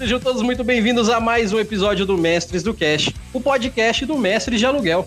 Sejam 0.00 0.18
todos 0.18 0.40
muito 0.40 0.64
bem-vindos 0.64 1.10
a 1.10 1.20
mais 1.20 1.52
um 1.52 1.60
episódio 1.60 2.06
do 2.06 2.16
Mestres 2.16 2.62
do 2.62 2.72
Cash, 2.72 3.10
o 3.34 3.38
podcast 3.38 4.06
do 4.06 4.16
Mestre 4.16 4.56
de 4.56 4.64
Aluguel. 4.64 5.06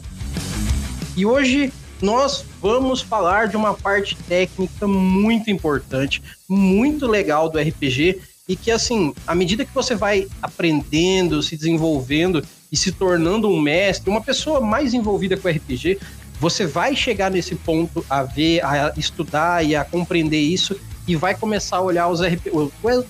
E 1.17 1.25
hoje 1.25 1.73
nós 1.99 2.45
vamos 2.61 3.01
falar 3.01 3.47
de 3.47 3.57
uma 3.57 3.73
parte 3.73 4.15
técnica 4.15 4.87
muito 4.87 5.49
importante, 5.49 6.21
muito 6.47 7.07
legal 7.07 7.49
do 7.49 7.57
RPG 7.57 8.21
e 8.47 8.55
que 8.55 8.69
assim, 8.69 9.15
à 9.25 9.33
medida 9.33 9.65
que 9.65 9.73
você 9.73 9.95
vai 9.95 10.27
aprendendo, 10.39 11.41
se 11.41 11.57
desenvolvendo 11.57 12.45
e 12.71 12.77
se 12.77 12.91
tornando 12.91 13.49
um 13.49 13.59
mestre, 13.59 14.11
uma 14.11 14.21
pessoa 14.21 14.61
mais 14.61 14.93
envolvida 14.93 15.35
com 15.35 15.49
RPG, 15.49 15.97
você 16.39 16.67
vai 16.67 16.95
chegar 16.95 17.31
nesse 17.31 17.55
ponto 17.55 18.05
a 18.07 18.21
ver, 18.21 18.63
a 18.63 18.93
estudar 18.95 19.65
e 19.65 19.75
a 19.75 19.83
compreender 19.83 20.39
isso 20.39 20.79
e 21.07 21.15
vai 21.15 21.35
começar 21.35 21.77
a 21.77 21.81
olhar 21.81 22.07
os 22.07 22.21
RP... 22.21 22.49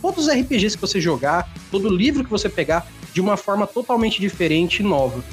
todos 0.02 0.28
os 0.28 0.34
RPGs 0.34 0.76
que 0.76 0.82
você 0.82 1.00
jogar, 1.00 1.50
todo 1.70 1.90
livro 1.90 2.24
que 2.24 2.30
você 2.30 2.50
pegar, 2.50 2.88
de 3.14 3.22
uma 3.22 3.38
forma 3.38 3.68
totalmente 3.68 4.20
diferente 4.20 4.80
e 4.80 4.84
nova. 4.84 5.24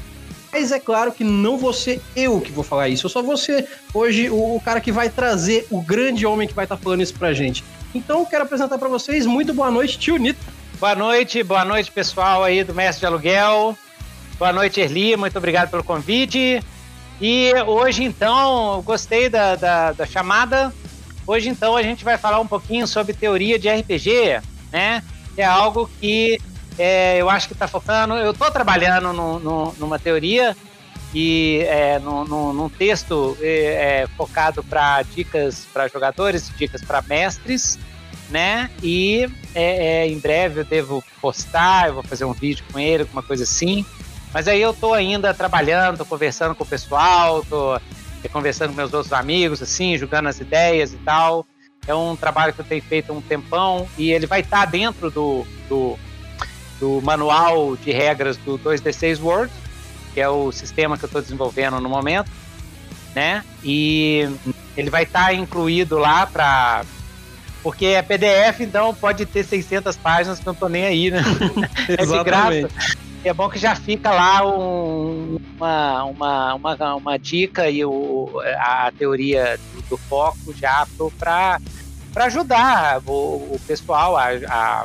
Mas 0.52 0.72
é 0.72 0.80
claro 0.80 1.12
que 1.12 1.22
não 1.22 1.56
vou 1.56 1.72
ser 1.72 2.02
eu 2.14 2.40
que 2.40 2.50
vou 2.50 2.64
falar 2.64 2.88
isso, 2.88 3.06
eu 3.06 3.10
só 3.10 3.36
ser 3.36 3.68
hoje 3.94 4.28
o, 4.30 4.60
cara 4.64 4.80
que 4.80 4.90
vai 4.90 5.08
trazer 5.08 5.66
o 5.70 5.80
grande 5.80 6.26
homem 6.26 6.46
que 6.46 6.54
vai 6.54 6.64
estar 6.64 6.76
tá 6.76 6.82
falando 6.82 7.02
isso 7.02 7.14
pra 7.14 7.32
gente. 7.32 7.64
Então, 7.94 8.24
quero 8.24 8.44
apresentar 8.44 8.78
para 8.78 8.88
vocês, 8.88 9.26
muito 9.26 9.54
boa 9.54 9.70
noite, 9.70 9.98
tio 9.98 10.16
Nito. 10.16 10.44
Boa 10.78 10.94
noite, 10.94 11.42
boa 11.42 11.64
noite, 11.64 11.90
pessoal 11.90 12.42
aí 12.42 12.64
do 12.64 12.74
Mestre 12.74 13.00
de 13.00 13.06
Aluguel. 13.06 13.76
Boa 14.38 14.52
noite, 14.52 14.80
Erli, 14.80 15.16
muito 15.16 15.36
obrigado 15.36 15.70
pelo 15.70 15.84
convite. 15.84 16.62
E 17.20 17.52
hoje, 17.66 18.02
então, 18.02 18.82
gostei 18.84 19.28
da, 19.28 19.54
da, 19.54 19.92
da 19.92 20.06
chamada, 20.06 20.72
Hoje, 21.30 21.48
então, 21.48 21.76
a 21.76 21.82
gente 21.84 22.02
vai 22.02 22.18
falar 22.18 22.40
um 22.40 22.46
pouquinho 22.46 22.88
sobre 22.88 23.12
teoria 23.12 23.56
de 23.56 23.68
RPG, 23.68 24.40
né? 24.72 25.00
É 25.36 25.44
algo 25.44 25.88
que 26.00 26.40
é, 26.76 27.18
eu 27.18 27.30
acho 27.30 27.46
que 27.46 27.52
está 27.52 27.68
focando. 27.68 28.14
Eu 28.14 28.32
estou 28.32 28.50
trabalhando 28.50 29.12
no, 29.12 29.38
no, 29.38 29.74
numa 29.78 29.96
teoria 29.96 30.56
e 31.14 31.64
é, 31.68 32.00
no, 32.00 32.24
num 32.24 32.68
texto 32.68 33.38
é, 33.40 34.02
é 34.02 34.06
focado 34.16 34.64
para 34.64 35.02
dicas 35.02 35.68
para 35.72 35.86
jogadores, 35.86 36.50
dicas 36.58 36.82
para 36.82 37.00
mestres, 37.02 37.78
né? 38.28 38.68
E 38.82 39.30
é, 39.54 40.02
é, 40.02 40.08
em 40.08 40.18
breve 40.18 40.62
eu 40.62 40.64
devo 40.64 41.04
postar, 41.20 41.86
eu 41.86 41.94
vou 41.94 42.02
fazer 42.02 42.24
um 42.24 42.32
vídeo 42.32 42.64
com 42.72 42.78
ele, 42.80 43.04
alguma 43.04 43.22
coisa 43.22 43.44
assim. 43.44 43.86
Mas 44.34 44.48
aí 44.48 44.60
eu 44.60 44.72
estou 44.72 44.94
ainda 44.94 45.32
trabalhando, 45.32 45.98
tô 45.98 46.04
conversando 46.04 46.56
com 46.56 46.64
o 46.64 46.66
pessoal, 46.66 47.44
tô 47.48 47.78
conversando 48.28 48.70
com 48.70 48.76
meus 48.76 48.92
outros 48.92 49.12
amigos, 49.12 49.62
assim, 49.62 49.96
jogando 49.96 50.28
as 50.28 50.40
ideias 50.40 50.92
e 50.92 50.96
tal. 50.98 51.46
É 51.86 51.94
um 51.94 52.14
trabalho 52.14 52.52
que 52.52 52.60
eu 52.60 52.64
tenho 52.64 52.82
feito 52.82 53.10
há 53.10 53.14
um 53.14 53.20
tempão 53.20 53.88
e 53.96 54.10
ele 54.10 54.26
vai 54.26 54.40
estar 54.40 54.66
dentro 54.66 55.10
do, 55.10 55.46
do, 55.68 55.98
do 56.78 57.00
manual 57.02 57.76
de 57.76 57.90
regras 57.90 58.36
do 58.36 58.58
2D6 58.58 59.20
World, 59.20 59.52
que 60.12 60.20
é 60.20 60.28
o 60.28 60.52
sistema 60.52 60.98
que 60.98 61.04
eu 61.04 61.06
estou 61.06 61.22
desenvolvendo 61.22 61.80
no 61.80 61.88
momento, 61.88 62.30
né? 63.14 63.42
E 63.64 64.28
ele 64.76 64.90
vai 64.90 65.04
estar 65.04 65.32
incluído 65.34 65.98
lá 65.98 66.26
para 66.26 66.84
porque 67.62 67.86
é 67.86 68.00
PDF, 68.00 68.60
então 68.60 68.94
pode 68.94 69.26
ter 69.26 69.44
600 69.44 69.94
páginas 69.96 70.38
que 70.38 70.48
eu 70.48 70.52
não 70.52 70.58
tô 70.58 70.68
nem 70.68 70.86
aí, 70.86 71.10
né? 71.10 71.22
é 71.88 72.06
de 72.06 72.24
graça 72.24 72.68
é 73.24 73.32
bom 73.32 73.48
que 73.48 73.58
já 73.58 73.74
fica 73.74 74.10
lá 74.10 74.46
um, 74.46 75.38
uma, 75.56 76.04
uma, 76.04 76.54
uma, 76.54 76.94
uma, 76.96 77.18
dica 77.18 77.68
e 77.68 77.84
o, 77.84 78.30
a 78.58 78.92
teoria 78.96 79.58
do, 79.74 79.82
do 79.90 79.96
foco 79.96 80.54
já 80.54 80.86
para 80.98 81.58
ajudar 82.24 83.02
o, 83.06 83.10
o 83.12 83.60
pessoal 83.66 84.16
a, 84.16 84.28
a, 84.48 84.84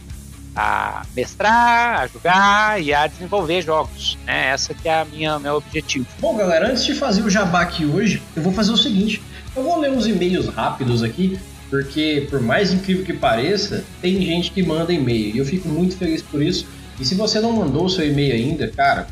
a, 0.56 1.06
mestrar, 1.16 2.02
a 2.02 2.08
jogar 2.08 2.82
e 2.82 2.94
a 2.94 3.08
desenvolver 3.08 3.62
jogos. 3.62 4.18
Né? 4.26 4.50
Essa 4.50 4.74
que 4.74 4.90
é 4.90 5.02
a 5.02 5.06
minha 5.06 5.40
meu 5.40 5.56
objetivo. 5.56 6.06
Bom, 6.20 6.36
galera, 6.36 6.70
antes 6.70 6.84
de 6.86 6.94
fazer 6.94 7.22
o 7.24 7.30
jabá 7.30 7.62
aqui 7.62 7.86
hoje, 7.86 8.22
eu 8.36 8.42
vou 8.42 8.52
fazer 8.52 8.72
o 8.72 8.78
seguinte: 8.78 9.22
eu 9.56 9.64
vou 9.64 9.80
ler 9.80 9.92
uns 9.92 10.06
e-mails 10.06 10.48
rápidos 10.48 11.04
aqui 11.04 11.40
porque 11.70 12.28
por 12.30 12.40
mais 12.40 12.72
incrível 12.72 13.04
que 13.04 13.14
pareça, 13.14 13.84
tem 14.02 14.22
gente 14.22 14.52
que 14.52 14.62
manda 14.64 14.94
e-mail 14.94 15.36
e 15.36 15.38
eu 15.40 15.46
fico 15.46 15.68
muito 15.68 15.98
feliz 15.98 16.22
por 16.22 16.42
isso. 16.42 16.68
E 17.00 17.06
se 17.06 17.16
você 17.16 17.40
não 17.40 17.54
mandou 17.54 17.86
o 17.86 17.90
seu 17.90 18.08
e-mail 18.08 18.34
ainda, 18.34 18.68
cara, 18.68 19.08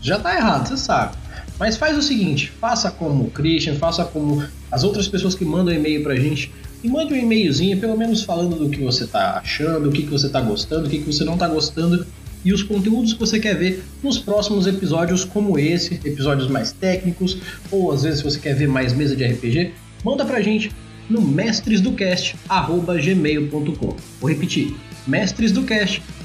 já 0.00 0.18
tá 0.18 0.34
errado, 0.34 0.68
você 0.68 0.76
sabe. 0.76 1.16
Mas 1.58 1.76
faz 1.76 1.96
o 1.96 2.02
seguinte, 2.02 2.52
faça 2.60 2.90
como 2.90 3.24
o 3.24 3.30
Christian, 3.30 3.76
faça 3.76 4.04
como 4.04 4.44
as 4.70 4.84
outras 4.84 5.08
pessoas 5.08 5.34
que 5.34 5.44
mandam 5.44 5.72
e-mail 5.72 6.02
pra 6.02 6.16
gente 6.16 6.52
e 6.82 6.88
mande 6.88 7.14
um 7.14 7.16
e-mailzinho, 7.16 7.78
pelo 7.78 7.96
menos 7.96 8.22
falando 8.22 8.56
do 8.56 8.68
que 8.68 8.82
você 8.82 9.06
tá 9.06 9.38
achando, 9.38 9.88
o 9.88 9.92
que, 9.92 10.02
que 10.02 10.10
você 10.10 10.28
tá 10.28 10.40
gostando, 10.40 10.86
o 10.86 10.90
que, 10.90 10.98
que 10.98 11.06
você 11.06 11.24
não 11.24 11.38
tá 11.38 11.48
gostando 11.48 12.04
e 12.44 12.52
os 12.52 12.62
conteúdos 12.62 13.14
que 13.14 13.20
você 13.20 13.40
quer 13.40 13.56
ver 13.56 13.82
nos 14.02 14.18
próximos 14.18 14.66
episódios 14.66 15.24
como 15.24 15.58
esse, 15.58 15.94
episódios 16.04 16.48
mais 16.48 16.72
técnicos, 16.72 17.38
ou 17.70 17.90
às 17.90 18.02
vezes 18.02 18.18
se 18.18 18.24
você 18.24 18.38
quer 18.38 18.54
ver 18.54 18.68
mais 18.68 18.92
mesa 18.92 19.16
de 19.16 19.24
RPG, 19.24 19.72
manda 20.04 20.26
pra 20.26 20.42
gente 20.42 20.70
no 21.08 21.22
mestresdocast@gmail.com. 21.22 23.96
Vou 24.20 24.30
repetir, 24.30 24.76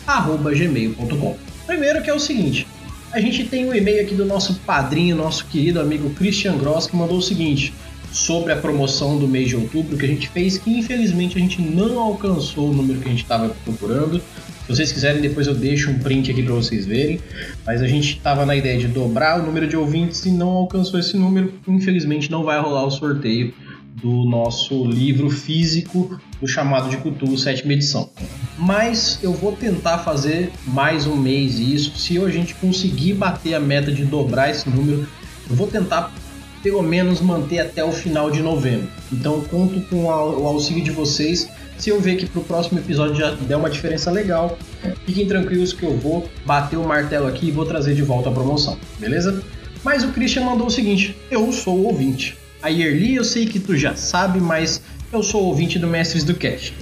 mestresdocast@gmail.com. 0.09 1.37
Primeiro 1.67 2.01
que 2.01 2.09
é 2.09 2.13
o 2.13 2.19
seguinte, 2.19 2.67
a 3.11 3.19
gente 3.19 3.43
tem 3.43 3.67
um 3.67 3.73
e-mail 3.73 4.01
aqui 4.01 4.15
do 4.15 4.25
nosso 4.25 4.55
padrinho, 4.65 5.15
nosso 5.15 5.45
querido 5.45 5.79
amigo 5.79 6.09
Christian 6.11 6.57
Gross, 6.57 6.87
que 6.87 6.95
mandou 6.95 7.17
o 7.17 7.21
seguinte 7.21 7.73
sobre 8.11 8.51
a 8.51 8.55
promoção 8.55 9.19
do 9.19 9.27
mês 9.27 9.49
de 9.49 9.55
outubro 9.55 9.95
que 9.95 10.03
a 10.05 10.07
gente 10.07 10.27
fez, 10.29 10.57
que 10.57 10.71
infelizmente 10.71 11.37
a 11.37 11.39
gente 11.39 11.61
não 11.61 11.99
alcançou 11.99 12.71
o 12.71 12.73
número 12.73 12.99
que 12.99 13.07
a 13.07 13.11
gente 13.11 13.21
estava 13.21 13.49
procurando. 13.63 14.19
Se 14.19 14.75
vocês 14.75 14.91
quiserem, 14.91 15.21
depois 15.21 15.45
eu 15.45 15.53
deixo 15.53 15.91
um 15.91 15.99
print 15.99 16.31
aqui 16.31 16.41
para 16.41 16.53
vocês 16.53 16.85
verem. 16.85 17.19
Mas 17.65 17.81
a 17.81 17.87
gente 17.87 18.17
estava 18.17 18.45
na 18.45 18.55
ideia 18.55 18.79
de 18.79 18.87
dobrar 18.87 19.39
o 19.39 19.45
número 19.45 19.67
de 19.67 19.77
ouvintes 19.77 20.25
e 20.25 20.31
não 20.31 20.49
alcançou 20.49 20.99
esse 20.99 21.17
número. 21.17 21.53
Infelizmente 21.67 22.31
não 22.31 22.43
vai 22.43 22.59
rolar 22.59 22.85
o 22.85 22.91
sorteio 22.91 23.53
do 24.01 24.23
nosso 24.25 24.85
livro 24.85 25.29
físico 25.29 26.19
do 26.39 26.47
chamado 26.47 26.89
de 26.89 26.97
Cthulhu 26.97 27.37
sétima 27.37 27.73
edição. 27.73 28.09
Mas 28.57 29.19
eu 29.21 29.33
vou 29.33 29.53
tentar 29.53 29.99
fazer 29.99 30.51
mais 30.67 31.05
um 31.05 31.15
mês 31.15 31.59
isso. 31.59 31.97
Se 31.97 32.17
a 32.17 32.29
gente 32.29 32.55
conseguir 32.55 33.13
bater 33.13 33.53
a 33.53 33.59
meta 33.59 33.91
de 33.91 34.03
dobrar 34.03 34.49
esse 34.49 34.69
número, 34.69 35.07
eu 35.49 35.55
vou 35.55 35.67
tentar 35.67 36.13
pelo 36.61 36.81
menos 36.81 37.21
manter 37.21 37.59
até 37.59 37.83
o 37.83 37.91
final 37.91 38.29
de 38.29 38.41
novembro. 38.41 38.89
Então 39.11 39.41
conto 39.41 39.79
com 39.81 40.05
o 40.05 40.47
auxílio 40.47 40.83
de 40.83 40.91
vocês. 40.91 41.49
Se 41.77 41.89
eu 41.89 42.01
ver 42.01 42.17
que 42.17 42.25
para 42.25 42.41
o 42.41 42.43
próximo 42.43 42.79
episódio 42.79 43.15
já 43.15 43.31
der 43.31 43.55
uma 43.55 43.69
diferença 43.69 44.11
legal, 44.11 44.57
fiquem 45.05 45.25
tranquilos 45.25 45.71
que 45.71 45.83
eu 45.83 45.97
vou 45.97 46.29
bater 46.45 46.75
o 46.75 46.85
martelo 46.85 47.27
aqui 47.27 47.47
e 47.47 47.51
vou 47.51 47.65
trazer 47.65 47.95
de 47.95 48.01
volta 48.01 48.29
a 48.29 48.33
promoção, 48.33 48.77
beleza? 48.99 49.41
Mas 49.81 50.03
o 50.03 50.09
Christian 50.09 50.43
mandou 50.43 50.67
o 50.67 50.71
seguinte: 50.71 51.15
eu 51.31 51.51
sou 51.53 51.77
o 51.77 51.85
ouvinte. 51.85 52.37
A 52.61 52.67
Yerli 52.67 53.15
eu 53.15 53.23
sei 53.23 53.45
que 53.45 53.59
tu 53.59 53.77
já 53.77 53.95
sabe, 53.95 54.39
mas 54.39 54.81
eu 55.13 55.23
sou 55.23 55.43
ouvinte 55.45 55.79
do 55.79 55.87
Mestres 55.87 56.23
do 56.23 56.35
Cast. 56.35 56.73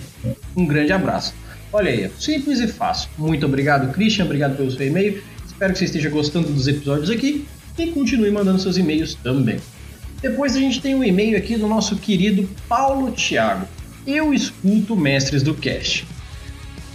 Um 0.55 0.65
grande 0.65 0.91
abraço. 0.91 1.35
Olha 1.71 1.91
aí, 1.91 2.09
simples 2.19 2.59
e 2.59 2.67
fácil. 2.67 3.09
Muito 3.17 3.45
obrigado, 3.45 3.91
Christian. 3.93 4.25
Obrigado 4.25 4.57
pelo 4.57 4.71
seu 4.71 4.87
e-mail. 4.87 5.21
Espero 5.45 5.73
que 5.73 5.79
você 5.79 5.85
esteja 5.85 6.09
gostando 6.09 6.49
dos 6.49 6.67
episódios 6.67 7.09
aqui 7.09 7.45
e 7.77 7.87
continue 7.87 8.31
mandando 8.31 8.59
seus 8.59 8.77
e-mails 8.77 9.15
também. 9.15 9.59
Depois 10.21 10.55
a 10.55 10.59
gente 10.59 10.81
tem 10.81 10.95
um 10.95 11.03
e-mail 11.03 11.37
aqui 11.37 11.55
do 11.55 11.67
nosso 11.67 11.95
querido 11.97 12.49
Paulo 12.67 13.11
Thiago. 13.11 13.67
Eu 14.05 14.33
escuto 14.33 14.95
Mestres 14.95 15.43
do 15.43 15.53
Cast. 15.53 16.07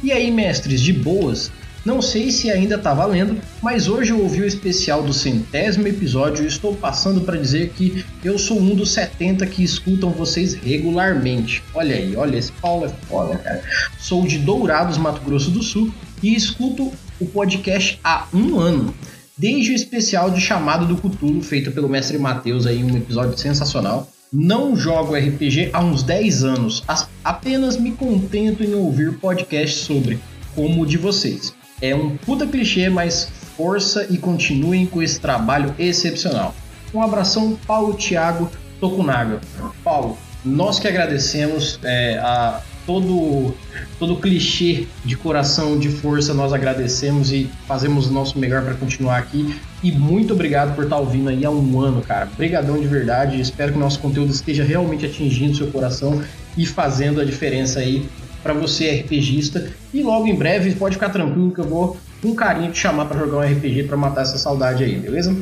E 0.02 0.11
aí, 0.11 0.31
mestres, 0.32 0.81
de 0.81 0.93
boas? 0.93 1.52
Não 1.84 2.00
sei 2.00 2.31
se 2.31 2.49
ainda 2.49 2.76
está 2.76 2.94
valendo, 2.94 3.40
mas 3.61 3.88
hoje 3.88 4.12
eu 4.12 4.20
ouvi 4.20 4.43
o 4.43 4.46
especial 4.46 5.02
do 5.02 5.12
centésimo 5.12 5.88
episódio 5.88 6.44
e 6.44 6.46
estou 6.46 6.76
passando 6.76 7.23
para 7.23 7.37
dizer 7.37 7.70
que 7.70 8.05
eu 8.23 8.38
sou 8.38 8.61
um 8.61 8.73
dos 8.73 8.93
70 8.93 9.44
que 9.46 9.64
escutam 9.64 10.11
vocês 10.11 10.55
regularmente. 10.55 11.61
Olha 11.75 11.96
aí, 11.96 12.14
olha, 12.14 12.37
esse 12.37 12.52
Paulo 12.52 12.87
é 12.87 12.88
foda, 13.08 13.37
cara. 13.37 13.62
Sou 13.99 14.25
de 14.25 14.38
Dourados, 14.38 14.96
Mato 14.96 15.23
Grosso 15.23 15.50
do 15.50 15.61
Sul 15.61 15.93
e 16.23 16.37
escuto 16.37 16.93
o 17.19 17.26
podcast 17.26 17.99
há 18.05 18.28
um 18.32 18.61
ano. 18.61 18.94
Desde 19.37 19.73
o 19.73 19.75
especial 19.75 20.31
de 20.31 20.40
chamado 20.40 20.87
do 20.87 20.96
Cthulhu, 20.96 21.43
feito 21.43 21.73
pelo 21.73 21.88
mestre 21.88 22.17
Matheus 22.17 22.64
aí, 22.64 22.85
um 22.85 22.96
episódio 22.96 23.37
sensacional. 23.37 24.08
Não 24.32 24.76
jogo 24.76 25.17
RPG 25.17 25.70
há 25.73 25.82
uns 25.82 26.05
10 26.05 26.44
anos, 26.44 26.85
apenas 27.25 27.76
me 27.76 27.90
contento 27.90 28.62
em 28.62 28.73
ouvir 28.73 29.19
podcasts 29.19 29.81
sobre, 29.81 30.20
como 30.55 30.82
o 30.82 30.87
de 30.87 30.96
vocês. 30.96 31.52
É 31.82 31.93
um 31.96 32.17
puta 32.17 32.46
clichê, 32.46 32.88
mas 32.88 33.29
força 33.56 34.06
e 34.08 34.17
continuem 34.17 34.87
com 34.87 35.02
esse 35.02 35.19
trabalho 35.19 35.75
excepcional. 35.76 36.55
Um 36.94 37.02
abração, 37.02 37.58
Paulo 37.67 37.94
Thiago 37.94 38.49
Tokunaga. 38.81 39.40
Paulo, 39.82 40.17
nós 40.44 40.79
que 40.79 40.87
agradecemos 40.87 41.81
é, 41.82 42.19
a 42.19 42.61
todo 42.87 43.52
todo 43.99 44.17
clichê 44.17 44.87
de 45.05 45.17
coração, 45.17 45.79
de 45.79 45.88
força, 45.88 46.34
nós 46.34 46.52
agradecemos 46.52 47.32
e 47.32 47.49
fazemos 47.67 48.08
o 48.08 48.12
nosso 48.12 48.38
melhor 48.38 48.62
para 48.62 48.75
continuar 48.75 49.19
aqui. 49.19 49.56
E 49.82 49.90
muito 49.90 50.35
obrigado 50.35 50.75
por 50.75 50.85
estar 50.85 50.96
tá 50.96 51.02
ouvindo 51.02 51.28
aí 51.28 51.44
há 51.44 51.50
um 51.50 51.81
ano, 51.81 52.00
cara. 52.00 52.28
Obrigadão 52.32 52.81
de 52.81 52.87
verdade. 52.87 53.40
Espero 53.40 53.73
que 53.73 53.78
o 53.78 53.81
nosso 53.81 53.99
conteúdo 53.99 54.31
esteja 54.31 54.62
realmente 54.62 55.06
atingindo 55.06 55.56
seu 55.56 55.69
coração 55.69 56.23
e 56.56 56.67
fazendo 56.67 57.20
a 57.20 57.25
diferença 57.25 57.81
aí 57.81 58.08
para 58.42 58.52
você 58.52 59.00
RPGista 59.00 59.70
e 59.92 60.02
logo 60.02 60.26
em 60.26 60.34
breve 60.34 60.74
pode 60.74 60.96
ficar 60.96 61.10
tranquilo 61.10 61.52
que 61.52 61.60
eu 61.60 61.66
vou 61.66 61.96
com 62.20 62.34
carinho 62.34 62.70
te 62.72 62.78
chamar 62.78 63.06
para 63.06 63.18
jogar 63.18 63.38
um 63.38 63.40
RPG 63.40 63.84
para 63.84 63.96
matar 63.96 64.22
essa 64.22 64.38
saudade 64.38 64.84
aí, 64.84 64.96
beleza? 64.96 65.36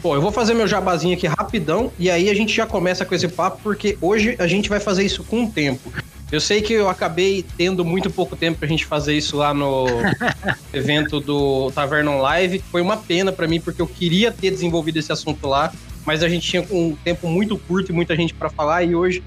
Bom, 0.00 0.14
eu 0.14 0.22
vou 0.22 0.30
fazer 0.30 0.54
meu 0.54 0.66
jabazinho 0.66 1.14
aqui 1.14 1.26
rapidão 1.26 1.92
e 1.98 2.08
aí 2.10 2.30
a 2.30 2.34
gente 2.34 2.54
já 2.54 2.66
começa 2.66 3.04
com 3.04 3.14
esse 3.14 3.26
papo, 3.26 3.60
porque 3.62 3.98
hoje 4.00 4.36
a 4.38 4.46
gente 4.46 4.68
vai 4.68 4.78
fazer 4.78 5.04
isso 5.04 5.24
com 5.24 5.44
o 5.44 5.50
tempo. 5.50 5.92
Eu 6.30 6.40
sei 6.40 6.60
que 6.60 6.74
eu 6.74 6.88
acabei 6.88 7.44
tendo 7.56 7.84
muito 7.84 8.10
pouco 8.10 8.36
tempo 8.36 8.58
pra 8.58 8.68
gente 8.68 8.84
fazer 8.84 9.16
isso 9.16 9.36
lá 9.36 9.52
no 9.54 9.86
evento 10.72 11.20
do 11.20 11.70
Taverna 11.72 12.14
Live. 12.16 12.62
Foi 12.70 12.82
uma 12.82 12.98
pena 12.98 13.32
para 13.32 13.48
mim, 13.48 13.60
porque 13.60 13.80
eu 13.80 13.86
queria 13.86 14.30
ter 14.30 14.50
desenvolvido 14.50 14.98
esse 14.98 15.10
assunto 15.10 15.48
lá, 15.48 15.72
mas 16.04 16.22
a 16.22 16.28
gente 16.28 16.48
tinha 16.48 16.66
um 16.70 16.94
tempo 17.02 17.26
muito 17.26 17.56
curto 17.56 17.90
e 17.90 17.94
muita 17.94 18.14
gente 18.14 18.34
para 18.34 18.50
falar, 18.50 18.84
e 18.84 18.94
hoje 18.94 19.22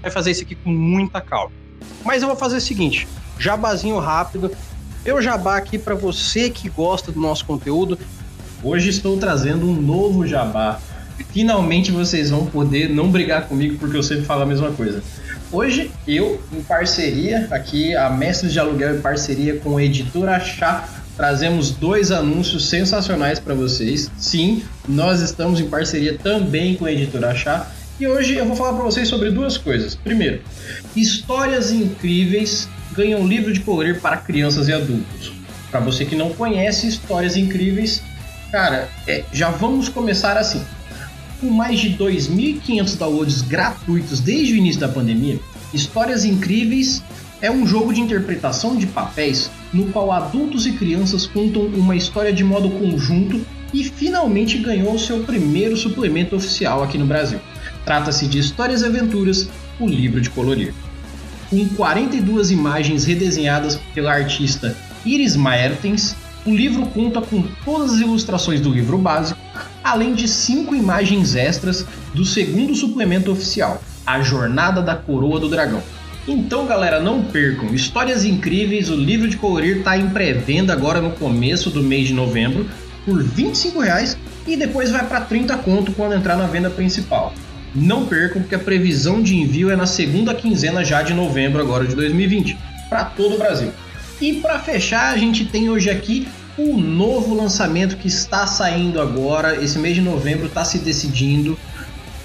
vai 0.00 0.10
fazer 0.10 0.30
isso 0.30 0.42
aqui 0.42 0.54
com 0.54 0.70
muita 0.70 1.20
calma. 1.20 1.52
Mas 2.04 2.22
eu 2.22 2.28
vou 2.28 2.36
fazer 2.36 2.56
o 2.56 2.60
seguinte: 2.60 3.06
jabazinho 3.38 3.98
rápido. 3.98 4.50
Eu 5.04 5.22
jabá 5.22 5.56
aqui 5.56 5.78
para 5.78 5.94
você 5.94 6.50
que 6.50 6.68
gosta 6.68 7.12
do 7.12 7.20
nosso 7.20 7.44
conteúdo. 7.44 7.96
Hoje 8.62 8.90
estou 8.90 9.16
trazendo 9.16 9.68
um 9.68 9.80
novo 9.80 10.26
jabá. 10.26 10.80
Finalmente 11.32 11.92
vocês 11.92 12.30
vão 12.30 12.46
poder 12.46 12.88
não 12.88 13.10
brigar 13.10 13.46
comigo 13.46 13.78
porque 13.78 13.96
eu 13.96 14.02
sempre 14.02 14.24
falo 14.24 14.42
a 14.42 14.46
mesma 14.46 14.72
coisa. 14.72 15.02
Hoje 15.52 15.92
eu, 16.08 16.42
em 16.52 16.60
parceria, 16.60 17.46
aqui 17.52 17.94
a 17.94 18.10
Mestres 18.10 18.52
de 18.52 18.58
Aluguel 18.58 18.96
em 18.96 19.00
parceria 19.00 19.58
com 19.58 19.76
a 19.76 19.82
Editora 19.82 20.40
Chá, 20.40 20.88
trazemos 21.16 21.70
dois 21.70 22.10
anúncios 22.10 22.68
sensacionais 22.68 23.38
para 23.38 23.54
vocês. 23.54 24.10
Sim, 24.18 24.64
nós 24.88 25.20
estamos 25.20 25.60
em 25.60 25.68
parceria 25.68 26.18
também 26.18 26.74
com 26.74 26.84
a 26.84 26.92
Editora 26.92 27.34
Chá. 27.34 27.70
E 27.98 28.06
hoje 28.06 28.34
eu 28.34 28.44
vou 28.44 28.56
falar 28.56 28.74
para 28.74 28.84
vocês 28.84 29.08
sobre 29.08 29.30
duas 29.30 29.56
coisas. 29.56 29.94
Primeiro, 29.94 30.40
histórias 30.94 31.70
incríveis 31.72 32.68
ganham 32.92 33.26
livro 33.26 33.52
de 33.52 33.60
colorir 33.60 34.00
para 34.00 34.16
crianças 34.18 34.68
e 34.68 34.72
adultos. 34.72 35.32
Para 35.70 35.80
você 35.80 36.04
que 36.04 36.14
não 36.14 36.30
conhece 36.32 36.86
histórias 36.86 37.36
incríveis, 37.36 38.02
Cara, 38.50 38.88
é, 39.06 39.24
já 39.32 39.50
vamos 39.50 39.88
começar 39.88 40.36
assim. 40.36 40.62
Com 41.40 41.50
mais 41.50 41.80
de 41.80 41.90
2.500 41.90 42.96
downloads 42.96 43.42
gratuitos 43.42 44.20
desde 44.20 44.54
o 44.54 44.56
início 44.56 44.80
da 44.80 44.88
pandemia, 44.88 45.38
Histórias 45.74 46.24
Incríveis 46.24 47.02
é 47.42 47.50
um 47.50 47.66
jogo 47.66 47.92
de 47.92 48.00
interpretação 48.00 48.76
de 48.76 48.86
papéis 48.86 49.50
no 49.72 49.86
qual 49.92 50.10
adultos 50.12 50.64
e 50.66 50.72
crianças 50.72 51.26
contam 51.26 51.66
uma 51.66 51.96
história 51.96 52.32
de 52.32 52.42
modo 52.42 52.70
conjunto 52.70 53.44
e 53.74 53.84
finalmente 53.84 54.58
ganhou 54.58 54.98
seu 54.98 55.24
primeiro 55.24 55.76
suplemento 55.76 56.36
oficial 56.36 56.82
aqui 56.82 56.96
no 56.96 57.04
Brasil. 57.04 57.40
Trata-se 57.86 58.26
de 58.26 58.40
Histórias 58.40 58.82
e 58.82 58.86
Aventuras, 58.86 59.48
o 59.78 59.86
livro 59.86 60.20
de 60.20 60.28
colorir. 60.28 60.74
Com 61.48 61.68
42 61.68 62.50
imagens 62.50 63.04
redesenhadas 63.04 63.78
pela 63.94 64.12
artista 64.12 64.76
Iris 65.04 65.36
Maertens, 65.36 66.16
o 66.44 66.50
livro 66.50 66.84
conta 66.86 67.20
com 67.20 67.44
todas 67.64 67.92
as 67.92 68.00
ilustrações 68.00 68.60
do 68.60 68.70
livro 68.70 68.98
básico, 68.98 69.38
além 69.84 70.14
de 70.14 70.26
cinco 70.26 70.74
imagens 70.74 71.36
extras 71.36 71.86
do 72.12 72.24
segundo 72.24 72.74
suplemento 72.74 73.30
oficial, 73.30 73.80
A 74.04 74.20
Jornada 74.20 74.82
da 74.82 74.96
Coroa 74.96 75.38
do 75.38 75.48
Dragão. 75.48 75.80
Então, 76.26 76.66
galera, 76.66 76.98
não 76.98 77.22
percam. 77.22 77.72
Histórias 77.72 78.24
incríveis, 78.24 78.90
o 78.90 78.96
livro 78.96 79.28
de 79.28 79.36
colorir 79.36 79.76
está 79.76 79.96
em 79.96 80.10
pré-venda 80.10 80.72
agora 80.72 81.00
no 81.00 81.12
começo 81.12 81.70
do 81.70 81.84
mês 81.84 82.08
de 82.08 82.14
novembro 82.14 82.66
por 83.04 83.22
25 83.22 83.78
reais, 83.78 84.18
e 84.44 84.56
depois 84.56 84.90
vai 84.90 85.06
para 85.06 85.20
30 85.20 85.56
conto 85.58 85.92
quando 85.92 86.14
entrar 86.14 86.36
na 86.36 86.48
venda 86.48 86.68
principal. 86.68 87.32
Não 87.76 88.06
percam, 88.06 88.40
porque 88.40 88.54
a 88.54 88.58
previsão 88.58 89.22
de 89.22 89.36
envio 89.36 89.70
é 89.70 89.76
na 89.76 89.86
segunda 89.86 90.34
quinzena 90.34 90.82
já 90.82 91.02
de 91.02 91.12
novembro 91.12 91.60
agora 91.60 91.86
de 91.86 91.94
2020, 91.94 92.56
para 92.88 93.04
todo 93.04 93.34
o 93.34 93.38
Brasil. 93.38 93.70
E 94.18 94.34
para 94.34 94.58
fechar, 94.58 95.12
a 95.12 95.18
gente 95.18 95.44
tem 95.44 95.68
hoje 95.68 95.90
aqui 95.90 96.26
o 96.56 96.78
novo 96.78 97.34
lançamento 97.34 97.98
que 97.98 98.08
está 98.08 98.46
saindo 98.46 98.98
agora, 98.98 99.62
esse 99.62 99.78
mês 99.78 99.94
de 99.94 100.00
novembro 100.00 100.46
está 100.46 100.64
se 100.64 100.78
decidindo. 100.78 101.58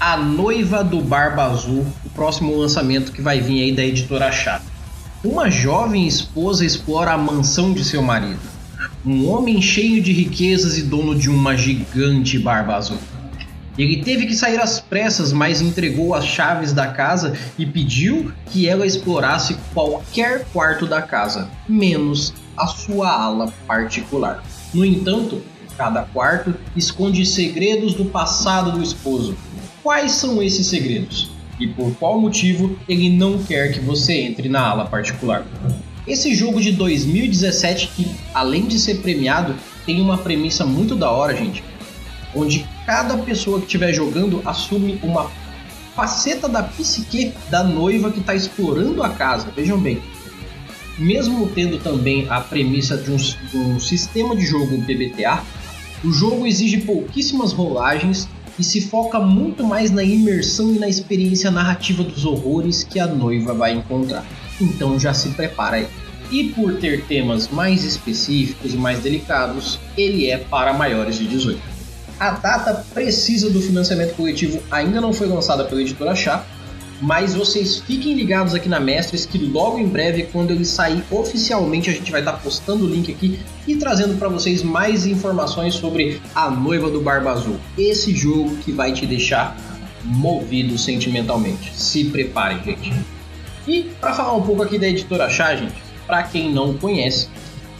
A 0.00 0.16
Noiva 0.16 0.82
do 0.82 1.02
Barba 1.02 1.44
Azul, 1.44 1.86
o 2.02 2.08
próximo 2.08 2.56
lançamento 2.56 3.12
que 3.12 3.20
vai 3.20 3.40
vir 3.40 3.62
aí 3.62 3.72
da 3.72 3.84
editora 3.84 4.32
Chá. 4.32 4.62
Uma 5.22 5.50
jovem 5.50 6.08
esposa 6.08 6.64
explora 6.64 7.12
a 7.12 7.18
mansão 7.18 7.74
de 7.74 7.84
seu 7.84 8.02
marido. 8.02 8.40
Um 9.04 9.28
homem 9.28 9.60
cheio 9.60 10.02
de 10.02 10.12
riquezas 10.12 10.78
e 10.78 10.82
dono 10.82 11.14
de 11.14 11.28
uma 11.28 11.54
gigante 11.54 12.38
barba 12.38 12.76
azul. 12.76 12.98
Ele 13.82 13.96
teve 13.96 14.26
que 14.26 14.34
sair 14.36 14.60
às 14.60 14.78
pressas, 14.78 15.32
mas 15.32 15.60
entregou 15.60 16.14
as 16.14 16.24
chaves 16.24 16.72
da 16.72 16.86
casa 16.86 17.36
e 17.58 17.66
pediu 17.66 18.32
que 18.46 18.68
ela 18.68 18.86
explorasse 18.86 19.56
qualquer 19.74 20.44
quarto 20.52 20.86
da 20.86 21.02
casa, 21.02 21.50
menos 21.68 22.32
a 22.56 22.68
sua 22.68 23.10
ala 23.10 23.52
particular. 23.66 24.40
No 24.72 24.84
entanto, 24.84 25.42
cada 25.76 26.02
quarto 26.02 26.54
esconde 26.76 27.26
segredos 27.26 27.94
do 27.94 28.04
passado 28.04 28.70
do 28.70 28.80
esposo. 28.80 29.36
Quais 29.82 30.12
são 30.12 30.40
esses 30.40 30.68
segredos? 30.68 31.32
E 31.58 31.66
por 31.66 31.92
qual 31.96 32.20
motivo 32.20 32.78
ele 32.88 33.10
não 33.10 33.42
quer 33.42 33.72
que 33.72 33.80
você 33.80 34.12
entre 34.12 34.48
na 34.48 34.60
ala 34.60 34.84
particular? 34.84 35.44
Esse 36.06 36.36
jogo 36.36 36.60
de 36.60 36.70
2017 36.70 37.88
que, 37.96 38.06
além 38.32 38.66
de 38.66 38.78
ser 38.78 38.98
premiado, 38.98 39.56
tem 39.84 40.00
uma 40.00 40.18
premissa 40.18 40.64
muito 40.64 40.94
da 40.94 41.10
hora, 41.10 41.36
gente 41.36 41.64
onde 42.34 42.66
cada 42.86 43.16
pessoa 43.18 43.58
que 43.58 43.66
estiver 43.66 43.92
jogando 43.92 44.42
assume 44.44 44.98
uma 45.02 45.30
faceta 45.94 46.48
da 46.48 46.62
psique 46.62 47.32
da 47.50 47.62
noiva 47.62 48.10
que 48.10 48.20
está 48.20 48.34
explorando 48.34 49.02
a 49.02 49.10
casa. 49.10 49.48
Vejam 49.54 49.78
bem, 49.78 50.02
mesmo 50.98 51.48
tendo 51.48 51.78
também 51.78 52.26
a 52.28 52.40
premissa 52.40 52.96
de 52.96 53.10
um, 53.10 53.16
de 53.16 53.56
um 53.56 53.80
sistema 53.80 54.34
de 54.34 54.44
jogo 54.44 54.82
PBTA, 54.82 55.42
o 56.04 56.12
jogo 56.12 56.46
exige 56.46 56.78
pouquíssimas 56.78 57.52
rolagens 57.52 58.28
e 58.58 58.64
se 58.64 58.80
foca 58.80 59.18
muito 59.20 59.64
mais 59.64 59.90
na 59.90 60.02
imersão 60.02 60.74
e 60.74 60.78
na 60.78 60.88
experiência 60.88 61.50
narrativa 61.50 62.02
dos 62.02 62.24
horrores 62.24 62.82
que 62.82 62.98
a 62.98 63.06
noiva 63.06 63.54
vai 63.54 63.72
encontrar. 63.72 64.24
Então 64.60 64.98
já 64.98 65.14
se 65.14 65.30
prepara 65.30 65.76
aí. 65.76 65.86
E 66.30 66.44
por 66.44 66.76
ter 66.76 67.04
temas 67.04 67.48
mais 67.48 67.84
específicos 67.84 68.72
e 68.72 68.76
mais 68.76 69.00
delicados, 69.00 69.78
ele 69.96 70.30
é 70.30 70.38
para 70.38 70.72
maiores 70.72 71.16
de 71.16 71.26
18. 71.26 71.71
A 72.18 72.30
data 72.30 72.84
precisa 72.94 73.50
do 73.50 73.60
financiamento 73.60 74.14
coletivo 74.14 74.62
ainda 74.70 75.00
não 75.00 75.12
foi 75.12 75.26
lançada 75.26 75.64
pela 75.64 75.80
editora 75.80 76.14
Chá, 76.14 76.44
mas 77.00 77.34
vocês 77.34 77.78
fiquem 77.78 78.14
ligados 78.14 78.54
aqui 78.54 78.68
na 78.68 78.78
Mestres 78.78 79.26
que 79.26 79.36
logo 79.36 79.76
em 79.76 79.88
breve, 79.88 80.28
quando 80.32 80.52
ele 80.52 80.64
sair 80.64 81.02
oficialmente, 81.10 81.90
a 81.90 81.92
gente 81.92 82.12
vai 82.12 82.20
estar 82.20 82.34
postando 82.34 82.84
o 82.84 82.88
link 82.88 83.10
aqui 83.12 83.40
e 83.66 83.74
trazendo 83.74 84.16
para 84.18 84.28
vocês 84.28 84.62
mais 84.62 85.04
informações 85.04 85.74
sobre 85.74 86.22
A 86.32 86.48
Noiva 86.48 86.88
do 86.88 87.00
Barba 87.00 87.32
Azul. 87.32 87.58
Esse 87.76 88.14
jogo 88.14 88.56
que 88.58 88.70
vai 88.70 88.92
te 88.92 89.04
deixar 89.04 89.56
movido 90.04 90.78
sentimentalmente. 90.78 91.72
Se 91.74 92.04
preparem, 92.04 92.62
gente. 92.62 92.92
E 93.66 93.90
para 94.00 94.14
falar 94.14 94.34
um 94.34 94.42
pouco 94.42 94.62
aqui 94.62 94.78
da 94.78 94.86
editora 94.86 95.28
Chá, 95.28 95.56
gente, 95.56 95.74
para 96.06 96.22
quem 96.22 96.52
não 96.52 96.74
conhece, 96.74 97.28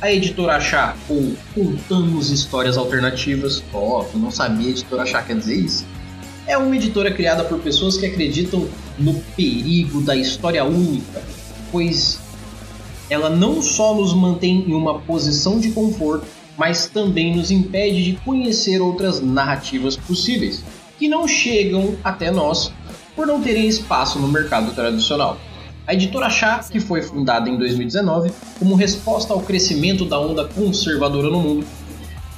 a 0.03 0.13
editora 0.13 0.61
Chá, 0.61 0.97
ou 1.09 1.33
Contamos 1.55 2.29
Histórias 2.31 2.77
Alternativas, 2.77 3.63
ó, 3.73 4.05
oh, 4.13 4.19
não 4.19 4.33
sabia, 4.33 4.67
a 4.67 4.71
editora 4.71 5.07
Chá 5.07 5.23
quer 5.23 5.37
dizer 5.37 5.55
isso? 5.55 5.87
É 6.45 6.59
uma 6.59 6.75
editora 6.75 7.13
criada 7.13 7.45
por 7.45 7.61
pessoas 7.61 7.97
que 7.97 8.07
acreditam 8.07 8.69
no 8.99 9.15
perigo 9.37 10.01
da 10.01 10.17
história 10.17 10.65
única, 10.65 11.23
pois 11.71 12.19
ela 13.09 13.31
não 13.31 13.63
só 13.63 13.95
nos 13.95 14.13
mantém 14.13 14.69
em 14.69 14.75
uma 14.75 14.99
posição 14.99 15.61
de 15.61 15.71
conforto, 15.71 16.27
mas 16.59 16.87
também 16.87 17.37
nos 17.37 17.53
impede 17.53 18.03
de 18.03 18.13
conhecer 18.25 18.83
outras 18.83 19.21
narrativas 19.21 19.97
possíveis, 19.97 20.65
que 20.99 21.07
não 21.07 21.29
chegam 21.29 21.97
até 22.03 22.29
nós 22.29 22.73
por 23.15 23.25
não 23.25 23.41
terem 23.41 23.69
espaço 23.69 24.19
no 24.19 24.27
mercado 24.27 24.75
tradicional. 24.75 25.39
A 25.85 25.95
editora 25.95 26.31
Chá, 26.31 26.61
que 26.71 26.79
foi 26.79 27.03
fundada 27.03 27.51
em 27.51 27.59
2019 27.59 28.31
como 28.59 28.77
resposta 28.77 29.33
ao 29.33 29.41
crescimento 29.41 30.05
da 30.05 30.19
onda 30.19 30.45
conservadora 30.45 31.29
no 31.29 31.41
mundo, 31.41 31.67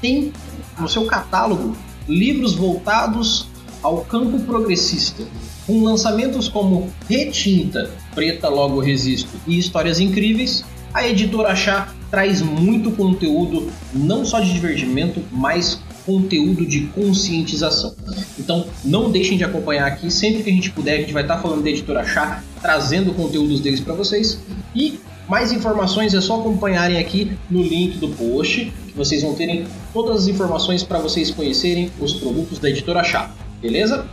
tem 0.01 0.33
no 0.79 0.89
seu 0.89 1.05
catálogo 1.05 1.77
livros 2.09 2.55
voltados 2.55 3.47
ao 3.83 3.99
campo 3.99 4.41
progressista, 4.41 5.25
com 5.67 5.85
lançamentos 5.85 6.49
como 6.49 6.91
Retinta, 7.07 7.91
Preta 8.15 8.49
Logo 8.49 8.81
Resisto 8.81 9.31
e 9.47 9.59
Histórias 9.59 10.01
Incríveis. 10.01 10.65
A 10.95 11.07
editora 11.07 11.55
Chá 11.55 11.93
traz 12.11 12.41
muito 12.41 12.93
conteúdo, 12.93 13.71
não 13.93 14.25
só 14.25 14.41
de 14.41 14.53
divertimento, 14.53 15.23
mas 15.31 15.83
conteúdo 16.05 16.67
de 16.67 16.87
conscientização. 16.89 17.95
Então, 18.39 18.67
não 18.85 19.11
deixem 19.11 19.37
de 19.37 19.45
acompanhar 19.45 19.87
aqui, 19.87 20.11
sempre 20.11 20.43
que 20.43 20.51
a 20.51 20.53
gente 20.53 20.71
puder, 20.71 20.97
a 20.97 21.01
gente 21.01 21.13
vai 21.13 21.23
estar 21.23 21.39
falando 21.39 21.63
da 21.63 21.71
editora 21.71 22.05
Chá, 22.05 22.43
trazendo 22.61 23.13
conteúdos 23.15 23.61
deles 23.61 23.81
para 23.81 23.95
vocês. 23.95 24.39
E 24.75 25.01
mais 25.29 25.53
informações 25.53 26.13
é 26.15 26.21
só 26.21 26.41
acompanharem 26.41 26.99
aqui 26.99 27.33
no 27.51 27.63
link 27.63 27.99
do 27.99 28.09
post, 28.09 28.73
que 28.87 28.97
vocês 28.97 29.23
vão 29.23 29.35
terem 29.35 29.67
todas 29.93 30.23
as 30.23 30.29
informações 30.29 30.83
para 30.83 30.99
vocês 30.99 31.31
conhecerem 31.31 31.91
os 31.99 32.15
produtos 32.15 32.59
da 32.59 32.69
editora 32.69 33.03
Chá, 33.03 33.31
beleza? 33.61 34.07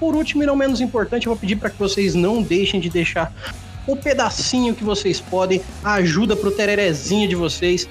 Por 0.00 0.14
último 0.14 0.42
e 0.42 0.46
não 0.46 0.56
menos 0.56 0.80
importante, 0.80 1.26
eu 1.26 1.32
vou 1.32 1.40
pedir 1.40 1.56
para 1.56 1.70
que 1.70 1.78
vocês 1.78 2.14
não 2.14 2.42
deixem 2.42 2.80
de 2.80 2.88
deixar 2.88 3.32
o 3.86 3.96
pedacinho 3.96 4.74
que 4.74 4.84
vocês 4.84 5.20
podem, 5.20 5.62
a 5.82 5.94
ajuda 5.94 6.36
pro 6.36 6.50
tererezinho 6.50 7.26
de 7.26 7.34
vocês, 7.34 7.88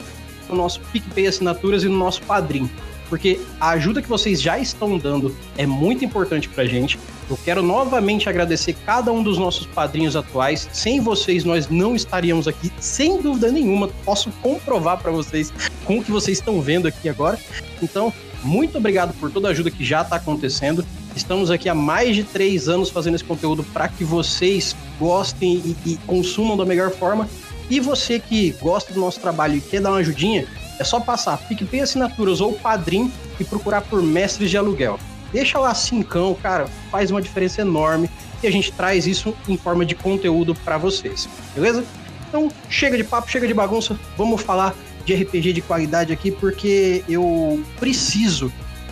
no 0.47 0.55
nosso 0.55 0.79
PicPay 0.91 1.27
Assinaturas 1.27 1.83
e 1.83 1.87
no 1.87 1.97
nosso 1.97 2.21
Padrim. 2.21 2.69
Porque 3.09 3.39
a 3.59 3.69
ajuda 3.69 4.01
que 4.01 4.09
vocês 4.09 4.41
já 4.41 4.59
estão 4.59 4.97
dando 4.97 5.35
é 5.57 5.65
muito 5.65 6.03
importante 6.03 6.49
pra 6.49 6.65
gente. 6.65 6.99
Eu 7.29 7.37
quero 7.43 7.61
novamente 7.61 8.29
agradecer 8.29 8.75
cada 8.85 9.11
um 9.11 9.21
dos 9.21 9.37
nossos 9.37 9.65
padrinhos 9.65 10.15
atuais. 10.15 10.69
Sem 10.71 10.99
vocês, 10.99 11.43
nós 11.43 11.69
não 11.69 11.95
estaríamos 11.95 12.47
aqui, 12.47 12.71
sem 12.79 13.21
dúvida 13.21 13.51
nenhuma. 13.51 13.89
Posso 14.05 14.31
comprovar 14.41 14.97
para 14.99 15.11
vocês 15.11 15.51
com 15.85 15.99
o 15.99 16.03
que 16.03 16.11
vocês 16.11 16.37
estão 16.37 16.61
vendo 16.61 16.87
aqui 16.87 17.09
agora. 17.09 17.37
Então, 17.81 18.13
muito 18.43 18.77
obrigado 18.77 19.13
por 19.19 19.31
toda 19.31 19.47
a 19.47 19.51
ajuda 19.51 19.71
que 19.71 19.83
já 19.83 20.01
está 20.01 20.15
acontecendo. 20.15 20.85
Estamos 21.15 21.49
aqui 21.49 21.67
há 21.67 21.75
mais 21.75 22.15
de 22.15 22.23
três 22.23 22.69
anos 22.69 22.89
fazendo 22.89 23.15
esse 23.15 23.23
conteúdo 23.23 23.63
para 23.63 23.87
que 23.87 24.03
vocês 24.03 24.75
gostem 24.99 25.75
e, 25.85 25.93
e, 25.93 25.97
consumam 26.05 26.55
da 26.55 26.63
melhor 26.63 26.91
forma. 26.91 27.27
E 27.69 27.79
você 27.79 28.19
que 28.19 28.51
gosta 28.61 28.93
do 28.93 28.99
nosso 28.99 29.19
trabalho 29.19 29.55
e 29.55 29.61
quer 29.61 29.81
dar 29.81 29.89
uma 29.89 29.97
ajudinha, 29.97 30.47
é 30.79 30.83
só 30.83 30.99
passar 30.99 31.37
PicPay 31.37 31.81
Assinaturas 31.81 32.41
ou 32.41 32.53
Padrim 32.53 33.11
e 33.39 33.43
procurar 33.43 33.81
por 33.81 34.01
Mestres 34.01 34.49
de 34.49 34.57
Aluguel. 34.57 34.99
Deixa 35.31 35.59
lá 35.59 35.73
cincão, 35.73 36.33
cara, 36.35 36.67
faz 36.89 37.11
uma 37.11 37.21
diferença 37.21 37.61
enorme 37.61 38.09
e 38.41 38.47
a 38.47 38.51
gente 38.51 38.71
traz 38.71 39.05
isso 39.05 39.35
em 39.47 39.57
forma 39.57 39.85
de 39.85 39.95
conteúdo 39.95 40.55
para 40.55 40.77
vocês, 40.77 41.27
beleza? 41.53 41.83
Então, 42.27 42.49
chega 42.69 42.97
de 42.97 43.03
papo, 43.03 43.29
chega 43.29 43.47
de 43.47 43.53
bagunça, 43.53 43.97
vamos 44.17 44.41
falar 44.41 44.75
de 45.05 45.15
RPG 45.15 45.53
de 45.53 45.61
qualidade 45.61 46.11
aqui 46.11 46.31
porque 46.31 47.03
eu 47.07 47.63
preciso 47.79 48.51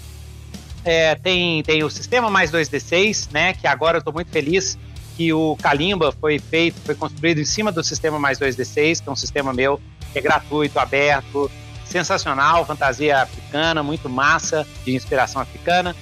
É, 0.85 1.14
tem, 1.16 1.62
tem 1.62 1.82
o 1.82 1.90
sistema 1.90 2.30
mais 2.30 2.50
2D6, 2.52 3.28
né? 3.32 3.52
Que 3.54 3.66
agora 3.66 3.96
eu 3.96 4.00
estou 4.00 4.12
muito 4.12 4.30
feliz 4.30 4.78
que 5.16 5.32
o 5.32 5.56
Kalimba 5.56 6.12
foi 6.12 6.38
feito, 6.38 6.78
foi 6.85 6.94
construído 6.94 7.40
em 7.40 7.44
cima 7.44 7.73
do 7.73 7.82
sistema 7.82 8.18
mais 8.18 8.38
2D6, 8.38 9.02
que 9.02 9.08
é 9.08 9.12
um 9.12 9.16
sistema 9.16 9.52
meu, 9.52 9.80
que 10.12 10.18
é 10.18 10.23
gratuito, 10.23 10.78
aberto, 10.78 11.50
sensacional, 11.85 12.66
fantasia 12.66 13.23
africana, 13.23 13.82
muito 13.82 14.08
massa, 14.08 14.66
de 14.85 14.94
inspiração 14.94 15.40
africana. 15.40 15.96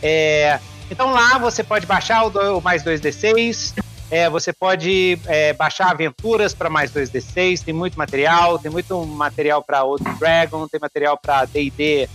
É, 0.00 0.60
então 0.90 1.10
lá 1.10 1.36
você 1.38 1.64
pode 1.64 1.84
baixar 1.84 2.24
o, 2.24 2.58
o 2.58 2.62
mais 2.62 2.84
2D6, 2.84 3.74
é, 4.10 4.28
você 4.28 4.52
pode 4.52 5.18
é, 5.26 5.52
baixar 5.52 5.90
aventuras 5.90 6.52
para 6.52 6.68
mais 6.68 6.92
2D6, 6.92 7.62
tem 7.62 7.72
muito 7.72 7.96
material, 7.96 8.58
tem 8.58 8.70
muito 8.70 8.98
material 9.06 9.62
para 9.62 9.84
outro 9.84 10.12
Dragon, 10.18 10.66
tem 10.66 10.80
material 10.80 11.16
para 11.16 11.44
D&D 11.44 12.08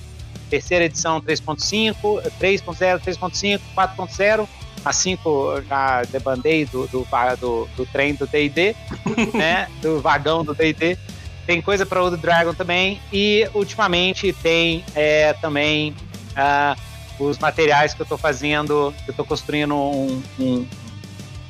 terceira 0.50 0.86
edição 0.86 1.20
3.5, 1.22 2.22
3.0, 2.40 3.00
3.5, 3.00 3.60
4.0, 3.76 4.48
a 4.84 4.94
5 4.94 5.62
já 5.68 6.04
debandei 6.04 6.66
do, 6.66 6.88
do, 6.88 7.08
do, 7.40 7.70
do 7.76 7.86
trem 7.88 8.14
do 8.14 8.28
D&D, 8.28 8.76
né, 9.34 9.68
do 9.82 10.00
vagão 10.02 10.44
do 10.44 10.54
D&D. 10.54 10.98
Tem 11.46 11.62
coisa 11.62 11.86
para 11.86 12.04
o 12.04 12.16
Dragon 12.18 12.54
também 12.54 13.02
e 13.12 13.48
ultimamente 13.54 14.34
tem 14.34 14.84
é, 14.96 15.34
também 15.34 15.96
uh, 16.32 17.24
os 17.24 17.38
materiais 17.38 17.94
que 17.94 18.02
eu 18.02 18.04
estou 18.04 18.18
fazendo, 18.18 18.94
eu 19.08 19.12
estou 19.12 19.26
construindo 19.26 19.76
um, 19.76 20.24
um 20.40 20.68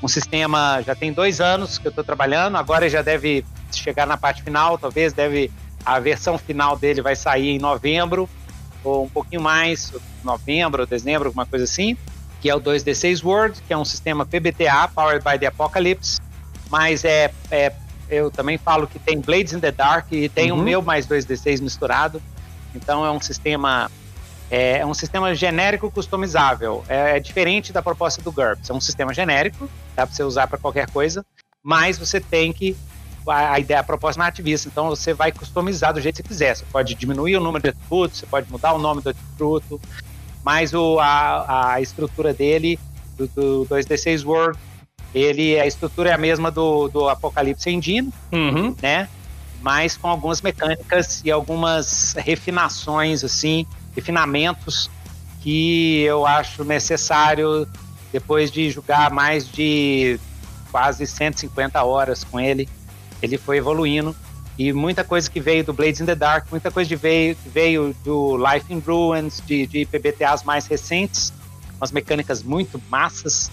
um 0.02 0.08
sistema, 0.08 0.82
já 0.86 0.94
tem 0.94 1.12
dois 1.12 1.40
anos 1.42 1.78
que 1.78 1.88
eu 1.88 1.90
estou 1.90 2.04
trabalhando, 2.04 2.58
agora 2.58 2.90
já 2.90 3.02
deve 3.02 3.46
chegar 3.72 4.06
na 4.06 4.18
parte 4.18 4.44
final, 4.44 4.78
talvez 4.78 5.14
deve 5.14 5.52
a 5.86 6.00
versão 6.00 6.38
final 6.38 6.78
dele 6.78 7.02
vai 7.02 7.16
sair 7.16 7.50
em 7.50 7.60
novembro, 7.60 8.30
ou 8.84 9.06
um 9.06 9.10
pouquinho 9.10 9.42
mais, 9.42 9.94
novembro, 10.24 10.86
dezembro, 10.86 11.28
alguma 11.28 11.46
coisa 11.46 11.66
assim, 11.66 11.98
que 12.42 12.50
é 12.50 12.56
o 12.56 12.62
2D6 12.62 13.24
World, 13.24 13.62
que 13.66 13.74
é 13.74 13.78
um 13.78 13.86
sistema 13.86 14.26
PBTA, 14.26 14.88
Powered 14.94 15.24
by 15.24 15.40
the 15.40 15.48
Apocalypse, 15.48 16.20
mas 16.70 17.04
é, 17.04 17.32
é 17.52 17.72
eu 18.08 18.30
também 18.30 18.58
falo 18.58 18.86
que 18.86 19.00
tem 19.00 19.20
Blades 19.20 19.54
in 19.54 19.60
the 19.60 19.72
Dark 19.72 20.12
e 20.12 20.30
tem 20.30 20.52
uhum. 20.52 20.60
o 20.60 20.62
meu 20.62 20.82
mais 20.82 21.08
2D6 21.08 21.62
misturado, 21.62 22.22
então 22.76 23.04
é 23.04 23.10
um 23.10 23.20
sistema 23.20 23.90
é, 24.50 24.80
é 24.80 24.86
um 24.86 24.94
sistema 24.94 25.34
genérico 25.34 25.90
customizável. 25.90 26.84
É, 26.88 27.18
é, 27.18 27.20
diferente 27.20 27.74
da 27.74 27.82
proposta 27.82 28.22
do 28.22 28.32
GURPS. 28.32 28.70
É 28.70 28.74
um 28.74 28.82
sistema 28.82 29.14
genérico, 29.14 29.70
dá 29.96 30.06
para 30.06 30.16
você 30.16 30.24
usar 30.24 30.48
para 30.48 30.58
qualquer 30.58 30.90
coisa, 30.90 31.26
mas 31.64 31.98
você 31.98 32.20
tem 32.20 32.54
que. 32.54 32.76
A, 33.28 33.60
ideia, 33.60 33.80
a 33.80 33.84
proposta 33.84 34.22
é 34.22 34.28
ativista, 34.28 34.70
então 34.70 34.88
você 34.88 35.12
vai 35.12 35.32
customizar 35.32 35.92
do 35.92 36.00
jeito 36.00 36.18
que 36.18 36.22
você 36.22 36.28
quiser. 36.28 36.56
Você 36.56 36.66
pode 36.72 36.94
diminuir 36.94 37.38
o 37.38 37.42
número 37.42 37.64
de 37.64 37.70
atributos, 37.70 38.20
você 38.20 38.26
pode 38.28 38.52
mudar 38.52 38.74
o 38.74 38.78
nome 38.78 39.02
do 39.02 39.10
atributo, 39.10 39.82
mas 40.44 40.76
o, 40.76 41.00
a, 41.00 41.74
a 41.74 41.82
estrutura 41.82 42.36
dele, 42.36 42.80
do, 43.18 43.28
do 43.28 43.66
2D6 43.68 44.24
World, 44.24 44.60
ele, 45.12 45.60
a 45.60 45.66
estrutura 45.66 46.12
é 46.12 46.14
a 46.14 46.20
mesma 46.20 46.52
do, 46.52 46.88
do 46.88 47.10
Apocalipse 47.10 47.68
Engine, 47.68 48.14
uhum. 48.32 48.76
né? 48.80 49.10
Mas 49.60 49.98
com 49.98 50.08
algumas 50.08 50.44
mecânicas 50.44 51.24
e 51.26 51.32
algumas 51.32 52.14
refinações, 52.14 53.24
assim, 53.24 53.66
refinamentos 53.96 54.92
que 55.42 56.02
eu 56.02 56.26
acho 56.28 56.64
necessário 56.64 57.68
depois 58.16 58.50
de 58.50 58.70
jogar 58.70 59.12
mais 59.12 59.46
de 59.46 60.18
quase 60.72 61.06
150 61.06 61.84
horas 61.84 62.24
com 62.24 62.40
ele. 62.40 62.70
Ele 63.22 63.38
foi 63.38 63.58
evoluindo 63.58 64.16
e 64.58 64.72
muita 64.72 65.04
coisa 65.04 65.30
que 65.30 65.42
veio 65.42 65.66
do 65.66 65.74
Blades 65.74 66.00
in 66.00 66.06
the 66.06 66.16
Dark, 66.16 66.48
muita 66.50 66.72
coisa 66.72 66.88
que 66.88 66.96
veio, 66.96 67.36
que 67.36 67.50
veio 67.50 67.94
do 68.06 68.38
Life 68.38 68.74
in 68.74 68.80
Ruins, 68.80 69.44
de, 69.46 69.68
de 69.68 69.86
PBTAs 69.86 70.44
mais 70.44 70.66
recentes, 70.66 71.34
umas 71.76 71.92
mecânicas 71.92 72.42
muito 72.42 72.82
massas. 72.90 73.52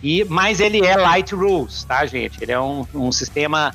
E, 0.00 0.22
mas 0.26 0.60
ele 0.60 0.86
é 0.86 0.96
light 0.96 1.34
rules, 1.34 1.82
tá, 1.82 2.06
gente? 2.06 2.40
Ele 2.40 2.52
é 2.52 2.60
um, 2.60 2.86
um 2.94 3.10
sistema 3.10 3.74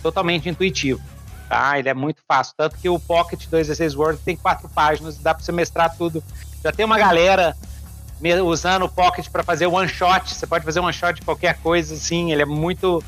totalmente 0.00 0.48
intuitivo 0.48 1.02
tá? 1.48 1.78
Ele 1.78 1.88
é 1.88 1.94
muito 1.94 2.20
fácil. 2.28 2.54
Tanto 2.56 2.78
que 2.78 2.88
o 2.88 2.98
Pocket 2.98 3.40
216 3.48 3.96
Word 3.96 4.20
tem 4.24 4.36
quatro 4.36 4.68
páginas, 4.68 5.18
dá 5.18 5.34
para 5.34 5.42
você 5.42 5.50
mestrar 5.50 5.96
tudo. 5.96 6.22
Já 6.62 6.70
tem 6.70 6.86
uma 6.86 6.96
galera 6.96 7.56
usando 8.44 8.84
o 8.84 8.88
Pocket 8.88 9.28
para 9.28 9.42
fazer 9.42 9.66
one 9.66 9.88
shot. 9.88 10.34
Você 10.34 10.46
pode 10.46 10.64
fazer 10.64 10.80
one 10.80 10.92
shot 10.92 11.14
de 11.14 11.22
qualquer 11.22 11.58
coisa, 11.58 11.94
assim. 11.94 12.32
Ele 12.32 12.42
é 12.42 12.46
muito, 12.46 13.02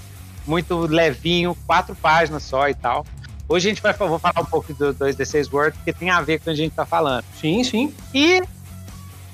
muito 0.47 0.79
levinho, 0.81 1.57
quatro 1.67 1.95
páginas 1.95 2.43
só 2.43 2.69
e 2.69 2.75
tal. 2.75 3.07
Hoje 3.49 3.69
a 3.69 3.71
gente 3.71 3.83
vai 3.83 3.93
vou 3.93 4.19
falar 4.19 4.41
um 4.41 4.45
pouco 4.45 4.75
do 4.75 4.93
2D6 4.93 5.53
Word, 5.53 5.77
porque 5.77 5.93
tem 5.93 6.11
a 6.11 6.21
ver 6.21 6.39
com 6.39 6.43
o 6.43 6.45
que 6.45 6.51
a 6.51 6.55
gente 6.55 6.71
está 6.71 6.85
falando. 6.85 7.25
Sim, 7.41 7.63
sim. 7.63 7.95
E, 8.13 8.43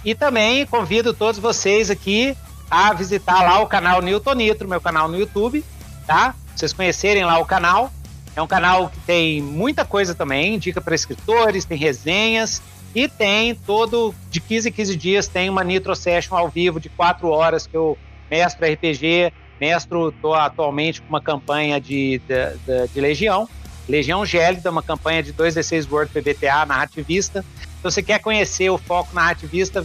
e 0.05 0.15
também 0.15 0.67
convido 0.67 1.15
todos 1.15 1.41
vocês 1.41 1.91
aqui 1.91 2.37
a 2.71 2.93
visitar 2.93 3.43
lá 3.43 3.61
o 3.61 3.67
canal 3.67 4.03
Newton 4.03 4.35
Nitro, 4.35 4.69
meu 4.69 4.81
canal 4.81 5.09
no 5.09 5.19
YouTube, 5.19 5.65
tá? 6.07 6.35
Vocês 6.55 6.73
conhecerem 6.73 7.25
lá 7.25 7.39
o 7.39 7.47
canal. 7.47 7.91
É 8.37 8.41
um 8.41 8.47
canal 8.47 8.89
que 8.89 8.99
tem 9.01 9.43
muita 9.43 9.85
coisa 9.85 10.15
também, 10.15 10.59
dica 10.59 10.81
para 10.81 10.95
escritores, 10.95 11.65
tem 11.65 11.77
resenhas 11.77 12.63
e 12.95 13.09
tem 13.09 13.55
todo, 13.55 14.15
de 14.31 14.41
15 14.41 14.69
em 14.69 14.73
15 14.73 14.97
dias, 14.97 15.29
tem 15.29 15.49
uma 15.49 15.65
Nitro 15.65 15.95
Session 15.97 16.37
ao 16.37 16.49
vivo 16.49 16.79
de 16.79 16.89
4 16.91 17.29
horas 17.29 17.67
que 17.67 17.77
eu 17.77 17.97
mestro 18.31 18.67
RPG, 18.67 19.33
mestro, 19.61 20.13
tô 20.13 20.35
atualmente 20.35 21.01
com 21.01 21.09
uma 21.09 21.21
campanha 21.21 21.81
de, 21.81 22.21
de, 22.27 22.89
de, 22.89 23.01
Legião 23.01 23.49
Legião 23.89 24.25
Gélida, 24.25 24.71
uma 24.71 24.83
campanha 24.83 25.23
de 25.23 25.33
2D6 25.33 25.91
World 25.91 26.13
PBTA 26.13 26.65
narrativista. 26.67 27.45
Se 27.61 27.83
você 27.83 28.03
quer 28.03 28.21
conhecer 28.21 28.71
o 28.71 28.79
foco 28.79 29.15
narrativista, 29.15 29.85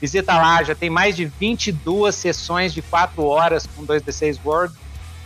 visita 0.00 0.34
lá, 0.34 0.62
já 0.62 0.74
tem 0.74 0.90
mais 0.90 1.16
de 1.16 1.24
22 1.24 2.14
sessões 2.14 2.74
de 2.74 2.82
4 2.82 3.24
horas 3.24 3.66
com 3.66 3.86
2D6 3.86 4.38
World. 4.44 4.74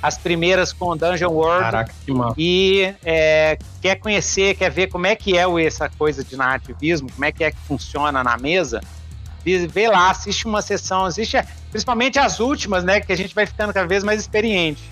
As 0.03 0.19
primeiras 0.19 0.73
com 0.73 0.97
Dungeon 0.97 1.31
World. 1.31 1.63
Caraca, 1.63 1.95
que 2.05 2.13
mal. 2.13 2.35
E 2.37 2.93
é, 3.05 3.57
quer 3.81 3.97
conhecer, 3.97 4.57
quer 4.57 4.71
ver 4.71 4.89
como 4.89 5.07
é 5.07 5.15
que 5.15 5.39
é 5.39 5.45
essa 5.65 5.89
coisa 5.89 6.25
de 6.25 6.37
narrativismo, 6.37 7.11
como 7.13 7.25
é 7.25 7.31
que 7.31 7.45
é 7.45 7.53
que 7.53 7.59
funciona 7.69 8.25
na 8.25 8.37
mesa, 8.37 8.81
vê 9.45 9.89
lá, 9.89 10.11
assiste 10.11 10.47
uma 10.47 10.63
sessão, 10.63 11.05
assiste 11.05 11.37
principalmente 11.71 12.19
as 12.19 12.41
últimas, 12.41 12.85
né, 12.85 13.01
que 13.01 13.13
a 13.13 13.17
gente 13.17 13.35
vai 13.35 13.47
ficando 13.47 13.73
cada 13.73 13.87
vez 13.87 14.05
mais 14.05 14.21
experiente. 14.21 14.83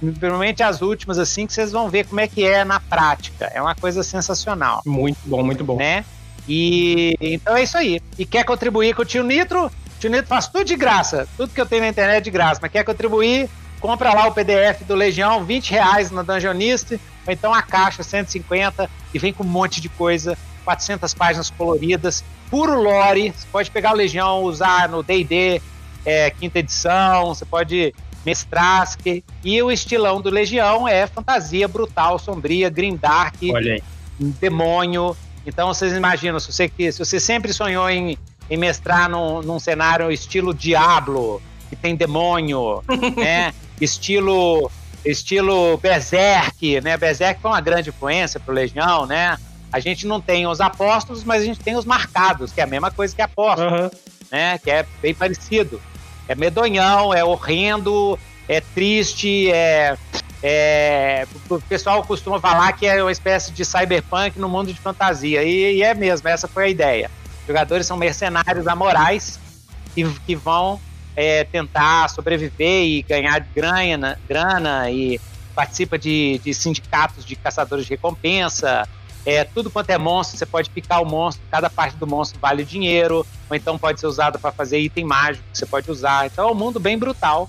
Principalmente 0.00 0.62
as 0.62 0.82
últimas, 0.82 1.18
assim, 1.18 1.46
que 1.46 1.52
vocês 1.52 1.72
vão 1.72 1.88
ver 1.88 2.06
como 2.06 2.20
é 2.20 2.26
que 2.26 2.44
é 2.44 2.64
na 2.64 2.80
prática. 2.80 3.50
É 3.54 3.62
uma 3.62 3.74
coisa 3.74 4.02
sensacional. 4.02 4.82
Muito 4.84 5.18
bom, 5.24 5.42
muito 5.42 5.64
bom. 5.64 5.76
Né? 5.76 6.04
E 6.48 7.16
então 7.20 7.56
é 7.56 7.62
isso 7.62 7.78
aí. 7.78 8.02
E 8.18 8.26
quer 8.26 8.44
contribuir 8.44 8.94
com 8.94 9.02
o 9.02 9.04
Tio 9.04 9.22
Nitro? 9.22 9.66
O 9.66 9.70
Tio 10.00 10.10
Nitro 10.10 10.26
faz 10.26 10.46
tudo 10.48 10.64
de 10.64 10.76
graça. 10.76 11.26
Tudo 11.36 11.54
que 11.54 11.60
eu 11.60 11.64
tenho 11.64 11.82
na 11.82 11.88
internet 11.88 12.18
é 12.18 12.20
de 12.20 12.30
graça. 12.30 12.58
Mas 12.60 12.70
quer 12.70 12.84
contribuir? 12.84 13.48
Compra 13.84 14.14
lá 14.14 14.26
o 14.28 14.32
PDF 14.32 14.80
do 14.88 14.94
Legião, 14.94 15.44
20 15.44 15.70
reais 15.72 16.10
na 16.10 16.22
Dungeonist, 16.22 16.98
ou 17.26 17.30
então 17.30 17.52
a 17.52 17.60
caixa 17.60 18.02
150 18.02 18.88
e 19.12 19.18
vem 19.18 19.30
com 19.30 19.44
um 19.44 19.46
monte 19.46 19.78
de 19.78 19.90
coisa, 19.90 20.38
400 20.64 21.12
páginas 21.12 21.50
coloridas, 21.50 22.24
puro 22.48 22.80
lore. 22.80 23.34
Você 23.36 23.46
pode 23.52 23.70
pegar 23.70 23.92
o 23.92 23.94
Legião, 23.94 24.42
usar 24.42 24.88
no 24.88 25.02
D&D 25.02 25.60
é, 26.02 26.30
quinta 26.30 26.60
edição, 26.60 27.26
você 27.26 27.44
pode 27.44 27.94
mestrar. 28.24 28.88
E 29.44 29.62
o 29.62 29.70
estilão 29.70 30.18
do 30.18 30.30
Legião 30.30 30.88
é 30.88 31.06
fantasia 31.06 31.68
brutal, 31.68 32.18
sombria, 32.18 32.70
grimdark, 32.70 33.36
demônio. 34.18 35.14
Então 35.46 35.68
vocês 35.68 35.92
imaginam, 35.92 36.40
se 36.40 36.50
você, 36.50 36.72
se 36.90 36.98
você 36.98 37.20
sempre 37.20 37.52
sonhou 37.52 37.90
em, 37.90 38.16
em 38.48 38.56
mestrar 38.56 39.10
num, 39.10 39.42
num 39.42 39.58
cenário 39.58 40.10
estilo 40.10 40.54
Diablo, 40.54 41.42
que 41.68 41.76
tem 41.76 41.94
demônio, 41.94 42.82
né? 43.14 43.52
Estilo 43.80 44.70
estilo 45.04 45.76
Berserk, 45.78 46.80
né? 46.80 46.96
Berserk 46.96 47.40
foi 47.40 47.50
uma 47.50 47.60
grande 47.60 47.90
influência 47.90 48.40
para 48.40 48.52
o 48.52 48.54
Legião, 48.54 49.06
né? 49.06 49.36
A 49.70 49.80
gente 49.80 50.06
não 50.06 50.20
tem 50.20 50.46
os 50.46 50.60
apóstolos, 50.60 51.24
mas 51.24 51.42
a 51.42 51.44
gente 51.44 51.60
tem 51.60 51.76
os 51.76 51.84
marcados, 51.84 52.52
que 52.52 52.60
é 52.60 52.64
a 52.64 52.66
mesma 52.66 52.90
coisa 52.90 53.14
que 53.14 53.20
apóstolo, 53.20 53.70
uhum. 53.70 53.90
né? 54.30 54.58
Que 54.58 54.70
é 54.70 54.86
bem 55.02 55.14
parecido. 55.14 55.80
É 56.26 56.34
medonhão, 56.34 57.12
é 57.12 57.22
horrendo, 57.22 58.18
é 58.48 58.60
triste, 58.60 59.50
é, 59.50 59.96
é, 60.42 61.26
o 61.48 61.60
pessoal 61.60 62.02
costuma 62.04 62.40
falar 62.40 62.72
que 62.72 62.86
é 62.86 63.02
uma 63.02 63.12
espécie 63.12 63.50
de 63.52 63.64
cyberpunk 63.64 64.38
no 64.38 64.48
mundo 64.48 64.72
de 64.72 64.78
fantasia, 64.80 65.42
e, 65.42 65.76
e 65.76 65.82
é 65.82 65.92
mesmo, 65.92 66.28
essa 66.28 66.48
foi 66.48 66.64
a 66.64 66.68
ideia. 66.68 67.10
Os 67.40 67.46
jogadores 67.46 67.86
são 67.86 67.96
mercenários 67.96 68.66
amorais 68.66 69.38
que, 69.94 70.04
que 70.26 70.34
vão 70.34 70.80
é, 71.16 71.44
tentar 71.44 72.08
sobreviver 72.08 72.84
e 72.84 73.02
ganhar 73.02 73.40
grana, 73.54 74.18
grana 74.28 74.90
e 74.90 75.20
participa 75.54 75.98
de, 75.98 76.40
de 76.44 76.52
sindicatos 76.52 77.24
de 77.24 77.36
caçadores 77.36 77.84
de 77.84 77.90
recompensa. 77.90 78.88
É, 79.26 79.42
tudo 79.44 79.70
quanto 79.70 79.88
é 79.90 79.96
monstro, 79.96 80.36
você 80.36 80.44
pode 80.44 80.68
picar 80.68 81.00
o 81.00 81.06
monstro, 81.06 81.42
cada 81.50 81.70
parte 81.70 81.96
do 81.96 82.06
monstro 82.06 82.38
vale 82.40 82.62
dinheiro, 82.62 83.26
ou 83.48 83.56
então 83.56 83.78
pode 83.78 83.98
ser 83.98 84.06
usado 84.06 84.38
para 84.38 84.52
fazer 84.52 84.78
item 84.78 85.04
mágico 85.04 85.44
que 85.50 85.58
você 85.58 85.64
pode 85.64 85.90
usar. 85.90 86.26
Então 86.26 86.48
é 86.48 86.52
um 86.52 86.54
mundo 86.54 86.78
bem 86.78 86.98
brutal. 86.98 87.48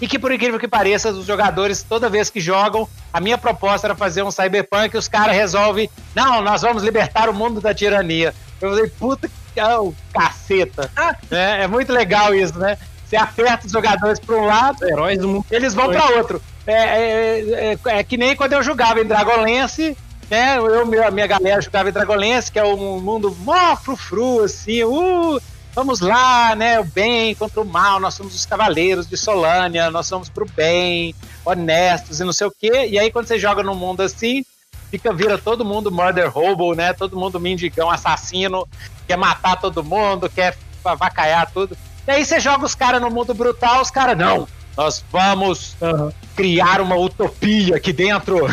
E 0.00 0.06
que, 0.06 0.18
por 0.18 0.30
incrível 0.32 0.58
que 0.58 0.68
pareça, 0.68 1.10
os 1.10 1.26
jogadores, 1.26 1.82
toda 1.82 2.08
vez 2.08 2.30
que 2.30 2.40
jogam, 2.40 2.88
a 3.12 3.20
minha 3.20 3.36
proposta 3.36 3.86
era 3.88 3.94
fazer 3.96 4.22
um 4.22 4.30
cyberpunk 4.30 4.94
e 4.94 4.98
os 4.98 5.08
caras 5.08 5.34
resolvem, 5.34 5.90
não, 6.14 6.40
nós 6.40 6.62
vamos 6.62 6.82
libertar 6.82 7.28
o 7.28 7.34
mundo 7.34 7.60
da 7.60 7.74
tirania. 7.74 8.34
Eu 8.60 8.70
falei, 8.70 8.90
puta 8.90 9.28
que 9.54 9.60
oh, 9.60 9.92
caceta. 10.12 10.90
é, 11.30 11.64
é 11.64 11.66
muito 11.66 11.92
legal 11.92 12.34
isso, 12.34 12.58
né? 12.58 12.78
Você 13.04 13.16
aperta 13.16 13.66
os 13.66 13.72
jogadores 13.72 14.20
para 14.20 14.36
um 14.36 14.44
lado, 14.44 14.86
heróis 14.86 15.18
do 15.18 15.28
mundo. 15.28 15.46
eles 15.50 15.74
vão 15.74 15.90
para 15.90 16.16
outro. 16.16 16.42
É, 16.66 16.72
é, 16.72 17.40
é, 17.72 17.78
é, 17.86 18.04
que 18.04 18.18
nem 18.18 18.36
quando 18.36 18.52
eu 18.52 18.62
jogava 18.62 19.00
em 19.00 19.04
Dragonlance, 19.04 19.96
né? 20.30 20.58
Eu, 20.58 21.02
a 21.02 21.10
minha 21.10 21.26
galera 21.26 21.60
jogava 21.60 21.88
em 21.88 21.92
Dragonlance, 21.92 22.52
que 22.52 22.58
é 22.58 22.64
um 22.64 23.00
mundo 23.00 23.34
mó 23.40 23.74
frufru, 23.76 24.44
assim, 24.44 24.84
uh, 24.84 25.40
vamos 25.78 26.00
lá, 26.00 26.56
né? 26.56 26.80
O 26.80 26.84
bem 26.84 27.36
contra 27.36 27.60
o 27.60 27.64
mal, 27.64 28.00
nós 28.00 28.14
somos 28.14 28.34
os 28.34 28.44
cavaleiros 28.44 29.08
de 29.08 29.16
Solânia, 29.16 29.92
nós 29.92 30.08
somos 30.08 30.28
pro 30.28 30.44
bem, 30.44 31.14
honestos 31.44 32.18
e 32.18 32.24
não 32.24 32.32
sei 32.32 32.48
o 32.48 32.50
quê. 32.50 32.88
E 32.90 32.98
aí, 32.98 33.12
quando 33.12 33.28
você 33.28 33.38
joga 33.38 33.62
num 33.62 33.76
mundo 33.76 34.00
assim, 34.00 34.44
fica, 34.90 35.12
vira 35.12 35.38
todo 35.38 35.64
mundo 35.64 35.92
murder 35.92 36.36
hobo, 36.36 36.74
né? 36.74 36.92
Todo 36.92 37.16
mundo 37.16 37.38
mendigão, 37.38 37.88
assassino, 37.88 38.66
quer 39.06 39.16
matar 39.16 39.54
todo 39.54 39.84
mundo, 39.84 40.28
quer 40.28 40.58
avacaiar 40.84 41.48
tudo. 41.52 41.78
E 42.08 42.10
aí 42.10 42.24
você 42.24 42.40
joga 42.40 42.66
os 42.66 42.74
caras 42.74 43.00
no 43.00 43.08
mundo 43.08 43.32
brutal, 43.32 43.80
os 43.80 43.90
caras, 43.90 44.18
não, 44.18 44.48
nós 44.76 45.04
vamos 45.12 45.76
uhum. 45.80 46.10
criar 46.34 46.80
uma 46.80 46.96
utopia 46.96 47.76
aqui 47.76 47.92
dentro. 47.92 48.48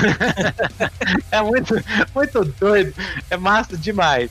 é 1.32 1.42
muito, 1.42 1.74
muito 2.14 2.46
doido, 2.60 2.94
é 3.32 3.36
massa 3.36 3.76
demais. 3.76 4.30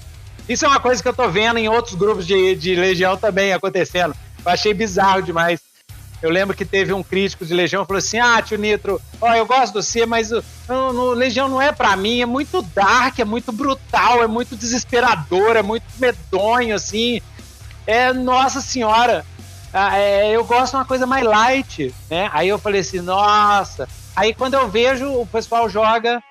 Isso 0.49 0.65
é 0.65 0.69
uma 0.69 0.81
coisa 0.81 1.03
que 1.03 1.09
eu 1.09 1.15
tô 1.15 1.29
vendo 1.29 1.59
em 1.59 1.69
outros 1.69 1.95
grupos 1.95 2.27
de, 2.27 2.55
de 2.55 2.75
Legião 2.75 3.17
também 3.17 3.53
acontecendo. 3.53 4.15
Eu 4.45 4.53
achei 4.53 4.75
bizarro 4.75 5.23
demais. 5.23 5.61
Eu 6.23 6.31
lembro 6.31 6.57
que 6.57 6.65
teve 6.65 6.93
um 6.93 7.03
crítico 7.03 7.45
de 7.45 7.53
Legião 7.53 7.83
que 7.83 7.89
falou 7.89 7.99
assim: 7.99 8.19
Ah, 8.19 8.41
tio 8.41 8.57
Nitro, 8.57 9.01
ó, 9.21 9.35
eu 9.35 9.45
gosto 9.45 9.75
do 9.75 9.83
C, 9.83 10.07
mas 10.07 10.31
o, 10.33 10.43
Legião 11.13 11.49
não 11.49 11.61
é 11.61 11.71
para 11.73 11.95
mim, 11.97 12.23
é 12.23 12.27
muito 12.27 12.63
dark, 12.63 13.19
é 13.19 13.25
muito 13.25 13.53
brutal, 13.53 14.23
é 14.23 14.27
muito 14.27 14.57
desesperador, 14.57 15.57
é 15.57 15.63
muito 15.63 15.85
medonho, 15.99 16.75
assim. 16.75 17.21
É, 17.87 18.13
nossa 18.13 18.63
senhora, 18.63 19.25
é, 19.93 20.31
eu 20.31 20.45
gosto 20.45 20.71
de 20.71 20.77
uma 20.77 20.85
coisa 20.85 21.07
mais 21.07 21.25
light, 21.25 21.95
né? 22.09 22.31
Aí 22.33 22.49
eu 22.49 22.59
falei 22.59 22.81
assim, 22.81 23.01
nossa. 23.01 23.89
Aí 24.17 24.33
quando 24.33 24.55
eu 24.55 24.69
vejo 24.69 25.13
o 25.13 25.27
pessoal 25.27 25.69
joga 25.69 26.23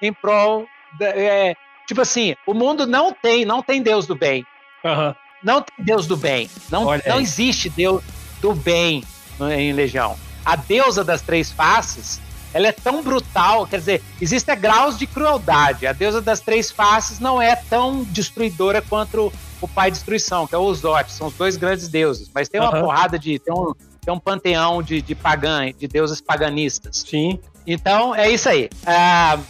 em 0.00 0.12
prol, 0.12 0.66
é, 1.00 1.54
Tipo 1.92 2.00
assim, 2.00 2.34
o 2.46 2.54
mundo 2.54 2.86
não 2.86 3.12
tem, 3.12 3.44
não 3.44 3.62
tem 3.62 3.82
Deus 3.82 4.06
do 4.06 4.14
bem. 4.14 4.46
Uhum. 4.82 5.14
Não 5.44 5.60
tem 5.60 5.84
Deus 5.84 6.06
do 6.06 6.16
bem. 6.16 6.48
Não, 6.70 6.86
não 7.06 7.20
existe 7.20 7.68
Deus 7.68 8.02
do 8.40 8.54
bem 8.54 9.04
em 9.54 9.74
Legião. 9.74 10.16
A 10.42 10.56
deusa 10.56 11.04
das 11.04 11.20
três 11.20 11.52
faces, 11.52 12.18
ela 12.54 12.66
é 12.66 12.72
tão 12.72 13.02
brutal, 13.02 13.66
quer 13.66 13.78
dizer, 13.78 14.02
existem 14.22 14.58
graus 14.58 14.98
de 14.98 15.06
crueldade. 15.06 15.86
A 15.86 15.92
deusa 15.92 16.22
das 16.22 16.40
três 16.40 16.70
faces 16.70 17.20
não 17.20 17.42
é 17.42 17.54
tão 17.54 18.04
destruidora 18.04 18.80
quanto 18.80 19.30
o 19.60 19.68
pai 19.68 19.90
de 19.90 19.98
destruição, 19.98 20.46
que 20.46 20.54
é 20.54 20.58
o 20.58 20.62
Ozote, 20.62 21.12
são 21.12 21.26
os 21.26 21.34
dois 21.34 21.58
grandes 21.58 21.88
deuses. 21.88 22.30
Mas 22.34 22.48
tem 22.48 22.58
uma 22.58 22.74
uhum. 22.74 22.86
porrada 22.86 23.18
de. 23.18 23.38
Tem 23.38 23.52
um, 23.52 23.74
tem 24.00 24.14
um 24.14 24.18
panteão 24.18 24.82
de, 24.82 25.02
de 25.02 25.14
pagã, 25.14 25.70
de 25.70 25.86
deuses 25.86 26.22
paganistas. 26.22 27.04
Sim. 27.06 27.38
Então, 27.66 28.14
é 28.14 28.30
isso 28.30 28.48
aí. 28.48 28.70
Uh, 28.82 29.44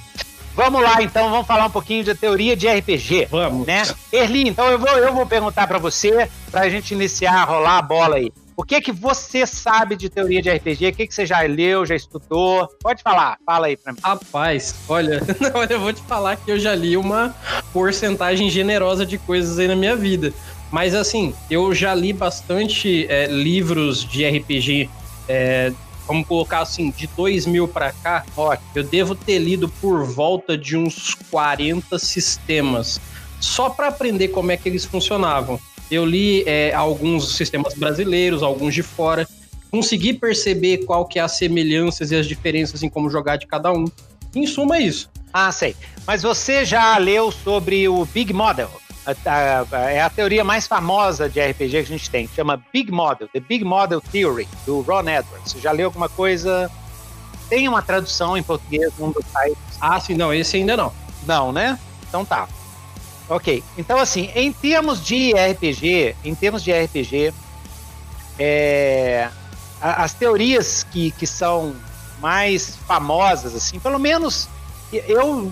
Vamos 0.54 0.82
lá, 0.82 1.02
então, 1.02 1.30
vamos 1.30 1.46
falar 1.46 1.66
um 1.66 1.70
pouquinho 1.70 2.04
de 2.04 2.14
teoria 2.14 2.54
de 2.54 2.68
RPG. 2.68 3.28
Vamos. 3.30 3.66
Né? 3.66 3.82
Erli, 4.12 4.48
então 4.48 4.66
eu 4.68 4.78
vou, 4.78 4.90
eu 4.90 5.12
vou 5.12 5.26
perguntar 5.26 5.66
para 5.66 5.78
você, 5.78 6.28
para 6.50 6.62
a 6.62 6.68
gente 6.68 6.92
iniciar, 6.92 7.44
rolar 7.44 7.78
a 7.78 7.82
bola 7.82 8.16
aí. 8.16 8.30
O 8.54 8.62
que 8.62 8.80
que 8.82 8.92
você 8.92 9.46
sabe 9.46 9.96
de 9.96 10.10
teoria 10.10 10.42
de 10.42 10.50
RPG? 10.50 10.88
O 10.88 10.92
que 10.94 11.06
que 11.06 11.14
você 11.14 11.24
já 11.24 11.40
leu, 11.40 11.86
já 11.86 11.96
estudou? 11.96 12.68
Pode 12.82 13.02
falar, 13.02 13.38
fala 13.46 13.66
aí 13.66 13.76
pra 13.76 13.92
mim. 13.92 13.98
Rapaz, 14.02 14.74
olha, 14.88 15.22
olha, 15.54 15.72
eu 15.72 15.80
vou 15.80 15.92
te 15.92 16.02
falar 16.02 16.36
que 16.36 16.50
eu 16.50 16.58
já 16.58 16.74
li 16.74 16.96
uma 16.96 17.34
porcentagem 17.72 18.50
generosa 18.50 19.06
de 19.06 19.16
coisas 19.16 19.58
aí 19.58 19.66
na 19.66 19.76
minha 19.76 19.96
vida. 19.96 20.32
Mas 20.70 20.94
assim, 20.94 21.34
eu 21.50 21.74
já 21.74 21.94
li 21.94 22.12
bastante 22.12 23.06
é, 23.08 23.26
livros 23.26 24.04
de 24.04 24.26
RPG 24.28 24.90
é, 25.28 25.72
vamos 26.06 26.26
colocar 26.26 26.60
assim, 26.60 26.90
de 26.90 27.06
2000 27.08 27.68
para 27.68 27.92
cá, 27.92 28.24
ó, 28.36 28.56
eu 28.74 28.82
devo 28.82 29.14
ter 29.14 29.38
lido 29.38 29.68
por 29.68 30.04
volta 30.04 30.56
de 30.56 30.76
uns 30.76 31.14
40 31.30 31.98
sistemas, 31.98 33.00
só 33.40 33.70
para 33.70 33.88
aprender 33.88 34.28
como 34.28 34.52
é 34.52 34.56
que 34.56 34.68
eles 34.68 34.84
funcionavam. 34.84 35.58
Eu 35.90 36.04
li 36.06 36.42
é, 36.46 36.72
alguns 36.72 37.36
sistemas 37.36 37.74
brasileiros, 37.74 38.42
alguns 38.42 38.74
de 38.74 38.82
fora, 38.82 39.28
consegui 39.70 40.12
perceber 40.12 40.84
qual 40.84 41.04
que 41.06 41.18
é 41.18 41.22
as 41.22 41.32
semelhanças 41.32 42.10
e 42.10 42.16
as 42.16 42.26
diferenças 42.26 42.82
em 42.82 42.88
como 42.88 43.10
jogar 43.10 43.36
de 43.36 43.46
cada 43.46 43.72
um. 43.72 43.84
Em 44.34 44.46
suma, 44.46 44.76
é 44.76 44.82
isso. 44.82 45.10
Ah, 45.32 45.50
sei. 45.50 45.74
Mas 46.06 46.22
você 46.22 46.64
já 46.64 46.96
leu 46.98 47.30
sobre 47.30 47.88
o 47.88 48.04
Big 48.04 48.32
Model? 48.32 48.70
A, 49.06 49.76
a, 49.76 49.90
é 49.90 50.00
a 50.00 50.10
teoria 50.10 50.44
mais 50.44 50.66
famosa 50.66 51.28
de 51.28 51.40
RPG 51.40 51.70
que 51.70 51.78
a 51.78 51.82
gente 51.82 52.10
tem, 52.10 52.28
chama 52.28 52.62
Big 52.72 52.90
Model, 52.90 53.28
The 53.28 53.40
Big 53.40 53.64
Model 53.64 54.00
Theory, 54.00 54.48
do 54.64 54.80
Ron 54.82 55.08
Edwards. 55.08 55.52
Você 55.52 55.60
já 55.60 55.72
leu 55.72 55.86
alguma 55.86 56.08
coisa? 56.08 56.70
Tem 57.48 57.68
uma 57.68 57.82
tradução 57.82 58.36
em 58.36 58.42
português 58.42 58.92
num 58.98 59.10
dos 59.10 59.24
sites? 59.26 59.78
Ah, 59.80 59.98
sim, 60.00 60.14
não, 60.14 60.32
esse 60.32 60.56
ainda 60.56 60.76
não. 60.76 60.92
Não, 61.26 61.52
né? 61.52 61.78
Então 62.08 62.24
tá. 62.24 62.48
Ok, 63.28 63.62
então 63.78 63.98
assim, 63.98 64.30
em 64.34 64.52
termos 64.52 65.04
de 65.04 65.32
RPG, 65.32 66.16
em 66.24 66.34
termos 66.34 66.62
de 66.62 66.72
RPG, 66.72 67.32
é, 68.38 69.28
as 69.80 70.12
teorias 70.14 70.86
que, 70.90 71.10
que 71.12 71.26
são 71.26 71.74
mais 72.20 72.76
famosas, 72.86 73.54
assim, 73.54 73.78
pelo 73.78 73.98
menos 73.98 74.48
eu, 74.92 75.50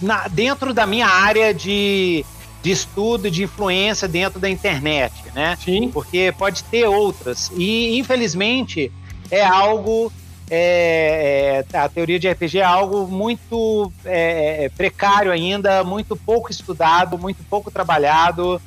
na, 0.00 0.28
dentro 0.28 0.74
da 0.74 0.86
minha 0.86 1.06
área 1.06 1.54
de, 1.54 2.24
de 2.66 2.72
estudo, 2.72 3.30
de 3.30 3.44
influência 3.44 4.08
dentro 4.08 4.40
da 4.40 4.50
internet, 4.50 5.14
né? 5.32 5.56
Sim. 5.64 5.88
Porque 5.88 6.34
pode 6.36 6.64
ter 6.64 6.84
outras. 6.84 7.52
E, 7.56 7.96
infelizmente, 7.96 8.90
é 9.30 9.44
algo. 9.44 10.12
É, 10.50 11.64
é, 11.72 11.78
a 11.78 11.88
teoria 11.88 12.18
de 12.18 12.28
RPG 12.28 12.58
é 12.58 12.64
algo 12.64 13.06
muito 13.06 13.92
é, 14.04 14.68
precário 14.76 15.30
ainda, 15.30 15.84
muito 15.84 16.16
pouco 16.16 16.50
estudado, 16.50 17.16
muito 17.16 17.44
pouco 17.48 17.70
trabalhado. 17.70 18.60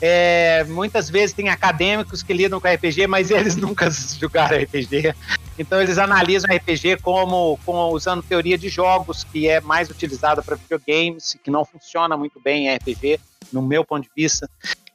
É, 0.00 0.64
muitas 0.64 1.08
vezes 1.08 1.34
tem 1.34 1.48
acadêmicos 1.48 2.22
que 2.22 2.32
lidam 2.32 2.60
com 2.60 2.68
RPG, 2.68 3.06
mas 3.06 3.30
eles 3.30 3.56
nunca 3.56 3.90
jogaram 3.90 4.58
RPG. 4.58 5.14
Então 5.58 5.80
eles 5.80 5.96
analisam 5.98 6.54
RPG 6.54 6.98
como, 7.02 7.58
como 7.64 7.88
usando 7.88 8.22
teoria 8.22 8.58
de 8.58 8.68
jogos, 8.68 9.24
que 9.24 9.48
é 9.48 9.60
mais 9.60 9.90
utilizada 9.90 10.42
para 10.42 10.56
videogames, 10.56 11.36
que 11.42 11.50
não 11.50 11.64
funciona 11.64 12.16
muito 12.16 12.38
bem 12.40 12.68
em 12.68 12.76
RPG, 12.76 13.18
no 13.52 13.62
meu 13.62 13.84
ponto 13.84 14.02
de 14.04 14.10
vista. 14.14 14.48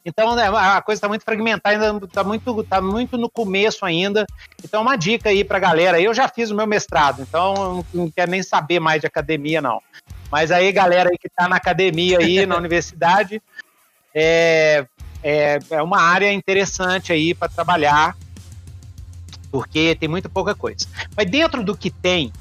Então 0.04 0.36
né, 0.36 0.48
a 0.48 0.82
coisa 0.82 0.98
está 0.98 1.08
muito 1.08 1.24
fragmentada, 1.24 1.92
ainda 1.92 2.06
está 2.06 2.24
muito, 2.24 2.64
tá 2.64 2.82
muito 2.82 3.18
no 3.18 3.30
começo 3.30 3.86
ainda. 3.86 4.26
Então 4.64 4.82
uma 4.82 4.96
dica 4.96 5.30
aí 5.30 5.44
para 5.44 5.58
a 5.58 5.62
galera. 5.62 6.00
Eu 6.00 6.14
já 6.14 6.28
fiz 6.28 6.50
o 6.52 6.56
meu 6.56 6.68
mestrado, 6.68 7.22
então 7.22 7.86
não 7.94 8.10
quero 8.10 8.32
nem 8.32 8.44
saber 8.44 8.80
mais 8.80 9.02
de 9.02 9.08
academia 9.08 9.62
não. 9.62 9.82
Mas 10.32 10.52
aí 10.52 10.72
galera 10.72 11.10
aí 11.10 11.18
que 11.18 11.28
está 11.28 11.48
na 11.48 11.58
academia 11.58 12.20
aí 12.20 12.46
na 12.46 12.56
universidade, 12.58 13.42
é, 14.14 14.86
é, 15.24 15.60
é 15.70 15.82
uma 15.82 16.02
área 16.02 16.32
interessante 16.32 17.12
aí 17.12 17.34
para 17.34 17.50
trabalhar, 17.50 18.16
porque 19.52 19.96
tem 19.96 20.10
muito 20.10 20.30
pouca 20.30 20.56
coisa. 20.56 20.86
Mas 21.16 21.30
dentro 21.30 21.64
do 21.64 21.76
que 21.76 21.90
tem, 21.90 22.32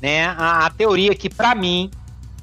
né, 0.00 0.26
a, 0.26 0.66
a 0.66 0.70
teoria 0.70 1.14
que 1.14 1.28
para 1.28 1.54
mim 1.54 1.90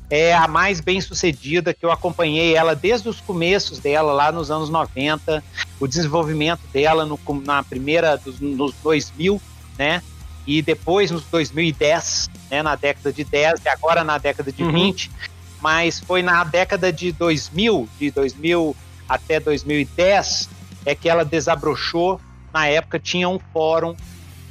é 0.10 0.34
a 0.34 0.46
mais 0.46 0.82
bem 0.82 1.00
sucedida, 1.00 1.74
que 1.74 1.86
eu 1.86 1.92
acompanhei 1.92 2.54
ela 2.54 2.76
desde 2.76 3.08
os 3.08 3.22
começos 3.22 3.80
dela, 3.80 4.12
lá 4.12 4.30
nos 4.30 4.52
anos 4.52 4.70
90, 4.70 5.42
o 5.80 5.88
desenvolvimento 5.88 6.62
dela 6.74 7.06
no, 7.06 7.18
na 7.46 7.64
primeira, 7.64 8.18
dos, 8.18 8.40
nos 8.42 8.74
2000, 8.84 9.42
né? 9.80 10.04
E 10.46 10.62
depois 10.62 11.12
nos 11.12 11.24
2010, 11.26 12.30
né, 12.50 12.62
na 12.62 12.76
década 12.76 13.14
de 13.14 13.24
10 13.24 13.62
e 13.64 13.70
agora 13.70 14.04
na 14.04 14.18
década 14.18 14.52
de 14.52 14.64
uhum. 14.64 14.72
20, 14.72 15.12
mas 15.62 16.00
foi 16.00 16.22
na 16.22 16.44
década 16.44 16.92
de 16.92 17.12
2000, 17.12 17.88
de 18.00 18.12
2000 18.12 18.76
até 19.08 19.40
2010, 19.40 20.50
é 20.86 20.96
que 20.96 21.08
ela 21.08 21.24
desabrochou. 21.24 22.20
Na 22.54 22.68
época 22.68 23.00
tinha 23.00 23.30
um 23.30 23.40
fórum 23.54 23.96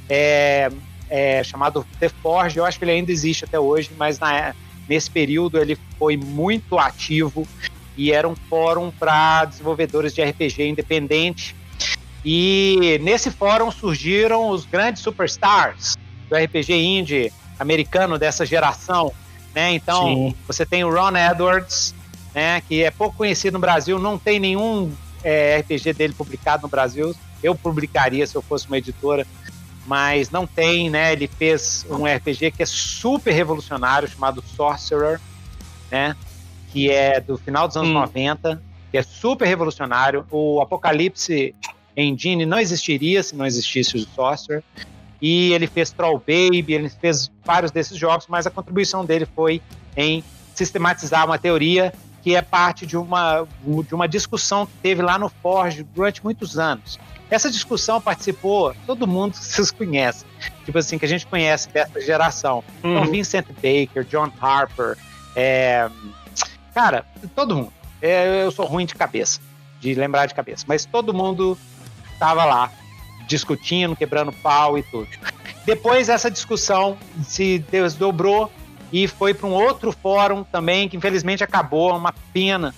é, 0.09 0.71
é, 1.09 1.43
chamado 1.43 1.85
The 1.99 2.09
Forge, 2.09 2.57
eu 2.57 2.65
acho 2.65 2.79
que 2.79 2.85
ele 2.85 2.91
ainda 2.91 3.11
existe 3.11 3.45
até 3.45 3.59
hoje, 3.59 3.91
mas 3.97 4.17
na, 4.17 4.55
nesse 4.87 5.11
período 5.11 5.57
ele 5.59 5.77
foi 5.99 6.15
muito 6.17 6.79
ativo 6.79 7.47
e 7.97 8.11
era 8.11 8.27
um 8.27 8.35
fórum 8.35 8.91
para 8.91 9.45
desenvolvedores 9.45 10.13
de 10.13 10.23
RPG 10.23 10.67
independente. 10.67 11.55
E 12.23 12.99
nesse 13.01 13.31
fórum 13.31 13.71
surgiram 13.71 14.49
os 14.49 14.65
grandes 14.65 15.01
superstars 15.01 15.97
do 16.29 16.35
RPG 16.35 16.73
indie 16.73 17.33
americano 17.59 18.17
dessa 18.17 18.45
geração, 18.45 19.13
né? 19.53 19.73
Então, 19.73 20.03
Sim. 20.07 20.35
você 20.47 20.65
tem 20.65 20.83
o 20.83 20.93
Ron 20.93 21.15
Edwards, 21.15 21.93
né, 22.33 22.61
que 22.61 22.83
é 22.83 22.91
pouco 22.91 23.17
conhecido 23.17 23.53
no 23.53 23.59
Brasil, 23.59 23.99
não 23.99 24.17
tem 24.17 24.39
nenhum 24.39 24.91
é, 25.23 25.57
RPG 25.57 25.93
dele 25.93 26.13
publicado 26.13 26.63
no 26.63 26.69
Brasil. 26.69 27.15
Eu 27.43 27.55
publicaria 27.55 28.25
se 28.25 28.35
eu 28.35 28.41
fosse 28.41 28.67
uma 28.67 28.77
editora, 28.77 29.25
mas 29.85 30.29
não 30.29 30.45
tem, 30.45 30.89
né? 30.89 31.11
Ele 31.13 31.27
fez 31.27 31.85
um 31.89 32.05
RPG 32.05 32.51
que 32.51 32.63
é 32.63 32.65
super 32.65 33.31
revolucionário, 33.31 34.07
chamado 34.07 34.43
Sorcerer, 34.55 35.19
né? 35.89 36.15
Que 36.71 36.91
é 36.91 37.19
do 37.19 37.37
final 37.37 37.67
dos 37.67 37.77
anos 37.77 37.89
hum. 37.89 37.93
90, 37.93 38.61
que 38.91 38.97
é 38.97 39.03
super 39.03 39.47
revolucionário. 39.47 40.25
O 40.29 40.61
Apocalipse 40.61 41.55
Engine 41.97 42.45
não 42.45 42.59
existiria 42.59 43.23
se 43.23 43.35
não 43.35 43.45
existisse 43.45 43.97
o 43.97 43.99
Sorcerer. 43.99 44.63
E 45.21 45.53
ele 45.53 45.67
fez 45.67 45.91
Troll 45.91 46.17
Baby, 46.17 46.73
ele 46.73 46.89
fez 46.89 47.31
vários 47.45 47.71
desses 47.71 47.97
jogos, 47.97 48.25
mas 48.27 48.47
a 48.47 48.49
contribuição 48.49 49.05
dele 49.05 49.27
foi 49.35 49.61
em 49.95 50.23
sistematizar 50.55 51.25
uma 51.25 51.37
teoria 51.37 51.93
que 52.21 52.35
é 52.35 52.41
parte 52.41 52.85
de 52.85 52.95
uma, 52.95 53.47
de 53.87 53.95
uma 53.95 54.07
discussão 54.07 54.65
que 54.65 54.73
teve 54.81 55.01
lá 55.01 55.17
no 55.17 55.29
Forge 55.29 55.83
durante 55.83 56.23
muitos 56.23 56.57
anos. 56.57 56.99
Essa 57.29 57.49
discussão 57.49 57.99
participou 57.99 58.75
todo 58.85 59.07
mundo 59.07 59.33
que 59.37 59.45
vocês 59.45 59.71
conhecem, 59.71 60.27
tipo 60.65 60.77
assim, 60.77 60.97
que 60.97 61.05
a 61.05 61.07
gente 61.07 61.25
conhece 61.25 61.69
dessa 61.69 61.99
geração. 61.99 62.63
Então, 62.79 62.91
uhum. 62.91 62.97
Então, 62.99 63.11
Vincent 63.11 63.47
Baker, 63.47 64.03
John 64.03 64.31
Harper, 64.39 64.97
é... 65.35 65.89
cara, 66.73 67.05
todo 67.35 67.55
mundo. 67.55 67.73
É, 68.01 68.43
eu 68.43 68.51
sou 68.51 68.65
ruim 68.65 68.85
de 68.85 68.95
cabeça, 68.95 69.39
de 69.79 69.93
lembrar 69.93 70.25
de 70.25 70.33
cabeça, 70.33 70.65
mas 70.67 70.85
todo 70.85 71.13
mundo 71.13 71.57
estava 72.13 72.45
lá 72.45 72.71
discutindo, 73.31 73.95
quebrando 73.95 74.31
pau 74.31 74.77
e 74.77 74.83
tudo. 74.83 75.07
Depois 75.65 76.09
essa 76.09 76.29
discussão 76.29 76.97
se 77.23 77.59
desdobrou 77.71 78.51
e 78.91 79.07
foi 79.07 79.33
para 79.33 79.47
um 79.47 79.53
outro 79.53 79.91
fórum 79.91 80.43
também, 80.43 80.89
que 80.89 80.97
infelizmente 80.97 81.43
acabou, 81.43 81.95
uma 81.95 82.13
pena, 82.33 82.75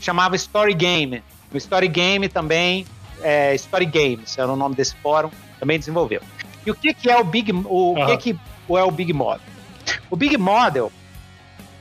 chamava 0.00 0.36
Story 0.36 0.74
Game. 0.74 1.22
O 1.52 1.56
Story 1.56 1.88
Game 1.88 2.28
também, 2.28 2.86
é, 3.22 3.54
Story 3.56 3.86
Games 3.86 4.38
era 4.38 4.50
o 4.50 4.56
nome 4.56 4.74
desse 4.74 4.94
fórum, 4.96 5.30
também 5.58 5.78
desenvolveu. 5.78 6.22
E 6.64 6.70
o 6.70 6.74
que, 6.74 6.94
que 6.94 7.10
é 7.10 7.18
o 7.18 7.24
Big, 7.24 7.50
o 7.52 7.94
uhum. 7.94 8.06
que, 8.06 8.34
que 8.34 8.38
é 8.76 8.84
o 8.84 8.90
Big 8.90 9.12
Model? 9.12 9.40
O 10.10 10.16
Big 10.16 10.36
Model, 10.36 10.92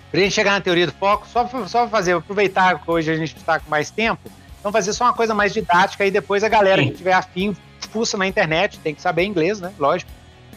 para 0.09 0.21
a 0.21 0.23
gente 0.23 0.33
chegar 0.33 0.51
na 0.51 0.61
teoria 0.61 0.87
do 0.87 0.93
foco, 0.93 1.27
só, 1.27 1.47
só 1.67 1.87
fazer, 1.87 2.13
aproveitar 2.13 2.81
que 2.81 2.89
hoje 2.89 3.11
a 3.11 3.15
gente 3.15 3.35
está 3.35 3.59
com 3.59 3.69
mais 3.69 3.91
tempo, 3.91 4.31
vamos 4.63 4.73
fazer 4.73 4.93
só 4.93 5.05
uma 5.05 5.13
coisa 5.13 5.35
mais 5.35 5.53
didática 5.53 6.05
e 6.05 6.09
depois 6.09 6.43
a 6.43 6.49
galera 6.49 6.81
Sim. 6.81 6.89
que 6.89 6.97
tiver 6.97 7.13
afim, 7.13 7.55
fuça 7.91 8.17
na 8.17 8.27
internet, 8.27 8.79
tem 8.79 8.93
que 8.93 9.01
saber 9.01 9.23
inglês, 9.23 9.59
né? 9.59 9.73
Lógico. 9.79 10.11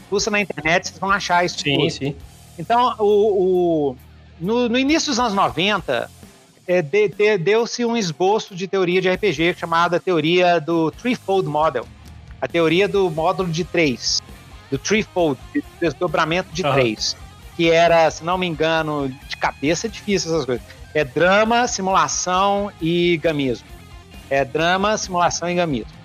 Fuça 0.08 0.30
na 0.30 0.40
internet, 0.40 0.88
vocês 0.88 0.98
vão 0.98 1.10
achar 1.10 1.44
isso. 1.44 1.58
Sim, 1.58 1.78
tudo. 1.78 1.90
sim. 1.90 2.16
Então, 2.58 2.94
o, 2.98 3.04
o 3.90 3.96
no, 4.40 4.68
no, 4.68 4.78
início 4.78 5.10
dos 5.10 5.18
anos 5.18 5.34
90, 5.34 6.10
é, 6.66 6.82
de, 6.82 7.08
de, 7.08 7.38
deu-se 7.38 7.84
um 7.84 7.96
esboço 7.96 8.54
de 8.54 8.66
teoria 8.66 9.00
de 9.00 9.10
RPG 9.10 9.54
chamada 9.58 10.00
teoria 10.00 10.60
do 10.60 10.90
Threefold 10.90 11.48
Model. 11.48 11.86
A 12.40 12.48
teoria 12.48 12.88
do 12.88 13.10
módulo 13.10 13.50
de 13.50 13.64
três, 13.64 14.20
do 14.70 14.78
Threefold, 14.78 15.38
de 15.52 15.62
desdobramento 15.80 16.48
de 16.52 16.62
uhum. 16.62 16.72
três. 16.72 17.16
Que 17.56 17.70
era, 17.70 18.10
se 18.10 18.24
não 18.24 18.38
me 18.38 18.46
engano, 18.46 19.08
de 19.08 19.36
cabeça 19.36 19.86
é 19.86 19.90
difícil 19.90 20.32
essas 20.32 20.46
coisas. 20.46 20.66
É 20.94 21.04
drama, 21.04 21.68
simulação 21.68 22.72
e 22.80 23.18
gamismo. 23.18 23.68
É 24.30 24.44
drama, 24.44 24.96
simulação 24.96 25.50
e 25.50 25.54
gamismo. 25.54 25.99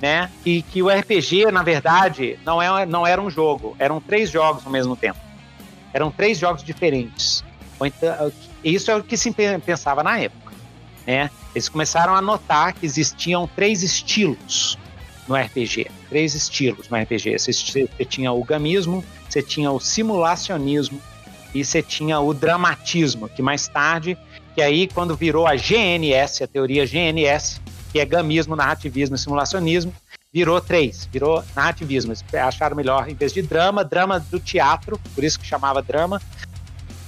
Né? 0.00 0.30
E 0.46 0.62
que 0.62 0.82
o 0.82 0.88
RPG, 0.88 1.52
na 1.52 1.62
verdade, 1.62 2.38
não, 2.44 2.60
é, 2.60 2.86
não 2.86 3.06
era 3.06 3.20
um 3.20 3.30
jogo, 3.30 3.76
eram 3.78 4.00
três 4.00 4.30
jogos 4.30 4.64
ao 4.64 4.72
mesmo 4.72 4.96
tempo. 4.96 5.18
Eram 5.92 6.10
três 6.10 6.38
jogos 6.38 6.62
diferentes. 6.62 7.44
Então, 7.82 8.32
isso 8.64 8.90
é 8.90 8.96
o 8.96 9.02
que 9.02 9.16
se 9.16 9.30
pensava 9.64 10.02
na 10.02 10.18
época. 10.18 10.52
Né? 11.06 11.30
Eles 11.54 11.68
começaram 11.68 12.14
a 12.14 12.22
notar 12.22 12.72
que 12.72 12.86
existiam 12.86 13.46
três 13.54 13.82
estilos 13.82 14.78
no 15.26 15.36
RPG. 15.36 15.90
Três 16.08 16.34
estilos 16.34 16.88
no 16.88 16.96
RPG. 16.96 17.38
Você, 17.38 17.52
você 17.52 18.04
tinha 18.04 18.32
o 18.32 18.42
gamismo, 18.42 19.04
você 19.28 19.42
tinha 19.42 19.70
o 19.70 19.80
simulacionismo 19.80 21.00
e 21.54 21.64
você 21.64 21.82
tinha 21.82 22.20
o 22.20 22.32
dramatismo, 22.32 23.28
que 23.28 23.42
mais 23.42 23.68
tarde, 23.68 24.16
que 24.54 24.62
aí 24.62 24.88
quando 24.88 25.16
virou 25.16 25.46
a 25.46 25.56
GNS, 25.56 26.44
a 26.44 26.46
teoria 26.46 26.86
GNS, 26.86 27.60
que 27.92 27.98
é 27.98 28.04
gamismo, 28.04 28.56
narrativismo 28.56 29.16
e 29.16 29.18
simulacionismo, 29.18 29.92
virou 30.32 30.60
três, 30.60 31.08
virou 31.10 31.44
narrativismo. 31.54 32.12
Eles 32.12 32.24
acharam 32.34 32.76
melhor, 32.76 33.08
em 33.08 33.14
vez 33.14 33.32
de 33.32 33.42
drama, 33.42 33.84
drama 33.84 34.20
do 34.20 34.38
teatro, 34.38 34.98
por 35.14 35.24
isso 35.24 35.38
que 35.38 35.46
chamava 35.46 35.82
drama. 35.82 36.20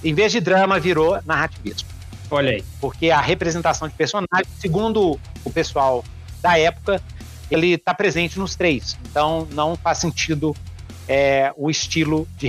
Em 0.03 0.13
vez 0.13 0.33
de 0.33 0.41
drama, 0.41 0.81
virou 0.81 1.21
narrativismo. 1.25 1.89
Olha 2.31 2.53
aí. 2.53 2.65
Porque 2.81 3.11
a 3.11 3.21
representação 3.21 3.87
de 3.89 3.95
personagens, 3.95 4.49
segundo 4.59 5.19
o 5.45 5.51
pessoal 5.51 6.05
da 6.41 6.59
época, 6.59 7.01
ele 7.51 7.75
está 7.75 7.95
presente 7.95 8.39
nos 8.39 8.57
três. 8.57 8.97
Então 9.09 9.47
não 9.53 9.77
faz 9.77 9.99
sentido 9.99 10.57
é, 11.07 11.53
o 11.57 11.71
estilo 11.71 12.27
de 12.37 12.49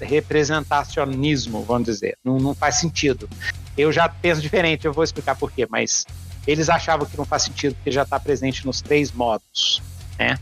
representacionismo, 0.00 1.62
vamos 1.62 1.84
dizer. 1.84 2.16
Não, 2.24 2.38
não 2.38 2.54
faz 2.54 2.76
sentido. 2.76 3.28
Eu 3.76 3.92
já 3.92 4.08
penso 4.08 4.40
diferente, 4.40 4.86
eu 4.86 4.92
vou 4.92 5.04
explicar 5.04 5.36
por 5.36 5.52
quê, 5.52 5.66
mas 5.68 6.06
eles 6.46 6.68
achavam 6.68 7.06
que 7.06 7.16
não 7.16 7.24
faz 7.24 7.42
sentido 7.42 7.74
porque 7.74 7.90
já 7.90 8.02
está 8.02 8.18
presente 8.18 8.64
nos 8.66 8.80
três 8.80 9.12
modos. 9.12 9.82
Né? 10.18 10.38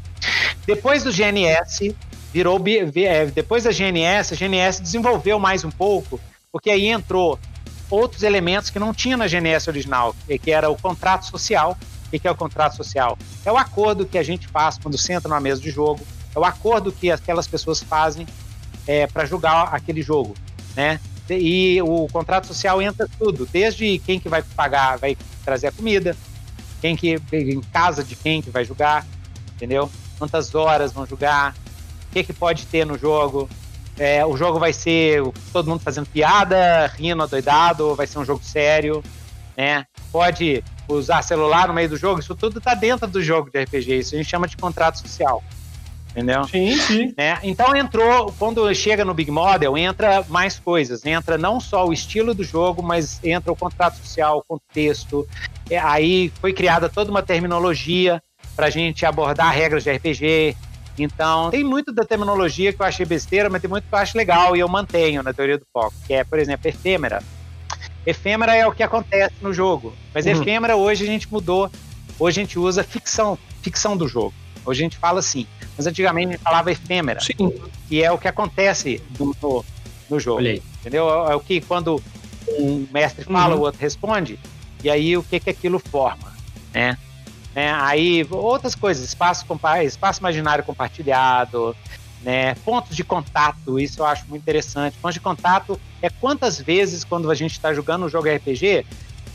Depois 0.67 1.05
do 1.05 1.13
GNS, 1.13 1.95
virou. 2.33 2.63
É, 2.97 3.27
depois 3.27 3.65
da 3.65 3.71
GNS, 3.71 4.35
a 4.35 4.37
GNS 4.37 4.83
desenvolveu 4.83 5.39
mais 5.39 5.65
um 5.65 5.71
pouco, 5.71 6.21
porque 6.53 6.71
aí 6.71 6.87
entrou 6.89 7.39
outros 7.91 8.23
elementos 8.23 8.71
que 8.71 8.79
não 8.79 8.93
tinha 8.93 9.17
na 9.17 9.27
GNS 9.27 9.69
original, 9.69 10.15
que 10.43 10.51
era 10.51 10.69
o 10.69 10.77
contrato 10.77 11.27
social. 11.27 11.77
O 12.07 12.11
que 12.11 12.27
é 12.27 12.31
o 12.31 12.35
contrato 12.35 12.75
social? 12.75 13.19
É 13.45 13.53
o 13.53 13.57
acordo 13.59 14.07
que 14.07 14.17
a 14.17 14.23
gente 14.23 14.49
faz 14.49 14.79
quando 14.79 14.97
senta 14.97 15.29
numa 15.29 15.41
mesa 15.41 15.61
de 15.61 15.71
jogo, 15.71 16.01
é 16.35 16.39
o 16.39 16.45
acordo 16.45 16.91
que 16.91 17.11
aquelas 17.11 17.47
pessoas 17.47 17.83
fazem 17.83 18.27
é, 18.87 19.07
para 19.07 19.27
jogar 19.27 19.75
aquele 19.75 20.01
jogo, 20.01 20.35
né? 20.75 20.99
e 21.31 21.81
o 21.83 22.09
contrato 22.09 22.47
social 22.47 22.81
entra 22.81 23.09
tudo, 23.19 23.47
desde 23.53 23.99
quem 23.99 24.19
que 24.19 24.29
vai 24.29 24.43
pagar, 24.43 24.99
vai 24.99 25.17
trazer 25.49 25.69
a 25.69 25.73
comida, 25.73 26.15
quem 26.79 26.95
que 26.95 27.19
em 27.33 27.61
casa 27.73 28.05
de 28.05 28.15
quem 28.15 28.43
que 28.43 28.51
vai 28.51 28.67
jogar, 28.67 29.07
entendeu? 29.55 29.91
Quantas 30.19 30.55
horas 30.55 30.93
vão 30.93 31.07
jogar, 31.07 31.55
o 32.11 32.13
que 32.13 32.23
que 32.23 32.35
pode 32.35 32.67
ter 32.67 32.85
no 32.85 32.99
jogo. 32.99 33.49
É, 33.99 34.25
o 34.27 34.37
jogo 34.37 34.59
vai 34.59 34.75
ser 34.75 35.23
todo 35.51 35.71
mundo 35.71 35.81
fazendo 35.81 36.07
piada, 36.07 36.87
rindo, 36.89 37.23
adoidado, 37.23 37.95
vai 37.95 38.07
ser 38.07 38.19
um 38.19 38.27
jogo 38.27 38.45
sério, 38.45 39.03
né? 39.57 39.87
Pode 40.13 40.63
usar 40.87 41.23
celular 41.23 41.67
no 41.69 41.75
meio 41.75 41.89
do 41.89 41.97
jogo, 41.97 42.21
isso 42.21 42.35
tudo 42.35 42.59
está 42.59 42.75
dentro 42.75 43.09
do 43.09 43.23
jogo 43.23 43.51
de 43.51 43.63
RPG, 43.63 43.99
isso 43.99 44.15
a 44.15 44.19
gente 44.19 44.29
chama 44.29 44.47
de 44.47 44.57
contrato 44.57 44.99
social 44.99 45.43
entendeu? 46.11 46.45
Sim, 46.45 46.77
sim. 46.79 47.15
Né? 47.17 47.39
Então 47.43 47.75
entrou, 47.77 48.33
quando 48.39 48.73
chega 48.75 49.05
no 49.05 49.15
Big 49.15 49.31
Model, 49.31 49.77
entra 49.77 50.25
mais 50.29 50.59
coisas. 50.59 51.05
Entra 51.05 51.39
não 51.39 51.61
só 51.61 51.87
o 51.87 51.93
estilo 51.93 52.35
do 52.35 52.45
jogo, 52.45 52.83
mas 52.83 53.23
entra 53.23 53.53
o 53.53 53.57
contrato 53.57 53.97
social, 53.99 54.39
o 54.39 54.45
contexto. 54.45 55.27
É, 55.71 55.79
aí 55.79 56.33
foi 56.41 56.53
criada 56.53 56.89
toda 56.89 57.11
uma 57.11 57.23
terminologia 57.23 58.23
para 58.57 58.67
a 58.67 58.71
gente 58.71 59.07
abordar 59.07 59.53
regras 59.53 59.85
de 59.85 59.93
RPG. 59.93 60.57
Então, 60.99 61.51
tem 61.51 61.63
muito 61.63 61.93
da 61.93 62.05
terminologia 62.05 62.73
que 62.73 62.83
eu 62.83 62.87
achei 62.87 63.07
besteira, 63.07 63.49
mas 63.49 63.61
tem 63.61 63.71
muito 63.71 63.85
que 63.89 63.95
eu 63.95 63.99
acho 63.99 64.19
legal 64.19 64.57
e 64.57 64.61
eu 64.61 64.69
mantenho 64.69 65.23
na 65.23 65.33
teoria 65.33 65.57
do 65.57 65.65
foco, 65.73 65.95
que 66.07 66.13
é, 66.13 66.25
por 66.25 66.41
exemplo, 66.41 66.69
efêmera. 66.69 67.23
Efêmera 68.05 68.57
é 68.57 68.67
o 68.67 68.73
que 68.73 68.83
acontece 68.83 69.35
no 69.41 69.53
jogo, 69.53 69.95
mas 70.13 70.27
uhum. 70.27 70.33
efêmera 70.33 70.75
hoje 70.75 71.05
a 71.05 71.07
gente 71.07 71.31
mudou. 71.31 71.71
Hoje 72.19 72.41
a 72.41 72.43
gente 72.43 72.59
usa 72.59 72.83
ficção, 72.83 73.39
ficção 73.63 73.97
do 73.97 74.09
jogo. 74.09 74.35
Hoje 74.65 74.81
a 74.81 74.85
gente 74.85 74.97
fala 74.97 75.21
assim, 75.21 75.47
mas 75.79 75.87
antigamente 75.87 76.27
a 76.27 76.33
gente 76.33 76.43
falava 76.43 76.73
efêmera, 76.73 77.21
Sim. 77.21 77.53
que 77.89 78.03
é 78.03 78.11
o 78.11 78.19
que 78.19 78.27
acontece 78.27 79.01
no, 79.17 79.35
no, 79.41 79.65
no 80.11 80.19
jogo. 80.19 80.41
Entendeu? 80.43 81.09
É, 81.29 81.33
é 81.33 81.35
o 81.37 81.41
que 81.41 81.61
quando 81.61 82.03
um 82.59 82.85
mestre 82.93 83.25
fala, 83.25 83.55
uhum. 83.55 83.61
o 83.61 83.65
outro 83.65 83.81
responde, 83.81 84.41
e 84.83 84.91
aí 84.91 85.17
o 85.17 85.23
que, 85.23 85.39
que 85.39 85.51
aquilo 85.51 85.79
forma, 85.79 86.33
né? 86.75 86.99
É, 87.55 87.71
aí 87.71 88.27
outras 88.31 88.75
coisas, 88.75 89.05
espaço, 89.05 89.47
espaço 89.85 90.21
imaginário 90.21 90.65
compartilhado, 90.65 91.77
né? 92.23 92.57
Pontos 92.57 92.97
de 92.97 93.05
contato, 93.05 93.79
isso 93.79 94.01
eu 94.01 94.07
acho 94.07 94.27
muito 94.29 94.43
interessante. 94.43 94.97
Pontos 94.99 95.15
de 95.15 95.21
contato 95.21 95.81
é 96.03 96.11
quantas 96.11 96.61
vezes 96.61 97.05
quando 97.05 97.31
a 97.31 97.35
gente 97.35 97.53
está 97.53 97.73
jogando 97.73 98.07
um 98.07 98.09
jogo 98.09 98.29
RPG, 98.29 98.85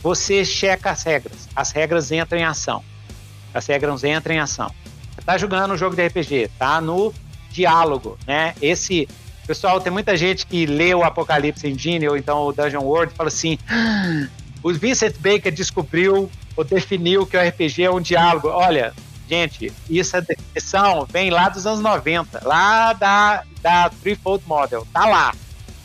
você 0.01 0.43
checa 0.43 0.91
as 0.91 1.03
regras. 1.03 1.47
As 1.55 1.71
regras 1.71 2.11
entram 2.11 2.39
em 2.39 2.43
ação. 2.43 2.83
As 3.53 3.65
regras 3.65 4.03
entram 4.03 4.35
em 4.35 4.39
ação 4.39 4.69
tá 5.21 5.37
jogando 5.37 5.73
um 5.73 5.77
jogo 5.77 5.95
de 5.95 6.05
RPG, 6.05 6.51
tá 6.57 6.81
no 6.81 7.13
diálogo, 7.51 8.17
né? 8.25 8.55
Esse 8.61 9.07
pessoal 9.45 9.79
tem 9.79 9.91
muita 9.91 10.17
gente 10.17 10.45
que 10.45 10.65
lê 10.65 10.93
o 10.93 11.03
Apocalipse 11.03 11.67
Engine 11.67 12.07
ou 12.07 12.17
então 12.17 12.45
o 12.45 12.51
Dungeon 12.51 12.83
World 12.83 13.13
e 13.13 13.15
fala 13.15 13.29
assim: 13.29 13.57
ah, 13.69 14.27
o 14.61 14.73
Vincent 14.73 15.15
Baker 15.19 15.51
descobriu 15.51 16.29
ou 16.55 16.63
definiu 16.63 17.25
que 17.25 17.37
o 17.37 17.47
RPG 17.47 17.83
é 17.83 17.91
um 17.91 18.01
diálogo. 18.01 18.47
Olha, 18.47 18.93
gente, 19.29 19.71
isso 19.89 20.15
é 20.17 20.21
definição 20.21 21.05
vem 21.11 21.29
lá 21.29 21.49
dos 21.49 21.65
anos 21.65 21.79
90, 21.79 22.41
lá 22.47 22.93
da 22.93 23.43
da 23.61 23.89
Threefold 23.89 24.43
Model, 24.45 24.85
tá 24.91 25.05
lá, 25.05 25.33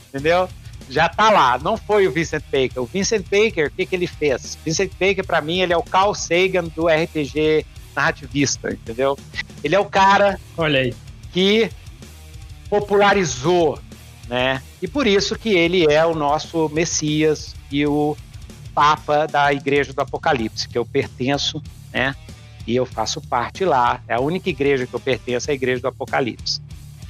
entendeu? 0.08 0.48
Já 0.90 1.08
tá 1.08 1.30
lá, 1.30 1.58
não 1.58 1.76
foi 1.76 2.08
o 2.08 2.10
Vincent 2.10 2.42
Baker. 2.50 2.82
O 2.82 2.86
Vincent 2.86 3.24
Baker, 3.30 3.68
o 3.68 3.70
que, 3.70 3.86
que 3.86 3.94
ele 3.94 4.06
fez? 4.06 4.58
Vincent 4.64 4.90
Baker, 4.98 5.24
para 5.24 5.40
mim, 5.40 5.60
ele 5.60 5.72
é 5.72 5.76
o 5.76 5.82
Carl 5.82 6.14
Sagan 6.14 6.64
do 6.74 6.88
RPG 6.88 7.64
narrativista, 7.98 8.72
entendeu? 8.72 9.18
Ele 9.62 9.74
é 9.74 9.80
o 9.80 9.84
cara 9.84 10.38
Olha 10.56 10.80
aí. 10.80 10.94
que 11.32 11.70
popularizou, 12.70 13.78
né? 14.28 14.62
E 14.80 14.86
por 14.86 15.06
isso 15.06 15.36
que 15.36 15.50
ele 15.50 15.90
é 15.90 16.04
o 16.06 16.14
nosso 16.14 16.68
Messias 16.68 17.54
e 17.70 17.84
o 17.86 18.16
Papa 18.74 19.26
da 19.26 19.52
Igreja 19.52 19.92
do 19.92 20.00
Apocalipse, 20.00 20.68
que 20.68 20.78
eu 20.78 20.86
pertenço, 20.86 21.62
né? 21.92 22.14
E 22.66 22.76
eu 22.76 22.86
faço 22.86 23.20
parte 23.20 23.64
lá. 23.64 24.00
É 24.06 24.14
a 24.14 24.20
única 24.20 24.48
igreja 24.50 24.86
que 24.86 24.94
eu 24.94 25.00
pertenço, 25.00 25.50
é 25.50 25.52
a 25.52 25.54
Igreja 25.54 25.80
do 25.80 25.88
Apocalipse. 25.88 26.60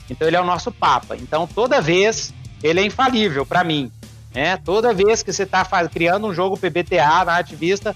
Então 0.09 0.27
ele 0.27 0.37
é 0.37 0.41
o 0.41 0.45
nosso 0.45 0.71
Papa. 0.73 1.17
Então 1.17 1.47
toda 1.47 1.81
vez 1.81 2.33
ele 2.63 2.81
é 2.81 2.85
infalível 2.85 3.45
para 3.45 3.63
mim. 3.65 3.91
Né? 4.35 4.57
Toda 4.59 4.95
vez 4.95 5.23
que 5.23 5.33
você 5.33 5.43
está 5.43 5.65
criando 5.89 6.27
um 6.27 6.35
jogo 6.35 6.57
PBTA 6.57 7.25
narrativista, 7.25 7.95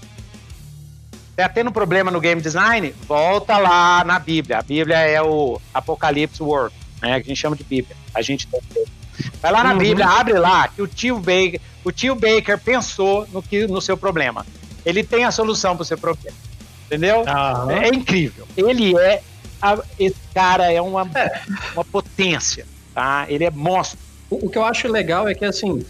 Tá 1.35 1.49
tendo 1.49 1.71
problema 1.71 2.11
no 2.11 2.19
game 2.19 2.41
design? 2.41 2.93
Volta 3.07 3.57
lá 3.57 4.03
na 4.03 4.19
Bíblia. 4.19 4.59
A 4.59 4.61
Bíblia 4.61 4.97
é 4.97 5.21
o 5.21 5.59
Apocalipse 5.73 6.43
Word, 6.43 6.73
né? 7.01 7.19
Que 7.19 7.25
a 7.25 7.29
gente 7.29 7.39
chama 7.39 7.55
de 7.55 7.63
Bíblia. 7.63 7.95
A 8.13 8.21
gente 8.21 8.47
vai 9.41 9.51
lá 9.51 9.63
na 9.63 9.71
uhum. 9.71 9.79
Bíblia, 9.79 10.07
abre 10.07 10.33
lá 10.33 10.67
que 10.67 10.81
o 10.81 10.87
tio 10.87 11.17
Baker, 11.17 11.59
o 11.83 11.91
tio 11.91 12.13
Baker 12.13 12.59
pensou 12.59 13.27
no 13.31 13.41
que 13.41 13.65
no 13.65 13.81
seu 13.81 13.97
problema. 13.97 14.45
Ele 14.85 15.03
tem 15.03 15.23
a 15.25 15.31
solução 15.31 15.75
para 15.75 15.83
o 15.83 15.85
seu 15.85 15.97
problema. 15.97 16.37
Entendeu? 16.85 17.21
Uhum. 17.21 17.71
É, 17.71 17.87
é, 17.87 17.89
incrível. 17.89 18.47
Ele 18.55 18.95
é 18.97 19.23
a, 19.59 19.79
esse 19.97 20.19
cara 20.33 20.71
é 20.71 20.81
uma, 20.81 21.09
é. 21.15 21.41
uma 21.73 21.85
potência, 21.85 22.67
tá? 22.93 23.25
Ele 23.27 23.45
é 23.45 23.49
monstro. 23.49 23.97
O, 24.29 24.49
que 24.49 24.57
eu 24.57 24.65
acho 24.65 24.87
legal 24.87 25.27
é 25.27 25.35
que, 25.35 25.45
assim, 25.45 25.85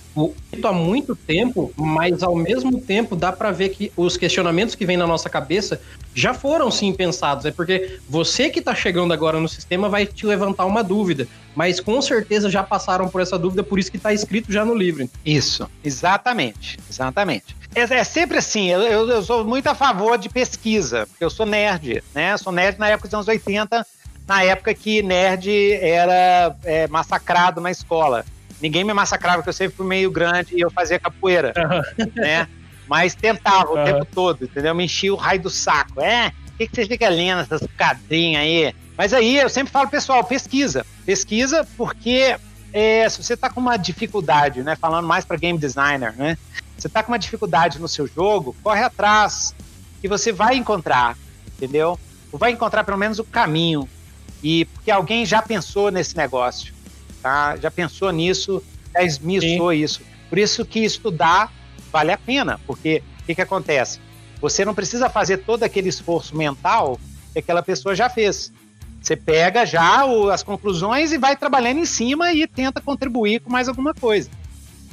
há 0.63 0.73
muito 0.73 1.15
tempo, 1.15 1.71
mas 1.77 2.21
ao 2.21 2.35
mesmo 2.35 2.79
tempo 2.81 3.15
dá 3.15 3.31
para 3.31 3.51
ver 3.51 3.69
que 3.69 3.91
os 3.95 4.17
questionamentos 4.17 4.75
que 4.75 4.85
vêm 4.85 4.97
na 4.97 5.07
nossa 5.07 5.29
cabeça 5.29 5.79
já 6.13 6.33
foram 6.33 6.69
sim 6.69 6.91
pensados. 6.93 7.45
É 7.45 7.51
porque 7.51 7.99
você 8.09 8.49
que 8.49 8.61
tá 8.61 8.75
chegando 8.75 9.13
agora 9.13 9.39
no 9.39 9.47
sistema 9.47 9.87
vai 9.87 10.05
te 10.05 10.25
levantar 10.25 10.65
uma 10.65 10.83
dúvida, 10.83 11.27
mas 11.55 11.79
com 11.79 12.01
certeza 12.01 12.49
já 12.49 12.63
passaram 12.63 13.07
por 13.07 13.21
essa 13.21 13.37
dúvida, 13.37 13.63
por 13.63 13.79
isso 13.79 13.91
que 13.91 13.97
tá 13.97 14.13
escrito 14.13 14.51
já 14.51 14.65
no 14.65 14.75
livro. 14.75 15.09
Isso, 15.25 15.69
exatamente, 15.83 16.77
exatamente. 16.89 17.55
É, 17.75 17.81
é 17.81 18.03
sempre 18.03 18.37
assim, 18.37 18.69
eu, 18.69 18.81
eu, 18.81 19.23
sou 19.23 19.43
muito 19.43 19.67
a 19.67 19.75
favor 19.75 20.17
de 20.17 20.29
pesquisa, 20.29 21.07
porque 21.07 21.23
eu 21.23 21.29
sou 21.29 21.45
nerd, 21.45 22.03
né? 22.13 22.37
Sou 22.37 22.51
nerd 22.51 22.77
na 22.77 22.89
época 22.89 23.07
dos 23.07 23.13
anos 23.13 23.27
80, 23.27 23.85
na 24.27 24.43
época 24.43 24.73
que 24.73 25.01
nerd 25.01 25.73
era 25.73 26.55
é, 26.63 26.87
massacrado 26.87 27.59
na 27.59 27.71
escola. 27.71 28.25
Ninguém 28.61 28.83
me 28.83 28.93
massacrava, 28.93 29.37
porque 29.37 29.49
eu 29.49 29.53
sempre 29.53 29.75
fui 29.75 29.85
meio 29.85 30.09
grande 30.09 30.55
e 30.55 30.61
eu 30.61 30.71
fazia 30.71 30.97
capoeira, 30.97 31.53
uhum. 31.57 32.11
né? 32.15 32.47
Mas 32.87 33.13
tentava 33.13 33.71
o 33.71 33.77
uhum. 33.77 33.83
tempo 33.83 34.05
todo, 34.05 34.45
entendeu? 34.45 34.73
Me 34.73 34.85
enchia 34.85 35.13
o 35.13 35.17
raio 35.17 35.41
do 35.41 35.49
saco. 35.49 36.01
É, 36.01 36.31
o 36.47 36.57
que, 36.57 36.67
que 36.67 36.75
você 36.75 36.85
fica 36.85 37.09
lendo 37.09 37.41
essas 37.41 37.67
cadrinhas 37.77 38.41
aí? 38.41 38.73
Mas 38.97 39.13
aí 39.13 39.37
eu 39.37 39.49
sempre 39.49 39.71
falo, 39.71 39.89
pessoal, 39.89 40.23
pesquisa. 40.23 40.85
Pesquisa 41.05 41.67
porque 41.75 42.37
é, 42.71 43.07
se 43.09 43.21
você 43.21 43.33
está 43.33 43.49
com 43.49 43.59
uma 43.59 43.75
dificuldade, 43.75 44.63
né? 44.63 44.75
Falando 44.75 45.07
mais 45.07 45.25
para 45.25 45.37
game 45.37 45.59
designer, 45.59 46.13
né? 46.15 46.37
Você 46.77 46.87
está 46.87 47.03
com 47.03 47.11
uma 47.11 47.19
dificuldade 47.19 47.79
no 47.79 47.87
seu 47.87 48.07
jogo, 48.07 48.55
corre 48.63 48.83
atrás 48.83 49.53
que 50.01 50.07
você 50.07 50.31
vai 50.31 50.55
encontrar, 50.55 51.17
entendeu? 51.47 51.99
Ou 52.31 52.39
vai 52.39 52.51
encontrar 52.51 52.83
pelo 52.83 52.97
menos 52.97 53.19
o 53.19 53.23
caminho 53.23 53.87
e 54.43 54.65
porque 54.65 54.91
alguém 54.91 55.25
já 55.25 55.41
pensou 55.41 55.89
nesse 55.89 56.17
negócio, 56.17 56.73
tá? 57.21 57.55
Já 57.55 57.71
pensou 57.71 58.11
nisso, 58.11 58.61
já 58.93 59.01
esmiuçou 59.01 59.71
Sim. 59.71 59.77
isso. 59.77 60.01
Por 60.29 60.37
isso 60.37 60.65
que 60.65 60.79
estudar 60.79 61.51
vale 61.91 62.11
a 62.11 62.17
pena, 62.17 62.59
porque 62.67 63.01
o 63.21 63.23
que, 63.23 63.35
que 63.35 63.41
acontece? 63.41 63.99
Você 64.41 64.65
não 64.65 64.75
precisa 64.75 65.09
fazer 65.09 65.37
todo 65.37 65.63
aquele 65.63 65.87
esforço 65.87 66.35
mental 66.35 66.99
que 67.31 67.39
aquela 67.39 67.63
pessoa 67.63 67.95
já 67.95 68.09
fez. 68.09 68.51
Você 69.01 69.15
pega 69.15 69.65
já 69.65 70.05
o, 70.05 70.29
as 70.29 70.43
conclusões 70.43 71.11
e 71.13 71.17
vai 71.17 71.35
trabalhando 71.35 71.79
em 71.79 71.85
cima 71.85 72.33
e 72.33 72.45
tenta 72.45 72.81
contribuir 72.81 73.39
com 73.39 73.49
mais 73.49 73.69
alguma 73.69 73.93
coisa. 73.93 74.29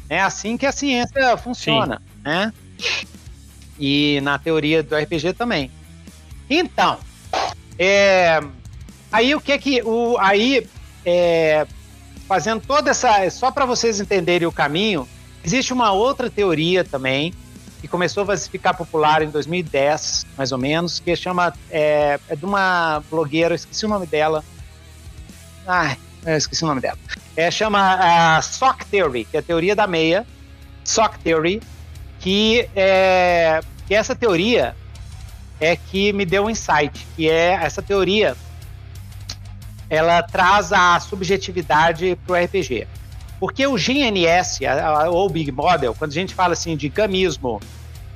É 0.08 0.20
assim 0.20 0.56
que 0.56 0.66
a 0.66 0.72
ciência 0.72 1.36
funciona, 1.36 1.96
Sim. 1.96 2.22
né? 2.22 2.52
E 3.78 4.20
na 4.22 4.38
teoria 4.38 4.82
do 4.82 4.94
RPG 4.96 5.32
também. 5.32 5.70
Então, 6.48 6.98
é, 7.78 8.40
Aí 9.12 9.35
o 9.35 9.40
que 9.40 9.59
que 9.59 9.83
o 9.83 10.16
aí 10.18 10.66
é, 11.05 11.66
fazendo 12.29 12.62
toda 12.64 12.90
essa 12.90 13.29
só 13.31 13.51
para 13.51 13.64
vocês 13.64 14.01
entenderem 14.01 14.46
o 14.46 14.53
caminho, 14.53 15.09
existe 15.44 15.73
uma 15.73 15.92
outra 15.92 16.31
teoria 16.31 16.85
também 16.85 17.35
que 17.81 17.88
começou 17.88 18.31
a 18.31 18.37
ficar 18.37 18.75
popular 18.75 19.23
em 19.23 19.31
2010, 19.31 20.27
mais 20.37 20.53
ou 20.53 20.59
menos, 20.59 21.01
que 21.01 21.16
chama 21.16 21.53
é, 21.70 22.20
é 22.29 22.37
de 22.37 22.44
uma 22.44 23.03
blogueira, 23.11 23.55
esqueci 23.55 23.87
o 23.87 23.88
nome 23.88 24.07
dela. 24.07 24.44
Ai, 25.66 25.96
esqueci 26.27 26.62
o 26.62 26.66
nome 26.66 26.81
dela. 26.83 26.99
É, 27.35 27.51
chama 27.51 28.40
Sock 28.42 28.85
Theory, 28.85 29.25
que 29.25 29.37
é 29.37 29.40
a 29.40 29.42
teoria 29.42 29.75
da 29.75 29.87
meia. 29.87 30.27
Sock 30.85 31.18
Theory, 31.20 31.62
que 32.18 32.68
é 32.77 33.61
que 33.88 33.94
essa 33.94 34.14
teoria 34.14 34.77
é 35.59 35.75
que 35.75 36.12
me 36.12 36.25
deu 36.25 36.44
um 36.44 36.51
insight, 36.51 37.07
que 37.16 37.29
é 37.29 37.55
essa 37.55 37.83
teoria 37.83 38.37
ela 39.90 40.22
traz 40.22 40.72
a 40.72 40.98
subjetividade 41.00 42.16
para 42.24 42.33
o 42.33 42.44
RPG. 42.44 42.87
Porque 43.40 43.66
o 43.66 43.74
GNS, 43.74 44.61
ou 45.11 45.29
Big 45.29 45.50
Model, 45.50 45.94
quando 45.94 46.12
a 46.12 46.14
gente 46.14 46.35
fala 46.35 46.53
assim 46.53 46.76
de 46.76 46.88
gamismo, 46.88 47.61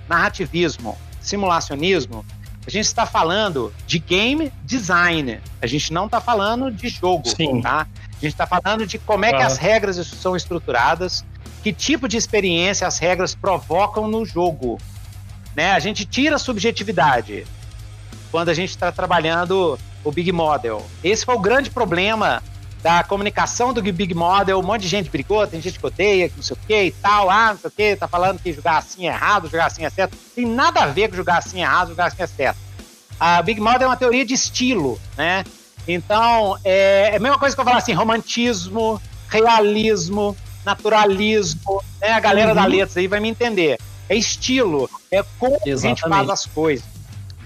narrativismo, 0.08 0.96
simulacionismo, 1.20 2.24
a 2.66 2.70
gente 2.70 2.86
está 2.86 3.04
falando 3.04 3.74
de 3.86 3.98
game 3.98 4.52
design. 4.62 5.40
A 5.60 5.66
gente 5.66 5.92
não 5.92 6.06
está 6.06 6.20
falando 6.20 6.70
de 6.70 6.88
jogo, 6.88 7.28
Sim. 7.28 7.60
tá? 7.60 7.86
A 8.10 8.20
gente 8.20 8.32
está 8.32 8.46
falando 8.46 8.86
de 8.86 8.98
como 8.98 9.24
é 9.24 9.32
que 9.32 9.42
as 9.42 9.58
regras 9.58 9.96
são 10.06 10.36
estruturadas, 10.36 11.24
que 11.62 11.72
tipo 11.72 12.06
de 12.06 12.16
experiência 12.16 12.86
as 12.86 12.98
regras 12.98 13.34
provocam 13.34 14.06
no 14.06 14.24
jogo. 14.24 14.78
Né? 15.56 15.72
A 15.72 15.78
gente 15.78 16.04
tira 16.04 16.36
a 16.36 16.38
subjetividade 16.38 17.46
quando 18.30 18.48
a 18.48 18.54
gente 18.54 18.70
está 18.70 18.90
trabalhando 18.90 19.78
o 20.04 20.12
Big 20.12 20.30
Model. 20.30 20.84
Esse 21.02 21.24
foi 21.24 21.34
o 21.34 21.38
grande 21.38 21.70
problema 21.70 22.42
da 22.82 23.02
comunicação 23.02 23.72
do 23.72 23.82
Big 23.82 24.14
Model. 24.14 24.58
Um 24.58 24.62
monte 24.62 24.82
de 24.82 24.88
gente 24.88 25.08
brigou, 25.08 25.46
tem 25.46 25.60
gente 25.60 25.78
que 25.78 25.86
odeia, 25.86 26.28
que 26.28 26.36
não 26.36 26.42
sei 26.42 26.54
o 26.54 26.66
que 26.66 26.82
e 26.84 26.92
tal. 26.92 27.30
Ah, 27.30 27.54
não 27.54 27.58
sei 27.58 27.68
o 27.68 27.70
que, 27.70 27.96
tá 27.96 28.06
falando 28.06 28.38
que 28.38 28.52
jogar 28.52 28.76
assim 28.76 29.08
é 29.08 29.12
errado, 29.12 29.48
jogar 29.48 29.66
assim 29.66 29.84
é 29.84 29.90
certo. 29.90 30.16
Tem 30.34 30.44
nada 30.44 30.82
a 30.82 30.86
ver 30.86 31.08
com 31.08 31.16
jogar 31.16 31.38
assim 31.38 31.60
é 31.60 31.62
errado, 31.62 31.88
jogar 31.88 32.06
assim 32.06 32.22
é 32.22 32.26
certo. 32.26 32.58
A 33.18 33.40
Big 33.40 33.58
Model 33.60 33.82
é 33.82 33.86
uma 33.86 33.96
teoria 33.96 34.24
de 34.24 34.34
estilo, 34.34 35.00
né? 35.16 35.44
Então, 35.88 36.58
é, 36.62 37.10
é 37.12 37.16
a 37.16 37.20
mesma 37.20 37.38
coisa 37.38 37.54
que 37.54 37.60
eu 37.60 37.64
falar 37.64 37.78
assim, 37.78 37.92
romantismo, 37.92 39.00
realismo, 39.28 40.36
naturalismo, 40.64 41.82
né? 42.00 42.10
A 42.10 42.20
galera 42.20 42.48
uhum. 42.48 42.54
da 42.54 42.66
letras 42.66 42.96
aí 42.96 43.06
vai 43.06 43.20
me 43.20 43.28
entender. 43.28 43.78
É 44.08 44.14
estilo, 44.14 44.90
é 45.10 45.24
como 45.38 45.54
Exatamente. 45.64 45.84
a 45.84 45.88
gente 45.88 46.00
faz 46.02 46.28
as 46.28 46.46
coisas, 46.46 46.84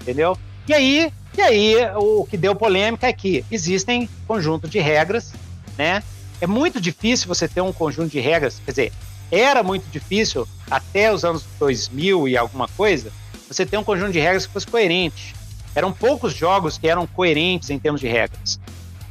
entendeu? 0.01 0.37
E 0.67 0.73
aí, 0.73 1.13
e 1.39 1.41
aí 1.41 1.75
o 1.95 2.25
que 2.25 2.35
deu 2.35 2.53
polêmica 2.53 3.07
é 3.07 3.13
que 3.13 3.45
existem 3.49 4.09
conjunto 4.27 4.67
de 4.67 4.77
regras, 4.77 5.33
né? 5.77 6.03
É 6.41 6.45
muito 6.45 6.81
difícil 6.81 7.29
você 7.29 7.47
ter 7.47 7.61
um 7.61 7.71
conjunto 7.71 8.09
de 8.09 8.19
regras, 8.19 8.61
quer 8.65 8.71
dizer, 8.71 8.93
era 9.31 9.63
muito 9.63 9.89
difícil 9.89 10.45
até 10.69 11.13
os 11.13 11.23
anos 11.23 11.45
2000 11.57 12.27
e 12.27 12.37
alguma 12.37 12.67
coisa, 12.67 13.09
você 13.47 13.65
ter 13.65 13.77
um 13.77 13.85
conjunto 13.85 14.11
de 14.11 14.19
regras 14.19 14.45
que 14.45 14.51
fosse 14.51 14.67
coerente. 14.67 15.33
Eram 15.73 15.93
poucos 15.93 16.33
jogos 16.35 16.77
que 16.77 16.89
eram 16.89 17.07
coerentes 17.07 17.69
em 17.69 17.79
termos 17.79 18.01
de 18.01 18.07
regras. 18.07 18.59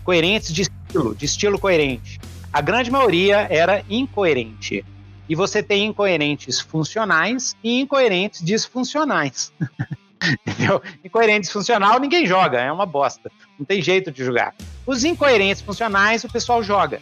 Coerentes 0.04 0.52
de 0.52 0.62
estilo, 0.62 1.14
de 1.14 1.24
estilo 1.24 1.58
coerente. 1.58 2.20
A 2.52 2.60
grande 2.60 2.90
maioria 2.90 3.46
era 3.48 3.82
incoerente. 3.88 4.84
E 5.26 5.34
você 5.34 5.62
tem 5.62 5.86
incoerentes 5.86 6.60
funcionais 6.60 7.56
e 7.64 7.80
incoerentes 7.80 8.44
disfuncionais. 8.44 9.50
Entendeu? 10.46 10.83
Incoerente 11.04 11.42
disfuncional 11.42 11.98
ninguém 11.98 12.26
joga, 12.26 12.61
é 12.61 12.70
uma 12.70 12.87
bosta. 12.87 13.31
Não 13.59 13.64
tem 13.64 13.81
jeito 13.81 14.11
de 14.11 14.24
jogar. 14.24 14.54
Os 14.87 15.04
incoerentes 15.04 15.62
funcionais 15.62 16.24
o 16.24 16.28
pessoal 16.28 16.62
joga. 16.62 17.00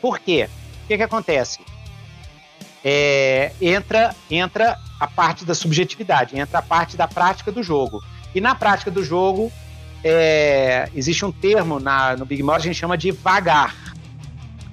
Por 0.00 0.18
quê? 0.18 0.48
O 0.84 0.86
que, 0.86 0.96
que 0.96 1.02
acontece? 1.02 1.60
É, 2.84 3.52
entra, 3.60 4.14
entra 4.30 4.78
a 5.00 5.06
parte 5.06 5.44
da 5.44 5.54
subjetividade, 5.54 6.38
entra 6.38 6.60
a 6.60 6.62
parte 6.62 6.96
da 6.96 7.08
prática 7.08 7.50
do 7.50 7.62
jogo. 7.62 8.02
E 8.34 8.40
na 8.40 8.54
prática 8.54 8.90
do 8.90 9.02
jogo, 9.02 9.50
é, 10.04 10.88
existe 10.94 11.24
um 11.24 11.32
termo 11.32 11.80
na, 11.80 12.16
no 12.16 12.24
Big 12.24 12.42
Mother 12.42 12.62
que 12.62 12.68
a 12.68 12.72
gente 12.72 12.80
chama 12.80 12.96
de 12.96 13.10
vagar. 13.10 13.74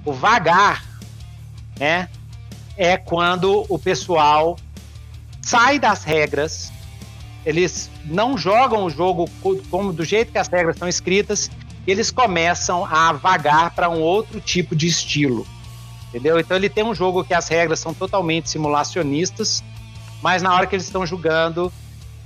O 0.04 0.12
vagar 0.12 0.84
né, 1.78 2.08
é 2.76 2.96
quando 2.96 3.66
o 3.68 3.78
pessoal 3.78 4.56
sai 5.42 5.78
das 5.78 6.04
regras, 6.04 6.72
eles 7.44 7.90
não 8.04 8.36
jogam 8.38 8.84
o 8.84 8.90
jogo 8.90 9.28
como 9.70 9.92
do 9.92 10.04
jeito 10.04 10.32
que 10.32 10.38
as 10.38 10.48
regras 10.48 10.76
estão 10.76 10.88
escritas, 10.88 11.50
eles 11.86 12.10
começam 12.10 12.84
a 12.84 13.12
vagar 13.12 13.74
para 13.74 13.90
um 13.90 14.00
outro 14.00 14.40
tipo 14.40 14.74
de 14.74 14.86
estilo. 14.86 15.46
Entendeu? 16.08 16.38
Então 16.38 16.56
ele 16.56 16.68
tem 16.68 16.84
um 16.84 16.94
jogo 16.94 17.24
que 17.24 17.34
as 17.34 17.48
regras 17.48 17.80
são 17.80 17.92
totalmente 17.92 18.48
simulacionistas, 18.48 19.62
mas 20.22 20.42
na 20.42 20.54
hora 20.54 20.66
que 20.66 20.74
eles 20.74 20.86
estão 20.86 21.04
jogando, 21.04 21.72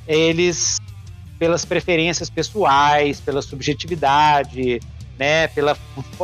eles 0.07 0.79
pelas 1.39 1.65
preferências 1.65 2.29
pessoais, 2.29 3.21
pela 3.21 3.41
subjetividade, 3.41 4.81
né, 5.19 5.49
pela 5.49 5.77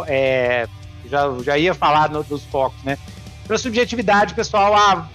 é, 0.07 0.69
já, 1.09 1.23
já 1.45 1.57
ia 1.57 1.73
falar 1.73 2.11
no, 2.11 2.23
dos 2.25 2.43
focos, 2.45 2.83
né, 2.83 2.99
pela 3.47 3.59
subjetividade, 3.59 4.33
o 4.33 4.37
pessoal 4.37 4.75
ah, 4.75 5.09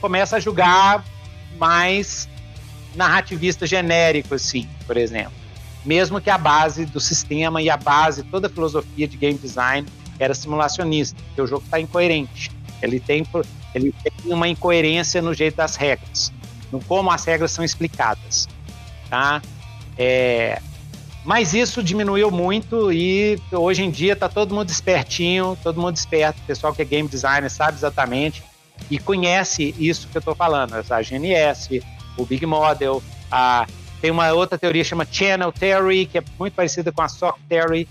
começa 0.00 0.36
a 0.36 0.40
julgar 0.40 1.04
mais 1.58 2.28
narrativista 2.96 3.66
genérico, 3.66 4.34
assim, 4.34 4.68
por 4.86 4.96
exemplo. 4.96 5.32
Mesmo 5.84 6.20
que 6.20 6.30
a 6.30 6.38
base 6.38 6.84
do 6.84 6.98
sistema 6.98 7.62
e 7.62 7.70
a 7.70 7.76
base, 7.76 8.22
toda 8.24 8.48
a 8.48 8.50
filosofia 8.50 9.06
de 9.06 9.16
game 9.16 9.38
design 9.38 9.86
era 10.18 10.34
simulacionista, 10.34 11.20
porque 11.26 11.42
o 11.42 11.46
jogo 11.46 11.64
está 11.64 11.78
incoerente. 11.78 12.50
Ele 12.82 12.98
tem, 12.98 13.24
ele 13.74 13.94
tem 14.02 14.32
uma 14.32 14.48
incoerência 14.48 15.22
no 15.22 15.32
jeito 15.32 15.56
das 15.56 15.76
regras, 15.76 16.32
no 16.72 16.82
como 16.84 17.10
as 17.10 17.24
regras 17.24 17.52
são 17.52 17.64
explicadas 17.64 18.48
tá? 19.08 19.40
É, 19.96 20.60
mas 21.24 21.54
isso 21.54 21.82
diminuiu 21.82 22.30
muito 22.30 22.92
e 22.92 23.38
hoje 23.52 23.82
em 23.82 23.90
dia 23.90 24.14
tá 24.14 24.28
todo 24.28 24.54
mundo 24.54 24.68
espertinho, 24.68 25.56
todo 25.62 25.80
mundo 25.80 25.96
esperto, 25.96 26.38
o 26.40 26.46
pessoal 26.46 26.74
que 26.74 26.82
é 26.82 26.84
game 26.84 27.08
designer 27.08 27.50
sabe 27.50 27.78
exatamente 27.78 28.42
e 28.90 28.98
conhece 28.98 29.74
isso 29.78 30.08
que 30.08 30.16
eu 30.16 30.20
estou 30.20 30.34
falando, 30.34 30.74
a 30.74 31.02
GNS, 31.02 31.82
o 32.16 32.24
Big 32.24 32.44
Model, 32.46 33.02
a, 33.30 33.66
tem 34.00 34.10
uma 34.10 34.32
outra 34.32 34.58
teoria 34.58 34.82
que 34.82 34.88
chama 34.88 35.06
Channel 35.10 35.52
Theory, 35.52 36.06
que 36.06 36.18
é 36.18 36.24
muito 36.38 36.54
parecida 36.54 36.92
com 36.92 37.02
a 37.02 37.08
Sock 37.08 37.40
Theory. 37.48 37.88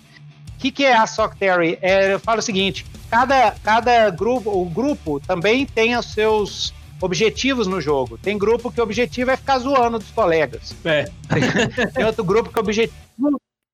O 0.56 0.58
que, 0.58 0.72
que 0.72 0.86
é 0.86 0.96
a 0.96 1.06
Sock 1.06 1.36
Theory? 1.38 1.78
É, 1.82 2.14
eu 2.14 2.20
falo 2.20 2.40
o 2.40 2.44
seguinte, 2.44 2.86
cada, 3.10 3.52
cada 3.64 4.10
grupo, 4.10 4.50
o 4.50 4.66
grupo 4.66 5.20
também 5.20 5.66
tem 5.66 5.98
os 5.98 6.14
seus 6.14 6.74
objetivos 7.02 7.68
no 7.68 7.82
jogo. 7.82 8.18
Tem 8.18 8.38
grupo 8.38 8.72
que 8.72 8.80
o 8.80 8.84
objetivo 8.84 9.32
é 9.32 9.38
ficar 9.38 9.60
zoando 9.60 10.00
dos 10.00 10.12
colegas. 10.12 10.76
É. 10.84 11.06
Tem 11.94 12.06
outro 12.06 12.24
grupo 12.24 12.50
que 12.50 12.58
o 12.58 12.62
objetivo 12.62 12.96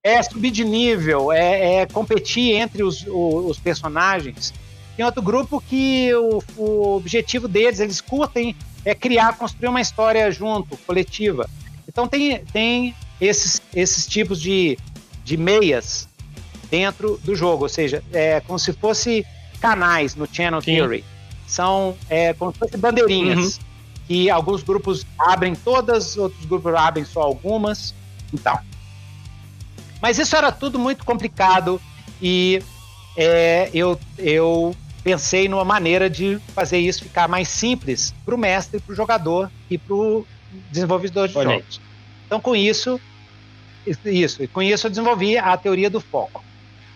é 0.04 0.22
subir 0.24 0.52
de 0.52 0.64
nível, 0.64 1.32
é, 1.32 1.76
é 1.76 1.86
competir 1.86 2.56
entre 2.56 2.84
os, 2.84 3.06
os, 3.08 3.60
personagens. 3.60 4.52
Tem 4.96 5.06
outro 5.06 5.22
grupo 5.22 5.62
que 5.62 6.14
o, 6.16 6.42
o, 6.58 6.96
objetivo 6.96 7.48
deles, 7.48 7.80
eles 7.80 8.02
curtem, 8.02 8.56
é 8.86 8.96
criar, 8.96 9.38
construir 9.38 9.70
uma 9.70 9.82
história 9.82 10.32
junto, 10.32 10.78
coletiva. 10.78 11.50
Então 11.88 12.08
tem, 12.08 12.40
tem 12.46 12.96
esses, 13.20 13.62
esses 13.74 14.08
tipos 14.08 14.42
de, 14.42 14.78
de 15.24 15.38
meias 15.38 16.08
dentro 16.70 17.20
do 17.24 17.36
jogo, 17.36 17.64
ou 17.64 17.70
seja, 17.70 18.04
é 18.14 18.40
como 18.42 18.58
se 18.58 18.72
fosse 18.74 19.26
canais 19.60 20.16
no 20.16 20.28
Channel 20.32 20.62
Sim. 20.62 20.76
Theory 20.76 21.04
são 21.52 21.98
é, 22.10 22.34
como 22.34 22.54
se 22.54 22.60
fossem 22.60 22.80
bandeirinhas. 22.80 23.58
Uhum. 23.58 23.64
Que 24.08 24.30
alguns 24.30 24.64
grupos 24.64 25.06
abrem 25.18 25.54
todas, 25.54 26.18
outros 26.18 26.46
grupos 26.46 26.74
abrem 26.74 27.06
só 27.06 27.22
algumas. 27.22 27.94
Então. 28.34 28.58
Mas 30.02 30.18
isso 30.18 30.36
era 30.36 30.52
tudo 30.52 30.80
muito 30.80 31.06
complicado 31.06 31.80
e 32.22 32.62
é, 33.16 33.70
eu, 33.74 34.00
eu 34.18 34.76
pensei 35.04 35.48
numa 35.48 35.66
maneira 35.66 36.10
de 36.10 36.40
fazer 36.54 36.80
isso 36.80 37.04
ficar 37.04 37.28
mais 37.28 37.48
simples 37.48 38.14
para 38.26 38.36
o 38.36 38.38
mestre, 38.38 38.80
para 38.80 38.94
o 38.94 38.96
jogador 38.96 39.52
e 39.70 39.78
para 39.78 39.96
o 39.96 40.26
desenvolvedor 40.70 41.28
de 41.28 41.38
Olha 41.38 41.56
jogos. 41.56 41.80
Aí. 41.80 41.86
Então, 42.26 42.40
com 42.40 42.56
isso, 42.56 43.00
isso, 44.06 44.48
com 44.50 44.62
isso 44.62 44.88
eu 44.88 44.90
desenvolvi 44.92 45.38
a 45.38 45.56
teoria 45.58 45.90
do 45.90 46.00
foco. 46.00 46.44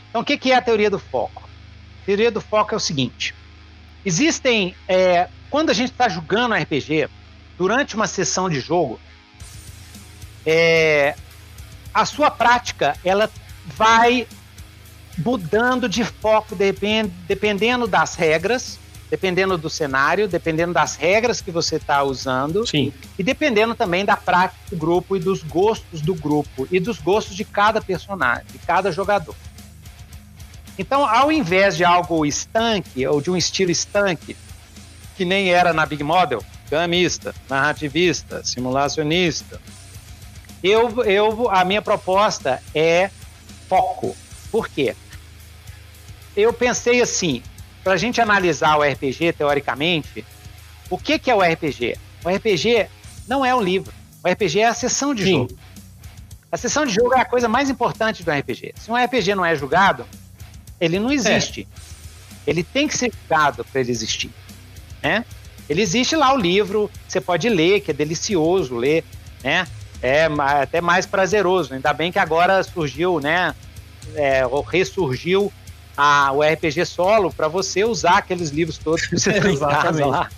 Então, 0.09 0.21
o 0.21 0.25
que, 0.25 0.37
que 0.37 0.51
é 0.51 0.55
a 0.55 0.61
teoria 0.61 0.89
do 0.89 0.99
foco? 0.99 1.43
A 2.03 2.05
teoria 2.05 2.31
do 2.31 2.39
foco 2.39 2.73
é 2.73 2.77
o 2.77 2.79
seguinte: 2.79 3.33
Existem. 4.06 4.75
É, 4.87 5.27
quando 5.49 5.69
a 5.69 5.73
gente 5.73 5.91
está 5.91 6.10
jogando 6.10 6.53
RPG, 6.53 7.10
durante 7.58 7.95
uma 7.95 8.08
sessão 8.08 8.49
de 8.49 8.60
jogo, 8.60 8.99
é, 10.45 11.15
a 11.93 12.06
sua 12.06 12.29
prática 12.29 12.95
ela 13.03 13.29
vai 13.65 14.27
mudando 15.17 15.87
de 15.87 16.03
foco 16.03 16.55
depend, 16.55 17.11
dependendo 17.27 17.87
das 17.87 18.15
regras, 18.15 18.79
dependendo 19.09 19.57
do 19.57 19.69
cenário, 19.69 20.27
dependendo 20.27 20.73
das 20.73 20.95
regras 20.95 21.41
que 21.41 21.51
você 21.51 21.77
está 21.77 22.03
usando 22.03 22.65
Sim. 22.65 22.91
e 23.17 23.23
dependendo 23.23 23.75
também 23.75 24.03
da 24.03 24.17
prática 24.17 24.59
do 24.69 24.75
grupo 24.75 25.15
e 25.15 25.19
dos 25.19 25.43
gostos 25.43 26.01
do 26.01 26.15
grupo 26.15 26.67
e 26.71 26.79
dos 26.79 26.99
gostos 26.99 27.35
de 27.35 27.45
cada 27.45 27.81
personagem, 27.81 28.45
de 28.51 28.59
cada 28.59 28.91
jogador. 28.91 29.35
Então, 30.77 31.05
ao 31.05 31.31
invés 31.31 31.77
de 31.77 31.85
algo 31.85 32.25
estanque, 32.25 33.07
ou 33.07 33.21
de 33.21 33.31
um 33.31 33.37
estilo 33.37 33.71
estanque, 33.71 34.35
que 35.15 35.23
nem 35.23 35.49
era 35.49 35.71
na 35.71 35.85
Big 35.85 36.03
Model, 36.03 36.43
gamista, 36.69 37.33
narrativista, 37.49 38.43
simulacionista, 38.43 39.61
eu, 40.61 41.03
eu, 41.05 41.49
a 41.49 41.63
minha 41.63 41.81
proposta 41.81 42.61
é 42.73 43.09
foco. 43.69 44.15
Por 44.51 44.67
quê? 44.67 44.95
Eu 46.36 46.52
pensei 46.52 47.02
assim, 47.02 47.42
para 47.83 47.94
a 47.94 47.98
gente 47.98 48.19
analisar 48.19 48.77
o 48.77 48.83
RPG 48.83 49.33
teoricamente, 49.33 50.25
o 50.90 50.98
que, 50.98 51.17
que 51.17 51.31
é 51.31 51.36
o 51.36 51.42
RPG? 51.42 51.98
O 52.23 52.29
RPG 52.29 52.88
não 53.27 53.46
é 53.46 53.54
um 53.56 53.62
livro. 53.62 53.94
O 54.23 54.27
RPG 54.27 54.60
é 54.60 54.67
a 54.67 54.73
sessão 54.73 55.13
de 55.13 55.23
Sim. 55.23 55.31
jogo. 55.31 55.58
A 56.52 56.58
sessão 56.58 56.86
de 56.86 56.94
jogo 56.94 57.13
é 57.13 57.19
a 57.19 57.25
coisa 57.25 57.48
mais 57.48 57.69
importante 57.69 58.23
do 58.23 58.31
RPG. 58.31 58.73
Se 58.75 58.90
um 58.90 58.96
RPG 58.96 59.36
não 59.36 59.46
é 59.46 59.56
julgado, 59.56 60.06
ele 60.79 61.00
não 61.00 61.12
existe. 61.12 61.67
É. 61.71 62.50
Ele 62.50 62.63
tem 62.63 62.88
que 62.88 62.98
ser 62.98 63.12
jogado 63.23 63.65
para 63.65 63.81
ele 63.81 63.92
existir. 63.92 64.31
Né? 65.02 65.25
Ele 65.69 65.81
existe 65.81 66.15
lá 66.15 66.33
o 66.33 66.38
livro, 66.38 66.90
você 67.08 67.19
pode 67.19 67.50
ler, 67.50 67.81
que 67.81 67.92
é 67.92 67.94
delicioso 67.94 68.75
ler, 68.75 69.04
né? 69.44 69.67
É 70.02 70.27
até 70.62 70.81
mais 70.81 71.06
prazeroso. 71.06 71.73
Ainda 71.73 71.92
bem 71.94 72.12
que 72.12 72.19
agora 72.19 72.62
surgiu, 72.63 73.19
né? 73.19 73.56
É, 74.13 74.44
ressurgiu 74.67 75.52
a, 75.98 76.31
o 76.31 76.41
RPG 76.41 76.85
solo 76.85 77.31
para 77.31 77.48
você 77.48 77.83
usar 77.83 78.17
aqueles 78.17 78.50
livros 78.50 78.77
todos 78.77 79.06
que 79.06 79.17
você 79.17 79.39
tem 79.39 79.54
em 79.54 79.58
casa 79.60 80.06
lá. 80.06 80.29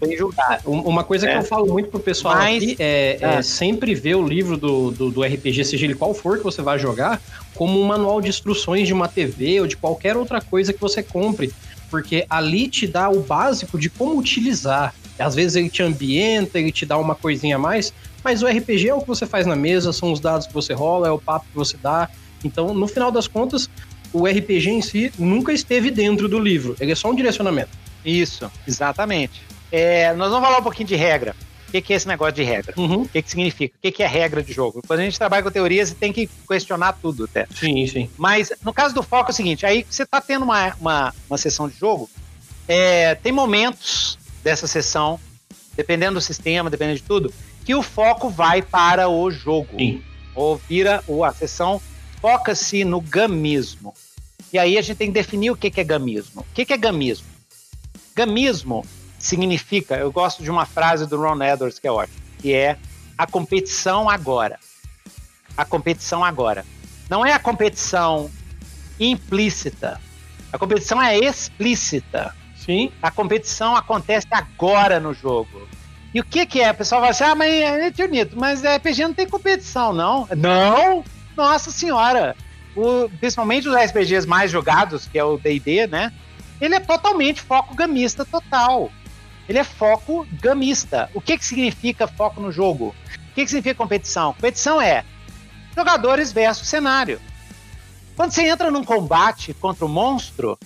Bem 0.00 0.16
julgado. 0.16 0.70
Uma 0.70 1.04
coisa 1.04 1.28
é. 1.28 1.32
que 1.32 1.38
eu 1.38 1.42
falo 1.44 1.66
muito 1.66 1.88
pro 1.88 2.00
pessoal 2.00 2.34
Mas, 2.34 2.62
aqui 2.62 2.76
é, 2.78 3.18
é, 3.20 3.34
é, 3.36 3.42
sempre 3.42 3.94
ver 3.94 4.16
o 4.16 4.26
livro 4.26 4.56
do, 4.56 4.90
do, 4.90 5.10
do, 5.10 5.22
RPG, 5.22 5.64
seja 5.64 5.86
ele 5.86 5.94
qual 5.94 6.12
for 6.12 6.38
que 6.38 6.44
você 6.44 6.60
vai 6.60 6.78
jogar, 6.78 7.20
como 7.54 7.80
um 7.80 7.84
manual 7.84 8.20
de 8.20 8.28
instruções 8.28 8.86
de 8.86 8.92
uma 8.92 9.08
TV 9.08 9.60
ou 9.60 9.66
de 9.66 9.76
qualquer 9.76 10.16
outra 10.16 10.40
coisa 10.40 10.72
que 10.72 10.80
você 10.80 11.02
compre. 11.02 11.52
Porque 11.90 12.26
ali 12.28 12.68
te 12.68 12.86
dá 12.86 13.08
o 13.08 13.20
básico 13.20 13.78
de 13.78 13.88
como 13.88 14.18
utilizar. 14.18 14.92
Às 15.18 15.34
vezes 15.34 15.54
ele 15.54 15.70
te 15.70 15.82
ambienta, 15.82 16.58
ele 16.58 16.72
te 16.72 16.84
dá 16.84 16.98
uma 16.98 17.14
coisinha 17.14 17.54
a 17.54 17.58
mais, 17.58 17.92
mas 18.24 18.42
o 18.42 18.46
RPG 18.46 18.88
é 18.88 18.94
o 18.94 19.00
que 19.00 19.06
você 19.06 19.26
faz 19.26 19.46
na 19.46 19.54
mesa, 19.54 19.92
são 19.92 20.10
os 20.10 20.18
dados 20.18 20.46
que 20.46 20.52
você 20.52 20.72
rola, 20.72 21.06
é 21.06 21.10
o 21.10 21.18
papo 21.18 21.46
que 21.50 21.56
você 21.56 21.76
dá. 21.80 22.10
Então, 22.42 22.74
no 22.74 22.88
final 22.88 23.12
das 23.12 23.28
contas, 23.28 23.70
o 24.14 24.26
RPG 24.26 24.70
em 24.70 24.80
si 24.80 25.12
nunca 25.18 25.52
esteve 25.52 25.90
dentro 25.90 26.28
do 26.28 26.38
livro, 26.38 26.76
ele 26.78 26.92
é 26.92 26.94
só 26.94 27.10
um 27.10 27.14
direcionamento. 27.14 27.70
Isso, 28.04 28.50
exatamente. 28.66 29.42
É, 29.72 30.14
nós 30.14 30.30
vamos 30.30 30.46
falar 30.46 30.60
um 30.60 30.62
pouquinho 30.62 30.86
de 30.86 30.94
regra. 30.94 31.34
O 31.68 31.72
que, 31.72 31.92
é 31.92 31.96
esse 31.96 32.06
negócio 32.06 32.34
de 32.34 32.44
regra? 32.44 32.72
Uhum. 32.76 33.02
O 33.02 33.08
que, 33.08 33.20
que 33.20 33.28
significa? 33.28 33.74
O 33.76 33.80
que, 33.82 33.90
que 33.90 34.02
é 34.04 34.06
regra 34.06 34.40
de 34.40 34.52
jogo? 34.52 34.80
Quando 34.86 35.00
a 35.00 35.02
gente 35.02 35.18
trabalha 35.18 35.42
com 35.42 35.50
teorias, 35.50 35.88
você 35.88 35.96
tem 35.96 36.12
que 36.12 36.30
questionar 36.48 36.92
tudo 36.92 37.24
até. 37.24 37.48
Sim, 37.52 37.84
sim. 37.88 38.08
Mas 38.16 38.52
no 38.62 38.72
caso 38.72 38.94
do 38.94 39.02
foco 39.02 39.30
é 39.30 39.32
o 39.32 39.34
seguinte: 39.34 39.66
aí 39.66 39.84
você 39.90 40.04
está 40.04 40.20
tendo 40.20 40.44
uma, 40.44 40.72
uma, 40.80 41.14
uma 41.28 41.36
sessão 41.36 41.68
de 41.68 41.76
jogo, 41.76 42.08
é, 42.68 43.16
tem 43.16 43.32
momentos 43.32 44.16
dessa 44.44 44.68
sessão, 44.68 45.18
dependendo 45.76 46.14
do 46.14 46.20
sistema, 46.20 46.70
dependendo 46.70 46.98
de 46.98 47.02
tudo, 47.02 47.34
que 47.64 47.74
o 47.74 47.82
foco 47.82 48.30
vai 48.30 48.62
para 48.62 49.08
o 49.08 49.28
jogo. 49.32 49.76
Sim. 49.76 50.00
Ou 50.36 50.56
vira 50.56 51.02
ou 51.08 51.24
a 51.24 51.32
sessão 51.32 51.82
foca-se 52.20 52.84
no 52.84 53.00
gamismo. 53.00 53.92
E 54.54 54.58
aí 54.58 54.78
a 54.78 54.82
gente 54.82 54.96
tem 54.96 55.08
que 55.08 55.14
definir 55.14 55.50
o 55.50 55.56
que 55.56 55.80
é 55.80 55.82
gamismo. 55.82 56.42
O 56.42 56.54
que 56.54 56.72
é 56.72 56.76
gamismo? 56.76 57.26
Gamismo 58.14 58.86
significa, 59.18 59.96
eu 59.96 60.12
gosto 60.12 60.44
de 60.44 60.50
uma 60.50 60.64
frase 60.64 61.08
do 61.08 61.20
Ron 61.20 61.42
Edwards 61.42 61.80
que 61.80 61.88
é 61.88 61.90
ótima, 61.90 62.20
que 62.38 62.54
é 62.54 62.78
a 63.18 63.26
competição 63.26 64.08
agora. 64.08 64.60
A 65.56 65.64
competição 65.64 66.24
agora. 66.24 66.64
Não 67.10 67.26
é 67.26 67.32
a 67.32 67.38
competição 67.40 68.30
implícita. 69.00 70.00
A 70.52 70.56
competição 70.56 71.02
é 71.02 71.18
explícita. 71.18 72.32
Sim. 72.56 72.92
A 73.02 73.10
competição 73.10 73.74
acontece 73.74 74.28
agora 74.30 75.00
no 75.00 75.12
jogo. 75.12 75.66
E 76.14 76.20
o 76.20 76.24
que 76.24 76.46
que 76.46 76.60
é? 76.60 76.70
O 76.70 76.74
pessoal 76.76 77.00
vai 77.00 77.10
achar, 77.10 77.32
ah, 77.32 77.34
mas 77.34 77.52
é 77.52 77.90
bonito, 77.90 78.38
mas 78.38 78.62
RPG 78.62 79.02
não 79.02 79.14
tem 79.14 79.28
competição, 79.28 79.92
não. 79.92 80.28
Não? 80.36 81.02
Nossa 81.36 81.72
senhora! 81.72 82.36
O, 82.76 83.08
principalmente 83.20 83.68
os 83.68 83.74
RPGs 83.74 84.26
mais 84.26 84.50
jogados, 84.50 85.06
que 85.06 85.18
é 85.18 85.24
o 85.24 85.36
D&D, 85.38 85.86
né? 85.86 86.12
Ele 86.60 86.74
é 86.74 86.80
totalmente 86.80 87.40
foco 87.40 87.74
gamista 87.74 88.24
total. 88.24 88.90
Ele 89.48 89.58
é 89.58 89.64
foco 89.64 90.26
gamista. 90.40 91.10
O 91.14 91.20
que, 91.20 91.36
que 91.36 91.44
significa 91.44 92.06
foco 92.06 92.40
no 92.40 92.50
jogo? 92.50 92.94
O 93.30 93.34
que, 93.34 93.44
que 93.44 93.48
significa 93.48 93.74
competição? 93.74 94.32
Competição 94.32 94.80
é 94.80 95.04
jogadores 95.76 96.32
versus 96.32 96.68
cenário. 96.68 97.20
Quando 98.16 98.30
você 98.30 98.48
entra 98.48 98.70
num 98.70 98.84
combate 98.84 99.52
contra 99.54 99.84
o 99.84 99.88
um 99.88 99.92
monstro, 99.92 100.58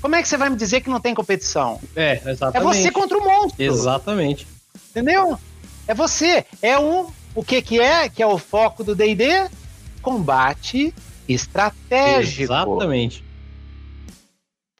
como 0.00 0.14
é 0.14 0.22
que 0.22 0.28
você 0.28 0.36
vai 0.36 0.48
me 0.48 0.56
dizer 0.56 0.80
que 0.80 0.88
não 0.88 1.00
tem 1.00 1.14
competição? 1.14 1.80
É, 1.96 2.20
exatamente. 2.26 2.56
É 2.56 2.60
você 2.60 2.90
contra 2.90 3.18
o 3.18 3.24
monstro. 3.24 3.62
Exatamente. 3.62 4.46
Entendeu? 4.90 5.38
É 5.88 5.94
você. 5.94 6.46
É 6.62 6.78
um. 6.78 7.10
O 7.34 7.42
que, 7.42 7.60
que 7.60 7.80
é? 7.80 8.08
Que 8.08 8.22
é 8.22 8.26
o 8.26 8.38
foco 8.38 8.84
do 8.84 8.94
DD? 8.94 9.50
Combate 10.00 10.94
estratégico. 11.28 12.42
Exatamente 12.42 13.24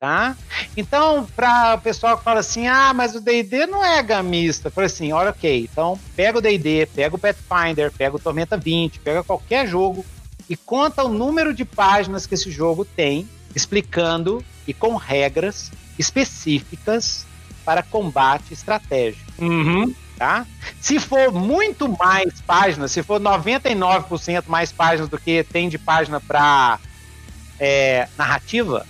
tá? 0.05 0.37
Então, 0.77 1.27
para 1.35 1.77
o 1.77 1.81
pessoal 1.81 2.19
que 2.19 2.25
fala 2.25 2.41
assim, 2.41 2.67
ah, 2.67 2.93
mas 2.93 3.15
o 3.15 3.21
D&D 3.23 3.65
não 3.65 3.83
é 3.83 4.03
gamista, 4.03 4.71
fala 4.71 4.87
assim, 4.87 5.13
olha, 5.13 5.31
ok, 5.31 5.67
então 5.73 5.99
pega 6.15 6.37
o 6.37 6.43
D&D, 6.43 6.85
pega 6.95 7.17
o 7.17 7.19
Pathfinder, 7.19 7.91
pega 7.91 8.15
o 8.15 8.19
Tormenta 8.19 8.55
20, 8.55 9.01
pega 9.01 9.25
qualquer 9.25 9.67
jogo 9.67 10.05
e 10.47 10.59
conta 10.59 11.03
o 11.05 11.09
número 11.09 11.55
de 11.55 11.65
páginas 11.65 12.27
que 12.27 12.35
esse 12.35 12.51
jogo 12.51 12.85
tem, 12.85 13.27
explicando 13.57 14.45
e 14.69 14.75
com 14.75 14.95
regras 14.97 15.73
específicas 15.99 17.25
para 17.65 17.83
combate 17.83 18.53
estratégico. 18.53 19.25
Uhum. 19.39 19.95
Tá? 20.17 20.47
Se 20.81 21.01
for 21.01 21.33
muito 21.33 21.89
mais 21.89 22.41
páginas, 22.43 22.93
se 22.93 23.03
for 23.03 23.21
99% 23.21 24.45
mais 24.47 24.71
páginas 24.71 25.09
do 25.09 25.19
que 25.19 25.43
tem 25.43 25.69
de 25.69 25.77
página 25.77 26.21
para 26.21 26.79
é, 27.59 28.09
narrativa, 28.17 28.87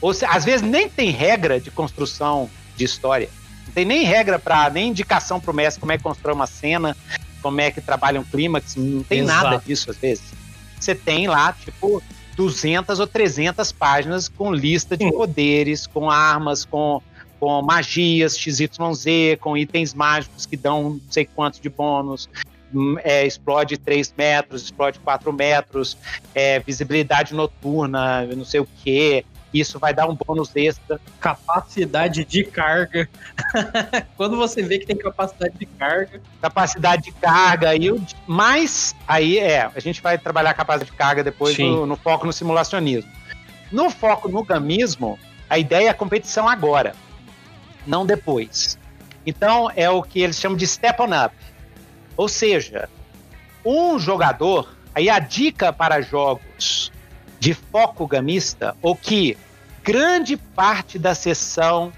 ou 0.00 0.12
se, 0.12 0.24
às 0.24 0.44
vezes 0.44 0.62
nem 0.62 0.88
tem 0.88 1.10
regra 1.10 1.60
de 1.60 1.70
construção 1.70 2.50
de 2.76 2.84
história. 2.84 3.28
Não 3.66 3.72
tem 3.72 3.84
nem 3.84 4.04
regra 4.04 4.38
para 4.38 4.68
nem 4.68 4.88
indicação 4.88 5.40
para 5.40 5.50
o 5.50 5.54
mestre 5.54 5.80
como 5.80 5.92
é 5.92 5.96
que 5.96 6.02
constrói 6.02 6.34
uma 6.34 6.46
cena, 6.46 6.96
como 7.40 7.60
é 7.60 7.70
que 7.70 7.80
trabalha 7.80 8.20
um 8.20 8.24
clímax, 8.24 8.74
não 8.76 9.02
tem 9.02 9.20
Exato. 9.20 9.44
nada 9.44 9.62
disso 9.64 9.90
às 9.90 9.96
vezes. 9.96 10.24
Você 10.78 10.94
tem 10.94 11.28
lá, 11.28 11.52
tipo, 11.52 12.02
200 12.36 12.98
ou 12.98 13.06
300 13.06 13.70
páginas 13.72 14.28
com 14.28 14.52
lista 14.52 14.96
de 14.96 15.10
poderes, 15.10 15.86
com 15.86 16.10
armas, 16.10 16.64
com, 16.64 17.00
com 17.44 17.60
magias 17.60 18.38
XYZ, 18.38 19.36
com 19.38 19.54
itens 19.54 19.92
mágicos 19.92 20.46
que 20.46 20.56
dão 20.56 20.90
não 20.90 21.00
sei 21.10 21.26
quantos 21.26 21.60
de 21.60 21.68
bônus, 21.68 22.26
hum, 22.74 22.96
é, 23.04 23.26
explode 23.26 23.76
3 23.76 24.14
metros, 24.16 24.62
explode 24.62 24.98
4 25.00 25.30
metros, 25.30 25.94
é, 26.34 26.58
visibilidade 26.60 27.34
noturna, 27.34 28.24
não 28.34 28.46
sei 28.46 28.60
o 28.60 28.68
que, 28.82 29.26
isso 29.52 29.78
vai 29.78 29.92
dar 29.92 30.08
um 30.08 30.16
bônus 30.16 30.56
extra. 30.56 30.98
Capacidade 31.20 32.24
de 32.24 32.44
carga. 32.44 33.10
Quando 34.16 34.38
você 34.38 34.62
vê 34.62 34.78
que 34.78 34.86
tem 34.86 34.96
capacidade 34.96 35.58
de 35.58 35.66
carga. 35.66 36.22
Capacidade 36.40 37.02
de 37.02 37.12
carga. 37.12 37.76
E 37.76 37.90
o, 37.90 38.02
mas 38.26 38.96
aí 39.06 39.38
é, 39.38 39.70
a 39.76 39.80
gente 39.80 40.00
vai 40.00 40.16
trabalhar 40.16 40.50
a 40.50 40.54
capacidade 40.54 40.90
de 40.90 40.96
carga 40.96 41.22
depois 41.22 41.58
no, 41.58 41.84
no, 41.84 41.94
foco 41.94 42.24
no 42.24 42.32
simulacionismo. 42.32 43.12
No 43.70 43.90
foco 43.90 44.30
no 44.30 44.42
gamismo, 44.42 45.18
a 45.48 45.58
ideia 45.58 45.88
é 45.88 45.90
a 45.90 45.94
competição 45.94 46.48
agora, 46.48 46.94
não 47.86 48.04
depois. 48.04 48.78
Então 49.26 49.70
é 49.74 49.88
o 49.88 50.02
que 50.02 50.20
eles 50.20 50.38
chamam 50.38 50.56
de 50.56 50.66
step 50.66 51.00
on 51.00 51.24
up. 51.24 51.34
Ou 52.16 52.28
seja, 52.28 52.88
um 53.64 53.98
jogador, 53.98 54.76
aí 54.94 55.08
a 55.08 55.18
dica 55.18 55.72
para 55.72 56.00
jogos 56.00 56.92
de 57.40 57.54
foco 57.54 58.06
gamista, 58.06 58.76
ou 58.80 58.94
que 58.94 59.36
grande 59.82 60.36
parte 60.36 60.98
da 60.98 61.14
sessão 61.14 61.92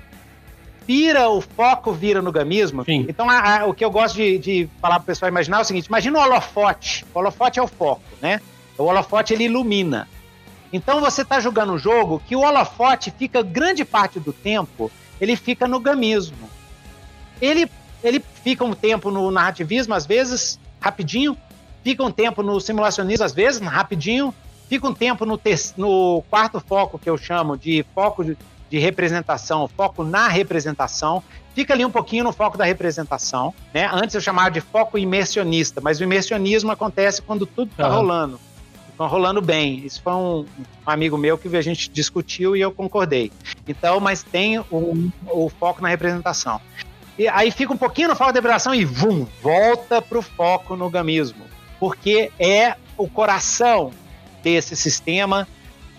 vira, 0.87 1.28
o 1.28 1.41
foco 1.41 1.93
vira 1.93 2.22
no 2.22 2.30
gamismo. 2.30 2.84
Sim. 2.84 3.07
Então, 3.09 3.28
a, 3.28 3.61
a, 3.61 3.66
o 3.66 3.74
que 3.74 3.84
eu 3.84 3.91
gosto 3.91 4.16
de, 4.16 4.39
de 4.39 4.68
falar 4.80 4.97
para 4.97 5.03
o 5.03 5.07
pessoal 5.07 5.28
imaginar 5.28 5.59
é 5.59 5.61
o 5.61 5.64
seguinte: 5.64 5.87
imagina 5.87 6.18
o 6.18 6.22
holofote. 6.22 7.05
O 7.12 7.18
holofote 7.18 7.59
é 7.59 7.62
o 7.62 7.66
foco, 7.66 8.03
né? 8.20 8.41
O 8.78 8.84
holofote 8.84 9.34
ele 9.34 9.45
ilumina. 9.45 10.09
Então 10.72 11.01
você 11.01 11.22
está 11.22 11.41
jogando 11.41 11.72
um 11.72 11.78
jogo 11.78 12.20
que 12.26 12.37
o 12.37 12.41
holofote 12.41 13.11
fica 13.11 13.43
grande 13.43 13.84
parte 13.84 14.20
do 14.20 14.32
tempo, 14.32 14.91
ele 15.21 15.37
fica 15.37 15.67
no 15.67 15.81
gamismo. 15.81 16.49
Ele, 17.41 17.71
ele 18.03 18.23
fica 18.43 18.64
um 18.64 18.73
tempo 18.73 19.11
no 19.11 19.31
narrativismo, 19.31 19.95
às 19.95 20.07
vezes, 20.07 20.59
rapidinho, 20.81 21.37
fica 21.83 22.03
um 22.03 22.11
tempo 22.11 22.43
no 22.43 22.61
simulacionismo, 22.61 23.25
às 23.25 23.33
vezes, 23.33 23.61
rapidinho, 23.61 24.35
Fica 24.69 24.89
um 24.89 24.95
tempo 24.95 25.25
no, 25.25 25.41
no 25.77 26.23
quarto 26.29 26.61
foco, 26.61 26.99
que 26.99 27.09
eu 27.09 27.17
chamo 27.17 27.57
de 27.57 27.85
foco 27.95 28.25
de, 28.25 28.37
de 28.69 28.79
representação, 28.79 29.69
foco 29.69 30.03
na 30.03 30.27
representação. 30.27 31.23
Fica 31.55 31.73
ali 31.73 31.85
um 31.85 31.91
pouquinho 31.91 32.25
no 32.25 32.33
foco 32.33 32.59
da 32.59 32.64
representação. 32.64 33.55
Né? 33.73 33.89
Antes 33.93 34.14
eu 34.14 34.21
chamava 34.21 34.51
de 34.51 34.61
foco 34.61 34.99
imersionista, 34.99 35.81
mas 35.81 36.01
o 36.01 36.03
imersionismo 36.03 36.73
acontece 36.73 37.23
quando 37.23 37.47
tudo 37.47 37.71
está 37.71 37.89
uhum. 37.89 37.95
rolando. 37.95 38.41
Está 38.97 39.07
rolando 39.07 39.42
bem. 39.42 39.84
Isso 39.84 40.01
foi 40.01 40.14
um, 40.14 40.38
um, 40.40 40.47
amigo 40.86 41.18
meu 41.18 41.36
que 41.36 41.55
a 41.55 41.61
gente 41.61 41.90
discutiu 41.90 42.57
e 42.57 42.62
eu 42.62 42.72
concordei. 42.72 43.30
Então, 43.68 44.01
mas 44.01 44.22
tem 44.22 44.59
um, 44.72 45.12
o 45.26 45.51
foco 45.51 45.82
na 45.82 45.88
representação. 45.88 46.59
E 47.18 47.28
aí 47.28 47.51
fica 47.51 47.74
um 47.74 47.76
pouquinho 47.76 48.09
no 48.09 48.16
foco 48.16 48.32
da 48.32 48.38
representação 48.38 48.74
e 48.74 48.86
vum, 48.86 49.26
volta 49.42 50.01
para 50.01 50.16
o 50.16 50.22
foco 50.22 50.76
no 50.76 50.88
gamismo. 50.88 51.44
Porque 51.78 52.32
é 52.38 52.74
o 52.97 53.07
coração 53.07 53.92
desse 54.42 54.74
sistema, 54.74 55.47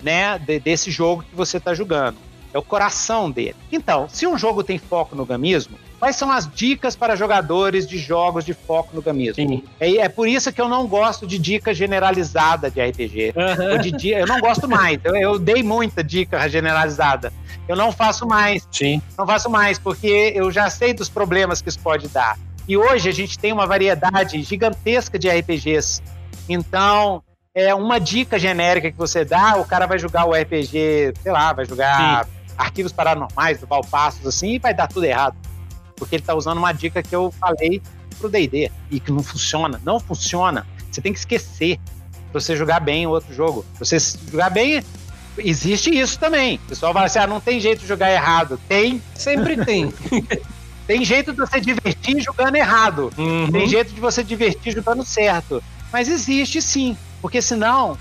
né, 0.02 0.40
de, 0.40 0.60
desse 0.60 0.90
jogo 0.90 1.22
que 1.22 1.36
você 1.36 1.58
está 1.58 1.76
jogando. 1.76 2.18
É 2.52 2.58
o 2.58 2.64
coração 2.64 3.30
dele. 3.30 3.58
Então, 3.72 4.10
se 4.10 4.26
um 4.26 4.40
jogo 4.40 4.64
tem 4.64 4.80
foco 4.80 5.16
no 5.16 5.24
gamismo, 5.24 5.78
quais 6.00 6.16
são 6.16 6.32
as 6.32 6.50
dicas 6.52 6.96
para 6.96 7.16
jogadores 7.16 7.88
de 7.88 7.98
jogos 7.98 8.46
de 8.46 8.54
foco 8.54 8.96
no 8.96 9.02
gamismo? 9.02 9.64
É, 9.80 9.98
é 9.98 10.10
por 10.10 10.28
isso 10.28 10.52
que 10.52 10.62
eu 10.62 10.68
não 10.68 10.88
gosto 10.88 11.26
de 11.26 11.38
dica 11.38 11.74
generalizada 11.74 12.70
de 12.70 12.82
RPG. 12.82 13.34
Uhum. 13.36 13.98
De, 13.98 14.10
eu 14.10 14.28
não 14.28 14.40
gosto 14.40 14.68
mais. 14.68 15.00
Eu, 15.04 15.16
eu, 15.16 15.40
dei 15.40 15.64
muita 15.64 16.04
dica 16.04 16.48
generalizada. 16.48 17.34
Eu 17.68 17.76
não 17.76 17.92
faço 17.92 18.28
mais. 18.28 18.68
Sim. 18.72 19.02
Não 19.18 19.26
faço 19.26 19.50
mais, 19.50 19.78
porque 19.78 20.34
eu 20.36 20.52
já 20.52 20.70
sei 20.70 20.94
dos 20.94 21.10
problemas 21.10 21.62
que 21.62 21.70
isso 21.70 21.80
pode 21.80 22.08
dar. 22.08 22.38
E 22.68 22.76
hoje 22.76 23.10
a 23.10 23.14
gente 23.14 23.40
tem 23.40 23.54
uma 23.54 23.66
variedade 23.66 24.42
gigantesca 24.44 25.18
de 25.18 25.30
RPGs. 25.30 26.02
Então, 26.50 27.24
é 27.56 27.74
uma 27.74 28.00
dica 28.00 28.38
genérica 28.38 28.92
que 28.92 28.98
você 28.98 29.26
dá, 29.26 29.56
o 29.58 29.66
cara 29.66 29.86
vai 29.86 29.98
jogar 29.98 30.26
o 30.26 30.34
RPG, 30.34 31.14
sei 31.22 31.32
lá, 31.32 31.52
vai 31.54 31.66
jogar 31.66 32.26
Sim. 32.26 32.32
arquivos 32.58 32.92
paranormais 32.92 33.60
do 33.60 33.68
Valpassos, 33.68 34.26
assim, 34.28 34.54
e 34.54 34.60
vai 34.60 34.74
dar 34.74 34.88
tudo 34.88 35.06
errado. 35.06 35.36
Porque 35.98 36.16
ele 36.16 36.24
tá 36.24 36.34
usando 36.34 36.58
uma 36.60 36.72
dica 36.72 37.04
que 37.04 37.16
eu 37.16 37.34
falei 37.40 37.82
pro 38.18 38.30
D&D 38.30 38.72
e 38.90 39.00
que 39.00 39.12
não 39.12 39.22
funciona. 39.22 39.82
Não 39.84 40.00
funciona. 40.00 40.66
Você 40.90 41.02
tem 41.02 41.12
que 41.12 41.20
esquecer 41.20 41.80
pra 42.32 42.40
você 42.40 42.56
jogar 42.56 42.80
bem 42.80 43.06
o 43.06 43.10
outro 43.10 43.34
jogo. 43.34 43.66
Pra 43.76 43.86
você 43.86 43.98
jogar 44.32 44.50
bem, 44.50 44.84
existe 45.38 45.90
isso 45.90 46.18
também. 46.20 46.56
O 46.66 46.70
pessoal 46.70 46.94
fala 46.94 47.06
assim, 47.06 47.20
ah, 47.20 47.28
não 47.28 47.40
tem 47.40 47.60
jeito 47.60 47.82
de 47.82 47.88
jogar 47.88 48.12
errado. 48.12 48.60
Tem. 48.68 49.02
Sempre 49.14 49.64
tem. 49.64 49.94
tem 50.88 51.04
jeito 51.04 51.32
de 51.32 51.40
você 51.40 51.60
divertir 51.60 52.22
jogando 52.22 52.56
errado. 52.56 53.12
Uhum. 53.18 53.52
Tem 53.52 53.68
jeito 53.68 53.94
de 53.94 54.00
você 54.00 54.24
divertir 54.24 54.74
jogando 54.74 55.04
certo. 55.04 55.64
Mas 55.92 56.08
existe 56.08 56.62
sim. 56.62 56.98
Porque 57.22 57.42
senão, 57.42 57.98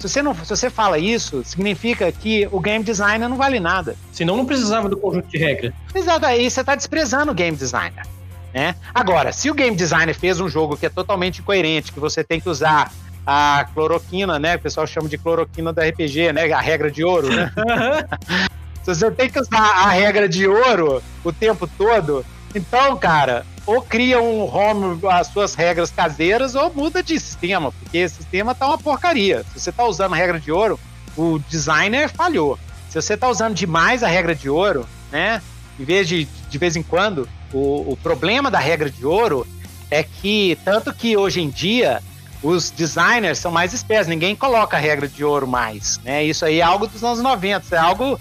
se 0.00 0.08
você, 0.08 0.22
não, 0.22 0.34
se 0.34 0.48
você 0.48 0.70
fala 0.70 0.98
isso, 0.98 1.44
significa 1.44 2.10
que 2.10 2.48
o 2.50 2.58
game 2.58 2.82
designer 2.82 3.28
não 3.28 3.36
vale 3.36 3.60
nada. 3.60 3.96
Senão 4.10 4.34
não 4.34 4.46
precisava 4.46 4.88
do 4.88 4.96
conjunto 4.96 5.28
de 5.28 5.36
regras. 5.36 5.74
Exato, 5.94 6.24
aí 6.24 6.50
você 6.50 6.60
está 6.60 6.74
desprezando 6.74 7.30
o 7.32 7.34
game 7.34 7.54
designer. 7.54 8.06
Né? 8.54 8.74
Agora, 8.94 9.30
se 9.30 9.50
o 9.50 9.54
game 9.54 9.76
designer 9.76 10.14
fez 10.14 10.40
um 10.40 10.48
jogo 10.48 10.76
que 10.76 10.86
é 10.86 10.88
totalmente 10.88 11.40
incoerente, 11.40 11.92
que 11.92 12.00
você 12.00 12.24
tem 12.24 12.40
que 12.40 12.48
usar 12.48 12.90
a 13.26 13.66
cloroquina, 13.74 14.38
né? 14.38 14.56
O 14.56 14.58
pessoal 14.58 14.86
chama 14.86 15.08
de 15.08 15.18
cloroquina 15.18 15.72
do 15.72 15.80
RPG, 15.80 16.32
né? 16.32 16.50
A 16.50 16.60
regra 16.60 16.90
de 16.90 17.04
ouro, 17.04 17.28
né? 17.28 17.52
se 18.82 18.94
você 18.94 19.10
tem 19.10 19.28
que 19.28 19.38
usar 19.38 19.84
a 19.84 19.90
regra 19.90 20.26
de 20.26 20.48
ouro 20.48 21.02
o 21.22 21.30
tempo 21.30 21.68
todo, 21.78 22.24
então, 22.54 22.96
cara, 22.96 23.44
ou 23.66 23.82
cria 23.82 24.20
um 24.20 24.42
home 24.42 24.98
as 25.08 25.28
suas 25.28 25.54
regras 25.54 25.90
caseiras 25.90 26.54
ou 26.54 26.72
muda 26.72 27.02
de 27.02 27.18
sistema, 27.18 27.72
porque 27.72 27.98
esse 27.98 28.16
sistema 28.16 28.54
tá 28.54 28.66
uma 28.66 28.78
porcaria. 28.78 29.44
Se 29.52 29.60
você 29.60 29.72
tá 29.72 29.84
usando 29.84 30.14
a 30.14 30.16
regra 30.16 30.40
de 30.40 30.50
ouro, 30.50 30.78
o 31.16 31.38
designer 31.48 32.08
falhou. 32.08 32.58
Se 32.88 33.00
você 33.00 33.16
tá 33.16 33.28
usando 33.28 33.54
demais 33.54 34.02
a 34.02 34.08
regra 34.08 34.34
de 34.34 34.48
ouro, 34.48 34.86
né? 35.12 35.42
Em 35.78 35.84
vez 35.84 36.08
de 36.08 36.24
de 36.24 36.58
vez 36.58 36.74
em 36.76 36.82
quando, 36.82 37.28
o, 37.52 37.92
o 37.92 37.96
problema 38.02 38.50
da 38.50 38.58
regra 38.58 38.90
de 38.90 39.06
ouro 39.06 39.46
é 39.90 40.02
que 40.02 40.58
tanto 40.64 40.92
que 40.92 41.16
hoje 41.16 41.40
em 41.40 41.48
dia 41.48 42.02
os 42.42 42.70
designers 42.70 43.38
são 43.38 43.52
mais 43.52 43.72
espertos, 43.72 44.08
ninguém 44.08 44.34
coloca 44.34 44.76
a 44.76 44.80
regra 44.80 45.06
de 45.06 45.24
ouro 45.24 45.46
mais, 45.46 46.00
né? 46.02 46.24
Isso 46.24 46.44
aí 46.44 46.60
é 46.60 46.62
algo 46.62 46.86
dos 46.86 47.04
anos 47.04 47.20
90, 47.20 47.74
é 47.74 47.78
algo 47.78 48.18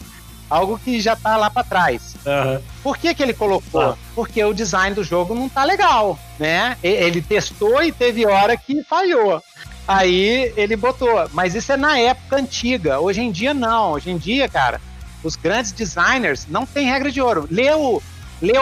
algo 0.49 0.79
que 0.79 0.99
já 0.99 1.15
tá 1.15 1.37
lá 1.37 1.49
para 1.49 1.63
trás. 1.63 2.15
Uhum. 2.25 2.61
Por 2.81 2.97
que, 2.97 3.13
que 3.13 3.21
ele 3.21 3.33
colocou? 3.33 3.81
Ah. 3.81 3.97
Porque 4.15 4.43
o 4.43 4.53
design 4.53 4.95
do 4.95 5.03
jogo 5.03 5.35
não 5.35 5.47
tá 5.47 5.63
legal, 5.63 6.17
né? 6.39 6.77
Ele 6.81 7.21
testou 7.21 7.83
e 7.83 7.91
teve 7.91 8.25
hora 8.25 8.57
que 8.57 8.83
falhou. 8.83 9.41
Aí 9.87 10.53
ele 10.55 10.75
botou. 10.75 11.29
Mas 11.33 11.55
isso 11.55 11.71
é 11.71 11.77
na 11.77 11.97
época 11.97 12.37
antiga. 12.37 12.99
Hoje 12.99 13.21
em 13.21 13.31
dia, 13.31 13.53
não. 13.53 13.93
Hoje 13.93 14.11
em 14.11 14.17
dia, 14.17 14.47
cara, 14.47 14.79
os 15.23 15.35
grandes 15.35 15.71
designers 15.71 16.45
não 16.47 16.65
têm 16.65 16.87
regra 16.87 17.11
de 17.11 17.21
ouro. 17.21 17.47
Lê 17.49 17.71
o 17.71 18.01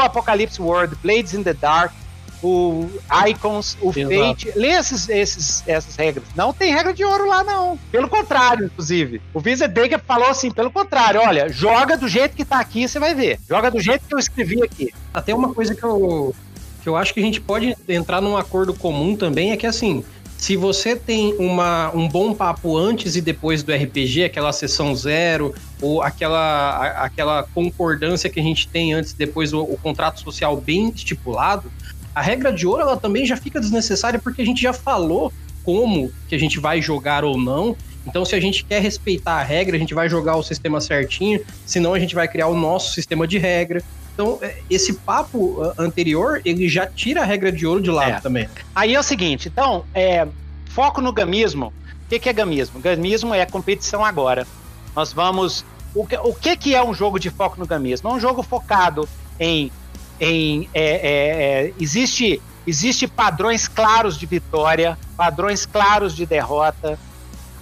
Apocalypse 0.01 0.61
World, 0.61 0.95
Blades 1.03 1.33
in 1.33 1.43
the 1.43 1.53
Dark, 1.53 1.93
o 2.41 2.87
Icons, 3.29 3.77
o 3.81 3.89
Exato. 3.89 4.15
Fate. 4.15 4.51
Lê 4.55 4.69
esses, 4.69 5.09
esses, 5.09 5.63
essas 5.67 5.95
regras. 5.95 6.25
Não 6.35 6.53
tem 6.53 6.73
regra 6.73 6.93
de 6.93 7.03
ouro 7.03 7.27
lá, 7.27 7.43
não. 7.43 7.77
Pelo 7.91 8.07
contrário, 8.07 8.65
inclusive. 8.65 9.21
O 9.33 9.39
Visa 9.39 9.67
Baker 9.67 9.99
falou 9.99 10.29
assim: 10.29 10.51
pelo 10.51 10.71
contrário, 10.71 11.21
olha, 11.21 11.49
joga 11.49 11.97
do 11.97 12.07
jeito 12.07 12.35
que 12.35 12.45
tá 12.45 12.59
aqui, 12.59 12.87
você 12.87 12.99
vai 12.99 13.13
ver. 13.13 13.39
Joga 13.47 13.71
do 13.71 13.79
jeito 13.79 14.05
que 14.07 14.13
eu 14.13 14.19
escrevi 14.19 14.61
aqui. 14.63 14.93
Até 15.13 15.33
uma 15.33 15.53
coisa 15.53 15.73
que 15.73 15.83
eu, 15.83 16.35
que 16.83 16.89
eu 16.89 16.95
acho 16.95 17.13
que 17.13 17.19
a 17.19 17.23
gente 17.23 17.41
pode 17.41 17.75
entrar 17.87 18.21
num 18.21 18.37
acordo 18.37 18.73
comum 18.73 19.15
também 19.15 19.51
é 19.51 19.57
que 19.57 19.65
assim. 19.65 20.03
Se 20.37 20.55
você 20.55 20.95
tem 20.95 21.33
uma, 21.39 21.91
um 21.95 22.07
bom 22.07 22.31
papo 22.31 22.77
antes 22.77 23.15
e 23.15 23.21
depois 23.21 23.63
do 23.63 23.73
RPG, 23.73 24.23
aquela 24.23 24.53
sessão 24.53 24.95
zero, 24.95 25.51
ou 25.81 26.03
aquela, 26.03 26.77
a, 26.77 27.05
aquela 27.05 27.41
concordância 27.41 28.29
que 28.29 28.39
a 28.39 28.43
gente 28.43 28.67
tem 28.67 28.93
antes 28.93 29.13
e 29.13 29.17
depois 29.17 29.51
o, 29.51 29.63
o 29.63 29.75
contrato 29.81 30.19
social 30.19 30.55
bem 30.55 30.89
estipulado, 30.89 31.71
a 32.17 32.21
regra 32.21 32.51
de 32.51 32.65
ouro 32.65 32.81
ela 32.81 32.97
também 32.97 33.27
já 33.27 33.37
fica 33.37 33.59
desnecessária 33.59 34.17
porque 34.17 34.41
a 34.41 34.45
gente 34.45 34.59
já 34.59 34.73
falou 34.73 35.31
como 35.63 36.11
que 36.27 36.33
a 36.33 36.39
gente 36.39 36.59
vai 36.59 36.81
jogar 36.81 37.23
ou 37.23 37.37
não. 37.37 37.77
Então, 38.07 38.25
se 38.25 38.33
a 38.33 38.39
gente 38.39 38.65
quer 38.65 38.81
respeitar 38.81 39.33
a 39.33 39.43
regra, 39.43 39.75
a 39.75 39.79
gente 39.79 39.93
vai 39.93 40.09
jogar 40.09 40.35
o 40.35 40.41
sistema 40.41 40.81
certinho, 40.81 41.45
senão 41.63 41.93
a 41.93 41.99
gente 41.99 42.15
vai 42.15 42.27
criar 42.27 42.47
o 42.47 42.57
nosso 42.57 42.91
sistema 42.91 43.27
de 43.27 43.37
regra. 43.37 43.83
Então, 44.15 44.39
é, 44.41 44.57
esse 44.67 44.93
papo 44.93 45.61
uh, 45.61 45.73
anterior, 45.77 46.41
ele 46.43 46.67
já 46.67 46.87
tira 46.87 47.21
a 47.21 47.23
regra 47.23 47.51
de 47.51 47.67
ouro 47.67 47.83
de 47.83 47.91
lado 47.91 48.13
é. 48.13 48.19
também. 48.19 48.49
Aí 48.73 48.95
é 48.95 48.99
o 48.99 49.03
seguinte, 49.03 49.47
então, 49.47 49.85
é, 49.93 50.27
foco 50.71 51.01
no 51.01 51.13
gamismo. 51.13 51.67
O 51.67 52.09
que, 52.09 52.17
que 52.17 52.29
é 52.29 52.33
gamismo? 52.33 52.79
Gamismo 52.79 53.35
é 53.35 53.45
competição 53.45 54.03
agora. 54.03 54.47
Nós 54.95 55.13
vamos. 55.13 55.63
O 55.93 56.07
que, 56.07 56.17
o 56.17 56.33
que, 56.33 56.57
que 56.57 56.73
é 56.73 56.83
um 56.83 56.95
jogo 56.95 57.19
de 57.19 57.29
foco 57.29 57.59
no 57.59 57.67
gamismo? 57.67 58.09
É 58.09 58.13
um 58.13 58.19
jogo 58.19 58.41
focado 58.41 59.07
em 59.39 59.71
em 60.19 60.69
é, 60.73 60.81
é, 60.81 61.67
é, 61.67 61.73
existe 61.79 62.41
existe 62.65 63.07
padrões 63.07 63.67
claros 63.67 64.17
de 64.17 64.25
vitória, 64.25 64.97
padrões 65.15 65.65
claros 65.65 66.15
de 66.15 66.25
derrota, 66.25 66.99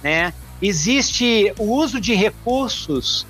né? 0.02 0.32
Existe 0.60 1.52
o 1.58 1.64
uso 1.64 2.00
de 2.00 2.14
recursos 2.14 3.26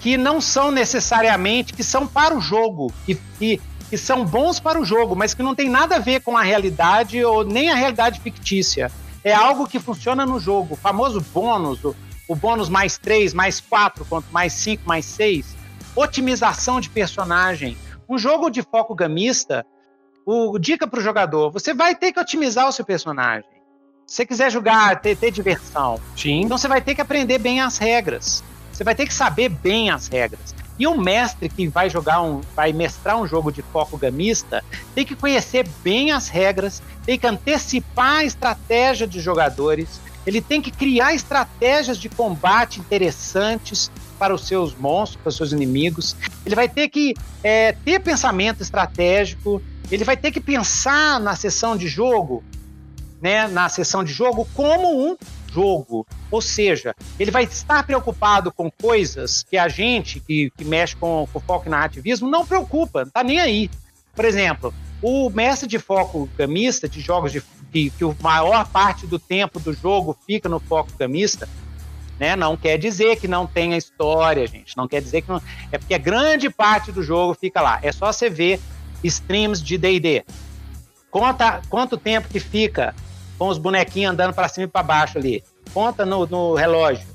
que 0.00 0.16
não 0.16 0.40
são 0.40 0.70
necessariamente 0.70 1.72
que 1.72 1.84
são 1.84 2.06
para 2.06 2.36
o 2.36 2.40
jogo, 2.40 2.92
que, 3.04 3.14
que, 3.38 3.60
que 3.88 3.96
são 3.98 4.24
bons 4.24 4.58
para 4.58 4.80
o 4.80 4.84
jogo, 4.84 5.14
mas 5.14 5.34
que 5.34 5.42
não 5.42 5.54
tem 5.54 5.68
nada 5.68 5.96
a 5.96 5.98
ver 5.98 6.20
com 6.20 6.36
a 6.36 6.42
realidade 6.42 7.22
ou 7.22 7.44
nem 7.44 7.70
a 7.70 7.74
realidade 7.74 8.18
fictícia. 8.20 8.90
É 9.22 9.32
algo 9.34 9.68
que 9.68 9.78
funciona 9.78 10.24
no 10.24 10.40
jogo. 10.40 10.74
O 10.74 10.76
famoso 10.76 11.20
bônus, 11.32 11.84
o, 11.84 11.94
o 12.26 12.34
bônus 12.34 12.70
mais 12.70 12.96
3, 12.96 13.34
mais 13.34 13.60
4, 13.60 14.04
quanto 14.06 14.26
mais 14.32 14.54
5, 14.54 14.82
mais 14.86 15.04
6. 15.04 15.54
Otimização 15.94 16.80
de 16.80 16.88
personagem 16.88 17.76
um 18.10 18.18
jogo 18.18 18.50
de 18.50 18.60
foco 18.60 18.92
gamista, 18.92 19.64
o 20.26 20.58
dica 20.58 20.86
para 20.86 20.98
o 20.98 21.02
jogador, 21.02 21.50
você 21.50 21.72
vai 21.72 21.94
ter 21.94 22.12
que 22.12 22.18
otimizar 22.18 22.68
o 22.68 22.72
seu 22.72 22.84
personagem. 22.84 23.48
Se 24.04 24.16
você 24.16 24.26
quiser 24.26 24.50
jogar, 24.50 25.00
ter, 25.00 25.16
ter 25.16 25.30
diversão. 25.30 26.00
Sim. 26.16 26.40
Então 26.40 26.58
você 26.58 26.66
vai 26.66 26.80
ter 26.80 26.96
que 26.96 27.00
aprender 27.00 27.38
bem 27.38 27.60
as 27.60 27.78
regras. 27.78 28.42
Você 28.72 28.82
vai 28.82 28.96
ter 28.96 29.06
que 29.06 29.14
saber 29.14 29.48
bem 29.48 29.90
as 29.90 30.08
regras. 30.08 30.54
E 30.76 30.86
o 30.86 30.98
mestre 30.98 31.48
que 31.48 31.68
vai 31.68 31.88
jogar 31.88 32.20
um, 32.20 32.40
vai 32.56 32.72
mestrar 32.72 33.16
um 33.16 33.26
jogo 33.26 33.52
de 33.52 33.62
foco 33.62 33.96
gamista, 33.96 34.64
tem 34.94 35.04
que 35.04 35.14
conhecer 35.14 35.68
bem 35.84 36.10
as 36.10 36.28
regras, 36.28 36.82
tem 37.04 37.18
que 37.18 37.26
antecipar 37.26 38.16
a 38.16 38.24
estratégia 38.24 39.06
de 39.06 39.20
jogadores, 39.20 40.00
ele 40.26 40.40
tem 40.40 40.60
que 40.60 40.70
criar 40.70 41.14
estratégias 41.14 41.98
de 41.98 42.08
combate 42.08 42.80
interessantes 42.80 43.90
para 44.20 44.34
os 44.34 44.46
seus 44.46 44.76
monstros, 44.76 45.22
para 45.22 45.30
os 45.30 45.36
seus 45.36 45.50
inimigos. 45.50 46.14
Ele 46.44 46.54
vai 46.54 46.68
ter 46.68 46.90
que 46.90 47.14
é, 47.42 47.72
ter 47.72 47.98
pensamento 48.00 48.62
estratégico. 48.62 49.62
Ele 49.90 50.04
vai 50.04 50.14
ter 50.14 50.30
que 50.30 50.40
pensar 50.40 51.18
na 51.18 51.34
sessão 51.34 51.74
de 51.74 51.88
jogo, 51.88 52.44
né, 53.22 53.48
na 53.48 53.70
sessão 53.70 54.04
de 54.04 54.12
jogo 54.12 54.46
como 54.54 55.08
um 55.08 55.16
jogo. 55.50 56.06
Ou 56.30 56.42
seja, 56.42 56.94
ele 57.18 57.30
vai 57.30 57.44
estar 57.44 57.82
preocupado 57.84 58.52
com 58.52 58.70
coisas 58.70 59.42
que 59.42 59.56
a 59.56 59.68
gente, 59.68 60.20
que, 60.20 60.50
que 60.50 60.64
mexe 60.66 60.94
com, 60.94 61.26
com 61.32 61.40
foco 61.40 61.66
em 61.66 61.70
narrativismo, 61.70 62.28
não 62.28 62.46
preocupa, 62.46 63.04
não 63.04 63.10
tá 63.10 63.24
nem 63.24 63.40
aí. 63.40 63.70
Por 64.14 64.26
exemplo, 64.26 64.74
o 65.00 65.30
mestre 65.30 65.66
de 65.66 65.78
foco 65.78 66.28
gamista, 66.36 66.86
de 66.86 67.00
jogos 67.00 67.32
de, 67.32 67.42
que, 67.72 67.88
que 67.88 68.04
a 68.04 68.14
maior 68.20 68.68
parte 68.68 69.06
do 69.06 69.18
tempo 69.18 69.58
do 69.58 69.72
jogo 69.72 70.14
fica 70.26 70.46
no 70.46 70.60
foco 70.60 70.90
gamista, 70.98 71.48
né? 72.20 72.36
Não 72.36 72.54
quer 72.54 72.76
dizer 72.76 73.16
que 73.16 73.26
não 73.26 73.46
tenha 73.46 73.78
história, 73.78 74.46
gente. 74.46 74.76
Não 74.76 74.86
quer 74.86 75.00
dizer 75.00 75.22
que 75.22 75.30
não. 75.30 75.40
É 75.72 75.78
porque 75.78 75.94
a 75.94 75.98
grande 75.98 76.50
parte 76.50 76.92
do 76.92 77.02
jogo 77.02 77.32
fica 77.32 77.62
lá. 77.62 77.80
É 77.82 77.90
só 77.90 78.12
você 78.12 78.28
ver 78.28 78.60
streams 79.02 79.62
de 79.62 79.78
DD. 79.78 80.22
Conta 81.10 81.62
quanto 81.70 81.96
tempo 81.96 82.28
que 82.28 82.38
fica 82.38 82.94
com 83.38 83.48
os 83.48 83.56
bonequinhos 83.56 84.12
andando 84.12 84.34
para 84.34 84.48
cima 84.48 84.64
e 84.64 84.68
para 84.68 84.82
baixo 84.82 85.16
ali. 85.16 85.42
Conta 85.72 86.04
no, 86.04 86.26
no 86.26 86.54
relógio. 86.54 87.06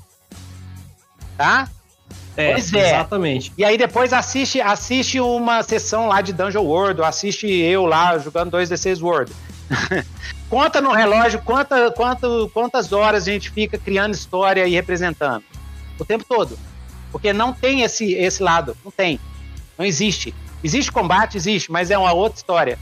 Tá? 1.36 1.68
É, 2.36 2.52
pois 2.52 2.74
é. 2.74 2.88
Exatamente. 2.88 3.52
E 3.56 3.64
aí 3.64 3.78
depois 3.78 4.12
assiste, 4.12 4.60
assiste 4.60 5.20
uma 5.20 5.62
sessão 5.62 6.08
lá 6.08 6.20
de 6.20 6.32
Dungeon 6.32 6.64
World, 6.64 7.00
assiste 7.02 7.46
eu 7.46 7.86
lá 7.86 8.18
jogando 8.18 8.56
2D6 8.56 9.00
World. 9.00 9.32
Conta 10.48 10.80
no 10.80 10.92
relógio 10.92 11.42
quanta, 11.42 11.90
quanta, 11.90 12.28
quantas 12.52 12.92
horas 12.92 13.26
a 13.26 13.32
gente 13.32 13.50
fica 13.50 13.76
criando 13.76 14.14
história 14.14 14.66
e 14.66 14.72
representando. 14.72 15.44
O 15.98 16.04
tempo 16.04 16.24
todo. 16.24 16.58
Porque 17.10 17.32
não 17.32 17.52
tem 17.52 17.82
esse, 17.82 18.12
esse 18.14 18.42
lado. 18.42 18.76
Não 18.84 18.92
tem. 18.92 19.18
Não 19.76 19.84
existe. 19.84 20.34
Existe 20.62 20.92
combate? 20.92 21.36
Existe, 21.36 21.70
mas 21.70 21.90
é 21.90 21.98
uma 21.98 22.12
outra 22.12 22.36
história. 22.36 22.78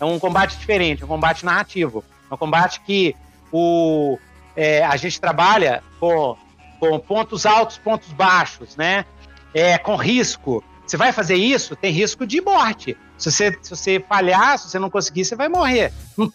É 0.00 0.04
um 0.04 0.18
combate 0.18 0.56
diferente, 0.56 1.04
um 1.04 1.08
combate 1.08 1.44
narrativo. 1.44 2.04
É 2.30 2.34
um 2.34 2.36
combate 2.36 2.80
que 2.80 3.16
o, 3.50 4.18
é, 4.54 4.84
a 4.84 4.96
gente 4.96 5.20
trabalha 5.20 5.82
com, 5.98 6.36
com 6.78 6.98
pontos 7.00 7.44
altos, 7.46 7.78
pontos 7.78 8.12
baixos, 8.12 8.76
né? 8.76 9.04
É, 9.52 9.76
com 9.76 9.96
risco. 9.96 10.62
Você 10.86 10.96
vai 10.96 11.12
fazer 11.12 11.34
isso, 11.34 11.74
tem 11.74 11.92
risco 11.92 12.26
de 12.26 12.40
morte. 12.40 12.96
Se 13.18 13.30
você, 13.30 13.58
se 13.60 13.70
você 13.70 14.04
falhar, 14.08 14.58
se 14.58 14.70
você 14.70 14.78
não 14.78 14.88
conseguir, 14.88 15.24
você 15.24 15.34
vai 15.34 15.48
morrer. 15.48 15.92
Não, 16.16 16.32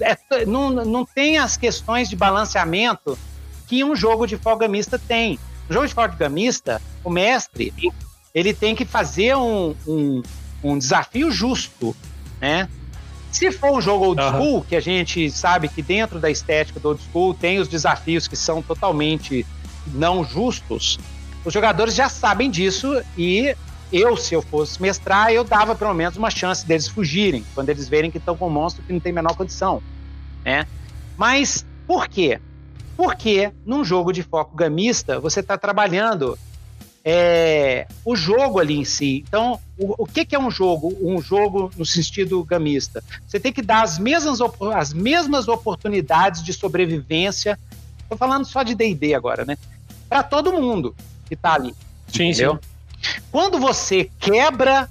é, 0.00 0.46
não, 0.46 0.70
não 0.70 1.04
tem 1.04 1.38
as 1.38 1.56
questões 1.56 2.08
de 2.08 2.16
balanceamento 2.16 3.18
que 3.68 3.84
um 3.84 3.94
jogo 3.94 4.26
de 4.26 4.36
folga 4.36 4.66
mista 4.66 4.98
tem. 4.98 5.38
No 5.68 5.74
jogo 5.74 5.86
de 5.86 5.94
folga 5.94 6.28
mista, 6.28 6.80
o 7.04 7.10
mestre 7.10 7.72
ele 8.34 8.52
tem 8.52 8.74
que 8.74 8.84
fazer 8.84 9.36
um, 9.36 9.74
um, 9.86 10.22
um 10.62 10.78
desafio 10.78 11.30
justo, 11.30 11.94
né? 12.40 12.68
Se 13.30 13.50
for 13.50 13.72
um 13.72 13.80
jogo 13.80 14.06
old 14.06 14.22
school, 14.22 14.54
uhum. 14.56 14.60
que 14.62 14.76
a 14.76 14.80
gente 14.80 15.30
sabe 15.30 15.68
que 15.68 15.82
dentro 15.82 16.18
da 16.20 16.30
estética 16.30 16.78
do 16.80 16.88
old 16.88 17.02
school 17.02 17.34
tem 17.34 17.58
os 17.58 17.68
desafios 17.68 18.28
que 18.28 18.36
são 18.36 18.62
totalmente 18.62 19.44
não 19.86 20.24
justos, 20.24 20.98
os 21.44 21.52
jogadores 21.52 21.94
já 21.94 22.08
sabem 22.08 22.50
disso 22.50 23.02
e 23.18 23.54
eu, 23.96 24.16
se 24.16 24.34
eu 24.34 24.42
fosse 24.42 24.82
mestrar, 24.82 25.32
eu 25.32 25.44
dava 25.44 25.74
pelo 25.74 25.94
menos 25.94 26.16
uma 26.16 26.30
chance 26.30 26.66
deles 26.66 26.88
fugirem, 26.88 27.44
quando 27.54 27.68
eles 27.68 27.88
verem 27.88 28.10
que 28.10 28.18
estão 28.18 28.36
com 28.36 28.48
um 28.48 28.50
monstro 28.50 28.82
que 28.82 28.92
não 28.92 28.98
tem 28.98 29.12
a 29.12 29.14
menor 29.14 29.36
condição, 29.36 29.80
né? 30.44 30.66
Mas 31.16 31.64
por 31.86 32.08
quê? 32.08 32.40
Porque 32.96 33.52
num 33.64 33.84
jogo 33.84 34.12
de 34.12 34.22
foco 34.22 34.56
gamista, 34.56 35.20
você 35.20 35.40
está 35.40 35.56
trabalhando 35.56 36.36
é, 37.04 37.86
o 38.04 38.16
jogo 38.16 38.58
ali 38.58 38.78
em 38.78 38.84
si. 38.84 39.24
Então, 39.28 39.60
o, 39.78 40.04
o 40.04 40.06
que, 40.06 40.24
que, 40.24 40.34
é 40.34 40.38
um 40.38 40.50
jogo? 40.50 40.96
Um 41.00 41.20
jogo 41.20 41.70
no 41.76 41.84
sentido 41.84 42.42
gamista. 42.42 43.02
Você 43.28 43.38
tem 43.38 43.52
que 43.52 43.62
dar 43.62 43.82
as 43.82 43.98
mesmas, 43.98 44.40
as 44.74 44.92
mesmas 44.92 45.46
oportunidades 45.46 46.42
de 46.42 46.52
sobrevivência. 46.52 47.58
Estou 48.00 48.18
falando 48.18 48.44
só 48.44 48.62
de 48.62 48.74
D&D 48.74 49.14
agora, 49.14 49.44
né? 49.44 49.56
Para 50.08 50.22
todo 50.22 50.52
mundo 50.52 50.96
que 51.26 51.34
está 51.34 51.54
ali. 51.54 51.74
Sim, 52.08 52.30
entendeu? 52.30 52.58
sim. 52.62 52.73
Quando 53.30 53.58
você 53.58 54.10
quebra 54.18 54.88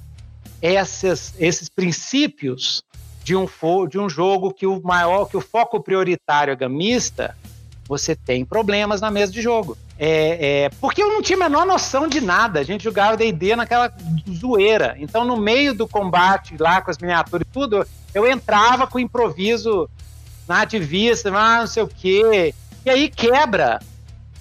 esses, 0.60 1.34
esses 1.38 1.68
princípios 1.68 2.82
de 3.22 3.34
um, 3.34 3.46
de 3.88 3.98
um 3.98 4.08
jogo 4.08 4.52
que 4.52 4.66
o 4.66 4.80
maior, 4.82 5.26
que 5.26 5.36
o 5.36 5.40
foco 5.40 5.80
prioritário 5.80 6.52
é 6.52 6.56
gamista, 6.56 7.36
você 7.86 8.14
tem 8.14 8.44
problemas 8.44 9.00
na 9.00 9.10
mesa 9.10 9.32
de 9.32 9.40
jogo. 9.40 9.76
É, 9.98 10.64
é, 10.64 10.68
porque 10.80 11.02
eu 11.02 11.08
não 11.08 11.22
tinha 11.22 11.36
a 11.36 11.48
menor 11.48 11.64
noção 11.66 12.08
de 12.08 12.20
nada. 12.20 12.60
A 12.60 12.64
gente 12.64 12.84
jogava 12.84 13.16
D&D 13.16 13.56
naquela 13.56 13.92
zoeira. 14.30 14.96
Então, 14.98 15.24
no 15.24 15.36
meio 15.36 15.74
do 15.74 15.86
combate 15.86 16.56
lá 16.58 16.80
com 16.80 16.90
as 16.90 16.98
miniaturas 16.98 17.46
e 17.48 17.52
tudo, 17.52 17.86
eu 18.14 18.26
entrava 18.26 18.86
com 18.86 18.98
improviso 18.98 19.88
na 20.48 20.62
ativista, 20.62 21.30
ah, 21.34 21.60
não 21.60 21.66
sei 21.66 21.82
o 21.82 21.88
quê. 21.88 22.54
E 22.84 22.90
aí 22.90 23.08
quebra 23.08 23.80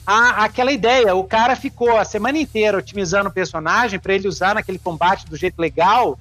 a, 0.05 0.43
aquela 0.43 0.71
ideia. 0.71 1.15
O 1.15 1.23
cara 1.23 1.55
ficou 1.55 1.97
a 1.97 2.05
semana 2.05 2.37
inteira 2.37 2.77
otimizando 2.77 3.29
o 3.29 3.33
personagem 3.33 3.99
para 3.99 4.13
ele 4.13 4.27
usar 4.27 4.55
naquele 4.55 4.79
combate 4.79 5.25
do 5.25 5.35
jeito 5.35 5.59
legal. 5.59 6.17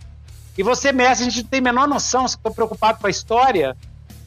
E 0.56 0.62
você, 0.62 0.92
mestre, 0.92 1.26
a 1.26 1.30
gente 1.30 1.42
não 1.42 1.50
tem 1.50 1.60
a 1.60 1.62
menor 1.62 1.88
noção 1.88 2.28
se 2.28 2.36
estou 2.36 2.52
preocupado 2.52 2.98
com 3.00 3.06
a 3.06 3.10
história, 3.10 3.76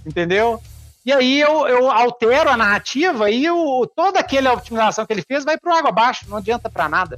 entendeu? 0.05 0.61
E 1.05 1.13
aí 1.13 1.39
eu, 1.39 1.67
eu 1.67 1.91
altero 1.91 2.49
a 2.49 2.57
narrativa 2.57 3.29
e 3.29 3.47
o, 3.47 3.85
toda 3.85 4.19
aquela 4.19 4.53
otimização 4.53 5.05
que 5.05 5.13
ele 5.13 5.21
fez 5.21 5.45
vai 5.45 5.55
para 5.55 5.71
o 5.71 5.75
água 5.75 5.89
abaixo, 5.89 6.25
não 6.27 6.37
adianta 6.37 6.67
para 6.67 6.89
nada. 6.89 7.17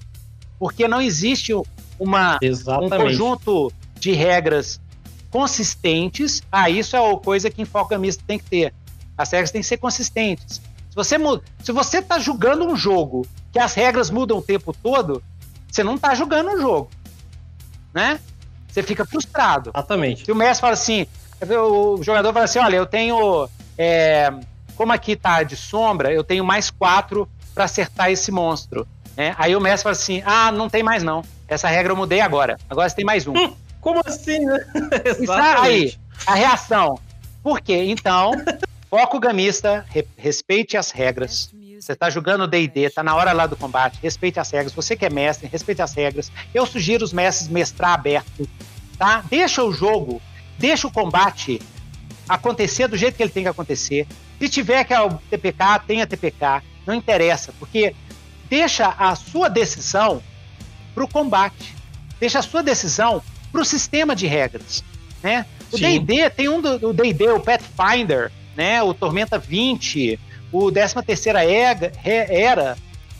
Porque 0.59 0.88
não 0.88 1.01
existe 1.01 1.53
uma, 1.97 2.38
um 2.81 2.89
conjunto 2.89 3.71
de 3.97 4.11
regras 4.11 4.81
consistentes. 5.29 6.43
Ah, 6.51 6.69
isso 6.69 6.97
é 6.97 6.99
a 6.99 7.17
coisa 7.17 7.49
que 7.49 7.61
em 7.61 7.97
misto 7.97 8.23
tem 8.25 8.38
que 8.38 8.45
ter. 8.45 8.73
As 9.17 9.31
regras 9.31 9.51
têm 9.51 9.61
que 9.61 9.67
ser 9.67 9.77
consistentes. 9.77 10.61
Se 11.03 11.17
você 11.17 11.41
se 11.63 11.71
você 11.71 11.97
está 11.99 12.19
julgando 12.19 12.65
um 12.65 12.75
jogo 12.75 13.25
que 13.51 13.59
as 13.59 13.73
regras 13.73 14.09
mudam 14.09 14.37
o 14.37 14.41
tempo 14.41 14.73
todo, 14.73 15.23
você 15.69 15.83
não 15.83 15.95
está 15.95 16.15
jogando 16.15 16.51
um 16.51 16.59
jogo, 16.59 16.89
né? 17.93 18.19
Você 18.67 18.83
fica 18.83 19.05
frustrado. 19.05 19.71
Exatamente. 19.73 20.25
Se 20.25 20.31
o 20.31 20.35
mestre 20.35 20.61
fala 20.61 20.73
assim, 20.73 21.07
o 21.41 22.03
jogador 22.03 22.31
fala 22.33 22.45
assim, 22.45 22.59
olha, 22.59 22.75
eu 22.75 22.85
tenho 22.85 23.49
é, 23.77 24.31
como 24.77 24.93
aqui 24.93 25.15
tá 25.15 25.43
de 25.43 25.55
sombra, 25.55 26.13
eu 26.13 26.23
tenho 26.23 26.45
mais 26.45 26.69
quatro 26.69 27.27
para 27.53 27.65
acertar 27.65 28.11
esse 28.11 28.31
monstro. 28.31 28.87
Né? 29.17 29.35
Aí 29.37 29.55
o 29.55 29.59
mestre 29.59 29.83
fala 29.83 29.93
assim: 29.93 30.21
ah, 30.23 30.51
não 30.51 30.69
tem 30.69 30.83
mais 30.83 31.01
não. 31.01 31.23
Essa 31.47 31.67
regra 31.67 31.91
eu 31.91 31.97
mudei 31.97 32.21
agora. 32.21 32.57
Agora 32.69 32.87
você 32.87 32.95
tem 32.95 33.05
mais 33.05 33.25
um. 33.25 33.35
Hum, 33.35 33.55
como 33.81 34.01
assim, 34.05 34.45
né? 34.45 34.59
aí, 35.59 35.95
a 36.25 36.35
reação. 36.35 36.99
Por 37.41 37.59
quê? 37.59 37.85
Então, 37.87 38.31
foco 38.89 39.19
gamista, 39.19 39.85
re 39.89 40.07
respeite 40.17 40.77
as 40.77 40.91
regras. 40.91 41.51
Você 41.79 41.93
está 41.93 42.09
jogando 42.09 42.47
D&D, 42.47 42.81
está 42.81 43.03
na 43.03 43.15
hora 43.15 43.31
lá 43.33 43.45
do 43.45 43.55
combate, 43.55 43.99
respeite 44.01 44.39
as 44.39 44.49
regras. 44.49 44.73
Você 44.73 44.95
que 44.95 45.05
é 45.05 45.09
mestre, 45.09 45.47
respeite 45.47 45.81
as 45.81 45.93
regras. 45.93 46.31
Eu 46.53 46.65
sugiro 46.65 47.05
os 47.05 47.13
mestres 47.13 47.47
mestrar 47.49 47.93
aberto, 47.93 48.49
tá? 48.97 49.23
Deixa 49.29 49.63
o 49.63 49.71
jogo, 49.71 50.21
deixa 50.57 50.88
o 50.88 50.91
combate 50.91 51.61
acontecer 52.27 52.88
do 52.88 52.97
jeito 52.97 53.15
que 53.15 53.23
ele 53.23 53.31
tem 53.31 53.43
que 53.43 53.49
acontecer. 53.49 54.07
Se 54.39 54.49
tiver 54.49 54.83
que 54.83 54.93
o 54.93 55.09
TPK, 55.29 55.79
tenha 55.85 56.07
TPK, 56.07 56.63
não 56.85 56.95
interessa, 56.95 57.53
porque 57.59 57.95
deixa 58.49 58.88
a 58.97 59.15
sua 59.15 59.49
decisão 59.49 60.21
para 60.95 61.03
o 61.03 61.07
combate, 61.07 61.75
deixa 62.19 62.39
a 62.39 62.41
sua 62.41 62.63
decisão 62.63 63.21
para 63.51 63.61
o 63.61 63.65
sistema 63.65 64.15
de 64.15 64.25
regras, 64.25 64.83
né? 65.21 65.45
O 65.71 65.77
D&D 65.77 66.29
tem 66.31 66.49
um 66.49 66.61
do 66.61 66.93
D&D, 66.93 67.29
o 67.29 67.39
Pathfinder, 67.39 68.31
né? 68.58 68.82
O 68.82 68.93
Tormenta 68.93 69.38
20, 69.38 70.20
o 70.51 70.72
13 70.72 70.95
terceira 71.03 71.43
era, 71.45 72.76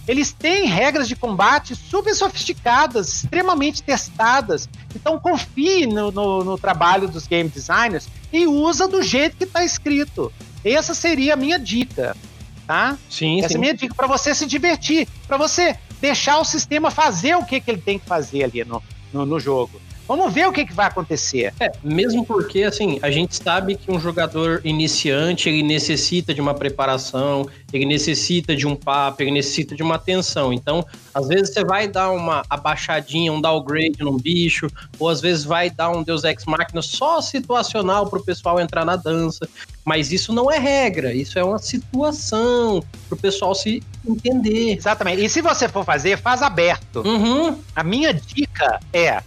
eles 0.08 0.34
têm 0.34 0.66
regras 0.66 1.08
de 1.08 1.16
combate 1.16 1.76
super 1.76 2.16
sofisticadas, 2.16 3.24
extremamente 3.24 3.84
testadas. 3.84 4.68
Então 4.96 5.20
confie 5.20 5.86
no, 5.86 6.12
no, 6.12 6.44
no 6.44 6.58
trabalho 6.58 7.08
dos 7.08 7.28
game 7.28 7.50
designers 7.50 8.10
e 8.34 8.48
usa 8.48 8.88
do 8.88 9.04
jeito 9.04 9.38
que 9.38 9.44
está 9.44 9.64
escrito. 9.64 10.34
Essa 10.66 10.96
seria 10.96 11.36
a 11.36 11.38
minha 11.38 11.60
dica, 11.60 12.18
tá? 12.66 12.98
Sim, 13.10 13.40
Essa 13.40 13.50
sim. 13.50 13.54
é 13.54 13.58
a 13.58 13.62
minha 13.62 13.74
dica 13.76 13.94
para 13.94 14.08
você 14.08 14.34
se 14.34 14.46
divertir, 14.46 15.08
para 15.28 15.38
você 15.38 15.78
deixar 16.02 16.40
o 16.40 16.46
sistema 16.46 16.90
fazer 16.90 17.36
o 17.36 17.46
que, 17.46 17.62
que 17.62 17.70
ele 17.70 17.82
tem 17.82 18.00
que 18.00 18.06
fazer 18.06 18.44
ali 18.44 18.64
no, 18.66 18.82
no, 19.14 19.26
no 19.26 19.40
jogo. 19.40 19.80
Vamos 20.08 20.34
ver 20.34 20.48
o 20.48 20.52
que, 20.52 20.66
que 20.66 20.74
vai 20.74 20.88
acontecer. 20.88 21.54
É, 21.60 21.72
mesmo 21.84 22.26
porque, 22.26 22.64
assim, 22.64 22.98
a 23.02 23.12
gente 23.12 23.36
sabe 23.36 23.76
que 23.76 23.92
um 23.92 24.00
jogador 24.00 24.62
iniciante, 24.64 25.50
ele 25.50 25.62
necessita 25.62 26.34
de 26.34 26.40
uma 26.40 26.54
preparação, 26.54 27.48
ele 27.74 27.86
necessita 27.86 28.56
de 28.56 28.66
um 28.66 28.76
papo, 28.76 29.22
ele 29.22 29.32
necessita 29.32 29.76
de 29.76 29.84
uma 29.84 29.96
atenção. 29.96 30.54
Então, 30.54 30.86
às 31.14 31.28
vezes 31.28 31.54
você 31.54 31.64
vai 31.64 31.88
dar 31.88 32.12
uma 32.12 32.44
abaixadinha, 32.50 33.34
um 33.34 33.42
downgrade 33.42 33.98
num 34.00 34.18
bicho, 34.18 34.68
ou 34.98 35.10
às 35.10 35.20
vezes 35.20 35.44
vai 35.44 35.70
dar 35.70 35.90
um 35.90 36.04
Deus 36.04 36.24
Ex 36.24 36.46
Machina 36.46 36.82
só 36.82 37.20
situacional 37.20 38.08
para 38.08 38.20
o 38.20 38.24
pessoal 38.24 38.60
entrar 38.60 38.86
na 38.86 38.96
dança. 38.96 39.48
Mas 39.84 40.12
isso 40.12 40.34
não 40.34 40.52
é 40.52 40.58
regra, 40.58 41.14
isso 41.14 41.38
é 41.38 41.44
uma 41.44 41.60
situação 41.60 42.84
para 43.08 43.16
o 43.16 43.18
pessoal 43.18 43.56
se 43.56 43.84
entender. 44.08 44.78
Exatamente. 44.78 45.24
E 45.24 45.30
se 45.30 45.42
você 45.42 45.68
for 45.68 45.84
fazer, 45.84 46.18
faz 46.18 46.42
aberto. 46.42 47.02
Uhum. 47.06 47.58
A 47.76 47.84
minha 47.84 48.14
dica 48.14 48.80
é 48.94 49.22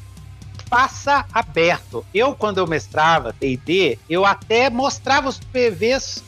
faça 0.71 1.27
aberto. 1.33 2.07
Eu, 2.14 2.35
quando 2.35 2.59
eu 2.59 2.66
mestrava 2.66 3.35
D&D, 3.39 3.99
eu 4.09 4.25
até 4.25 4.71
mostrava 4.71 5.29
os 5.29 5.39
PVs. 5.39 6.23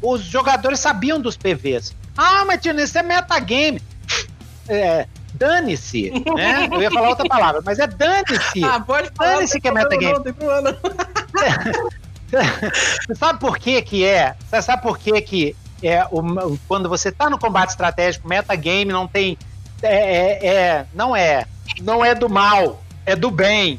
Os 0.00 0.22
jogadores 0.22 0.80
sabiam 0.80 1.20
dos 1.20 1.36
PVs. 1.36 1.94
Ah, 2.16 2.44
mas 2.46 2.62
Tino, 2.62 2.80
isso 2.80 2.98
é 2.98 3.02
metagame. 3.02 3.82
É, 4.66 5.06
dane-se, 5.34 6.10
né? 6.34 6.68
Eu 6.72 6.80
ia 6.80 6.90
falar 6.90 7.10
outra 7.10 7.28
palavra, 7.28 7.60
mas 7.64 7.78
é 7.78 7.86
dane-se. 7.86 8.64
Ah, 8.64 8.80
pode 8.80 9.10
falar. 9.14 9.34
Dane-se 9.34 9.60
que 9.60 9.68
é 9.68 9.72
metagame. 9.72 10.14
Não, 10.14 10.22
tem 10.22 10.32
problema. 10.32 10.78
Você 13.06 13.14
sabe 13.14 13.38
por 13.38 13.58
que 13.58 13.82
que 13.82 14.04
é? 14.04 14.34
Você 14.48 14.62
sabe 14.62 14.82
por 14.82 14.98
que 14.98 15.20
que 15.20 15.56
é 15.82 16.06
o, 16.10 16.58
quando 16.66 16.88
você 16.88 17.12
tá 17.12 17.28
no 17.28 17.38
combate 17.38 17.70
estratégico, 17.70 18.26
metagame 18.26 18.86
não 18.86 19.06
tem... 19.06 19.36
É, 19.82 19.96
é, 19.96 20.46
é, 20.46 20.86
não 20.94 21.14
é. 21.14 21.46
Não 21.82 22.02
é 22.02 22.14
do 22.14 22.28
mal 22.28 22.83
é 23.06 23.14
do 23.14 23.30
bem. 23.30 23.78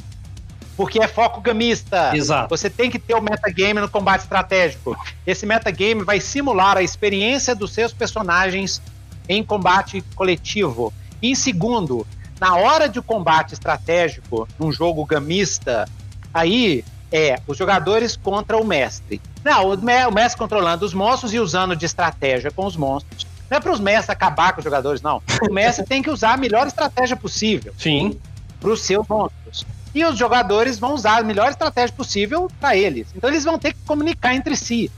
Porque 0.78 0.99
é 0.99 1.07
foco 1.07 1.39
gamista. 1.39 2.15
Exato. 2.15 2.49
Você 2.49 2.69
tem 2.69 2.89
que 2.89 2.99
ter 2.99 3.15
o 3.15 3.21
metagame 3.21 3.80
no 3.80 3.89
combate 3.89 4.21
estratégico. 4.21 4.97
Esse 5.26 5.45
metagame 5.45 6.03
vai 6.03 6.19
simular 6.19 6.78
a 6.78 6.84
experiência 6.84 7.55
dos 7.55 7.71
seus 7.71 7.93
personagens 7.93 8.82
em 9.28 9.43
combate 9.43 10.03
coletivo. 10.15 10.93
E 11.21 11.32
em 11.32 11.36
segundo, 11.36 12.05
na 12.39 12.55
hora 12.55 12.89
de 12.89 13.01
combate 13.01 13.53
estratégico, 13.53 14.47
num 14.59 14.71
jogo 14.71 15.05
gamista, 15.05 15.88
aí 16.34 16.84
é 17.11 17.39
os 17.47 17.57
jogadores 17.57 18.17
contra 18.17 18.57
o 18.57 18.65
mestre. 18.65 19.21
Não, 19.43 19.71
o 19.71 20.11
mestre 20.11 20.38
controlando 20.38 20.86
os 20.86 20.93
monstros 20.93 21.34
e 21.34 21.39
usando 21.39 21.76
de 21.76 21.86
estratégia 21.86 22.51
com 22.51 22.65
os 22.65 22.76
monstros. 22.76 23.26
Não 23.49 23.57
é 23.57 23.61
para 23.61 23.71
os 23.71 23.80
mestres 23.80 24.09
acabar 24.09 24.51
com 24.51 24.59
os 24.59 24.63
jogadores, 24.65 25.01
não. 25.01 25.21
O 25.49 25.53
mestre 25.53 25.86
tem 25.88 26.01
que 26.01 26.09
usar 26.09 26.34
a 26.34 26.38
melhor 26.38 26.67
estratégia 26.67 27.15
possível. 27.15 27.73
Sim 27.78 28.19
para 28.66 28.74
os 28.74 28.82
seus 28.82 29.07
monstros. 29.07 29.63
E 29.93 30.03
os 30.03 30.18
jogadores 30.18 30.80
vão 30.80 30.95
usar 30.95 31.20
a 31.20 31.24
melhor 31.24 31.49
estratégia 31.51 31.95
possível 31.95 32.49
para 32.59 32.76
eles. 32.76 33.07
Então 33.16 33.30
eles 33.30 33.43
vão 33.43 33.59
ter 33.59 33.74
que 33.74 33.80
comunicar 33.86 34.34
entre 34.34 34.55
si. 34.55 34.91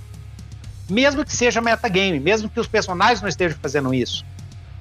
Mesmo 0.89 1.25
que 1.25 1.35
seja 1.35 1.59
metagame, 1.59 2.17
mesmo 2.17 2.49
que 2.49 2.59
os 2.61 2.67
personagens 2.67 3.21
não 3.21 3.27
estejam 3.27 3.57
fazendo 3.61 3.93
isso. 3.93 4.25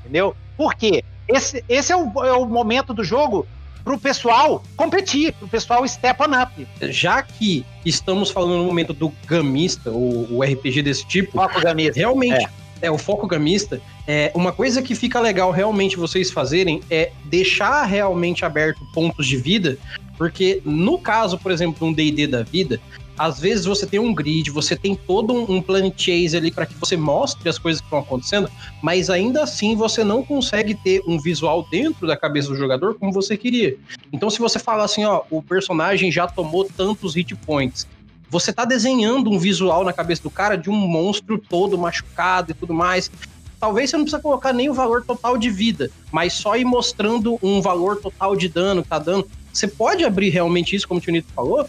Entendeu? 0.00 0.36
Por 0.56 0.74
quê? 0.74 1.04
Esse, 1.26 1.64
esse 1.68 1.92
é, 1.92 1.96
o, 1.96 2.24
é 2.24 2.32
o 2.32 2.46
momento 2.46 2.94
do 2.94 3.02
jogo 3.02 3.44
para 3.82 3.94
o 3.94 3.98
pessoal 3.98 4.62
competir, 4.76 5.32
para 5.32 5.46
o 5.46 5.48
pessoal 5.48 5.86
step 5.88 6.22
on 6.22 6.40
up. 6.40 6.68
Já 6.82 7.20
que 7.22 7.66
estamos 7.84 8.30
falando 8.30 8.58
no 8.58 8.64
momento 8.64 8.92
do 8.92 9.12
gamista, 9.26 9.90
ou 9.90 10.32
o 10.32 10.42
RPG 10.44 10.82
desse 10.82 11.04
tipo, 11.06 11.32
Foco 11.32 11.60
gamista. 11.60 11.98
realmente, 11.98 12.44
é. 12.44 12.48
É, 12.80 12.90
o 12.90 12.98
foco 12.98 13.26
gamista, 13.26 13.80
é, 14.06 14.30
uma 14.34 14.52
coisa 14.52 14.82
que 14.82 14.94
fica 14.94 15.18
legal 15.20 15.50
realmente 15.50 15.96
vocês 15.96 16.30
fazerem 16.30 16.80
é 16.90 17.12
deixar 17.24 17.84
realmente 17.84 18.44
aberto 18.44 18.80
pontos 18.92 19.26
de 19.26 19.36
vida, 19.36 19.78
porque 20.18 20.60
no 20.64 20.98
caso, 20.98 21.38
por 21.38 21.50
exemplo, 21.50 21.78
de 21.78 21.84
um 21.84 21.92
D&D 21.92 22.26
da 22.26 22.42
vida, 22.42 22.80
às 23.18 23.40
vezes 23.40 23.64
você 23.64 23.86
tem 23.86 23.98
um 23.98 24.14
grid, 24.14 24.50
você 24.50 24.76
tem 24.76 24.94
todo 24.94 25.32
um, 25.32 25.56
um 25.56 25.92
chase 25.96 26.36
ali 26.36 26.50
para 26.50 26.66
que 26.66 26.74
você 26.74 26.96
mostre 26.96 27.48
as 27.48 27.58
coisas 27.58 27.80
que 27.80 27.86
estão 27.86 27.98
acontecendo, 27.98 28.50
mas 28.82 29.08
ainda 29.08 29.42
assim 29.42 29.74
você 29.74 30.04
não 30.04 30.22
consegue 30.22 30.74
ter 30.74 31.02
um 31.06 31.18
visual 31.18 31.66
dentro 31.70 32.06
da 32.06 32.16
cabeça 32.16 32.48
do 32.48 32.56
jogador 32.56 32.94
como 32.94 33.12
você 33.12 33.36
queria. 33.36 33.76
Então, 34.12 34.28
se 34.28 34.38
você 34.38 34.58
fala 34.58 34.84
assim, 34.84 35.04
ó, 35.04 35.22
o 35.30 35.42
personagem 35.42 36.12
já 36.12 36.26
tomou 36.26 36.64
tantos 36.64 37.14
hit 37.14 37.34
points, 37.34 37.86
você 38.30 38.52
tá 38.52 38.64
desenhando 38.64 39.30
um 39.30 39.38
visual 39.38 39.84
na 39.84 39.92
cabeça 39.92 40.22
do 40.22 40.30
cara 40.30 40.56
de 40.56 40.70
um 40.70 40.74
monstro 40.74 41.38
todo 41.38 41.78
machucado 41.78 42.50
e 42.50 42.54
tudo 42.54 42.74
mais. 42.74 43.10
Talvez 43.58 43.90
você 43.90 43.96
não 43.96 44.04
precisa 44.04 44.22
colocar 44.22 44.52
nem 44.52 44.68
o 44.68 44.74
valor 44.74 45.04
total 45.04 45.38
de 45.38 45.48
vida, 45.50 45.90
mas 46.12 46.34
só 46.34 46.56
ir 46.56 46.64
mostrando 46.64 47.38
um 47.42 47.60
valor 47.60 47.96
total 47.96 48.36
de 48.36 48.48
dano 48.48 48.82
que 48.82 48.88
tá 48.88 48.98
dando. 48.98 49.28
Você 49.52 49.66
pode 49.66 50.04
abrir 50.04 50.28
realmente 50.28 50.76
isso, 50.76 50.86
como 50.86 51.00
o 51.00 51.02
Tio 51.02 51.24
falou, 51.34 51.66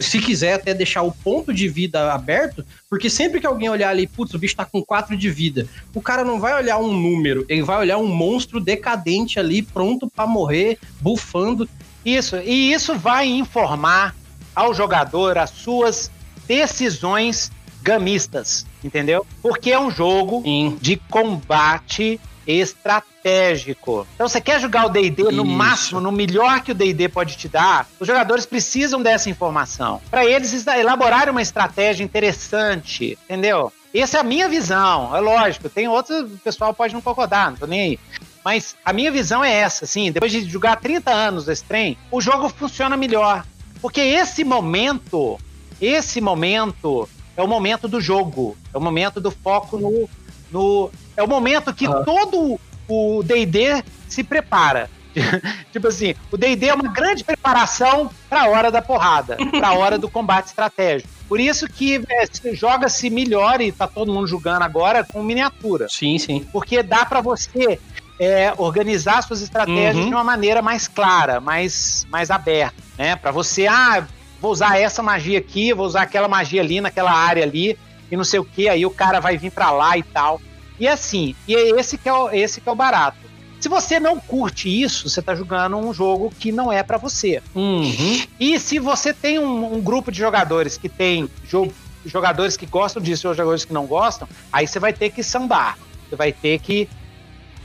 se 0.00 0.18
quiser 0.18 0.54
até 0.54 0.72
deixar 0.72 1.02
o 1.02 1.12
ponto 1.12 1.52
de 1.52 1.68
vida 1.68 2.12
aberto, 2.12 2.64
porque 2.88 3.10
sempre 3.10 3.40
que 3.40 3.46
alguém 3.46 3.68
olhar 3.68 3.90
ali, 3.90 4.06
putz, 4.06 4.32
o 4.32 4.38
bicho 4.38 4.56
tá 4.56 4.64
com 4.64 4.82
4 4.82 5.16
de 5.16 5.28
vida, 5.30 5.68
o 5.94 6.00
cara 6.00 6.24
não 6.24 6.40
vai 6.40 6.54
olhar 6.54 6.78
um 6.78 6.92
número, 6.92 7.44
ele 7.48 7.62
vai 7.62 7.78
olhar 7.78 7.98
um 7.98 8.06
monstro 8.06 8.58
decadente 8.58 9.38
ali, 9.38 9.60
pronto 9.60 10.08
para 10.08 10.26
morrer, 10.26 10.78
bufando. 11.00 11.68
Isso, 12.04 12.36
e 12.36 12.72
isso 12.72 12.94
vai 12.98 13.26
informar 13.26 14.14
ao 14.56 14.72
jogador 14.72 15.36
as 15.36 15.50
suas 15.50 16.10
decisões 16.48 17.52
gamistas, 17.82 18.66
entendeu? 18.82 19.26
Porque 19.42 19.70
é 19.70 19.78
um 19.78 19.90
jogo 19.90 20.42
Sim. 20.42 20.78
de 20.80 20.96
combate 20.96 22.18
estratégico. 22.46 24.06
Então, 24.14 24.28
você 24.28 24.40
quer 24.40 24.60
jogar 24.60 24.86
o 24.86 24.88
D&D 24.88 25.24
no 25.32 25.44
máximo, 25.44 26.00
no 26.00 26.12
melhor 26.12 26.60
que 26.60 26.72
o 26.72 26.74
D&D 26.74 27.08
pode 27.08 27.36
te 27.36 27.48
dar, 27.48 27.86
os 27.98 28.06
jogadores 28.06 28.46
precisam 28.46 29.02
dessa 29.02 29.28
informação. 29.28 30.00
Para 30.10 30.24
eles 30.24 30.66
elaborarem 30.66 31.30
uma 31.30 31.42
estratégia 31.42 32.04
interessante, 32.04 33.18
entendeu? 33.24 33.72
Essa 33.92 34.18
é 34.18 34.20
a 34.20 34.24
minha 34.24 34.48
visão. 34.48 35.14
É 35.14 35.20
lógico, 35.20 35.68
tem 35.68 35.88
outros, 35.88 36.20
o 36.20 36.38
pessoal 36.38 36.72
pode 36.72 36.94
não 36.94 37.00
concordar, 37.00 37.50
não 37.50 37.58
tô 37.58 37.66
nem 37.66 37.80
aí. 37.80 38.00
Mas 38.44 38.76
a 38.84 38.92
minha 38.92 39.10
visão 39.10 39.42
é 39.42 39.52
essa, 39.52 39.84
assim, 39.84 40.12
depois 40.12 40.30
de 40.30 40.48
jogar 40.48 40.76
30 40.76 41.10
anos 41.10 41.48
esse 41.48 41.64
trem, 41.64 41.98
o 42.12 42.20
jogo 42.20 42.48
funciona 42.48 42.96
melhor. 42.96 43.44
Porque 43.80 44.00
esse 44.00 44.44
momento, 44.44 45.38
esse 45.80 46.20
momento 46.20 47.08
é 47.36 47.42
o 47.42 47.48
momento 47.48 47.86
do 47.86 48.00
jogo, 48.00 48.56
é 48.72 48.78
o 48.78 48.80
momento 48.80 49.20
do 49.20 49.30
foco 49.30 49.78
no, 49.78 50.08
no 50.50 50.90
é 51.16 51.22
o 51.22 51.28
momento 51.28 51.72
que 51.72 51.86
ah. 51.86 52.02
todo 52.04 52.58
o 52.88 53.22
D&D 53.22 53.82
se 54.08 54.22
prepara. 54.22 54.90
tipo 55.72 55.88
assim, 55.88 56.14
o 56.30 56.36
D&D 56.36 56.68
é 56.68 56.74
uma 56.74 56.92
grande 56.92 57.24
preparação 57.24 58.10
para 58.28 58.42
a 58.42 58.48
hora 58.48 58.70
da 58.70 58.82
porrada, 58.82 59.36
para 59.36 59.68
a 59.68 59.74
hora 59.74 59.98
do 59.98 60.10
combate 60.10 60.48
estratégico. 60.48 61.08
Por 61.26 61.40
isso 61.40 61.66
que 61.66 62.02
é, 62.08 62.54
joga-se 62.54 63.10
melhor 63.10 63.60
e 63.60 63.72
tá 63.72 63.86
todo 63.86 64.12
mundo 64.12 64.26
jogando 64.26 64.62
agora 64.62 65.04
com 65.04 65.22
miniatura. 65.22 65.88
Sim, 65.88 66.18
sim. 66.18 66.46
Porque 66.52 66.82
dá 66.82 67.04
para 67.04 67.20
você 67.20 67.80
é, 68.18 68.52
organizar 68.56 69.22
suas 69.22 69.42
estratégias 69.42 69.96
uhum. 69.96 70.08
de 70.08 70.14
uma 70.14 70.24
maneira 70.24 70.62
mais 70.62 70.88
clara, 70.88 71.40
mais, 71.40 72.06
mais 72.10 72.30
aberta, 72.30 72.76
né? 72.96 73.16
Para 73.16 73.30
você, 73.30 73.66
ah, 73.66 74.06
vou 74.40 74.52
usar 74.52 74.78
essa 74.78 75.02
magia 75.02 75.38
aqui, 75.38 75.72
vou 75.72 75.86
usar 75.86 76.02
aquela 76.02 76.28
magia 76.28 76.60
ali 76.60 76.80
naquela 76.80 77.12
área 77.12 77.42
ali 77.42 77.78
e 78.10 78.16
não 78.16 78.24
sei 78.24 78.40
o 78.40 78.44
que, 78.44 78.68
aí 78.68 78.86
o 78.86 78.90
cara 78.90 79.20
vai 79.20 79.36
vir 79.36 79.50
para 79.50 79.70
lá 79.70 79.96
e 79.98 80.02
tal. 80.02 80.40
E 80.78 80.86
assim, 80.86 81.34
e 81.48 81.54
é 81.54 81.70
esse 81.78 81.96
que 81.96 82.08
é 82.08 82.12
o, 82.12 82.30
esse 82.30 82.60
que 82.60 82.68
é 82.68 82.72
o 82.72 82.76
barato. 82.76 83.26
Se 83.58 83.68
você 83.68 83.98
não 83.98 84.20
curte 84.20 84.68
isso, 84.68 85.08
você 85.08 85.20
está 85.20 85.34
jogando 85.34 85.76
um 85.76 85.92
jogo 85.92 86.32
que 86.38 86.52
não 86.52 86.70
é 86.70 86.82
para 86.82 86.98
você. 86.98 87.42
Uhum. 87.54 88.22
E 88.38 88.58
se 88.58 88.78
você 88.78 89.14
tem 89.14 89.38
um, 89.38 89.74
um 89.74 89.80
grupo 89.80 90.12
de 90.12 90.18
jogadores 90.18 90.76
que 90.76 90.88
tem 90.88 91.28
jo 91.44 91.72
jogadores 92.04 92.56
que 92.56 92.66
gostam 92.66 93.02
disso 93.02 93.26
e 93.26 93.34
jogadores 93.34 93.64
que 93.64 93.72
não 93.72 93.84
gostam, 93.84 94.28
aí 94.52 94.64
você 94.66 94.78
vai 94.78 94.92
ter 94.92 95.10
que 95.10 95.24
sambar. 95.24 95.76
Você 96.08 96.14
vai 96.14 96.32
ter 96.32 96.60
que 96.60 96.88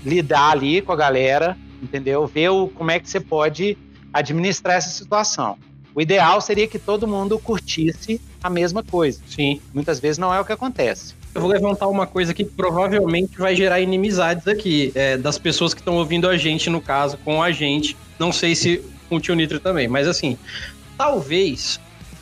lidar 0.06 0.52
ali 0.52 0.82
com 0.82 0.92
a 0.92 0.96
galera, 0.96 1.58
entendeu? 1.82 2.26
Ver 2.28 2.50
o, 2.50 2.68
como 2.68 2.92
é 2.92 3.00
que 3.00 3.10
você 3.10 3.20
pode 3.20 3.78
administrar 4.14 4.76
essa 4.76 4.90
situação. 4.90 5.58
O 5.94 6.02
ideal 6.02 6.40
seria 6.40 6.68
que 6.68 6.80
todo 6.80 7.08
mundo 7.08 7.38
curtisse 7.38 8.22
a 8.42 8.50
mesma 8.50 8.84
coisa. 8.84 9.22
Sim. 9.28 9.62
Muitas 9.74 10.00
vezes 10.00 10.18
não 10.18 10.34
é 10.34 10.40
o 10.40 10.46
que 10.46 10.52
acontece. 10.52 11.16
Eu 11.34 11.42
vou 11.42 11.50
levantar 11.50 11.88
uma 11.88 12.06
coisa 12.06 12.34
que 12.34 12.44
provavelmente 12.44 13.38
vai 13.38 13.56
gerar 13.56 13.80
inimizades 13.80 14.48
aqui, 14.48 14.92
é, 14.96 15.18
das 15.18 15.38
pessoas 15.38 15.74
que 15.74 15.80
estão 15.80 15.96
ouvindo 15.96 16.28
a 16.28 16.36
gente, 16.36 16.70
no 16.70 16.82
caso, 16.82 17.18
com 17.24 17.42
a 17.42 17.52
gente. 17.52 17.96
Não 18.20 18.32
sei 18.32 18.54
se 18.54 18.84
com 19.08 19.16
o 19.16 19.20
tio 19.20 19.36
Nitro 19.36 19.60
também, 19.60 19.88
mas 19.88 20.08
assim, 20.08 20.38
talvez. 20.98 21.80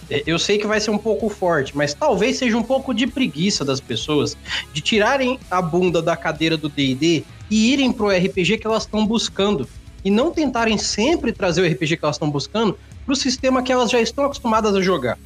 É, 0.09 0.23
eu 0.25 0.39
sei 0.39 0.57
que 0.57 0.65
vai 0.65 0.79
ser 0.79 0.91
um 0.91 0.97
pouco 0.97 1.29
forte, 1.29 1.75
mas 1.77 1.93
talvez 1.93 2.37
seja 2.37 2.57
um 2.57 2.63
pouco 2.63 2.93
de 2.93 3.05
preguiça 3.07 3.63
das 3.63 3.79
pessoas 3.79 4.35
de 4.73 4.81
tirarem 4.81 5.39
a 5.49 5.61
bunda 5.61 6.01
da 6.01 6.17
cadeira 6.17 6.57
do 6.57 6.67
DD 6.67 7.23
e 7.49 7.73
irem 7.73 7.91
pro 7.91 8.09
RPG 8.09 8.57
que 8.57 8.67
elas 8.67 8.83
estão 8.83 9.05
buscando. 9.05 9.67
E 10.03 10.09
não 10.09 10.31
tentarem 10.31 10.77
sempre 10.77 11.31
trazer 11.31 11.61
o 11.61 11.71
RPG 11.71 11.97
que 11.97 12.05
elas 12.05 12.15
estão 12.15 12.29
buscando 12.29 12.77
pro 13.05 13.15
sistema 13.15 13.61
que 13.61 13.71
elas 13.71 13.91
já 13.91 13.99
estão 13.99 14.25
acostumadas 14.25 14.73
a 14.75 14.81
jogar. 14.81 15.17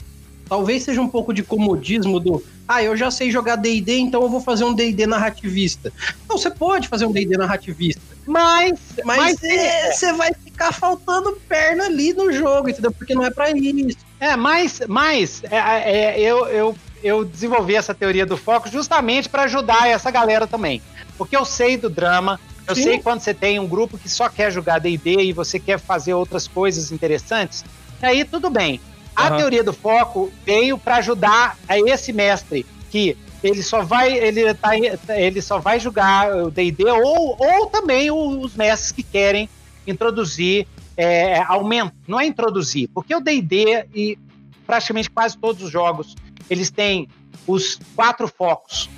Talvez 0.48 0.84
seja 0.84 1.02
um 1.02 1.08
pouco 1.08 1.34
de 1.34 1.42
comodismo 1.42 2.20
do, 2.20 2.44
ah, 2.68 2.84
eu 2.84 2.96
já 2.98 3.10
sei 3.10 3.32
jogar 3.32 3.56
D&D, 3.56 3.98
então 3.98 4.22
eu 4.22 4.30
vou 4.30 4.42
fazer 4.42 4.64
um 4.64 4.74
D&D 4.74 5.06
narrativista. 5.06 5.92
Não, 6.28 6.38
você 6.38 6.50
pode 6.52 6.88
fazer 6.88 7.06
um 7.06 7.12
D&D 7.12 7.38
narrativista, 7.38 8.02
mas, 8.26 8.80
mas, 9.04 9.40
você 9.40 10.06
é, 10.06 10.14
vai 10.14 10.34
ficar 10.34 10.72
faltando 10.72 11.38
perna 11.48 11.86
ali 11.86 12.14
no 12.14 12.32
jogo, 12.32 12.70
entendeu? 12.70 12.92
Porque 12.92 13.14
não 13.14 13.26
é 13.26 13.32
para 13.32 13.52
isso. 13.52 13.98
É, 14.24 14.38
mas, 14.38 14.82
mas 14.88 15.44
é, 15.52 15.58
é, 15.58 16.20
eu, 16.22 16.48
eu, 16.48 16.76
eu 17.04 17.26
desenvolvi 17.26 17.76
essa 17.76 17.94
teoria 17.94 18.26
do 18.26 18.38
foco 18.38 18.70
justamente 18.70 19.28
para 19.28 19.44
ajudar 19.44 19.90
essa 19.90 20.10
galera 20.10 20.48
também. 20.48 20.82
Porque 21.18 21.36
eu 21.36 21.44
sei 21.44 21.76
do 21.76 21.90
drama, 21.90 22.40
eu 22.66 22.74
Sim. 22.74 22.84
sei 22.84 23.00
quando 23.00 23.20
você 23.20 23.34
tem 23.34 23.60
um 23.60 23.68
grupo 23.68 23.98
que 23.98 24.08
só 24.08 24.30
quer 24.30 24.50
jogar 24.50 24.80
D&D 24.80 25.24
e 25.24 25.34
você 25.34 25.60
quer 25.60 25.78
fazer 25.78 26.14
outras 26.14 26.48
coisas 26.48 26.90
interessantes, 26.90 27.66
aí 28.02 28.24
tudo 28.24 28.50
bem. 28.50 28.80
A 29.14 29.30
uhum. 29.30 29.38
teoria 29.40 29.62
do 29.62 29.74
foco 29.74 30.32
veio 30.46 30.78
para 30.78 30.96
ajudar 30.96 31.58
a 31.68 31.78
esse 31.78 32.14
mestre 32.14 32.66
que 32.90 33.18
ele 33.44 33.62
só 33.62 33.84
vai 33.84 34.14
ele 34.14 34.54
tá, 34.54 34.72
ele 34.78 35.42
só 35.42 35.60
vai 35.60 35.82
jogar 35.82 36.34
o 36.34 36.50
D&D 36.50 36.86
ou, 36.86 37.36
ou 37.38 37.66
também 37.66 38.10
os 38.10 38.56
mestres 38.56 38.94
que 38.94 39.04
querem 39.04 39.50
introduzir 39.86 40.66
é, 40.96 41.42
aumento, 41.42 41.94
não 42.08 42.20
é 42.20 42.26
introduzir, 42.26 42.90
porque 42.94 43.16
o 43.16 43.20
D&D 43.20 43.88
e 43.94 44.18
praticamente 44.66 45.10
quase 45.10 45.38
todos 45.38 45.62
os 45.64 45.72
jogos 45.72 46.16
eles 46.50 46.70
têm 46.70 47.08
os 47.48 47.80
quatro 47.96 48.28
focos. 48.28 48.90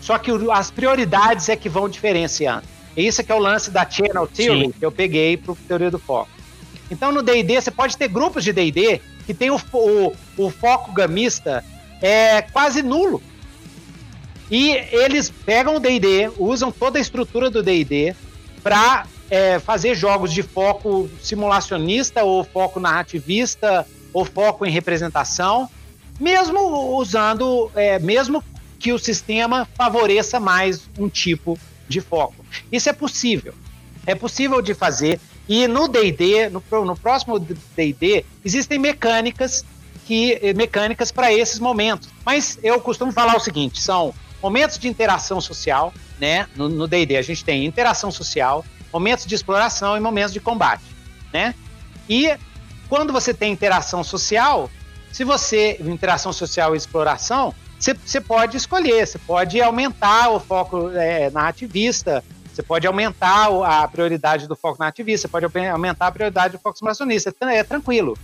Só 0.00 0.18
que 0.18 0.30
as 0.52 0.70
prioridades 0.70 1.48
é 1.48 1.56
que 1.56 1.68
vão 1.68 1.88
diferenciando. 1.88 2.64
E 2.96 3.06
isso 3.06 3.20
é 3.20 3.24
que 3.24 3.32
é 3.32 3.34
o 3.34 3.38
lance 3.38 3.70
da 3.70 3.88
Channel 3.88 4.26
Theory 4.26 4.66
Sim. 4.66 4.72
que 4.72 4.84
eu 4.84 4.92
peguei 4.92 5.36
para 5.36 5.54
teoria 5.66 5.90
do 5.90 5.98
foco. 5.98 6.30
Então 6.90 7.10
no 7.10 7.22
D&D 7.22 7.60
você 7.60 7.70
pode 7.70 7.96
ter 7.96 8.08
grupos 8.08 8.44
de 8.44 8.52
D&D 8.52 9.00
que 9.26 9.32
tem 9.32 9.50
o, 9.50 9.58
o, 9.72 10.14
o 10.36 10.50
foco 10.50 10.92
gamista 10.92 11.64
é 12.02 12.42
quase 12.42 12.82
nulo. 12.82 13.22
E 14.50 14.72
eles 14.92 15.30
pegam 15.30 15.76
o 15.76 15.80
D&D, 15.80 16.30
usam 16.36 16.70
toda 16.70 16.98
a 16.98 17.00
estrutura 17.00 17.50
do 17.50 17.62
D&D 17.62 18.14
para 18.62 19.06
é, 19.30 19.58
fazer 19.58 19.94
jogos 19.94 20.32
de 20.32 20.42
foco 20.42 21.08
simulacionista 21.20 22.24
ou 22.24 22.44
foco 22.44 22.78
narrativista 22.78 23.86
ou 24.12 24.24
foco 24.24 24.64
em 24.64 24.70
representação, 24.70 25.68
mesmo 26.20 26.96
usando, 26.96 27.70
é, 27.74 27.98
mesmo 27.98 28.42
que 28.78 28.92
o 28.92 28.98
sistema 28.98 29.66
favoreça 29.74 30.38
mais 30.38 30.88
um 30.98 31.08
tipo 31.08 31.58
de 31.88 32.00
foco. 32.00 32.44
Isso 32.70 32.88
é 32.88 32.92
possível. 32.92 33.54
É 34.06 34.14
possível 34.14 34.60
de 34.60 34.74
fazer. 34.74 35.20
E 35.48 35.66
no 35.66 35.88
D&D, 35.88 36.50
no, 36.50 36.62
no 36.84 36.96
próximo 36.96 37.38
D&D, 37.38 38.24
existem 38.44 38.78
mecânicas 38.78 39.64
que 40.06 40.38
eh, 40.42 40.52
mecânicas 40.54 41.10
para 41.10 41.32
esses 41.32 41.58
momentos. 41.58 42.08
Mas 42.24 42.58
eu 42.62 42.80
costumo 42.80 43.12
falar 43.12 43.36
o 43.36 43.40
seguinte, 43.40 43.80
são 43.80 44.14
momentos 44.42 44.78
de 44.78 44.88
interação 44.88 45.40
social, 45.40 45.92
né? 46.20 46.46
No 46.54 46.86
D&D 46.86 47.16
a 47.16 47.22
gente 47.22 47.44
tem 47.44 47.64
interação 47.64 48.10
social, 48.10 48.64
momentos 48.94 49.26
de 49.26 49.34
exploração 49.34 49.96
e 49.96 50.00
momentos 50.00 50.32
de 50.32 50.38
combate, 50.38 50.84
né? 51.32 51.52
E 52.08 52.32
quando 52.88 53.12
você 53.12 53.34
tem 53.34 53.52
interação 53.52 54.04
social, 54.04 54.70
se 55.10 55.24
você 55.24 55.76
interação 55.80 56.32
social 56.32 56.74
e 56.74 56.78
exploração, 56.78 57.52
você 57.80 58.20
pode 58.20 58.56
escolher, 58.56 59.04
você 59.04 59.18
pode 59.18 59.60
aumentar 59.60 60.30
o 60.30 60.38
foco 60.38 60.90
é, 60.92 61.28
narrativista, 61.30 62.22
você 62.52 62.62
pode 62.62 62.86
aumentar 62.86 63.48
a 63.64 63.88
prioridade 63.88 64.46
do 64.46 64.54
foco 64.54 64.78
nativista, 64.78 65.26
pode 65.28 65.44
aumentar 65.44 66.06
a 66.06 66.12
prioridade 66.12 66.52
do 66.52 66.60
foco 66.60 66.78
simulacionista, 66.78 67.34
é, 67.40 67.58
é 67.58 67.64
tranquilo. 67.64 68.16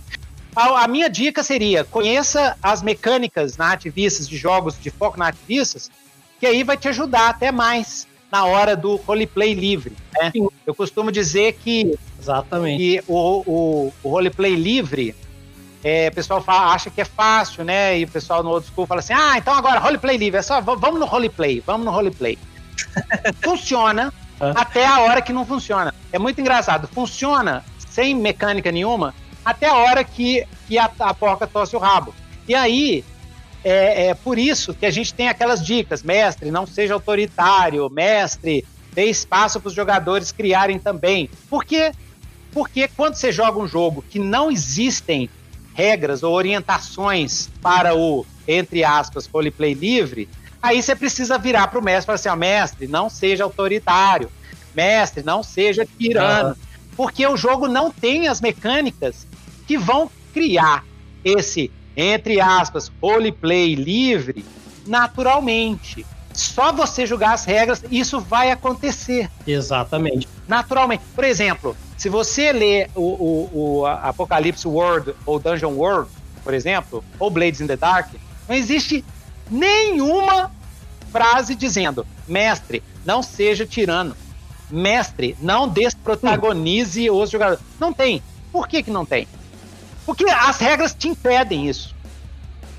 A, 0.55 0.85
a, 0.85 0.87
minha 0.87 1.09
dica 1.09 1.43
seria, 1.43 1.83
conheça 1.83 2.55
as 2.63 2.81
mecânicas 2.81 3.57
nativistas 3.57 4.27
de 4.27 4.37
jogos 4.37 4.79
de 4.79 4.89
foco 4.89 5.19
nativistas 5.19 5.91
que 6.39 6.45
aí 6.45 6.63
vai 6.63 6.77
te 6.77 6.87
ajudar 6.87 7.29
até 7.29 7.51
mais 7.51 8.07
na 8.31 8.45
hora 8.45 8.75
do 8.75 8.95
roleplay 8.95 9.53
livre. 9.53 9.95
Né? 10.13 10.31
Eu 10.65 10.73
costumo 10.73 11.11
dizer 11.11 11.53
que, 11.53 11.97
Exatamente. 12.19 12.77
que 12.77 13.03
o, 13.07 13.43
o, 13.45 13.93
o 14.03 14.09
roleplay 14.09 14.55
livre, 14.55 15.15
é, 15.83 16.07
o 16.07 16.15
pessoal 16.15 16.41
fala, 16.41 16.73
acha 16.73 16.89
que 16.89 17.01
é 17.01 17.05
fácil, 17.05 17.63
né? 17.63 17.99
E 17.99 18.05
o 18.05 18.07
pessoal 18.07 18.41
no 18.41 18.51
old 18.51 18.65
school 18.65 18.85
fala 18.85 18.99
assim: 18.99 19.13
ah, 19.13 19.37
então 19.37 19.53
agora 19.53 19.79
roleplay 19.79 20.17
livre, 20.17 20.39
é 20.39 20.41
só 20.41 20.61
vamos 20.61 20.99
no 20.99 21.05
roleplay, 21.05 21.61
vamos 21.65 21.85
no 21.85 21.91
roleplay. 21.91 22.37
funciona 23.43 24.13
até 24.55 24.85
a 24.85 25.01
hora 25.01 25.21
que 25.21 25.33
não 25.33 25.45
funciona. 25.45 25.93
É 26.11 26.17
muito 26.17 26.39
engraçado. 26.39 26.87
Funciona 26.87 27.63
sem 27.77 28.15
mecânica 28.15 28.71
nenhuma 28.71 29.13
até 29.43 29.67
a 29.67 29.75
hora 29.75 30.03
que, 30.03 30.45
que 30.67 30.77
a, 30.77 30.89
a 30.99 31.13
porca 31.13 31.45
tosse 31.45 31.75
o 31.75 31.79
rabo. 31.79 32.13
E 32.47 32.55
aí, 32.55 33.03
é, 33.63 34.07
é, 34.07 34.13
por 34.13 34.39
isso 34.39 34.73
que 34.73 34.85
a 34.85 34.91
gente 34.91 35.13
tem 35.13 35.29
aquelas 35.29 35.63
dicas, 35.63 36.01
mestre, 36.01 36.49
não 36.49 36.65
seja 36.65 36.93
autoritário, 36.93 37.89
mestre, 37.89 38.65
dê 38.91 39.05
espaço 39.05 39.59
para 39.59 39.69
os 39.69 39.73
jogadores 39.73 40.31
criarem 40.31 40.79
também. 40.79 41.29
Por 41.49 41.63
quê? 41.63 41.91
Porque 42.51 42.87
quando 42.87 43.15
você 43.15 43.31
joga 43.31 43.59
um 43.59 43.67
jogo 43.67 44.03
que 44.09 44.19
não 44.19 44.51
existem 44.51 45.29
regras 45.73 46.23
ou 46.23 46.33
orientações 46.33 47.49
para 47.61 47.95
o, 47.95 48.25
entre 48.47 48.83
aspas, 48.83 49.27
roleplay 49.27 49.73
livre, 49.73 50.27
aí 50.61 50.81
você 50.81 50.95
precisa 50.95 51.37
virar 51.37 51.67
para 51.67 51.79
o 51.79 51.83
mestre 51.83 52.03
e 52.03 52.05
falar 52.07 52.15
assim, 52.15 52.29
ó, 52.29 52.35
mestre, 52.35 52.87
não 52.87 53.09
seja 53.09 53.43
autoritário, 53.43 54.29
mestre, 54.75 55.23
não 55.23 55.43
seja 55.43 55.87
tirano, 55.97 56.57
porque 56.97 57.25
o 57.25 57.37
jogo 57.37 57.67
não 57.67 57.91
tem 57.91 58.27
as 58.27 58.41
mecânicas 58.41 59.25
que 59.67 59.77
vão 59.77 60.09
criar 60.33 60.83
esse 61.23 61.71
entre 61.95 62.39
aspas, 62.39 62.91
roleplay 63.01 63.75
livre, 63.75 64.45
naturalmente. 64.85 66.05
Só 66.33 66.71
você 66.71 67.05
jogar 67.05 67.33
as 67.33 67.43
regras, 67.43 67.83
isso 67.91 68.19
vai 68.19 68.51
acontecer. 68.51 69.29
Exatamente. 69.45 70.27
Naturalmente. 70.47 71.03
Por 71.13 71.25
exemplo, 71.25 71.75
se 71.97 72.07
você 72.07 72.53
lê 72.53 72.89
o, 72.95 73.01
o, 73.01 73.49
o 73.53 73.85
Apocalipse 73.85 74.67
World 74.67 75.13
ou 75.25 75.39
Dungeon 75.39 75.73
World, 75.73 76.09
por 76.43 76.53
exemplo, 76.53 77.03
ou 77.19 77.29
Blades 77.29 77.59
in 77.59 77.67
the 77.67 77.75
Dark, 77.75 78.13
não 78.47 78.55
existe 78.55 79.03
nenhuma 79.49 80.51
frase 81.11 81.53
dizendo: 81.53 82.07
mestre, 82.27 82.81
não 83.05 83.21
seja 83.21 83.65
tirano. 83.65 84.15
Mestre, 84.69 85.35
não 85.41 85.67
desprotagonize 85.67 87.09
hum. 87.09 87.21
os 87.21 87.29
jogadores. 87.29 87.63
Não 87.77 87.91
tem. 87.91 88.23
Por 88.51 88.67
que, 88.67 88.81
que 88.81 88.91
não 88.91 89.05
tem? 89.05 89.27
Porque 90.05 90.25
as 90.25 90.57
regras 90.57 90.93
te 90.93 91.07
impedem 91.07 91.67
isso. 91.67 91.95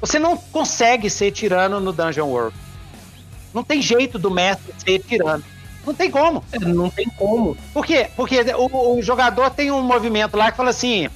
Você 0.01 0.19
não 0.19 0.37
consegue 0.37 1.09
ser 1.09 1.31
tirano 1.31 1.81
no 1.81 1.93
Dungeon 1.93 2.27
World. 2.27 2.57
Não 3.55 3.63
tem 3.63 3.81
jeito 3.81 4.19
do 4.19 4.31
mestre 4.31 4.75
ser 4.79 4.99
tirano. 5.01 5.45
Não 5.87 5.95
tem 5.95 6.11
como. 6.11 6.45
É, 6.53 6.59
não 6.59 6.91
tem 6.91 7.07
como. 7.17 7.57
Por 7.73 7.85
quê? 7.85 8.09
Porque 8.17 8.41
o, 8.57 8.97
o 8.99 9.03
jogador 9.03 9.51
tem 9.51 9.71
um 9.71 9.83
movimento 9.83 10.37
lá 10.37 10.51
que 10.51 10.57
fala 10.57 10.71
assim. 10.71 11.09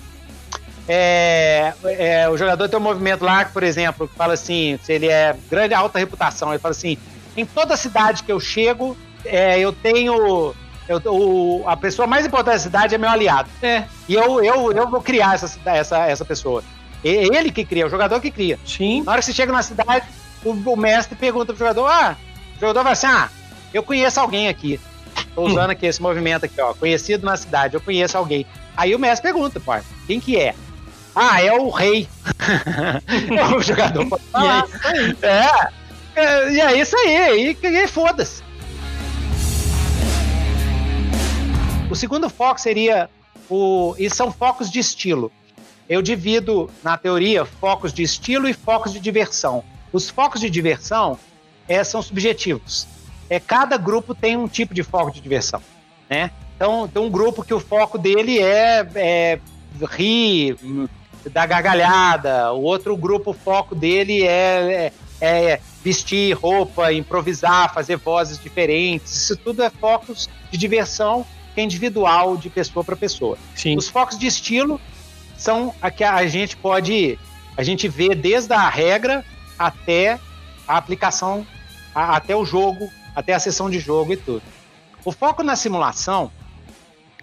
É, 0.88 1.72
é, 1.84 2.28
o 2.28 2.36
jogador 2.36 2.68
tem 2.68 2.78
um 2.78 2.82
movimento 2.82 3.24
lá, 3.24 3.44
por 3.44 3.62
exemplo, 3.62 4.06
que 4.08 4.14
fala 4.14 4.34
assim: 4.34 4.78
se 4.82 4.92
ele 4.92 5.08
é 5.08 5.36
grande, 5.50 5.74
alta 5.74 5.98
reputação, 5.98 6.50
ele 6.50 6.58
fala 6.58 6.72
assim: 6.72 6.96
em 7.36 7.44
toda 7.44 7.76
cidade 7.76 8.22
que 8.22 8.30
eu 8.30 8.38
chego, 8.38 8.96
é, 9.24 9.58
eu 9.58 9.72
tenho 9.72 10.54
eu, 10.88 11.00
o, 11.06 11.64
a 11.66 11.76
pessoa 11.76 12.06
mais 12.06 12.26
importante 12.26 12.54
da 12.54 12.58
cidade 12.58 12.94
é 12.94 12.98
meu 12.98 13.10
aliado. 13.10 13.48
É. 13.62 13.84
E 14.08 14.14
eu, 14.14 14.42
eu, 14.42 14.72
eu 14.72 14.88
vou 14.88 15.00
criar 15.00 15.34
essa, 15.34 15.58
essa, 15.64 16.06
essa 16.06 16.24
pessoa. 16.24 16.62
Ele 17.04 17.52
que 17.52 17.64
cria, 17.64 17.86
o 17.86 17.90
jogador 17.90 18.20
que 18.20 18.30
cria. 18.30 18.58
Sim. 18.64 19.02
Na 19.02 19.12
hora 19.12 19.20
que 19.20 19.26
você 19.26 19.32
chega 19.32 19.52
na 19.52 19.62
cidade, 19.62 20.06
o, 20.44 20.50
o 20.50 20.76
mestre 20.76 21.16
pergunta 21.16 21.52
pro 21.52 21.58
jogador: 21.58 21.86
Ah, 21.86 22.16
o 22.56 22.60
jogador 22.60 22.82
vai 22.82 22.92
assim: 22.92 23.06
Ah, 23.06 23.28
eu 23.72 23.82
conheço 23.82 24.18
alguém 24.18 24.48
aqui. 24.48 24.80
Tô 25.34 25.42
hum. 25.42 25.46
usando 25.46 25.70
aqui 25.70 25.86
esse 25.86 26.00
movimento 26.00 26.44
aqui, 26.44 26.60
ó. 26.60 26.74
Conhecido 26.74 27.24
na 27.24 27.36
cidade, 27.36 27.74
eu 27.74 27.80
conheço 27.80 28.16
alguém. 28.16 28.46
Aí 28.76 28.94
o 28.94 28.98
mestre 28.98 29.30
pergunta, 29.30 29.60
pô, 29.60 29.72
quem 30.06 30.20
que 30.20 30.38
é? 30.38 30.54
Ah, 31.14 31.42
é 31.42 31.52
o 31.52 31.70
rei. 31.70 32.08
o 33.56 33.62
jogador 33.62 34.04
pode 34.08 34.22
falar. 34.24 34.66
É, 35.22 36.20
é, 36.20 36.52
e 36.52 36.60
é 36.60 36.78
isso 36.78 36.96
aí. 36.96 37.56
E, 37.62 37.66
e 37.66 37.88
foda-se. 37.88 38.42
O 41.88 41.94
segundo 41.94 42.28
foco 42.28 42.60
seria 42.60 43.08
o. 43.48 43.94
E 43.96 44.10
são 44.10 44.32
focos 44.32 44.70
de 44.70 44.80
estilo. 44.80 45.30
Eu 45.88 46.02
divido, 46.02 46.68
na 46.82 46.98
teoria, 46.98 47.44
focos 47.44 47.92
de 47.92 48.02
estilo 48.02 48.48
e 48.48 48.52
focos 48.52 48.92
de 48.92 48.98
diversão. 48.98 49.62
Os 49.92 50.10
focos 50.10 50.40
de 50.40 50.50
diversão 50.50 51.16
é, 51.68 51.84
são 51.84 52.02
subjetivos. 52.02 52.88
É, 53.30 53.38
cada 53.38 53.76
grupo 53.76 54.14
tem 54.14 54.36
um 54.36 54.48
tipo 54.48 54.74
de 54.74 54.82
foco 54.82 55.12
de 55.12 55.20
diversão. 55.20 55.62
Né? 56.10 56.32
Então, 56.56 56.88
tem 56.88 57.00
um 57.00 57.10
grupo 57.10 57.44
que 57.44 57.54
o 57.54 57.60
foco 57.60 57.96
dele 57.96 58.40
é, 58.40 58.86
é 58.96 59.38
rir, 59.88 60.56
dar 61.30 61.46
gargalhada. 61.46 62.52
O 62.52 62.62
outro 62.62 62.96
grupo, 62.96 63.30
o 63.30 63.34
foco 63.34 63.76
dele 63.76 64.24
é, 64.24 64.92
é, 65.20 65.52
é 65.52 65.60
vestir 65.84 66.36
roupa, 66.36 66.92
improvisar, 66.92 67.72
fazer 67.72 67.96
vozes 67.96 68.40
diferentes. 68.40 69.14
Isso 69.14 69.36
tudo 69.36 69.62
é 69.62 69.70
focos 69.70 70.28
de 70.50 70.58
diversão 70.58 71.24
que 71.56 71.62
é 71.62 71.64
individual 71.64 72.36
de 72.36 72.50
pessoa 72.50 72.84
para 72.84 72.94
pessoa. 72.94 73.38
Sim. 73.54 73.78
Os 73.78 73.88
focos 73.88 74.18
de 74.18 74.26
estilo 74.26 74.78
são 75.38 75.74
a 75.80 75.90
que 75.90 76.04
a 76.04 76.26
gente 76.26 76.54
pode 76.54 77.18
a 77.56 77.62
gente 77.62 77.88
vê 77.88 78.14
desde 78.14 78.52
a 78.52 78.68
regra 78.68 79.24
até 79.58 80.20
a 80.68 80.76
aplicação, 80.76 81.46
a, 81.94 82.16
até 82.16 82.36
o 82.36 82.44
jogo, 82.44 82.92
até 83.14 83.32
a 83.32 83.40
sessão 83.40 83.70
de 83.70 83.78
jogo 83.78 84.12
e 84.12 84.18
tudo. 84.18 84.42
O 85.02 85.10
foco 85.10 85.42
na 85.42 85.56
simulação, 85.56 86.30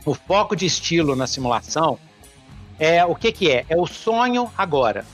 o 0.03 0.15
foco 0.15 0.55
de 0.55 0.65
estilo 0.65 1.15
na 1.15 1.27
simulação 1.27 1.99
é 2.79 3.05
o 3.05 3.13
que 3.13 3.31
que 3.31 3.51
é? 3.51 3.65
É 3.69 3.77
o 3.77 3.86
sonho 3.86 4.49
agora. 4.57 5.05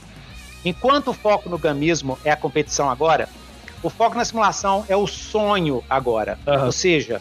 Enquanto 0.64 1.08
o 1.08 1.12
foco 1.12 1.50
no 1.50 1.58
gamismo 1.58 2.18
é 2.24 2.30
a 2.30 2.36
competição 2.36 2.88
agora, 2.88 3.28
o 3.82 3.90
foco 3.90 4.16
na 4.16 4.24
simulação 4.24 4.86
é 4.88 4.96
o 4.96 5.06
sonho 5.06 5.84
agora. 5.90 6.38
Uhum. 6.46 6.64
Ou 6.64 6.72
seja, 6.72 7.20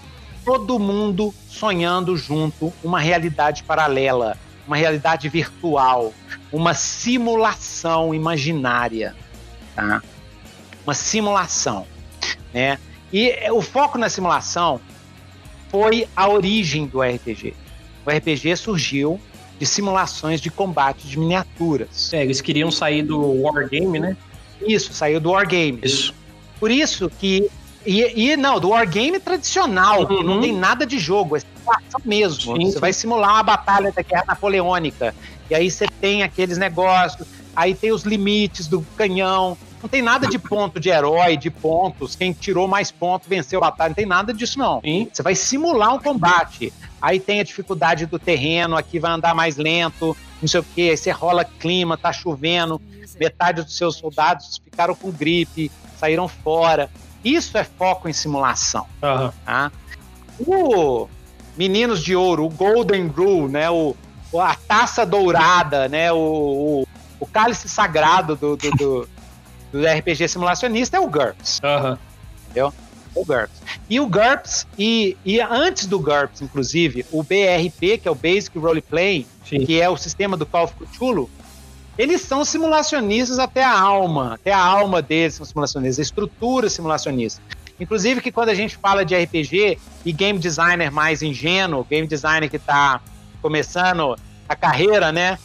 todo 0.50 0.80
mundo 0.80 1.32
sonhando 1.48 2.18
junto 2.18 2.74
uma 2.84 3.00
realidade 3.00 3.62
paralela, 3.62 4.36
uma 4.66 4.76
realidade 4.76 5.30
virtual, 5.30 6.12
uma 6.52 6.74
simulação 6.74 8.16
imaginária, 8.16 9.16
tá? 9.76 10.02
Uma 10.84 10.96
simulação, 10.96 11.86
né? 12.52 12.80
E 13.14 13.32
o 13.52 13.62
foco 13.62 14.00
na 14.00 14.10
simulação 14.10 14.82
foi 15.70 16.08
a 16.16 16.28
origem 16.28 16.88
do 16.88 17.00
RPG. 17.00 17.54
O 18.04 18.10
RPG 18.10 18.58
surgiu 18.58 19.22
de 19.60 19.68
simulações 19.68 20.42
de 20.42 20.50
combate 20.50 21.08
de 21.08 21.20
miniaturas. 21.20 22.12
É, 22.12 22.24
eles 22.24 22.42
queriam 22.42 22.72
sair 22.72 23.04
do 23.04 23.44
wargame, 23.44 24.00
né? 24.00 24.18
Isso, 24.68 24.94
saiu 24.94 25.20
do 25.20 25.30
wargame. 25.30 25.82
Isso. 25.84 26.12
Por 26.60 26.72
isso 26.72 27.08
que 27.08 27.48
e, 27.90 28.32
e 28.32 28.38
não, 28.38 28.60
do 28.60 28.70
wargame 28.70 29.20
tradicional, 29.20 30.04
uhum. 30.04 30.22
não 30.22 30.42
tem 30.42 30.54
nada 30.54 30.86
de 30.86 31.00
jogo, 31.00 31.36
é 31.36 31.40
simulação 31.40 32.02
mesmo. 32.06 32.56
Sim, 32.56 32.66
você 32.68 32.74
sim. 32.74 32.80
vai 32.80 32.94
simular 32.94 33.34
uma 33.34 33.44
batalha 33.44 33.92
da 33.92 34.04
guerra 34.04 34.26
napoleônica. 34.28 35.16
E 35.50 35.56
aí 35.56 35.72
você 35.72 35.88
tem 36.00 36.22
aqueles 36.22 36.60
negócios, 36.60 37.28
aí 37.56 37.74
tem 37.74 37.92
os 37.92 38.04
limites 38.04 38.68
do 38.68 38.82
canhão. 38.96 39.58
Não 39.82 39.90
tem 39.90 40.04
nada 40.04 40.28
de 40.28 40.38
ponto 40.38 40.80
de 40.80 40.90
herói, 40.90 41.36
de 41.36 41.50
pontos. 41.50 42.16
Quem 42.16 42.32
tirou 42.32 42.68
mais 42.68 42.92
pontos 42.92 43.28
venceu 43.28 43.58
a 43.58 43.72
batalha. 43.72 43.90
Não 43.90 43.96
tem 43.96 44.06
nada 44.06 44.32
disso, 44.32 44.60
não. 44.60 44.82
Sim. 44.82 45.10
Você 45.12 45.24
vai 45.24 45.34
simular 45.34 45.92
um 45.96 46.00
combate. 46.00 46.72
Aí 47.02 47.20
tem 47.20 47.40
a 47.40 47.44
dificuldade 47.44 48.06
do 48.06 48.20
terreno, 48.20 48.78
aqui 48.78 49.00
vai 49.00 49.14
andar 49.14 49.34
mais 49.34 49.58
lento, 49.58 50.16
não 50.40 50.48
sei 50.48 50.60
o 50.60 50.66
quê. 50.76 50.90
Aí 50.92 50.98
você 50.98 51.10
rola 51.10 51.44
clima, 51.44 51.98
tá 51.98 52.14
chovendo. 52.14 52.80
Metade 53.20 53.64
dos 53.64 53.76
seus 53.76 53.96
soldados 53.96 54.62
ficaram 54.64 54.94
com 54.94 55.10
gripe, 55.10 55.72
saíram 55.98 56.28
fora. 56.28 56.88
Isso 57.24 57.58
é 57.58 57.64
foco 57.64 58.08
em 58.08 58.14
simulação. 58.14 58.86
Uhum. 59.02 59.32
Tá? 59.46 59.72
O 60.40 61.08
Meninos 61.58 62.02
de 62.02 62.16
Ouro, 62.16 62.46
o 62.46 62.50
Golden 62.50 63.08
Rule, 63.08 63.52
né? 63.52 63.70
O, 63.70 63.96
a 64.38 64.56
taça 64.56 65.06
dourada, 65.06 65.90
né? 65.90 66.12
O, 66.12 66.18
o, 66.18 66.88
o 67.20 67.26
cálice 67.26 67.68
sagrado 67.68 68.36
do, 68.36 68.56
do, 68.56 68.72
do, 68.72 69.10
do, 69.72 69.86
RPG 69.86 70.28
simulacionista 70.28 70.98
é 70.98 71.00
o 71.00 71.08
GURPS. 71.08 71.60
Uhum. 71.64 71.98
Entendeu? 72.46 72.74
O 73.16 73.26
GURPS. 73.26 73.62
E 73.90 74.00
o 74.00 74.08
GURPS, 74.08 74.68
e, 74.78 75.18
e 75.26 75.42
antes 75.42 75.86
do 75.88 76.00
GURPS, 76.00 76.42
inclusive, 76.42 77.06
o 77.12 77.24
BRP, 77.24 77.98
que 77.98 78.08
é 78.08 78.12
o 78.12 78.16
Basic 78.16 78.58
Role 78.58 78.82
Playing, 78.82 79.26
que 79.44 79.82
é 79.82 79.90
o 79.90 79.98
sistema 79.98 80.38
do 80.38 80.46
Call 80.46 80.66
of 80.66 80.76
Cthulhu, 80.76 81.30
eles 82.00 82.22
são 82.22 82.46
simulacionistas 82.46 83.40
até 83.40 83.62
a 83.62 83.78
alma, 83.78 84.36
até 84.36 84.54
a 84.54 84.64
alma 84.64 85.02
deles 85.02 85.34
são 85.34 85.46
simulacionistas, 85.46 86.00
a 86.00 86.02
estrutura 86.02 86.70
simulacionista. 86.70 87.42
Inclusive 87.78 88.22
que 88.22 88.32
quando 88.32 88.48
a 88.48 88.56
gente 88.56 88.78
fala 88.78 89.04
de 89.04 89.14
RPG 89.14 89.78
e 90.06 90.14
game 90.14 90.40
designer 90.40 90.90
mais 90.90 91.22
ingênuo, 91.22 91.84
game 91.84 92.08
designer 92.08 92.50
que 92.50 92.56
está 92.56 93.02
começando 93.42 94.16
a 94.48 94.56
carreira, 94.56 95.12
né? 95.12 95.38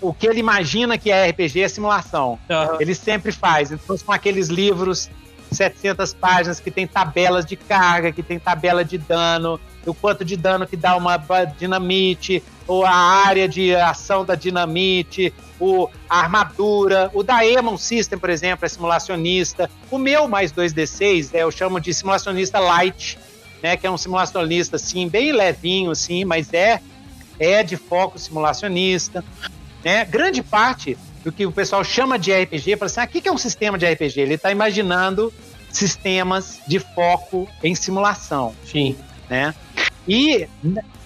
O 0.00 0.14
que 0.14 0.28
ele 0.28 0.38
imagina 0.38 0.96
que 0.96 1.10
é 1.10 1.28
RPG 1.30 1.62
é 1.62 1.68
simulação. 1.68 2.38
Uhum. 2.48 2.80
Ele 2.80 2.94
sempre 2.94 3.32
faz. 3.32 3.72
Então 3.72 3.98
são 3.98 4.14
aqueles 4.14 4.46
livros 4.46 5.10
700 5.50 6.14
páginas, 6.14 6.60
que 6.60 6.70
tem 6.70 6.86
tabelas 6.86 7.44
de 7.44 7.56
carga, 7.56 8.12
que 8.12 8.22
tem 8.22 8.38
tabela 8.38 8.84
de 8.84 8.98
dano, 8.98 9.58
o 9.84 9.92
quanto 9.92 10.24
de 10.24 10.36
dano 10.36 10.64
que 10.64 10.76
dá 10.76 10.94
uma 10.96 11.18
dinamite, 11.58 12.42
ou 12.68 12.84
a 12.84 12.94
área 12.94 13.48
de 13.48 13.74
ação 13.74 14.24
da 14.24 14.36
dinamite, 14.36 15.32
o, 15.60 15.88
a 16.08 16.20
armadura. 16.20 17.10
O 17.14 17.22
da 17.22 17.44
Emon 17.44 17.76
System, 17.76 18.18
por 18.18 18.30
exemplo, 18.30 18.64
é 18.64 18.68
simulacionista. 18.68 19.70
O 19.90 19.98
meu 19.98 20.28
mais 20.28 20.52
2D6, 20.52 21.30
é, 21.34 21.42
eu 21.42 21.50
chamo 21.50 21.80
de 21.80 21.92
simulacionista 21.92 22.58
light, 22.58 23.18
né, 23.62 23.76
que 23.76 23.86
é 23.86 23.90
um 23.90 23.98
simulacionista 23.98 24.76
assim, 24.76 25.08
bem 25.08 25.32
levinho, 25.32 25.90
assim, 25.90 26.24
mas 26.24 26.52
é, 26.52 26.80
é 27.38 27.62
de 27.62 27.76
foco 27.76 28.18
simulacionista. 28.18 29.24
Né? 29.84 30.04
Grande 30.04 30.42
parte 30.42 30.96
do 31.24 31.32
que 31.32 31.44
o 31.44 31.52
pessoal 31.52 31.82
chama 31.82 32.18
de 32.18 32.32
RPG, 32.32 32.76
fala 32.76 32.86
assim, 32.86 33.00
ah, 33.00 33.04
o 33.04 33.08
que 33.08 33.28
é 33.28 33.32
um 33.32 33.38
sistema 33.38 33.76
de 33.76 33.86
RPG? 33.86 34.20
Ele 34.20 34.34
está 34.34 34.50
imaginando 34.50 35.32
sistemas 35.70 36.60
de 36.66 36.78
foco 36.78 37.48
em 37.62 37.74
simulação. 37.74 38.54
Sim. 38.64 38.96
Né? 39.28 39.54
E, 40.06 40.48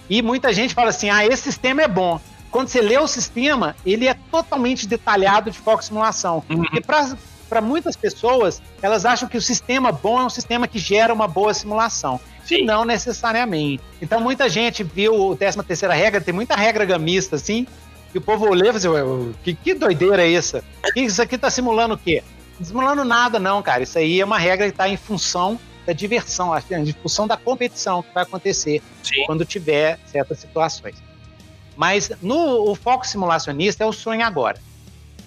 e 0.09 0.21
muita 0.21 0.53
gente 0.53 0.73
fala 0.73 0.89
assim, 0.89 1.09
ah, 1.09 1.25
esse 1.25 1.43
sistema 1.43 1.81
é 1.81 1.87
bom. 1.87 2.19
Quando 2.53 2.67
você 2.67 2.81
lê 2.81 2.99
o 2.99 3.07
sistema, 3.07 3.75
ele 3.83 4.07
é 4.07 4.13
totalmente 4.13 4.85
detalhado 4.87 5.49
de 5.49 5.57
foco 5.57 5.81
em 5.81 5.85
simulação. 5.87 6.43
Uhum. 6.47 6.63
E 6.71 6.81
para 6.81 7.61
muitas 7.61 7.95
pessoas, 7.95 8.61
elas 8.79 9.05
acham 9.05 9.27
que 9.27 9.35
o 9.35 9.41
sistema 9.41 9.91
bom 9.91 10.19
é 10.21 10.25
um 10.25 10.29
sistema 10.29 10.67
que 10.67 10.77
gera 10.77 11.11
uma 11.11 11.27
boa 11.27 11.51
simulação. 11.51 12.21
Sim. 12.45 12.63
Não 12.63 12.85
necessariamente. 12.85 13.81
Então, 13.99 14.19
muita 14.21 14.47
gente 14.47 14.83
viu 14.83 15.19
o 15.19 15.35
13 15.35 15.63
terceira 15.63 15.95
regra, 15.95 16.21
tem 16.21 16.31
muita 16.31 16.55
regra 16.55 16.85
gamista, 16.85 17.37
assim, 17.37 17.65
e 18.13 18.19
o 18.19 18.21
povo 18.21 18.47
olhou 18.47 18.69
e 18.69 18.79
falou 18.79 19.21
assim, 19.21 19.35
que, 19.43 19.55
que 19.55 19.73
doideira 19.73 20.21
é 20.21 20.31
essa? 20.31 20.63
Isso 20.95 21.23
aqui 21.23 21.39
tá 21.39 21.49
simulando 21.49 21.95
o 21.95 21.97
quê? 21.97 22.23
Não 22.59 22.67
simulando 22.67 23.03
nada, 23.03 23.39
não, 23.39 23.63
cara. 23.63 23.81
Isso 23.81 23.97
aí 23.97 24.21
é 24.21 24.25
uma 24.25 24.37
regra 24.37 24.67
que 24.67 24.73
está 24.73 24.87
em 24.87 24.97
função 24.97 25.59
da 25.87 25.91
diversão, 25.91 26.51
em 26.55 26.93
função 26.93 27.25
da 27.25 27.35
competição 27.35 28.03
que 28.03 28.13
vai 28.13 28.21
acontecer 28.21 28.79
Sim. 29.01 29.23
quando 29.25 29.43
tiver 29.43 29.97
certas 30.05 30.37
situações. 30.37 31.12
Mas 31.75 32.11
no 32.21 32.69
o 32.69 32.75
foco 32.75 33.05
simulacionista 33.07 33.83
é 33.83 33.87
o 33.87 33.93
sonho 33.93 34.25
agora. 34.25 34.57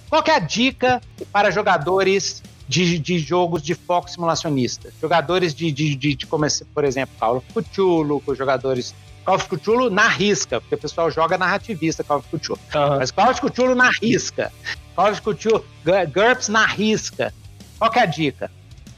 Qual 0.09 0.23
é 0.27 0.33
a 0.33 0.39
dica 0.39 1.01
para 1.33 1.51
jogadores 1.51 2.43
de, 2.69 2.99
de 2.99 3.19
jogos 3.19 3.63
de 3.63 3.75
foco 3.75 4.09
simulacionista? 4.09 4.93
Jogadores 5.01 5.55
de, 5.55 5.73
de, 5.73 5.95
de, 5.95 6.15
de 6.15 6.27
como, 6.27 6.47
por 6.73 6.85
exemplo, 6.85 7.15
Call 7.19 7.37
of 7.39 7.47
Cthulhu, 7.53 8.21
com 8.21 8.35
jogadores 8.35 8.95
Call 9.25 9.35
of 9.35 9.49
Cthulhu 9.49 9.91
na 9.91 10.07
risca, 10.07 10.61
porque 10.61 10.77
o 10.77 10.79
pessoal 10.79 11.11
joga 11.11 11.37
narrativista 11.37 12.05
Call 12.05 12.19
of 12.19 12.29
Cthulhu. 12.29 12.59
Uhum. 12.75 12.99
Mas 12.99 13.11
Call 13.11 13.31
of 13.31 13.41
Cthulhu 13.41 13.75
na 13.75 13.91
risca. 13.91 14.53
Call 14.95 15.11
of 15.11 15.21
Cthulhu, 15.21 15.65
GURPS 15.85 16.49
na 16.49 16.65
risca. 16.65 17.35
Qual 17.79 17.91
é 17.95 18.01
a 18.01 18.07
dica? 18.07 18.51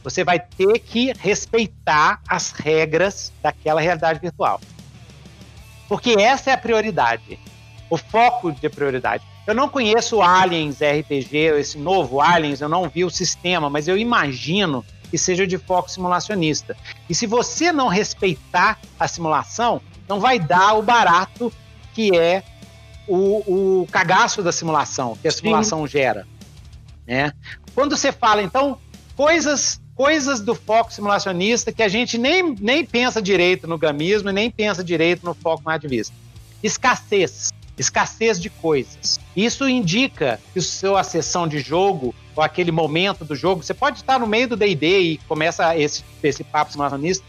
Você 0.04 0.22
vai 0.22 0.38
ter 0.38 0.78
que 0.80 1.12
respeitar 1.18 2.20
as 2.28 2.52
regras 2.52 3.32
daquela 3.42 3.80
realidade 3.80 4.20
virtual. 4.20 4.60
Porque 5.88 6.10
essa 6.12 6.50
é 6.50 6.52
a 6.54 6.58
prioridade. 6.58 7.38
O 7.90 7.96
foco 7.96 8.52
de 8.52 8.68
prioridade. 8.68 9.24
Eu 9.46 9.54
não 9.54 9.68
conheço 9.68 10.20
Aliens 10.20 10.78
RPG, 10.80 11.36
esse 11.58 11.78
novo 11.78 12.20
Aliens, 12.20 12.60
eu 12.60 12.68
não 12.68 12.88
vi 12.88 13.04
o 13.04 13.10
sistema, 13.10 13.70
mas 13.70 13.88
eu 13.88 13.96
imagino 13.96 14.84
que 15.10 15.16
seja 15.16 15.46
de 15.46 15.56
foco 15.56 15.90
simulacionista. 15.90 16.76
E 17.08 17.14
se 17.14 17.26
você 17.26 17.72
não 17.72 17.88
respeitar 17.88 18.78
a 19.00 19.08
simulação, 19.08 19.80
não 20.06 20.20
vai 20.20 20.38
dar 20.38 20.74
o 20.74 20.82
barato 20.82 21.50
que 21.94 22.14
é 22.14 22.42
o, 23.06 23.80
o 23.82 23.86
cagaço 23.90 24.42
da 24.42 24.52
simulação, 24.52 25.16
que 25.16 25.26
a 25.26 25.32
simulação 25.32 25.86
Sim. 25.86 25.92
gera. 25.92 26.28
Né? 27.06 27.32
Quando 27.74 27.96
você 27.96 28.12
fala, 28.12 28.42
então, 28.42 28.78
coisas 29.16 29.80
coisas 29.98 30.40
do 30.40 30.54
foco 30.54 30.92
simulacionista 30.92 31.72
que 31.72 31.82
a 31.82 31.88
gente 31.88 32.16
nem, 32.16 32.54
nem 32.60 32.84
pensa 32.84 33.20
direito 33.20 33.66
no 33.66 33.76
gamismo 33.76 34.30
e 34.30 34.32
nem 34.32 34.48
pensa 34.48 34.84
direito 34.84 35.26
no 35.26 35.34
foco 35.34 35.64
nativista. 35.66 36.14
Escassez. 36.62 37.50
Escassez 37.76 38.40
de 38.40 38.48
coisas. 38.48 39.18
Isso 39.34 39.68
indica 39.68 40.40
que 40.54 40.60
a 40.96 41.02
sessão 41.02 41.48
de 41.48 41.58
jogo, 41.58 42.14
ou 42.36 42.44
aquele 42.44 42.70
momento 42.70 43.24
do 43.24 43.34
jogo, 43.34 43.64
você 43.64 43.74
pode 43.74 43.98
estar 43.98 44.20
no 44.20 44.26
meio 44.28 44.46
do 44.46 44.56
D&D 44.56 45.00
e 45.00 45.18
começa 45.26 45.76
esse, 45.76 46.04
esse 46.22 46.44
papo 46.44 46.70
simulacionista, 46.70 47.24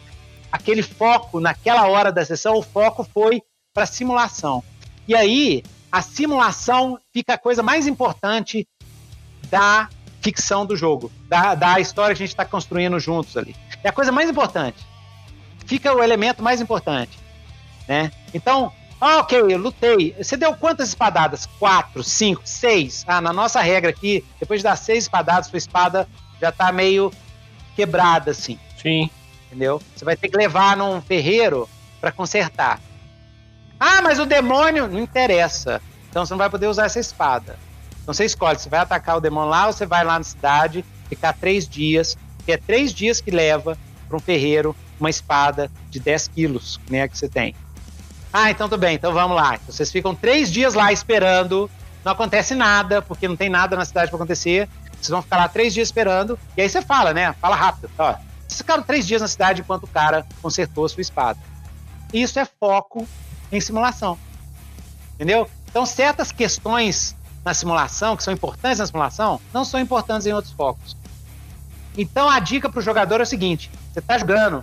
aquele 0.52 0.84
foco 0.84 1.40
naquela 1.40 1.88
hora 1.88 2.12
da 2.12 2.24
sessão, 2.24 2.56
o 2.56 2.62
foco 2.62 3.04
foi 3.04 3.42
para 3.74 3.88
simulação. 3.88 4.64
E 5.08 5.16
aí, 5.16 5.64
a 5.92 6.04
simulação 6.04 7.00
fica 7.12 7.34
a 7.34 7.38
coisa 7.38 7.64
mais 7.64 7.88
importante 7.88 8.68
da 9.50 9.90
ficção 10.22 10.66
do 10.66 10.76
jogo, 10.76 11.12
da, 11.28 11.56
da 11.56 11.80
história 11.80 12.16
que 12.16 12.24
a 12.24 12.26
gente 12.26 12.34
está 12.34 12.46
construindo 12.46 13.00
juntos 13.00 13.38
ali. 13.38 13.56
É 13.84 13.90
a 13.90 13.94
coisa 13.94 14.12
mais 14.12 14.30
importante. 14.30 14.86
Fica 15.66 15.94
o 15.94 16.04
elemento 16.04 16.44
mais 16.44 16.60
importante. 16.60 17.18
Né? 17.88 18.12
Então, 18.34 18.72
ah, 19.00 19.20
ok, 19.20 19.40
eu 19.40 19.58
lutei. 19.58 20.16
Você 20.22 20.36
deu 20.36 20.54
quantas 20.56 20.90
espadadas? 20.90 21.46
Quatro, 21.58 22.04
cinco, 22.04 22.42
seis? 22.44 23.06
Ah, 23.08 23.22
na 23.22 23.32
nossa 23.32 23.62
regra 23.62 23.90
aqui, 23.90 24.26
depois 24.40 24.60
de 24.60 24.66
dar 24.66 24.76
seis 24.76 25.06
espadadas, 25.06 25.48
sua 25.48 25.58
espada 25.58 26.08
já 26.42 26.50
está 26.50 26.72
meio 26.72 27.12
quebrada, 27.76 28.32
assim. 28.32 28.60
Sim 28.82 29.10
entendeu? 29.50 29.82
Você 29.96 30.06
vai 30.06 30.16
ter 30.16 30.30
que 30.30 30.38
levar 30.38 30.78
num 30.78 31.02
ferreiro 31.02 31.68
para 32.00 32.12
consertar. 32.12 32.80
Ah, 33.80 34.02
mas 34.02 34.20
o 34.20 34.26
demônio 34.26 34.88
não 34.88 35.00
interessa. 35.00 35.82
Então 36.10 36.26
você 36.26 36.34
não 36.34 36.38
vai 36.38 36.50
poder 36.50 36.68
usar 36.68 36.86
essa 36.86 37.00
espada. 37.00 37.58
Então 38.10 38.16
você 38.16 38.26
escolhe, 38.26 38.58
você 38.58 38.68
vai 38.68 38.80
atacar 38.80 39.18
o 39.18 39.22
demônio 39.22 39.52
lá 39.52 39.68
ou 39.68 39.72
você 39.72 39.86
vai 39.86 40.04
lá 40.04 40.18
na 40.18 40.24
cidade, 40.24 40.84
ficar 41.08 41.32
três 41.32 41.70
dias, 41.70 42.18
que 42.44 42.52
é 42.52 42.58
três 42.58 42.92
dias 42.92 43.22
que 43.22 43.30
leva 43.30 43.78
para 44.08 44.18
um 44.18 44.20
ferreiro 44.20 44.76
uma 45.00 45.12
espada 45.12 45.70
de 45.92 46.00
10 46.00 46.28
quilos, 46.30 46.80
né, 46.90 47.08
que 47.08 47.16
você 47.16 47.30
tem. 47.30 47.54
Ah, 48.34 48.50
então 48.50 48.68
tudo 48.68 48.80
bem, 48.80 48.96
então 48.96 49.14
vamos 49.14 49.38
lá. 49.38 49.54
Então, 49.54 49.72
vocês 49.72 49.92
ficam 49.92 50.16
três 50.16 50.52
dias 50.52 50.74
lá 50.74 50.92
esperando, 50.92 51.70
não 52.04 52.14
acontece 52.14 52.56
nada, 52.56 53.00
porque 53.00 53.28
não 53.28 53.36
tem 53.36 53.48
nada 53.48 53.76
na 53.76 53.86
cidade 53.86 54.10
para 54.10 54.18
acontecer. 54.18 54.68
Vocês 54.94 55.10
vão 55.10 55.22
ficar 55.22 55.38
lá 55.38 55.48
três 55.48 55.72
dias 55.72 55.90
esperando, 55.90 56.38
e 56.58 56.64
aí 56.64 56.68
você 56.68 56.82
fala, 56.82 57.14
né? 57.14 57.32
Fala 57.34 57.56
rápido, 57.56 57.92
ó. 57.96 58.16
Vocês 58.48 58.58
ficaram 58.58 58.82
três 58.82 59.06
dias 59.06 59.22
na 59.22 59.28
cidade 59.28 59.62
enquanto 59.62 59.84
o 59.84 59.88
cara 59.88 60.26
consertou 60.42 60.86
a 60.86 60.90
sua 60.90 61.02
espada. 61.02 61.38
Isso 62.12 62.40
é 62.40 62.46
foco 62.60 63.08
em 63.52 63.62
simulação. 63.62 64.18
Entendeu? 65.14 65.48
Então, 65.70 65.86
certas 65.86 66.32
questões 66.32 67.16
na 67.44 67.54
simulação, 67.54 68.16
que 68.16 68.24
são 68.24 68.34
importantes 68.34 68.80
na 68.80 68.88
simulação, 68.88 69.40
não 69.54 69.64
são 69.64 69.80
importantes 69.80 70.28
em 70.28 70.34
outros 70.34 70.54
focos. 70.54 70.96
Então, 71.98 72.30
a 72.30 72.40
dica 72.40 72.70
para 72.70 72.80
o 72.80 72.84
jogador 72.84 73.20
é 73.20 73.24
o 73.24 73.26
seguinte: 73.26 73.72
você 73.92 74.00
está 74.00 74.18
jogando, 74.18 74.62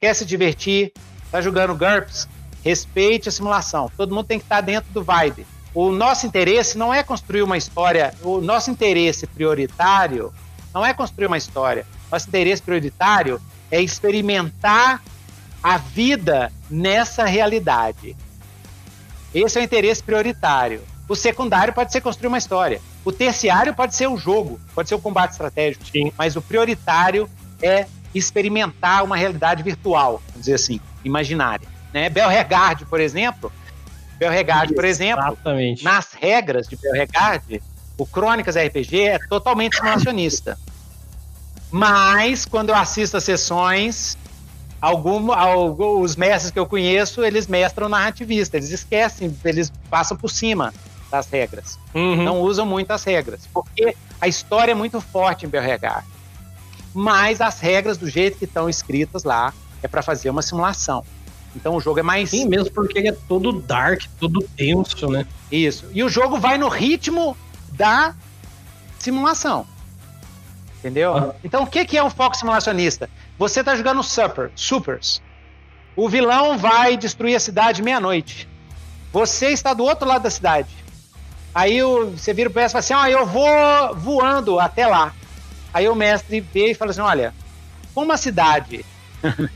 quer 0.00 0.14
se 0.14 0.24
divertir, 0.24 0.92
está 1.24 1.40
jogando 1.40 1.74
GURPS, 1.74 2.28
respeite 2.64 3.28
a 3.28 3.32
simulação. 3.32 3.90
Todo 3.96 4.14
mundo 4.14 4.26
tem 4.26 4.38
que 4.38 4.44
estar 4.44 4.56
tá 4.56 4.60
dentro 4.60 4.92
do 4.92 5.02
vibe. 5.02 5.46
O 5.72 5.92
nosso 5.92 6.26
interesse 6.26 6.76
não 6.76 6.92
é 6.92 7.02
construir 7.02 7.42
uma 7.42 7.56
história, 7.56 8.12
o 8.22 8.40
nosso 8.40 8.70
interesse 8.70 9.26
prioritário 9.26 10.32
não 10.74 10.84
é 10.84 10.92
construir 10.94 11.26
uma 11.26 11.38
história. 11.38 11.86
Nosso 12.10 12.28
interesse 12.28 12.62
prioritário 12.62 13.40
é 13.70 13.80
experimentar 13.80 15.02
a 15.62 15.76
vida 15.76 16.52
nessa 16.68 17.24
realidade. 17.24 18.16
Esse 19.34 19.58
é 19.58 19.62
o 19.62 19.64
interesse 19.64 20.02
prioritário. 20.02 20.82
O 21.10 21.16
secundário 21.16 21.72
pode 21.72 21.90
ser 21.90 22.00
construir 22.00 22.28
uma 22.28 22.38
história. 22.38 22.80
O 23.04 23.10
terciário 23.10 23.74
pode 23.74 23.96
ser 23.96 24.06
o 24.06 24.16
jogo, 24.16 24.60
pode 24.72 24.88
ser 24.88 24.94
o 24.94 25.00
combate 25.00 25.32
estratégico. 25.32 25.84
Sim. 25.84 26.12
Mas 26.16 26.36
o 26.36 26.40
prioritário 26.40 27.28
é 27.60 27.88
experimentar 28.14 29.02
uma 29.02 29.16
realidade 29.16 29.60
virtual, 29.60 30.22
vamos 30.28 30.42
dizer 30.42 30.54
assim, 30.54 30.80
imaginária. 31.04 31.66
Né? 31.92 32.08
Belregard, 32.08 32.86
por 32.86 33.00
exemplo, 33.00 33.50
Belregard, 34.20 34.72
por 34.72 34.84
exemplo, 34.84 35.24
Exatamente. 35.26 35.82
nas 35.82 36.12
regras 36.12 36.68
de 36.68 36.76
Belregard, 36.76 37.60
o 37.98 38.06
Crônicas 38.06 38.54
RPG 38.54 39.00
é 39.00 39.18
totalmente 39.18 39.78
simulacionista. 39.78 40.56
Mas, 41.72 42.44
quando 42.44 42.68
eu 42.68 42.76
assisto 42.76 43.16
as 43.16 43.24
sessões, 43.24 44.16
algum, 44.80 45.26
os 46.00 46.14
mestres 46.14 46.52
que 46.52 46.58
eu 46.58 46.66
conheço, 46.66 47.24
eles 47.24 47.48
mestram 47.48 47.88
narrativista, 47.88 48.56
eles 48.56 48.70
esquecem, 48.70 49.36
eles 49.44 49.72
passam 49.90 50.16
por 50.16 50.30
cima 50.30 50.72
das 51.10 51.28
regras. 51.28 51.78
Uhum. 51.94 52.22
Não 52.22 52.40
usam 52.40 52.64
muito 52.64 52.90
as 52.90 53.02
regras, 53.04 53.48
porque 53.52 53.96
a 54.20 54.28
história 54.28 54.72
é 54.72 54.74
muito 54.74 55.00
forte 55.00 55.46
em 55.46 55.48
Belregar. 55.48 56.04
Mas 56.94 57.40
as 57.40 57.60
regras, 57.60 57.96
do 57.96 58.08
jeito 58.08 58.38
que 58.38 58.44
estão 58.44 58.68
escritas 58.68 59.24
lá, 59.24 59.52
é 59.82 59.88
para 59.88 60.02
fazer 60.02 60.30
uma 60.30 60.42
simulação. 60.42 61.04
Então 61.54 61.74
o 61.74 61.80
jogo 61.80 61.98
é 61.98 62.02
mais. 62.02 62.30
Sim, 62.30 62.46
mesmo 62.46 62.70
porque 62.72 62.98
ele 62.98 63.08
é 63.08 63.16
todo 63.28 63.52
dark, 63.52 64.02
todo 64.18 64.42
tenso, 64.56 65.08
né? 65.08 65.26
Isso. 65.50 65.86
E 65.92 66.02
o 66.02 66.08
jogo 66.08 66.38
vai 66.38 66.58
no 66.58 66.68
ritmo 66.68 67.36
da 67.72 68.14
simulação. 68.98 69.66
Entendeu? 70.78 71.16
Ah. 71.16 71.34
Então, 71.44 71.64
o 71.64 71.66
que, 71.66 71.84
que 71.84 71.98
é 71.98 72.02
um 72.02 72.10
foco 72.10 72.36
simulacionista? 72.36 73.08
Você 73.38 73.60
está 73.60 73.76
jogando 73.76 74.02
Super, 74.02 74.50
Supers. 74.54 75.22
O 75.94 76.08
vilão 76.08 76.56
vai 76.56 76.96
destruir 76.96 77.34
a 77.34 77.40
cidade 77.40 77.82
meia-noite. 77.82 78.48
Você 79.12 79.48
está 79.48 79.74
do 79.74 79.84
outro 79.84 80.08
lado 80.08 80.22
da 80.22 80.30
cidade. 80.30 80.68
Aí 81.54 81.82
o, 81.82 82.10
você 82.10 82.32
vira 82.32 82.48
o 82.48 82.52
PS 82.52 82.66
e 82.66 82.68
fala 82.68 82.78
assim: 82.78 82.94
ah, 82.94 83.10
eu 83.10 83.26
vou 83.26 83.96
voando 83.96 84.58
até 84.60 84.86
lá. 84.86 85.12
Aí 85.72 85.88
o 85.88 85.94
mestre 85.94 86.40
vê 86.40 86.70
e 86.70 86.74
fala 86.74 86.90
assim: 86.90 87.00
olha, 87.00 87.34
como 87.94 88.12
a 88.12 88.16
cidade 88.16 88.84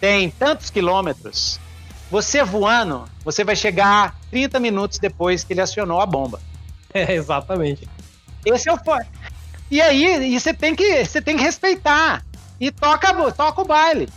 tem 0.00 0.30
tantos 0.30 0.70
quilômetros, 0.70 1.60
você 2.10 2.42
voando, 2.42 3.04
você 3.24 3.44
vai 3.44 3.56
chegar 3.56 4.16
30 4.30 4.60
minutos 4.60 4.98
depois 4.98 5.44
que 5.44 5.52
ele 5.52 5.60
acionou 5.60 6.00
a 6.00 6.06
bomba. 6.06 6.40
É, 6.94 7.14
exatamente. 7.14 7.88
Esse 8.44 8.68
é 8.68 8.72
o 8.74 8.78
E 9.70 9.80
aí, 9.80 10.34
e 10.34 10.38
você 10.38 10.52
tem 10.52 10.76
que, 10.76 11.06
você 11.06 11.22
tem 11.22 11.38
que 11.38 11.42
respeitar. 11.42 12.22
E 12.60 12.70
toca, 12.70 13.32
toca 13.32 13.62
o 13.62 13.64
baile. 13.64 14.10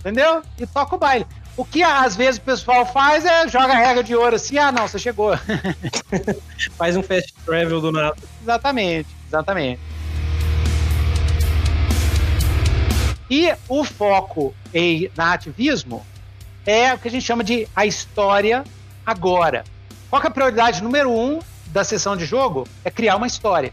Entendeu? 0.00 0.42
E 0.58 0.66
toca 0.66 0.94
o 0.94 0.98
baile. 0.98 1.26
O 1.56 1.64
que 1.64 1.82
às 1.82 2.16
vezes 2.16 2.38
o 2.38 2.42
pessoal 2.42 2.86
faz 2.86 3.26
é 3.26 3.46
joga 3.46 3.74
a 3.74 3.76
regra 3.76 4.02
de 4.02 4.14
ouro 4.14 4.36
assim, 4.36 4.56
ah 4.56 4.72
não, 4.72 4.88
você 4.88 4.98
chegou. 4.98 5.32
faz 6.78 6.96
um 6.96 7.02
fast 7.02 7.34
travel 7.44 7.80
do 7.80 7.92
nada. 7.92 8.16
Exatamente, 8.42 9.08
exatamente. 9.28 9.80
E 13.30 13.54
o 13.68 13.84
foco 13.84 14.54
em 14.72 15.10
narrativismo 15.16 16.04
é 16.66 16.92
o 16.94 16.98
que 16.98 17.08
a 17.08 17.10
gente 17.10 17.24
chama 17.24 17.44
de 17.44 17.68
a 17.74 17.84
história 17.84 18.64
agora. 19.04 19.64
Qual 20.08 20.22
é 20.22 20.26
a 20.26 20.30
prioridade 20.30 20.82
número 20.82 21.10
um 21.10 21.38
da 21.66 21.84
sessão 21.84 22.16
de 22.16 22.24
jogo? 22.24 22.66
É 22.84 22.90
criar 22.90 23.16
uma 23.16 23.26
história. 23.26 23.72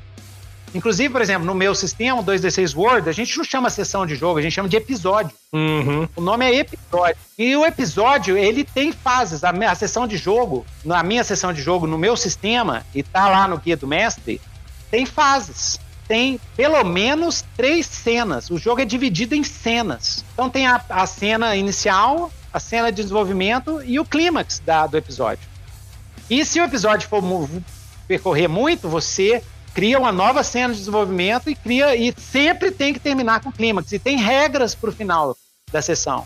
Inclusive, 0.74 1.10
por 1.10 1.22
exemplo, 1.22 1.46
no 1.46 1.56
meu 1.56 1.74
sistema, 1.74 2.24
2D6 2.24 2.76
Word, 2.76 3.10
a 3.10 3.12
gente 3.12 3.36
não 3.38 3.44
chama 3.44 3.70
sessão 3.70 4.06
de 4.06 4.16
jogo, 4.16 4.40
a 4.40 4.42
gente 4.42 4.54
chama 4.54 4.70
de 4.70 4.78
episódio. 4.78 5.32
Uhum. 5.52 6.08
O 6.16 6.22
nome 6.22 6.46
é 6.46 6.56
episódio. 6.56 7.18
E 7.38 7.56
o 7.56 7.66
episódio, 7.66 8.38
ele 8.38 8.64
tem 8.64 8.92
fases. 8.92 9.44
A, 9.44 9.50
a 9.50 9.76
sessão 9.76 10.06
de 10.06 10.18
jogo, 10.18 10.66
na 10.86 11.02
minha 11.02 11.24
sessão 11.24 11.52
de 11.52 11.62
jogo, 11.62 11.88
no 11.88 11.98
meu 11.98 12.16
sistema, 12.16 12.86
e 12.94 13.02
tá 13.02 13.30
lá 13.30 13.48
no 13.48 13.58
guia 13.58 13.76
do 13.76 13.88
mestre, 13.88 14.40
tem 14.92 15.06
fases 15.06 15.80
tem 16.10 16.40
pelo 16.58 16.84
menos 16.84 17.46
três 17.56 17.86
cenas. 17.86 18.50
O 18.50 18.58
jogo 18.58 18.82
é 18.82 18.86
dividido 18.86 19.36
em 19.36 19.44
cenas. 19.44 20.26
Então 20.34 20.50
tem 20.50 20.66
a, 20.66 20.84
a 20.90 21.06
cena 21.06 21.56
inicial, 21.56 22.32
a 22.52 22.60
cena 22.60 22.92
de 22.92 23.04
desenvolvimento 23.04 23.80
e 23.84 24.00
o 24.00 24.04
clímax 24.04 24.60
da, 24.66 24.88
do 24.88 24.98
episódio. 24.98 25.48
E 26.28 26.44
se 26.44 26.60
o 26.60 26.64
episódio 26.64 27.08
for 27.08 27.24
percorrer 28.08 28.48
muito, 28.48 28.90
você 28.90 29.44
cria 29.74 30.00
uma 30.00 30.12
nova 30.12 30.44
cena 30.44 30.74
de 30.74 30.80
desenvolvimento 30.80 31.50
e 31.50 31.56
cria 31.56 31.96
e 31.96 32.14
sempre 32.18 32.72
tem 32.72 32.94
que 32.94 33.00
terminar 33.00 33.42
com 33.42 33.52
clímax. 33.52 33.92
E 33.92 34.00
tem 34.00 34.18
regras 34.18 34.76
para 34.76 34.90
o 34.90 34.94
final 34.94 35.36
da 35.72 35.82
sessão. 35.82 36.26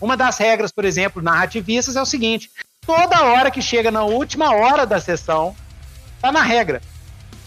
Uma 0.00 0.16
das 0.16 0.38
regras, 0.38 0.70
por 0.70 0.84
exemplo, 0.84 1.22
narrativistas 1.22 1.96
é 1.96 2.02
o 2.02 2.06
seguinte: 2.06 2.50
toda 2.86 3.24
hora 3.24 3.50
que 3.50 3.62
chega 3.62 3.90
na 3.90 4.04
última 4.04 4.54
hora 4.54 4.86
da 4.86 5.00
sessão, 5.00 5.54
tá 6.20 6.30
na 6.30 6.42
regra 6.42 6.80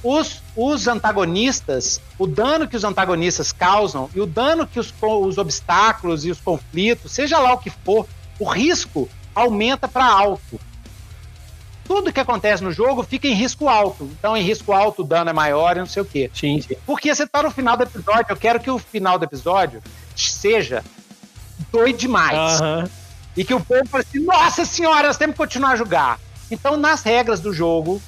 os, 0.03 0.41
os 0.55 0.87
antagonistas, 0.87 1.99
o 2.17 2.27
dano 2.27 2.67
que 2.67 2.75
os 2.75 2.83
antagonistas 2.83 3.51
causam 3.51 4.09
e 4.13 4.21
o 4.21 4.25
dano 4.25 4.67
que 4.67 4.79
os, 4.79 4.93
os 5.01 5.37
obstáculos 5.37 6.25
e 6.25 6.31
os 6.31 6.39
conflitos, 6.39 7.11
seja 7.11 7.39
lá 7.39 7.53
o 7.53 7.57
que 7.57 7.69
for, 7.69 8.07
o 8.39 8.45
risco 8.45 9.09
aumenta 9.33 9.87
para 9.87 10.05
alto. 10.05 10.59
Tudo 11.87 12.11
que 12.11 12.19
acontece 12.19 12.63
no 12.63 12.71
jogo 12.71 13.01
fica 13.01 13.27
em 13.27 13.33
risco 13.33 13.69
alto. 13.69 14.09
Então, 14.19 14.35
em 14.35 14.43
risco 14.43 14.73
alto, 14.73 15.01
o 15.03 15.05
dano 15.05 15.29
é 15.29 15.33
maior 15.33 15.77
e 15.77 15.79
não 15.79 15.85
sei 15.85 16.01
o 16.01 16.05
quê. 16.05 16.29
Sim, 16.33 16.59
sim. 16.59 16.75
Porque 16.85 17.13
você 17.13 17.25
tá 17.25 17.41
no 17.41 17.49
final 17.49 17.77
do 17.77 17.83
episódio, 17.83 18.25
eu 18.29 18.35
quero 18.35 18.59
que 18.59 18.69
o 18.69 18.77
final 18.77 19.17
do 19.17 19.23
episódio 19.23 19.81
seja 20.15 20.83
doido 21.71 21.97
demais. 21.97 22.59
Uhum. 22.59 22.89
E 23.37 23.45
que 23.45 23.53
o 23.53 23.59
povo 23.61 23.87
fale 23.87 24.03
assim: 24.07 24.19
nossa 24.19 24.65
senhora, 24.65 25.07
nós 25.07 25.17
temos 25.17 25.33
que 25.33 25.37
continuar 25.37 25.71
a 25.71 25.75
jogar. 25.77 26.19
Então, 26.51 26.75
nas 26.75 27.03
regras 27.03 27.39
do 27.39 27.53
jogo, 27.53 28.01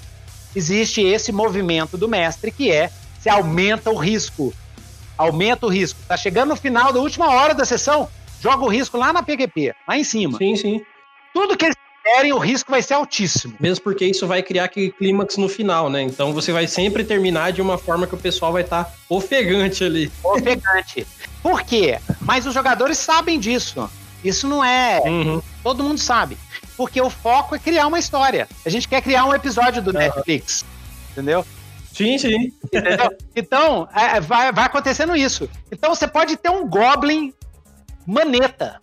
existe 0.53 1.01
esse 1.01 1.31
movimento 1.31 1.97
do 1.97 2.07
mestre 2.07 2.51
que 2.51 2.71
é 2.71 2.91
se 3.19 3.29
aumenta 3.29 3.89
o 3.91 3.95
risco. 3.95 4.53
Aumenta 5.17 5.65
o 5.65 5.69
risco. 5.69 5.99
Tá 6.07 6.17
chegando 6.17 6.49
no 6.49 6.55
final 6.55 6.91
da 6.91 6.99
última 6.99 7.29
hora 7.29 7.53
da 7.53 7.65
sessão, 7.65 8.09
joga 8.41 8.63
o 8.63 8.69
risco 8.69 8.97
lá 8.97 9.13
na 9.13 9.23
PQP, 9.23 9.73
lá 9.87 9.97
em 9.97 10.03
cima. 10.03 10.37
Sim, 10.37 10.55
sim. 10.55 10.81
Tudo 11.33 11.55
que 11.55 11.65
eles 11.65 11.75
querem, 12.09 12.33
o 12.33 12.39
risco 12.39 12.71
vai 12.71 12.81
ser 12.81 12.95
altíssimo. 12.95 13.55
Mesmo 13.59 13.83
porque 13.83 14.05
isso 14.05 14.27
vai 14.27 14.41
criar 14.41 14.65
aquele 14.65 14.91
clímax 14.91 15.37
no 15.37 15.47
final, 15.47 15.89
né? 15.89 16.01
Então 16.01 16.33
você 16.33 16.51
vai 16.51 16.67
sempre 16.67 17.03
terminar 17.03 17.51
de 17.51 17.61
uma 17.61 17.77
forma 17.77 18.07
que 18.07 18.15
o 18.15 18.17
pessoal 18.17 18.51
vai 18.51 18.63
estar 18.63 18.85
tá 18.85 18.93
ofegante 19.07 19.83
ali. 19.83 20.11
Ofegante. 20.23 21.05
Por 21.41 21.61
quê? 21.61 21.99
Mas 22.19 22.45
os 22.45 22.53
jogadores 22.53 22.97
sabem 22.97 23.39
disso. 23.39 23.89
Isso 24.23 24.47
não 24.47 24.63
é. 24.63 25.01
Uhum. 25.05 25.41
Todo 25.63 25.83
mundo 25.83 25.99
sabe 25.99 26.37
porque 26.75 27.01
o 27.01 27.09
foco 27.09 27.55
é 27.55 27.59
criar 27.59 27.87
uma 27.87 27.99
história. 27.99 28.47
A 28.65 28.69
gente 28.69 28.87
quer 28.87 29.01
criar 29.01 29.25
um 29.25 29.35
episódio 29.35 29.81
do 29.81 29.91
Netflix, 29.91 30.63
entendeu? 31.11 31.45
Sim, 31.93 32.17
sim. 32.17 32.53
Entendeu? 32.63 33.11
Então, 33.35 33.85
é, 33.93 34.15
é, 34.15 34.21
vai, 34.21 34.53
vai 34.53 34.63
acontecendo 34.63 35.13
isso. 35.13 35.49
Então, 35.69 35.93
você 35.93 36.07
pode 36.07 36.37
ter 36.37 36.49
um 36.49 36.65
Goblin 36.65 37.33
maneta. 38.07 38.79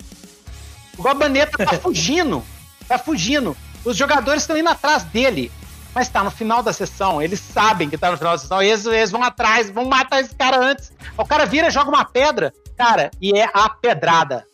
O 0.95 1.01
Goblin 1.01 1.21
maneta 1.21 1.57
tá 1.57 1.73
fugindo. 1.81 2.43
Tá 2.87 2.97
fugindo. 2.97 3.55
Os 3.83 3.95
jogadores 3.95 4.43
estão 4.43 4.57
indo 4.57 4.69
atrás 4.69 5.03
dele. 5.03 5.51
Mas 5.93 6.09
tá 6.09 6.23
no 6.23 6.29
final 6.29 6.61
da 6.61 6.71
sessão. 6.71 7.21
Eles 7.21 7.39
sabem 7.39 7.89
que 7.89 7.97
tá 7.97 8.11
no 8.11 8.17
final 8.17 8.33
da 8.33 8.37
sessão. 8.37 8.61
Eles, 8.61 8.85
eles 8.85 9.11
vão 9.11 9.23
atrás, 9.23 9.69
vão 9.69 9.85
matar 9.85 10.21
esse 10.21 10.35
cara 10.35 10.59
antes. 10.59 10.91
O 11.17 11.25
cara 11.25 11.45
vira, 11.45 11.71
joga 11.71 11.89
uma 11.89 12.05
pedra. 12.05 12.53
Cara, 12.77 13.09
e 13.19 13.37
é 13.37 13.49
a 13.53 13.69
pedrada 13.69 14.45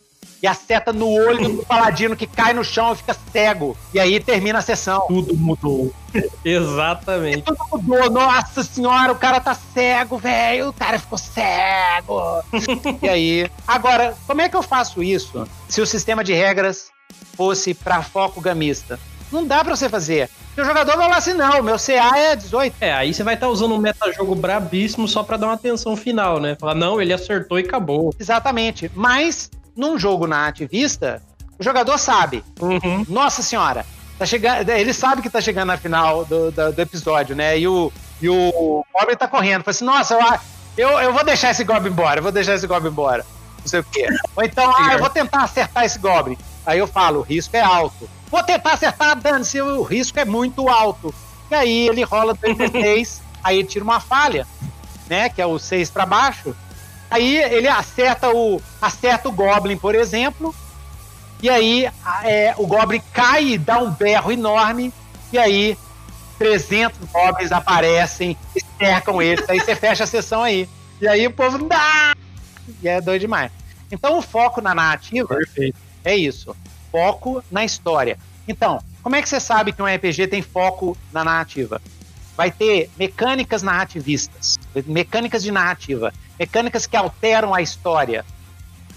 e 0.43 0.47
acerta 0.47 0.91
no 0.91 1.09
olho 1.09 1.55
do 1.55 1.65
paladino 1.65 2.17
que 2.17 2.27
cai 2.27 2.51
no 2.53 2.65
chão 2.65 2.91
e 2.91 2.97
fica 2.97 3.15
cego. 3.31 3.77
E 3.93 3.99
aí 3.99 4.19
termina 4.19 4.59
a 4.59 4.61
sessão. 4.61 5.05
Tudo 5.07 5.37
mudou. 5.37 5.93
Exatamente. 6.43 7.43
tudo 7.43 7.81
mudou. 7.81 8.09
Nossa 8.09 8.61
senhora, 8.61 9.13
o 9.13 9.15
cara 9.15 9.39
tá 9.39 9.55
cego, 9.55 10.17
velho. 10.17 10.67
O 10.67 10.73
cara 10.73 10.99
ficou 10.99 11.17
cego. 11.17 12.43
e 13.01 13.07
aí. 13.07 13.51
Agora, 13.65 14.13
como 14.27 14.41
é 14.41 14.49
que 14.49 14.57
eu 14.57 14.61
faço 14.61 15.01
isso 15.01 15.47
se 15.69 15.79
o 15.79 15.87
sistema 15.87 16.25
de 16.25 16.33
regras 16.33 16.91
fosse 17.35 17.73
para 17.73 18.01
foco 18.01 18.41
gamista? 18.41 18.99
Não 19.31 19.45
dá 19.45 19.63
para 19.63 19.75
você 19.75 19.89
fazer. 19.89 20.29
O 20.55 20.63
jogador 20.63 20.95
vai 20.95 21.05
falar 21.05 21.17
assim: 21.17 21.33
não, 21.33 21.63
meu 21.63 21.77
CA 21.79 22.17
é 22.17 22.35
18. 22.35 22.75
É, 22.79 22.93
aí 22.93 23.13
você 23.13 23.23
vai 23.23 23.33
estar 23.33 23.47
tá 23.47 23.51
usando 23.51 23.73
um 23.73 23.79
metajogo 23.79 24.35
brabíssimo 24.35 25.07
só 25.07 25.23
para 25.23 25.37
dar 25.37 25.47
uma 25.47 25.53
atenção 25.53 25.95
final, 25.95 26.39
né? 26.39 26.55
Falar, 26.59 26.75
não, 26.75 27.01
ele 27.01 27.11
acertou 27.11 27.59
e 27.59 27.63
acabou. 27.63 28.13
Exatamente. 28.19 28.91
Mas 28.93 29.49
num 29.75 29.97
jogo 29.97 30.27
na 30.27 30.47
ativista, 30.47 31.21
o 31.57 31.63
jogador 31.63 31.97
sabe. 31.97 32.43
Uhum. 32.61 33.05
Nossa 33.09 33.41
senhora, 33.41 33.85
tá 34.19 34.25
chegando, 34.25 34.69
ele 34.69 34.93
sabe 34.93 35.21
que 35.21 35.29
tá 35.29 35.41
chegando 35.41 35.67
na 35.67 35.77
final 35.77 36.25
do, 36.25 36.51
do, 36.51 36.71
do 36.71 36.81
episódio, 36.81 37.35
né? 37.35 37.57
E 37.57 37.67
o, 37.67 37.91
e 38.21 38.29
o 38.29 38.85
Goblin 38.93 39.15
tá 39.15 39.27
correndo. 39.27 39.63
Fala 39.63 39.71
assim, 39.71 39.85
nossa, 39.85 40.13
eu, 40.13 40.89
eu, 40.89 40.99
eu 40.99 41.13
vou 41.13 41.25
deixar 41.25 41.49
esse 41.49 41.63
Goblin 41.63 41.89
embora, 41.89 42.19
eu 42.19 42.23
vou 42.23 42.31
deixar 42.31 42.53
esse 42.53 42.67
Goblin 42.67 42.91
embora. 42.91 43.25
Não 43.59 43.67
sei 43.67 43.79
o 43.79 43.83
quê. 43.83 44.07
Ou 44.35 44.43
então, 44.43 44.71
ah, 44.77 44.93
eu 44.93 44.99
vou 44.99 45.09
tentar 45.09 45.43
acertar 45.43 45.85
esse 45.85 45.97
Goblin. 45.97 46.37
Aí 46.65 46.79
eu 46.79 46.87
falo, 46.87 47.19
o 47.19 47.23
risco 47.23 47.55
é 47.55 47.61
alto. 47.61 48.09
Vou 48.29 48.41
tentar 48.43 48.73
acertar, 48.73 49.15
dane-se, 49.19 49.61
o 49.61 49.83
risco 49.83 50.19
é 50.19 50.25
muito 50.25 50.69
alto. 50.69 51.13
E 51.51 51.55
aí 51.55 51.87
ele 51.87 52.03
rola 52.03 52.35
36, 52.35 53.21
aí 53.43 53.59
ele 53.59 53.67
tira 53.67 53.83
uma 53.83 53.99
falha, 53.99 54.47
né? 55.09 55.29
Que 55.29 55.41
é 55.41 55.45
o 55.45 55.59
6 55.59 55.89
para 55.89 56.05
baixo. 56.05 56.55
Aí 57.11 57.37
ele 57.37 57.67
acerta 57.67 58.29
o, 58.33 58.61
acerta 58.81 59.29
o 59.29 59.31
Goblin, 59.31 59.77
por 59.77 59.93
exemplo, 59.93 60.53
e 61.43 61.49
aí 61.49 61.91
é, 62.23 62.55
o 62.57 62.65
Goblin 62.65 63.01
cai 63.11 63.49
e 63.49 63.57
dá 63.57 63.77
um 63.77 63.91
berro 63.91 64.31
enorme, 64.31 64.91
e 65.31 65.37
aí 65.37 65.77
300 66.39 66.97
Goblins 67.11 67.51
aparecem 67.51 68.37
cercam 68.77 69.21
ele. 69.21 69.43
Aí 69.47 69.59
você 69.59 69.75
fecha 69.75 70.03
a 70.03 70.07
sessão 70.07 70.43
aí. 70.43 70.67
E 71.01 71.07
aí 71.07 71.27
o 71.27 71.31
povo 71.31 71.57
dá! 71.65 72.15
E 72.81 72.87
é 72.87 72.99
doido 73.01 73.21
demais. 73.21 73.51
Então 73.91 74.17
o 74.17 74.21
foco 74.21 74.61
na 74.61 74.73
narrativa 74.73 75.35
Perfeito. 75.35 75.77
É 76.03 76.15
isso. 76.15 76.55
Foco 76.91 77.43
na 77.51 77.63
história. 77.65 78.17
Então, 78.47 78.83
como 79.01 79.15
é 79.15 79.21
que 79.21 79.29
você 79.29 79.39
sabe 79.39 79.71
que 79.71 79.81
um 79.81 79.85
RPG 79.85 80.27
tem 80.27 80.41
foco 80.41 80.97
na 81.11 81.23
narrativa? 81.23 81.81
Vai 82.35 82.51
ter 82.51 82.89
mecânicas 82.97 83.61
narrativistas, 83.61 84.57
mecânicas 84.87 85.43
de 85.43 85.51
narrativa 85.51 86.13
mecânicas 86.37 86.85
que 86.85 86.97
alteram 86.97 87.53
a 87.53 87.61
história, 87.61 88.25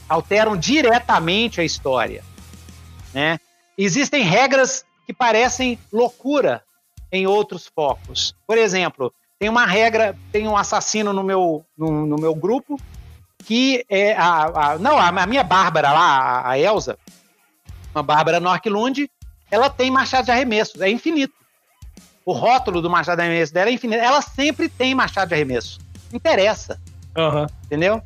alteram 0.09 0.57
diretamente 0.57 1.61
a 1.61 1.65
história, 1.65 2.25
né? 3.13 3.39
Existem 3.77 4.23
regras 4.23 4.85
que 5.07 5.13
parecem 5.13 5.79
loucura 5.93 6.63
em 7.13 7.27
outros 7.27 7.71
focos. 7.73 8.35
Por 8.47 8.57
exemplo, 8.59 9.13
tem 9.39 9.49
uma 9.49 9.67
regra, 9.67 10.17
tem 10.33 10.49
um 10.49 10.57
assassino 10.57 11.13
no 11.13 11.23
meu, 11.23 11.65
no, 11.77 12.07
no 12.07 12.17
meu 12.17 12.35
grupo 12.35 12.81
que 13.47 13.87
é 13.89 14.13
a, 14.15 14.73
a 14.73 14.79
não, 14.79 14.99
a, 14.99 15.27
minha 15.27 15.45
Bárbara 15.45 15.93
lá, 15.93 16.51
a 16.51 16.59
Elsa, 16.59 16.99
uma 17.95 18.03
Bárbara 18.03 18.41
Norquilund, 18.41 19.09
ela 19.49 19.71
tem 19.71 19.89
machado 19.89 20.25
de 20.25 20.33
arremesso, 20.33 20.83
é 20.83 20.91
infinito. 20.91 21.33
O 22.25 22.33
rótulo 22.33 22.83
do 22.83 22.91
machado 22.91 23.19
de 23.19 23.23
arremesso 23.23 23.55
dela 23.55 23.71
é 23.71 23.73
infinito. 23.73 24.03
Ela 24.03 24.21
sempre 24.21 24.69
tem 24.69 24.97
machado 24.97 25.29
de 25.29 25.35
arremesso. 25.35 25.79
Interessa. 26.13 26.81
Uhum. 27.17 27.47
Entendeu? 27.65 28.03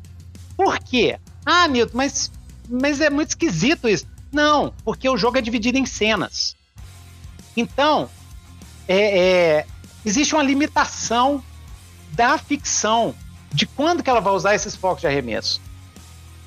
Por 0.55 0.77
quê? 0.77 1.19
Ah, 1.43 1.67
Milton, 1.67 1.97
mas, 1.97 2.31
mas 2.69 3.01
é 3.01 3.09
muito 3.09 3.29
esquisito 3.29 3.89
isso. 3.89 4.05
Não, 4.31 4.71
porque 4.85 5.09
o 5.09 5.17
jogo 5.17 5.39
é 5.39 5.41
dividido 5.41 5.79
em 5.79 5.87
cenas. 5.87 6.55
Então, 7.57 8.07
é, 8.87 9.19
é, 9.19 9.65
existe 10.05 10.35
uma 10.35 10.43
limitação 10.43 11.43
da 12.11 12.37
ficção 12.37 13.15
de 13.53 13.65
quando 13.65 14.01
que 14.01 14.09
ela 14.09 14.21
vai 14.21 14.33
usar 14.33 14.55
esses 14.55 14.75
focos 14.75 15.01
de 15.01 15.07
arremesso. 15.07 15.61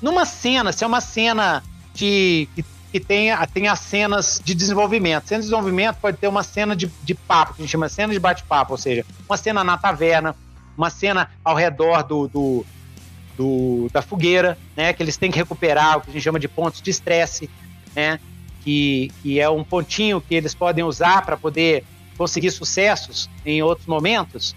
Numa 0.01 0.25
cena, 0.25 0.71
se 0.71 0.83
é 0.83 0.87
uma 0.87 1.01
cena 1.01 1.63
de, 1.93 2.47
que, 2.55 2.65
que 2.91 2.99
tem, 2.99 3.29
tem 3.53 3.67
as 3.67 3.79
cenas 3.79 4.41
de 4.43 4.53
desenvolvimento. 4.53 5.27
Cena 5.27 5.39
de 5.39 5.47
desenvolvimento 5.47 5.97
pode 5.97 6.17
ter 6.17 6.27
uma 6.27 6.43
cena 6.43 6.75
de, 6.75 6.91
de 7.03 7.15
papo, 7.15 7.53
que 7.53 7.61
a 7.61 7.65
gente 7.65 7.71
chama 7.71 7.89
cena 7.89 8.13
de 8.13 8.19
bate-papo, 8.19 8.73
ou 8.73 8.77
seja, 8.77 9.05
uma 9.27 9.37
cena 9.37 9.63
na 9.63 9.77
taverna, 9.77 10.35
uma 10.77 10.89
cena 10.89 11.29
ao 11.43 11.55
redor 11.55 12.03
do, 12.03 12.27
do, 12.27 12.65
do, 13.37 13.89
da 13.91 14.01
fogueira, 14.01 14.57
né? 14.75 14.93
Que 14.93 15.01
eles 15.01 15.17
têm 15.17 15.31
que 15.31 15.37
recuperar 15.37 15.97
o 15.97 16.01
que 16.01 16.09
a 16.09 16.13
gente 16.13 16.23
chama 16.23 16.39
de 16.39 16.47
pontos 16.47 16.81
de 16.81 16.89
estresse, 16.89 17.49
né? 17.95 18.19
Que, 18.63 19.11
que 19.21 19.39
é 19.39 19.49
um 19.49 19.63
pontinho 19.63 20.19
que 20.19 20.35
eles 20.35 20.53
podem 20.53 20.83
usar 20.83 21.23
para 21.23 21.37
poder 21.37 21.85
conseguir 22.17 22.51
sucessos 22.51 23.29
em 23.45 23.61
outros 23.61 23.87
momentos. 23.87 24.55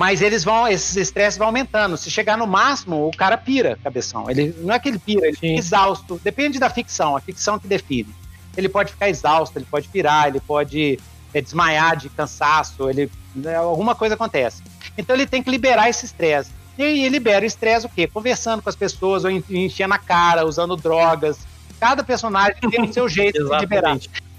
Mas 0.00 0.22
eles 0.22 0.42
vão, 0.42 0.66
esses 0.66 0.96
estresses 0.96 1.36
vão 1.36 1.48
aumentando. 1.48 1.94
Se 1.94 2.10
chegar 2.10 2.38
no 2.38 2.46
máximo, 2.46 3.06
o 3.06 3.14
cara 3.14 3.36
pira, 3.36 3.78
cabeção. 3.84 4.30
Ele 4.30 4.56
não 4.60 4.72
é 4.72 4.78
que 4.78 4.88
ele 4.88 4.98
pira, 4.98 5.26
ele 5.26 5.36
fica 5.36 5.58
exausto. 5.58 6.18
Depende 6.24 6.58
da 6.58 6.70
ficção, 6.70 7.18
a 7.18 7.20
ficção 7.20 7.58
que 7.58 7.68
define. 7.68 8.08
Ele 8.56 8.66
pode 8.66 8.92
ficar 8.92 9.10
exausto, 9.10 9.58
ele 9.58 9.66
pode 9.70 9.88
pirar, 9.88 10.28
ele 10.28 10.40
pode 10.40 10.98
é, 11.34 11.42
desmaiar 11.42 11.98
de 11.98 12.08
cansaço, 12.08 12.88
ele 12.88 13.10
né, 13.34 13.56
alguma 13.56 13.94
coisa 13.94 14.14
acontece. 14.14 14.62
Então 14.96 15.14
ele 15.14 15.26
tem 15.26 15.42
que 15.42 15.50
liberar 15.50 15.90
esse 15.90 16.06
estresse. 16.06 16.50
E 16.78 16.82
ele 16.82 17.10
libera 17.10 17.44
o 17.44 17.46
estresse 17.46 17.84
o 17.84 17.90
quê? 17.90 18.06
Conversando 18.06 18.62
com 18.62 18.70
as 18.70 18.76
pessoas, 18.76 19.26
ou 19.26 19.30
enchendo 19.30 19.92
a 19.92 19.98
cara, 19.98 20.46
usando 20.46 20.76
drogas. 20.76 21.40
Cada 21.78 22.02
personagem 22.02 22.56
tem 22.70 22.84
o 22.84 22.90
seu 22.90 23.06
jeito 23.06 23.44
de 23.44 23.58
liberar. 23.58 23.98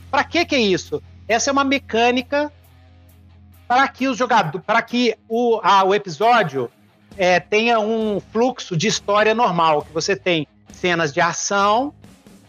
Para 0.10 0.24
que 0.24 0.44
que 0.44 0.56
é 0.56 0.60
isso? 0.60 1.04
Essa 1.28 1.52
é 1.52 1.54
uma 1.54 1.64
mecânica 1.64 2.52
para 3.72 3.88
que 3.88 4.06
os 4.10 4.18
jogadores, 4.18 4.66
para 4.68 4.82
que 4.82 5.16
o, 5.30 5.62
ah, 5.64 5.86
o 5.86 5.96
episódio 5.96 6.70
é, 7.18 7.40
tenha 7.40 7.80
um 7.80 8.20
fluxo 8.20 8.76
de 8.76 8.86
história 8.86 9.34
normal, 9.34 9.84
que 9.84 9.94
você 9.94 10.14
tem 10.14 10.46
cenas 10.74 11.14
de 11.14 11.22
ação 11.22 11.94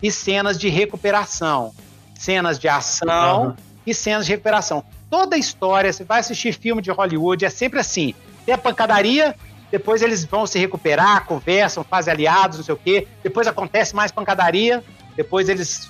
e 0.02 0.10
cenas 0.10 0.58
de 0.58 0.68
recuperação, 0.68 1.72
cenas 2.18 2.58
de 2.58 2.66
ação 2.66 3.44
uhum. 3.44 3.56
e 3.86 3.94
cenas 3.94 4.26
de 4.26 4.32
recuperação. 4.32 4.82
Toda 5.08 5.36
a 5.36 5.38
história, 5.38 5.92
você 5.92 6.02
vai 6.02 6.18
assistir 6.18 6.54
filme 6.54 6.82
de 6.82 6.90
Hollywood, 6.90 7.44
é 7.44 7.50
sempre 7.50 7.78
assim. 7.78 8.16
Tem 8.44 8.56
a 8.56 8.58
pancadaria, 8.58 9.36
depois 9.70 10.02
eles 10.02 10.24
vão 10.24 10.44
se 10.44 10.58
recuperar, 10.58 11.24
conversam, 11.26 11.84
fazem 11.84 12.12
aliados, 12.12 12.58
não 12.58 12.64
sei 12.64 12.74
o 12.74 12.78
quê. 12.78 13.06
Depois 13.22 13.46
acontece 13.46 13.94
mais 13.94 14.10
pancadaria, 14.10 14.82
depois 15.14 15.48
eles 15.48 15.88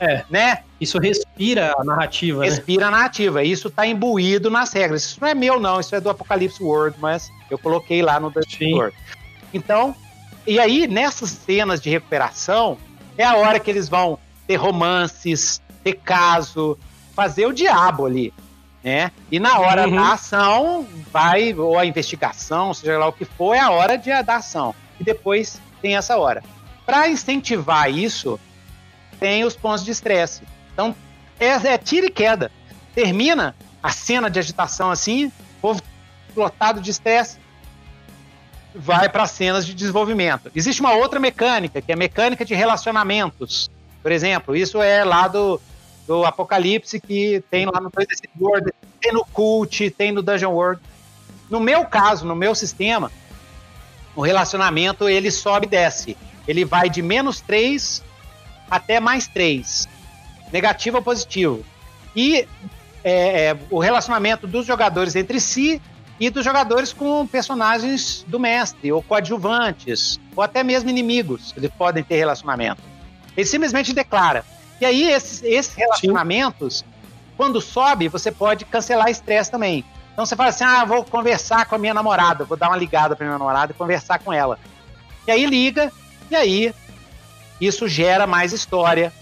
é, 0.00 0.24
né? 0.30 0.62
Isso 0.80 0.98
respira 0.98 1.74
a 1.76 1.84
narrativa, 1.84 2.40
né? 2.40 2.46
Respira 2.46 2.82
né? 2.82 2.86
a 2.86 2.90
narrativa. 2.90 3.42
Isso 3.42 3.68
tá 3.68 3.86
imbuído 3.86 4.48
nas 4.48 4.72
regras. 4.72 5.04
Isso 5.04 5.18
não 5.20 5.28
é 5.28 5.34
meu, 5.34 5.58
não. 5.58 5.80
Isso 5.80 5.94
é 5.94 6.00
do 6.00 6.08
Apocalipse 6.08 6.62
World, 6.62 6.96
mas 7.00 7.28
eu 7.50 7.58
coloquei 7.58 8.00
lá 8.00 8.20
no 8.20 8.30
Dungeon 8.30 8.76
World. 8.76 8.96
Então, 9.52 9.94
e 10.46 10.58
aí, 10.60 10.86
nessas 10.86 11.30
cenas 11.30 11.80
de 11.80 11.90
recuperação, 11.90 12.78
é 13.16 13.24
a 13.24 13.36
hora 13.36 13.58
que 13.58 13.70
eles 13.70 13.88
vão 13.88 14.18
ter 14.46 14.56
romances, 14.56 15.60
ter 15.82 15.94
caso, 15.94 16.78
fazer 17.14 17.46
o 17.46 17.52
diabo 17.52 18.06
ali, 18.06 18.32
né? 18.82 19.10
E 19.30 19.40
na 19.40 19.58
hora 19.58 19.88
uhum. 19.88 19.96
da 19.96 20.12
ação, 20.12 20.86
vai, 21.12 21.52
ou 21.52 21.78
a 21.78 21.84
investigação, 21.84 22.72
seja 22.72 22.96
lá 22.96 23.08
o 23.08 23.12
que 23.12 23.24
for, 23.24 23.54
é 23.54 23.60
a 23.60 23.70
hora 23.70 23.98
de, 23.98 24.10
da 24.22 24.36
ação. 24.36 24.74
E 25.00 25.04
depois 25.04 25.60
tem 25.82 25.96
essa 25.96 26.16
hora. 26.16 26.42
Para 26.86 27.08
incentivar 27.08 27.90
isso, 27.90 28.38
tem 29.18 29.44
os 29.44 29.56
pontos 29.56 29.84
de 29.84 29.90
estresse. 29.90 30.42
Então, 30.72 30.94
é, 31.38 31.46
é 31.46 31.78
tira 31.78 32.06
e 32.06 32.10
queda. 32.10 32.50
Termina 32.94 33.54
a 33.82 33.90
cena 33.90 34.28
de 34.28 34.38
agitação 34.38 34.90
assim, 34.90 35.30
povo 35.60 35.80
lotado 36.36 36.80
de 36.80 36.90
estresse, 36.90 37.38
vai 38.74 39.08
para 39.08 39.26
cenas 39.26 39.66
de 39.66 39.74
desenvolvimento. 39.74 40.50
Existe 40.54 40.80
uma 40.80 40.92
outra 40.92 41.18
mecânica, 41.18 41.80
que 41.80 41.90
é 41.90 41.94
a 41.94 41.98
mecânica 41.98 42.44
de 42.44 42.54
relacionamentos. 42.54 43.70
Por 44.02 44.12
exemplo, 44.12 44.54
isso 44.54 44.80
é 44.80 45.04
lá 45.04 45.26
do, 45.26 45.60
do 46.06 46.24
Apocalipse, 46.24 47.00
que 47.00 47.42
tem 47.50 47.66
lá 47.66 47.80
no 47.80 47.90
2 47.90 48.06
World, 48.40 48.72
tem 49.00 49.12
no 49.12 49.24
Cult, 49.24 49.90
tem 49.90 50.12
no 50.12 50.22
Dungeon 50.22 50.52
World. 50.52 50.80
No 51.50 51.60
meu 51.60 51.84
caso, 51.86 52.26
no 52.26 52.36
meu 52.36 52.54
sistema, 52.54 53.10
o 54.14 54.20
relacionamento 54.20 55.08
ele 55.08 55.30
sobe 55.30 55.66
e 55.66 55.70
desce. 55.70 56.16
Ele 56.46 56.64
vai 56.64 56.88
de 56.88 57.02
menos 57.02 57.40
3 57.40 58.02
até 58.70 59.00
mais 59.00 59.26
3. 59.26 59.88
Negativo 60.52 60.98
ou 60.98 61.02
positivo. 61.02 61.64
E 62.14 62.46
é, 63.04 63.46
é, 63.46 63.56
o 63.70 63.78
relacionamento 63.78 64.46
dos 64.46 64.66
jogadores 64.66 65.14
entre 65.14 65.40
si 65.40 65.80
e 66.18 66.30
dos 66.30 66.44
jogadores 66.44 66.92
com 66.92 67.26
personagens 67.26 68.24
do 68.26 68.40
mestre, 68.40 68.90
ou 68.90 69.02
coadjuvantes, 69.02 70.18
ou 70.34 70.42
até 70.42 70.64
mesmo 70.64 70.90
inimigos, 70.90 71.54
eles 71.56 71.70
podem 71.70 72.02
ter 72.02 72.16
relacionamento. 72.16 72.82
Ele 73.36 73.46
simplesmente 73.46 73.92
declara. 73.92 74.44
E 74.80 74.84
aí, 74.84 75.10
esses, 75.10 75.42
esses 75.44 75.74
relacionamentos, 75.74 76.78
Sim. 76.78 76.84
quando 77.36 77.60
sobe, 77.60 78.08
você 78.08 78.32
pode 78.32 78.64
cancelar 78.64 79.08
estresse 79.08 79.50
também. 79.50 79.84
Então 80.12 80.26
você 80.26 80.34
fala 80.34 80.48
assim: 80.48 80.64
ah, 80.64 80.84
vou 80.84 81.04
conversar 81.04 81.66
com 81.66 81.76
a 81.76 81.78
minha 81.78 81.94
namorada, 81.94 82.44
vou 82.44 82.56
dar 82.56 82.68
uma 82.68 82.76
ligada 82.76 83.14
para 83.14 83.24
minha 83.24 83.38
namorada 83.38 83.72
e 83.72 83.74
conversar 83.74 84.18
com 84.18 84.32
ela. 84.32 84.58
E 85.26 85.30
aí 85.30 85.46
liga, 85.46 85.92
e 86.28 86.34
aí 86.34 86.74
isso 87.60 87.88
gera 87.88 88.26
mais 88.26 88.52
história. 88.52 89.12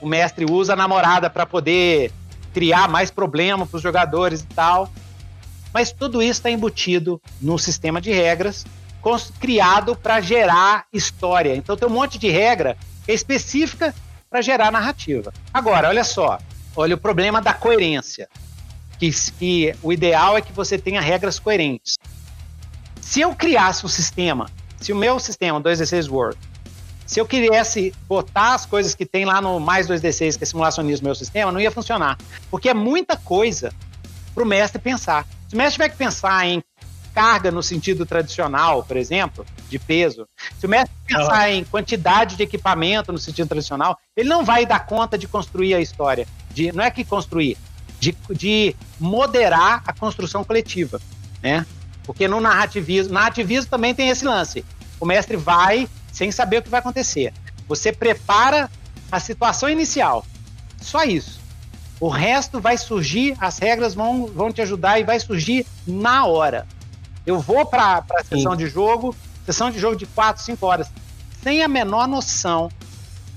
O 0.00 0.06
mestre 0.06 0.44
usa 0.50 0.72
a 0.72 0.76
namorada 0.76 1.28
para 1.28 1.44
poder 1.44 2.12
criar 2.52 2.88
mais 2.88 3.10
problema 3.10 3.66
para 3.66 3.76
os 3.76 3.82
jogadores 3.82 4.42
e 4.42 4.46
tal. 4.46 4.90
Mas 5.72 5.92
tudo 5.92 6.20
isso 6.20 6.32
está 6.32 6.50
embutido 6.50 7.20
no 7.40 7.58
sistema 7.58 8.00
de 8.00 8.12
regras 8.12 8.64
criado 9.38 9.96
para 9.96 10.20
gerar 10.20 10.84
história. 10.92 11.56
Então 11.56 11.76
tem 11.76 11.88
um 11.88 11.92
monte 11.92 12.18
de 12.18 12.28
regra 12.28 12.76
é 13.08 13.14
específica 13.14 13.94
para 14.28 14.42
gerar 14.42 14.70
narrativa. 14.70 15.32
Agora, 15.52 15.88
olha 15.88 16.04
só, 16.04 16.38
olha 16.76 16.94
o 16.94 16.98
problema 16.98 17.40
da 17.40 17.52
coerência. 17.52 18.28
Que, 18.98 19.10
que 19.38 19.74
o 19.82 19.92
ideal 19.92 20.36
é 20.36 20.42
que 20.42 20.52
você 20.52 20.78
tenha 20.78 21.00
regras 21.00 21.38
coerentes. 21.38 21.96
Se 23.00 23.22
eu 23.22 23.34
criasse 23.34 23.84
um 23.86 23.88
sistema, 23.88 24.50
se 24.78 24.92
o 24.92 24.96
meu 24.96 25.18
sistema 25.18 25.58
2D6 25.60 26.10
World 26.10 26.38
se 27.10 27.18
eu 27.18 27.26
quisesse 27.26 27.92
botar 28.06 28.54
as 28.54 28.64
coisas 28.64 28.94
que 28.94 29.04
tem 29.04 29.24
lá 29.24 29.40
no 29.40 29.58
mais 29.58 29.88
2D6, 29.88 30.38
que 30.38 30.44
é 30.44 30.46
simulacionismo 30.46 31.02
no 31.02 31.08
meu 31.08 31.14
sistema, 31.16 31.50
não 31.50 31.60
ia 31.60 31.72
funcionar. 31.72 32.16
Porque 32.48 32.68
é 32.68 32.74
muita 32.74 33.16
coisa 33.16 33.72
para 34.32 34.44
o 34.44 34.46
mestre 34.46 34.80
pensar. 34.80 35.26
Se 35.48 35.56
o 35.56 35.58
mestre 35.58 35.72
tiver 35.72 35.88
que 35.88 35.96
pensar 35.96 36.46
em 36.46 36.62
carga 37.12 37.50
no 37.50 37.64
sentido 37.64 38.06
tradicional, 38.06 38.84
por 38.84 38.96
exemplo, 38.96 39.44
de 39.68 39.76
peso, 39.76 40.24
se 40.56 40.66
o 40.66 40.68
mestre 40.68 40.94
pensar 41.04 41.48
uhum. 41.48 41.54
em 41.56 41.64
quantidade 41.64 42.36
de 42.36 42.44
equipamento 42.44 43.10
no 43.10 43.18
sentido 43.18 43.48
tradicional, 43.48 43.98
ele 44.16 44.28
não 44.28 44.44
vai 44.44 44.64
dar 44.64 44.86
conta 44.86 45.18
de 45.18 45.26
construir 45.26 45.74
a 45.74 45.80
história. 45.80 46.28
De, 46.52 46.70
não 46.70 46.84
é 46.84 46.92
que 46.92 47.04
construir, 47.04 47.58
de, 47.98 48.16
de 48.30 48.76
moderar 49.00 49.82
a 49.84 49.92
construção 49.92 50.44
coletiva, 50.44 51.00
né? 51.42 51.66
Porque 52.04 52.28
no 52.28 52.40
narrativismo, 52.40 53.14
narrativismo 53.14 53.68
também 53.68 53.96
tem 53.96 54.10
esse 54.10 54.24
lance. 54.24 54.64
O 55.00 55.04
mestre 55.04 55.36
vai 55.36 55.88
sem 56.12 56.30
saber 56.30 56.58
o 56.58 56.62
que 56.62 56.68
vai 56.68 56.80
acontecer. 56.80 57.32
Você 57.68 57.92
prepara 57.92 58.70
a 59.10 59.20
situação 59.20 59.68
inicial. 59.68 60.24
Só 60.80 61.04
isso. 61.04 61.40
O 62.00 62.08
resto 62.08 62.60
vai 62.60 62.78
surgir, 62.78 63.36
as 63.38 63.58
regras 63.58 63.94
vão, 63.94 64.26
vão 64.26 64.50
te 64.50 64.62
ajudar 64.62 64.98
e 64.98 65.04
vai 65.04 65.20
surgir 65.20 65.66
na 65.86 66.24
hora. 66.24 66.66
Eu 67.26 67.38
vou 67.38 67.66
para 67.66 68.02
a 68.10 68.24
sessão 68.24 68.56
de 68.56 68.66
jogo, 68.66 69.14
sessão 69.44 69.70
de 69.70 69.78
jogo 69.78 69.96
de 69.96 70.06
4, 70.06 70.42
5 70.42 70.66
horas, 70.66 70.90
sem 71.42 71.62
a 71.62 71.68
menor 71.68 72.08
noção 72.08 72.70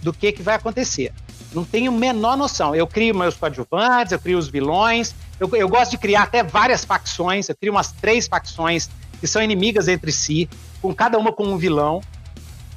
do 0.02 0.14
que, 0.14 0.32
que 0.32 0.42
vai 0.42 0.56
acontecer. 0.56 1.14
Não 1.54 1.66
tenho 1.66 1.92
a 1.92 1.96
menor 1.96 2.38
noção. 2.38 2.74
Eu 2.74 2.88
crio 2.88 3.14
meus 3.14 3.36
coadjuvantes, 3.36 4.12
eu 4.12 4.20
crio 4.20 4.38
os 4.38 4.48
vilões, 4.48 5.14
eu, 5.40 5.50
eu 5.56 5.68
gosto 5.68 5.92
de 5.92 5.98
criar 5.98 6.24
até 6.24 6.42
várias 6.42 6.86
facções, 6.86 7.50
eu 7.50 7.56
crio 7.56 7.74
umas 7.74 7.92
três 7.92 8.28
facções 8.28 8.90
que 9.20 9.28
são 9.28 9.42
inimigas 9.42 9.88
entre 9.88 10.12
si, 10.12 10.50
com 10.82 10.94
cada 10.94 11.18
uma 11.18 11.32
com 11.32 11.46
um 11.46 11.58
vilão 11.58 12.02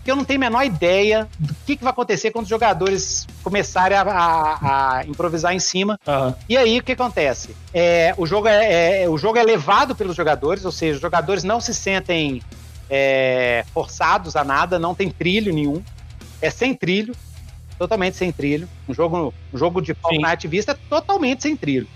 que 0.06 0.10
eu 0.12 0.14
não 0.14 0.24
tenho 0.24 0.38
a 0.38 0.48
menor 0.48 0.64
ideia 0.64 1.28
do 1.36 1.52
que, 1.66 1.74
que 1.74 1.82
vai 1.82 1.90
acontecer 1.90 2.30
quando 2.30 2.44
os 2.44 2.48
jogadores 2.48 3.26
começarem 3.42 3.98
a, 3.98 4.02
a, 4.02 4.98
a 4.98 5.04
improvisar 5.04 5.52
em 5.52 5.58
cima. 5.58 5.98
Uhum. 6.06 6.32
E 6.48 6.56
aí 6.56 6.78
o 6.78 6.82
que 6.84 6.92
acontece? 6.92 7.56
É, 7.74 8.14
o, 8.16 8.24
jogo 8.24 8.46
é, 8.46 9.02
é, 9.02 9.08
o 9.08 9.18
jogo 9.18 9.36
é 9.36 9.42
levado 9.42 9.96
pelos 9.96 10.14
jogadores, 10.14 10.64
ou 10.64 10.70
seja, 10.70 10.94
os 10.94 11.00
jogadores 11.00 11.42
não 11.42 11.60
se 11.60 11.74
sentem 11.74 12.40
é, 12.88 13.64
forçados 13.74 14.36
a 14.36 14.44
nada, 14.44 14.78
não 14.78 14.94
tem 14.94 15.10
trilho 15.10 15.52
nenhum. 15.52 15.82
É 16.40 16.50
sem 16.50 16.72
trilho, 16.72 17.12
totalmente 17.76 18.16
sem 18.16 18.30
trilho. 18.30 18.68
Um 18.88 18.94
jogo, 18.94 19.34
um 19.52 19.58
jogo 19.58 19.82
de 19.82 19.92
Night 20.20 20.46
Vista 20.46 20.70
é 20.70 20.76
totalmente 20.88 21.42
sem 21.42 21.56
trilho. 21.56 21.88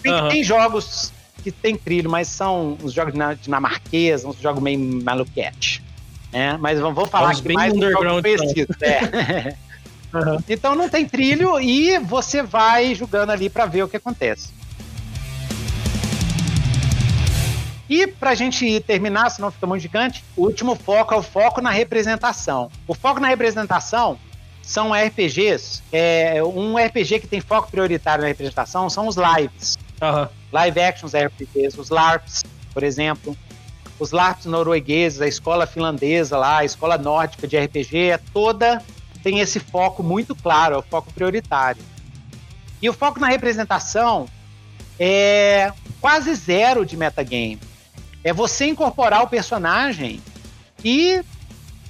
Bem 0.00 0.14
uhum. 0.14 0.28
tem 0.30 0.42
jogos 0.42 1.12
que 1.44 1.52
tem 1.52 1.76
trilho, 1.76 2.10
mas 2.10 2.26
são 2.26 2.76
os 2.82 2.92
jogos 2.92 3.14
dinamarqueses, 3.40 4.26
uns 4.26 4.40
jogos 4.40 4.60
meio 4.60 4.80
maluquete. 5.04 5.86
É, 6.32 6.56
mas 6.56 6.78
vamos 6.78 7.08
falar 7.08 7.34
que 7.34 7.52
mais 7.52 7.72
underground 7.72 8.22
conhecido. 8.22 8.74
É. 8.82 10.16
uhum. 10.16 10.38
Então 10.48 10.74
não 10.74 10.88
tem 10.88 11.06
trilho 11.06 11.60
e 11.60 11.98
você 11.98 12.42
vai 12.42 12.94
jogando 12.94 13.30
ali 13.30 13.50
para 13.50 13.66
ver 13.66 13.82
o 13.82 13.88
que 13.88 13.96
acontece. 13.96 14.48
E 17.88 18.06
para 18.06 18.30
a 18.30 18.34
gente 18.34 18.80
terminar, 18.80 19.30
senão 19.30 19.50
fica 19.50 19.66
muito 19.66 19.80
gigante, 19.80 20.22
o 20.36 20.44
último 20.44 20.74
foco 20.74 21.14
é 21.14 21.16
o 21.16 21.22
foco 21.22 21.60
na 21.60 21.70
representação. 21.70 22.70
O 22.86 22.94
foco 22.94 23.18
na 23.18 23.28
representação 23.28 24.18
são 24.62 24.92
RPGs. 24.92 25.82
É, 25.90 26.42
um 26.44 26.76
RPG 26.76 27.20
que 27.20 27.26
tem 27.26 27.40
foco 27.40 27.70
prioritário 27.70 28.22
na 28.22 28.28
representação 28.28 28.90
são 28.90 29.08
os 29.08 29.16
lives. 29.16 29.78
Uhum. 30.02 30.28
Live 30.52 30.80
actions 30.80 31.12
RPGs, 31.14 31.80
os 31.80 31.88
LARPs, 31.88 32.44
por 32.74 32.82
exemplo. 32.82 33.34
Os 33.98 34.12
LARPs 34.12 34.46
noruegueses, 34.46 35.20
a 35.20 35.26
escola 35.26 35.66
finlandesa 35.66 36.36
lá, 36.38 36.58
a 36.58 36.64
escola 36.64 36.96
nórdica 36.96 37.48
de 37.48 37.58
RPG, 37.58 38.10
é 38.10 38.18
toda 38.32 38.82
tem 39.22 39.40
esse 39.40 39.58
foco 39.58 40.02
muito 40.02 40.34
claro, 40.34 40.76
é 40.76 40.78
o 40.78 40.82
foco 40.82 41.12
prioritário. 41.12 41.82
E 42.80 42.88
o 42.88 42.92
foco 42.92 43.18
na 43.18 43.28
representação 43.28 44.28
é 44.98 45.72
quase 46.00 46.34
zero 46.34 46.86
de 46.86 46.96
metagame. 46.96 47.60
É 48.22 48.32
você 48.32 48.66
incorporar 48.66 49.22
o 49.22 49.28
personagem 49.28 50.22
e 50.84 51.22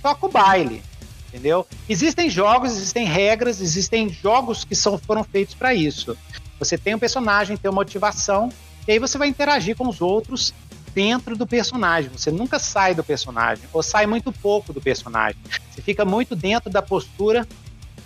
toca 0.03 0.27
o 0.27 0.31
baile, 0.31 0.83
entendeu? 1.29 1.67
Existem 1.89 2.31
jogos, 2.31 2.73
existem 2.73 3.05
regras, 3.05 3.61
existem 3.61 4.09
jogos 4.09 4.65
que 4.65 4.75
são, 4.75 4.97
foram 4.99 5.23
feitos 5.23 5.55
para 5.55 5.75
isso. 5.75 6.17
Você 6.59 6.77
tem 6.79 6.95
um 6.95 6.99
personagem, 6.99 7.57
tem 7.57 7.71
uma 7.71 7.77
motivação, 7.77 8.51
e 8.87 8.93
aí 8.93 8.99
você 8.99 9.19
vai 9.19 9.29
interagir 9.29 9.77
com 9.77 9.87
os 9.87 10.01
outros 10.01 10.55
dentro 10.99 11.37
do 11.37 11.47
personagem. 11.47 12.11
Você 12.11 12.33
nunca 12.33 12.59
sai 12.59 12.93
do 12.93 13.05
personagem, 13.05 13.63
ou 13.73 13.85
sai 13.85 14.05
muito 14.05 14.33
pouco 14.33 14.73
do 14.73 14.81
personagem. 14.81 15.41
Você 15.71 15.81
fica 15.81 16.05
muito 16.05 16.35
dentro 16.35 16.69
da 16.69 16.83
postura 16.83 17.47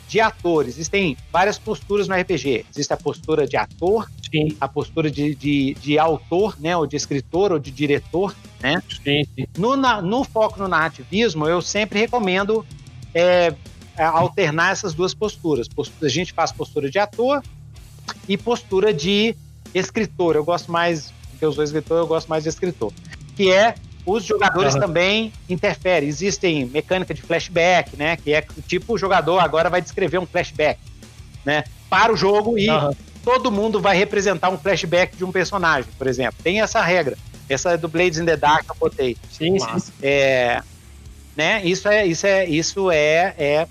de 0.07 0.21
ator. 0.21 0.69
Existem 0.69 1.17
várias 1.33 1.59
posturas 1.59 2.07
no 2.07 2.15
RPG. 2.15 2.67
Existe 2.71 2.93
a 2.93 2.97
postura 2.99 3.47
de 3.47 3.57
ator, 3.57 4.11
sim. 4.31 4.55
a 4.61 4.69
postura 4.69 5.11
de, 5.11 5.35
de, 5.35 5.73
de, 5.81 5.99
autor, 5.99 6.55
né, 6.61 6.77
ou 6.77 6.87
de 6.87 6.95
escritor, 6.95 7.51
ou 7.51 7.59
de 7.59 7.71
diretor, 7.71 8.37
né? 8.61 8.83
Sim, 9.03 9.25
sim. 9.35 9.47
No, 9.57 9.75
na, 9.75 10.03
no 10.03 10.23
foco 10.23 10.59
no 10.59 10.69
narrativismo, 10.69 11.49
eu 11.49 11.63
sempre 11.63 11.99
recomendo 11.99 12.63
é, 13.15 13.55
é 13.97 14.05
alternar 14.05 14.73
essas 14.73 14.93
duas 14.93 15.15
posturas. 15.15 15.67
A 16.03 16.09
gente 16.09 16.35
faz 16.35 16.53
postura 16.53 16.91
de 16.91 16.99
ator 16.99 17.43
e 18.29 18.37
postura 18.37 18.93
de 18.93 19.35
escritor. 19.75 20.37
Eu 20.37 20.45
gosto 20.45 20.71
mais, 20.71 21.11
porque 21.43 21.47
eu 21.47 21.53
sou 21.53 21.65
escritor, 21.65 21.99
eu 21.99 22.07
gosto 22.07 22.29
mais 22.29 22.45
de 22.45 22.49
escritor. 22.49 22.93
Que 23.35 23.51
é 23.51 23.75
os 24.07 24.25
jogadores 24.25 24.75
uhum. 24.75 24.81
também 24.81 25.33
interferem. 25.49 26.09
Existem 26.09 26.67
mecânica 26.67 27.13
de 27.13 27.21
flashback, 27.21 27.97
né? 27.97 28.17
Que 28.17 28.33
é 28.33 28.47
tipo 28.69 28.95
o 28.95 28.99
jogador 28.99 29.41
agora 29.41 29.69
vai 29.69 29.83
descrever 29.83 30.19
um 30.19 30.27
flashback, 30.27 30.79
né? 31.45 31.65
Para 31.91 32.13
o 32.13 32.17
jogo 32.17 32.57
e 32.57 32.71
uhum. 32.71 32.93
todo 33.25 33.51
mundo 33.51 33.81
vai 33.81 33.97
representar 33.97 34.51
um 34.51 34.59
flashback 34.59 35.17
de 35.17 35.25
um 35.25 35.33
personagem, 35.33 35.91
por 35.99 36.07
exemplo. 36.07 36.37
Tem 36.43 36.61
essa 36.61 36.81
regra. 36.81 37.19
Essa 37.49 37.73
é 37.73 37.77
do 37.77 37.89
Blades 37.89 38.21
in 38.21 38.25
the 38.25 38.37
Dark 38.37 38.65
que 38.65 38.71
eu 38.71 38.77
botei. 38.79 39.17
Sim, 39.31 39.59
sim. 39.59 39.93
É, 40.01 40.63
né? 41.37 41.61
Isso 41.65 41.89
é 41.89 42.07
isso 42.07 42.27
é 42.27 42.47
isso 42.47 42.91
é, 42.91 43.35
é 43.37 43.69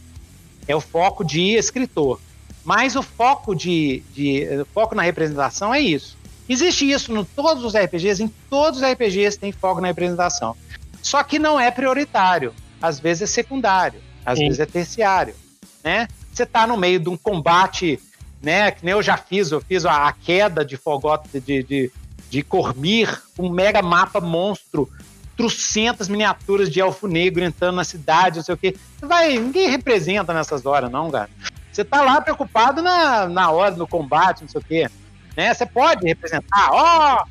é 0.68 0.76
o 0.76 0.81
foco 0.81 1.23
de 1.23 1.56
escritor. 1.56 2.19
Mas 2.64 2.95
o 2.95 3.02
foco 3.02 3.56
de, 3.56 4.03
de 4.14 4.45
o 4.61 4.65
foco 4.65 4.93
na 4.93 5.02
representação 5.02 5.73
é 5.73 5.80
isso. 5.80 6.20
Existe 6.47 6.89
isso 6.89 7.15
em 7.15 7.23
todos 7.23 7.63
os 7.63 7.73
RPGs, 7.76 8.23
em 8.23 8.27
todos 8.49 8.81
os 8.81 8.85
RPGs 8.85 9.38
tem 9.39 9.51
foco 9.51 9.81
na 9.81 9.88
representação. 9.88 10.55
Só 11.01 11.23
que 11.23 11.39
não 11.39 11.59
é 11.59 11.72
prioritário. 11.72 12.53
Às 12.81 12.99
vezes 12.99 13.23
é 13.23 13.27
secundário, 13.27 14.01
às 14.26 14.39
Sim. 14.39 14.45
vezes 14.45 14.59
é 14.59 14.65
terciário, 14.65 15.35
né? 15.84 16.07
Você 16.34 16.43
está 16.43 16.65
no 16.65 16.76
meio 16.76 16.99
de 16.99 17.09
um 17.09 17.18
combate, 17.18 17.99
né? 18.41 18.72
Que 18.72 18.84
nem 18.84 18.93
eu 18.93 19.03
já 19.03 19.18
fiz, 19.18 19.51
eu 19.51 19.61
fiz 19.61 19.85
a, 19.85 20.07
a 20.07 20.11
queda 20.11 20.65
de 20.65 20.77
Fogot 20.77 21.22
de, 21.31 21.61
de, 21.61 21.91
de 22.30 22.41
Cormir, 22.41 23.22
um 23.38 23.49
mega 23.49 23.84
mapa 23.84 24.19
monstro, 24.19 24.89
trocentas 25.38 26.09
miniaturas 26.09 26.72
de 26.72 26.80
elfo 26.80 27.07
negro 27.07 27.43
entrando 27.43 27.76
na 27.76 27.84
cidade, 27.84 28.38
não 28.38 28.43
sei 28.43 28.55
o 28.55 28.57
quê. 28.57 28.76
Vai, 28.99 29.38
ninguém 29.38 29.69
representa 29.69 30.34
nessas 30.34 30.65
horas, 30.65 30.89
não, 30.89 31.11
cara. 31.11 31.30
Você 31.72 31.85
tá 31.85 32.01
lá 32.01 32.19
preocupado 32.19 32.81
na, 32.81 33.27
na 33.27 33.51
hora, 33.51 33.76
no 33.76 33.88
combate, 33.88 34.41
não 34.41 34.49
sei 34.49 34.59
o 34.59 34.63
quê 34.63 34.89
né? 35.35 35.53
Você 35.53 35.65
pode 35.65 36.05
representar, 36.05 36.69
ó, 36.71 37.17
oh, 37.17 37.27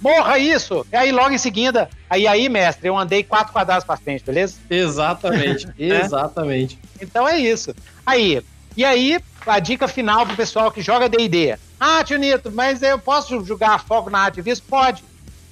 morra 0.00 0.38
isso! 0.38 0.86
E 0.92 0.96
aí 0.96 1.12
logo 1.12 1.30
em 1.30 1.38
seguida, 1.38 1.88
aí 2.08 2.26
aí, 2.26 2.48
mestre, 2.48 2.88
eu 2.88 2.96
andei 2.96 3.22
quatro 3.22 3.52
quadrados 3.52 3.84
para 3.84 3.96
frente, 3.96 4.24
beleza? 4.24 4.56
Exatamente, 4.68 5.68
é? 5.78 6.00
exatamente. 6.00 6.78
Então 7.00 7.28
é 7.28 7.38
isso. 7.38 7.74
Aí, 8.04 8.42
e 8.76 8.84
aí, 8.84 9.18
a 9.46 9.58
dica 9.58 9.88
final 9.88 10.26
pro 10.26 10.36
pessoal 10.36 10.70
que 10.70 10.82
joga 10.82 11.08
D&D. 11.08 11.56
Ah, 11.80 12.04
tio 12.04 12.18
Nito, 12.18 12.50
mas 12.52 12.82
eu 12.82 12.98
posso 12.98 13.42
jogar 13.44 13.84
fogo 13.84 14.10
na 14.10 14.26
ativismo? 14.26 14.66
Pode. 14.68 15.02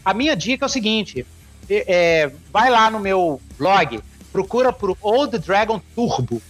A 0.05 0.13
minha 0.13 0.37
dica 0.37 0.65
é 0.65 0.69
o 0.69 0.71
seguinte, 0.71 1.27
é, 1.71 2.31
vai 2.53 2.71
lá 2.71 2.91
no 2.91 3.01
meu 3.01 3.41
blog, 3.59 4.01
procura 4.31 4.73
por 4.73 4.97
Old 5.01 5.39
Dragon 5.39 5.81
Turbo. 5.95 6.43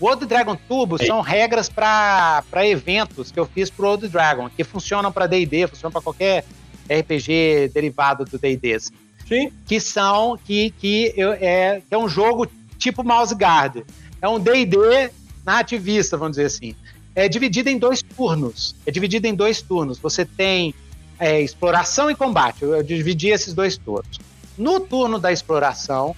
O 0.00 0.06
Old 0.06 0.24
Dragon 0.26 0.56
Turbo 0.68 0.96
Ei. 1.00 1.06
são 1.06 1.20
regras 1.20 1.68
para 1.68 2.44
eventos 2.64 3.32
que 3.32 3.38
eu 3.38 3.46
fiz 3.46 3.68
pro 3.68 3.88
Old 3.88 4.08
Dragon, 4.08 4.48
que 4.48 4.62
funcionam 4.62 5.10
para 5.10 5.26
D&D, 5.26 5.66
funcionam 5.66 5.92
para 5.92 6.02
qualquer 6.02 6.44
RPG 6.88 7.70
derivado 7.74 8.24
do 8.24 8.38
D&D. 8.38 8.74
Assim. 8.74 8.92
Sim. 9.26 9.52
Que 9.66 9.80
são 9.80 10.38
que 10.42 10.70
que 10.70 11.12
eu, 11.16 11.32
é 11.32 11.82
que 11.86 11.94
é 11.94 11.98
um 11.98 12.08
jogo 12.08 12.46
tipo 12.78 13.02
Mouse 13.02 13.34
Guard. 13.34 13.82
É 14.22 14.28
um 14.28 14.38
D&D 14.38 15.10
nativista, 15.44 16.16
vamos 16.16 16.36
dizer 16.36 16.46
assim. 16.46 16.74
É 17.14 17.28
dividido 17.28 17.68
em 17.68 17.78
dois 17.78 18.00
turnos. 18.00 18.76
É 18.86 18.90
dividido 18.90 19.26
em 19.26 19.34
dois 19.34 19.60
turnos. 19.60 19.98
Você 19.98 20.24
tem 20.24 20.72
é, 21.18 21.40
exploração 21.40 22.10
e 22.10 22.14
combate. 22.14 22.62
Eu, 22.62 22.76
eu 22.76 22.82
dividi 22.82 23.28
esses 23.28 23.52
dois 23.52 23.76
turnos. 23.76 24.18
No 24.56 24.80
turno 24.80 25.18
da 25.18 25.32
exploração, 25.32 26.14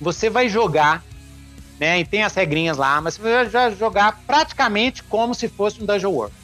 você 0.00 0.28
vai 0.28 0.48
jogar 0.48 1.04
né? 1.78 2.00
E 2.00 2.04
tem 2.04 2.22
as 2.22 2.34
regrinhas 2.34 2.76
lá, 2.76 3.00
mas 3.00 3.16
você 3.16 3.44
vai 3.48 3.74
jogar 3.76 4.20
praticamente 4.26 5.02
como 5.02 5.34
se 5.34 5.48
fosse 5.48 5.82
um 5.82 5.86
Dungeon 5.86 6.10
World. 6.10 6.34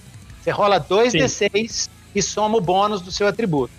Você 0.40 0.50
rola 0.50 0.80
2d6 0.80 1.88
e 2.14 2.22
soma 2.22 2.58
o 2.58 2.60
bônus 2.60 3.00
do 3.00 3.12
seu 3.12 3.26
atributo. 3.26 3.72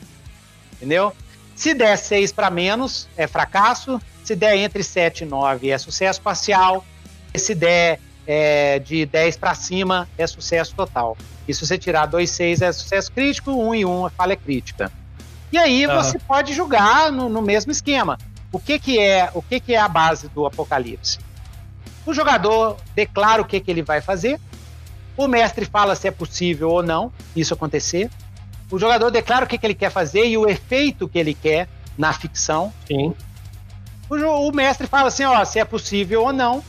Entendeu? 0.73 1.13
Se 1.55 1.73
der 1.73 1.97
6 1.97 2.31
para 2.31 2.49
menos, 2.49 3.07
é 3.17 3.27
fracasso. 3.27 4.01
Se 4.23 4.35
der 4.35 4.55
entre 4.57 4.83
7 4.83 5.23
e 5.23 5.25
9, 5.25 5.69
é 5.69 5.77
sucesso 5.77 6.21
parcial. 6.21 6.85
E 7.33 7.39
se 7.39 7.53
der 7.53 7.99
é, 8.25 8.79
de 8.79 9.05
10 9.05 9.37
para 9.37 9.53
cima, 9.55 10.07
é 10.17 10.25
sucesso 10.25 10.73
total. 10.75 11.17
E 11.47 11.53
se 11.53 11.65
você 11.65 11.77
tirar 11.77 12.05
2, 12.05 12.29
6 12.29 12.61
é 12.61 12.71
sucesso 12.71 13.11
crítico, 13.11 13.51
1 13.51 13.75
e 13.75 13.85
1 13.85 14.07
é 14.07 14.09
falha 14.11 14.35
crítica. 14.35 14.91
E 15.51 15.57
aí 15.57 15.85
uhum. 15.85 15.95
você 15.95 16.17
pode 16.17 16.53
jogar 16.53 17.11
no, 17.11 17.27
no, 17.27 17.41
mesmo 17.41 17.71
esquema. 17.71 18.17
O 18.51 18.59
que, 18.59 18.79
que 18.79 18.99
é 18.99 19.29
o 19.33 19.41
que, 19.41 19.59
que 19.59 19.73
é 19.73 19.79
a 19.79 19.87
base 19.87 20.29
do 20.29 20.45
Apocalipse? 20.45 21.19
O 22.05 22.13
jogador 22.13 22.77
declara 22.95 23.41
o 23.41 23.45
que, 23.45 23.59
que 23.59 23.69
ele 23.69 23.81
vai 23.81 24.01
fazer. 24.01 24.39
O 25.15 25.27
mestre 25.27 25.65
fala 25.65 25.95
se 25.95 26.07
é 26.07 26.11
possível 26.11 26.69
ou 26.69 26.81
não 26.81 27.11
isso 27.35 27.53
acontecer. 27.53 28.09
O 28.71 28.79
jogador 28.79 29.11
declara 29.11 29.45
o 29.45 29.47
que, 29.47 29.57
que 29.57 29.65
ele 29.65 29.75
quer 29.75 29.91
fazer 29.91 30.25
e 30.27 30.37
o 30.37 30.47
efeito 30.47 31.07
que 31.07 31.19
ele 31.19 31.33
quer 31.33 31.67
na 31.97 32.13
ficção. 32.13 32.73
Sim. 32.87 33.13
O, 34.09 34.15
o 34.47 34.51
mestre 34.51 34.87
fala 34.87 35.09
assim, 35.09 35.25
ó, 35.25 35.43
se 35.45 35.59
é 35.59 35.65
possível 35.65 36.23
ou 36.23 36.33
não, 36.33 36.63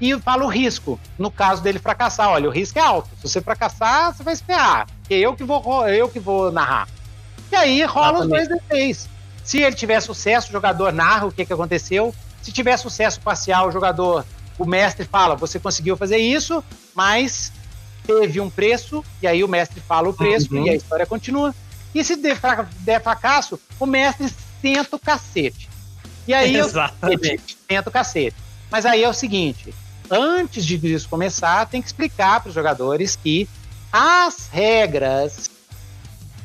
e 0.00 0.18
fala 0.20 0.44
o 0.44 0.48
risco. 0.48 1.00
No 1.18 1.30
caso 1.30 1.62
dele 1.62 1.78
fracassar, 1.78 2.28
olha, 2.28 2.48
o 2.48 2.52
risco 2.52 2.78
é 2.78 2.82
alto. 2.82 3.08
Se 3.16 3.28
você 3.28 3.40
fracassar, 3.40 4.14
você 4.14 4.22
vai 4.22 4.34
esperar. 4.34 4.86
Eu 5.08 5.34
que 5.34 5.44
vou, 5.44 5.88
eu 5.88 6.08
que 6.08 6.20
vou 6.20 6.52
narrar. 6.52 6.88
E 7.50 7.56
aí 7.56 7.84
rola 7.84 8.24
Exatamente. 8.24 8.42
os 8.42 8.48
dois 8.48 8.62
D6. 8.70 9.08
Se 9.42 9.60
ele 9.62 9.76
tiver 9.76 10.00
sucesso, 10.00 10.48
o 10.48 10.52
jogador 10.52 10.92
narra 10.92 11.26
o 11.26 11.32
que, 11.32 11.46
que 11.46 11.52
aconteceu. 11.52 12.14
Se 12.42 12.52
tiver 12.52 12.76
sucesso 12.76 13.20
parcial, 13.20 13.68
o 13.68 13.72
jogador 13.72 14.24
o 14.58 14.64
mestre 14.64 15.04
fala: 15.04 15.36
você 15.36 15.58
conseguiu 15.58 15.96
fazer 15.96 16.18
isso, 16.18 16.62
mas 16.94 17.52
teve 18.06 18.40
um 18.40 18.48
preço, 18.48 19.04
e 19.20 19.26
aí 19.26 19.42
o 19.42 19.48
mestre 19.48 19.80
fala 19.80 20.08
o 20.08 20.14
preço 20.14 20.54
uhum. 20.54 20.66
e 20.66 20.70
a 20.70 20.74
história 20.74 21.06
continua. 21.06 21.54
E 21.94 22.04
se 22.04 22.16
der, 22.16 22.38
der 22.80 23.02
fracasso, 23.02 23.58
o 23.80 23.86
mestre 23.86 24.32
senta 24.60 24.96
o 24.96 24.98
cacete. 24.98 25.68
E 26.26 26.34
aí 26.34 26.56
Exatamente. 26.56 27.56
senta 27.68 27.88
o 27.88 27.92
cacete. 27.92 28.36
Mas 28.70 28.86
aí 28.86 29.02
é 29.02 29.08
o 29.08 29.14
seguinte: 29.14 29.74
antes 30.10 30.64
de 30.64 30.76
isso 30.92 31.08
começar, 31.08 31.66
tem 31.66 31.80
que 31.80 31.88
explicar 31.88 32.40
para 32.40 32.48
os 32.48 32.54
jogadores 32.54 33.16
que 33.16 33.48
as 33.92 34.48
regras 34.52 35.50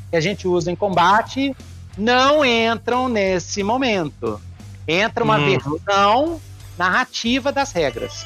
que 0.09 0.15
a 0.15 0.21
gente 0.21 0.47
usa 0.47 0.71
em 0.71 0.75
combate 0.75 1.55
não 1.97 2.43
entram 2.45 3.07
nesse 3.07 3.63
momento. 3.63 4.41
Entra 4.87 5.23
uma 5.23 5.37
uhum. 5.37 5.45
versão 5.45 6.41
narrativa 6.81 7.51
das 7.51 7.71
regras. 7.71 8.25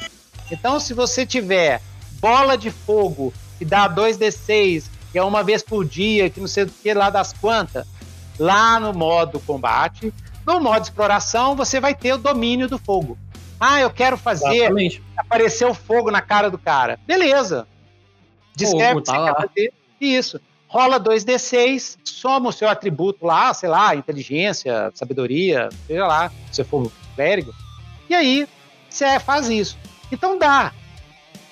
Então, 0.50 0.80
se 0.80 0.94
você 0.94 1.26
tiver 1.26 1.82
bola 2.20 2.56
de 2.56 2.70
fogo 2.70 3.34
que 3.58 3.66
dá 3.66 3.86
2d6, 3.86 4.84
que 5.12 5.18
é 5.18 5.22
uma 5.22 5.42
vez 5.42 5.62
por 5.62 5.84
dia, 5.84 6.30
que 6.30 6.40
não 6.40 6.46
sei 6.46 6.64
o 6.64 6.66
que 6.68 6.94
lá 6.94 7.10
das 7.10 7.34
quantas, 7.34 7.86
lá 8.38 8.80
no 8.80 8.94
modo 8.94 9.40
combate, 9.40 10.12
no 10.46 10.58
modo 10.58 10.82
exploração, 10.82 11.54
você 11.54 11.78
vai 11.78 11.94
ter 11.94 12.14
o 12.14 12.18
domínio 12.18 12.66
do 12.66 12.78
fogo. 12.78 13.18
Ah, 13.60 13.80
eu 13.80 13.90
quero 13.90 14.16
fazer 14.16 14.54
Exatamente. 14.54 15.02
aparecer 15.18 15.66
o 15.66 15.74
fogo 15.74 16.10
na 16.10 16.22
cara 16.22 16.50
do 16.50 16.58
cara. 16.58 16.98
Beleza. 17.06 17.66
Descreve 18.54 19.00
o 19.00 19.02
que 19.02 19.12
tá 19.12 19.18
você 19.18 19.26
quer 19.26 19.48
fazer. 19.48 19.72
Isso. 20.00 20.40
rola 20.66 20.98
2d6, 20.98 21.98
soma 22.04 22.48
o 22.48 22.52
seu 22.52 22.70
atributo 22.70 23.26
lá, 23.26 23.52
sei 23.52 23.68
lá, 23.68 23.94
inteligência, 23.94 24.90
sabedoria, 24.94 25.68
seja 25.86 26.06
lá, 26.06 26.30
se 26.50 26.56
você 26.56 26.64
for 26.64 26.90
clérigo, 27.14 27.52
e 28.08 28.14
aí 28.14 28.48
você 28.88 29.18
faz 29.20 29.48
isso. 29.48 29.76
Então 30.10 30.38
dá, 30.38 30.72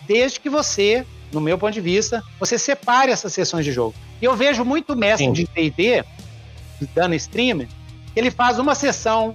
desde 0.06 0.40
que 0.40 0.48
você, 0.48 1.04
no 1.32 1.40
meu 1.40 1.58
ponto 1.58 1.72
de 1.72 1.80
vista, 1.80 2.22
você 2.38 2.58
separe 2.58 3.10
essas 3.10 3.32
sessões 3.32 3.64
de 3.64 3.72
jogo. 3.72 3.94
E 4.20 4.24
eu 4.24 4.36
vejo 4.36 4.64
muito 4.64 4.96
mestre 4.96 5.26
Sim. 5.26 5.32
de 5.32 5.46
D&D 5.46 6.04
dando 6.94 7.14
stream, 7.14 7.66
ele 8.14 8.30
faz 8.30 8.58
uma 8.58 8.74
sessão 8.74 9.34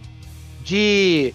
de 0.64 1.34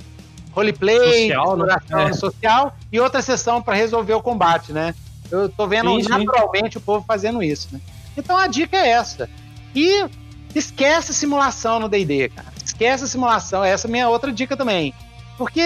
roleplay, 0.52 1.28
social, 1.28 1.56
né? 1.56 1.77
é. 1.90 2.12
social 2.12 2.77
e 2.93 3.01
outra 3.01 3.20
sessão 3.23 3.61
para 3.61 3.74
resolver 3.74 4.15
o 4.15 4.23
combate, 4.23 4.73
né? 4.73 4.94
Eu 5.31 5.48
tô 5.48 5.66
vendo 5.66 6.01
sim, 6.01 6.09
naturalmente 6.09 6.74
sim. 6.74 6.78
o 6.78 6.81
povo 6.81 7.05
fazendo 7.06 7.43
isso, 7.43 7.69
né? 7.73 7.81
Então 8.16 8.36
a 8.36 8.47
dica 8.47 8.77
é 8.77 8.90
essa. 8.90 9.28
E 9.74 10.06
esquece 10.55 11.12
simulação 11.12 11.81
no 11.81 11.89
D&D, 11.89 12.28
cara. 12.28 12.52
Esquece 12.65 13.09
simulação. 13.09 13.65
Essa 13.65 13.86
é 13.86 13.89
a 13.89 13.90
minha 13.90 14.09
outra 14.09 14.31
dica 14.32 14.56
também. 14.56 14.94
Porque 15.36 15.62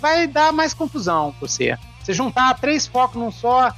vai 0.00 0.26
dar 0.26 0.52
mais 0.52 0.74
confusão 0.74 1.32
pra 1.38 1.48
você. 1.48 1.76
Você 2.02 2.12
juntar 2.12 2.54
três 2.60 2.86
focos 2.86 3.16
num 3.16 3.32
só, 3.32 3.72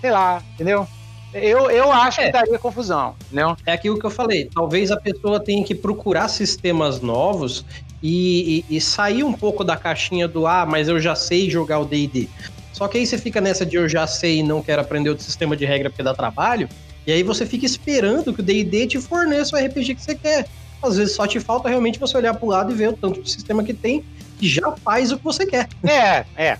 sei 0.00 0.10
lá, 0.10 0.42
entendeu? 0.54 0.86
Eu, 1.34 1.70
eu 1.70 1.90
acho 1.90 2.20
é. 2.20 2.26
que 2.26 2.32
daria 2.32 2.58
confusão, 2.58 3.14
entendeu? 3.26 3.56
É 3.64 3.72
aquilo 3.72 3.98
que 3.98 4.04
eu 4.04 4.10
falei. 4.10 4.50
Talvez 4.54 4.90
a 4.90 4.96
pessoa 4.98 5.40
tenha 5.40 5.64
que 5.64 5.74
procurar 5.74 6.28
sistemas 6.28 7.00
novos 7.00 7.64
e, 8.02 8.64
e, 8.68 8.76
e 8.76 8.80
sair 8.80 9.24
um 9.24 9.32
pouco 9.32 9.64
da 9.64 9.76
caixinha 9.76 10.28
do 10.28 10.46
ah, 10.46 10.66
mas 10.66 10.88
eu 10.88 11.00
já 11.00 11.14
sei 11.14 11.48
jogar 11.48 11.78
o 11.78 11.86
D&D. 11.86 12.28
Só 12.72 12.86
que 12.86 12.98
aí 12.98 13.06
você 13.06 13.16
fica 13.16 13.40
nessa 13.40 13.64
de 13.64 13.76
eu 13.76 13.88
já 13.88 14.06
sei 14.06 14.38
e 14.38 14.42
não 14.42 14.62
quero 14.62 14.82
aprender 14.82 15.08
outro 15.08 15.24
sistema 15.24 15.56
de 15.56 15.64
regra 15.64 15.88
porque 15.88 16.02
dá 16.02 16.12
trabalho, 16.12 16.68
e 17.06 17.12
aí 17.12 17.22
você 17.22 17.46
fica 17.46 17.64
esperando 17.64 18.32
que 18.32 18.40
o 18.40 18.42
D&D 18.42 18.86
te 18.86 19.00
forneça 19.00 19.56
o 19.56 19.58
RPG 19.58 19.94
que 19.94 20.02
você 20.02 20.14
quer. 20.14 20.46
Às 20.82 20.96
vezes 20.96 21.14
só 21.14 21.26
te 21.26 21.38
falta 21.40 21.68
realmente 21.68 21.98
você 21.98 22.16
olhar 22.16 22.34
pro 22.34 22.48
lado 22.48 22.72
e 22.72 22.74
ver 22.74 22.88
o 22.88 22.92
tanto 22.92 23.22
de 23.22 23.30
sistema 23.30 23.62
que 23.62 23.72
tem 23.72 24.04
já 24.48 24.72
faz 24.76 25.12
o 25.12 25.18
que 25.18 25.24
você 25.24 25.46
quer. 25.46 25.68
É, 25.84 26.24
é. 26.36 26.58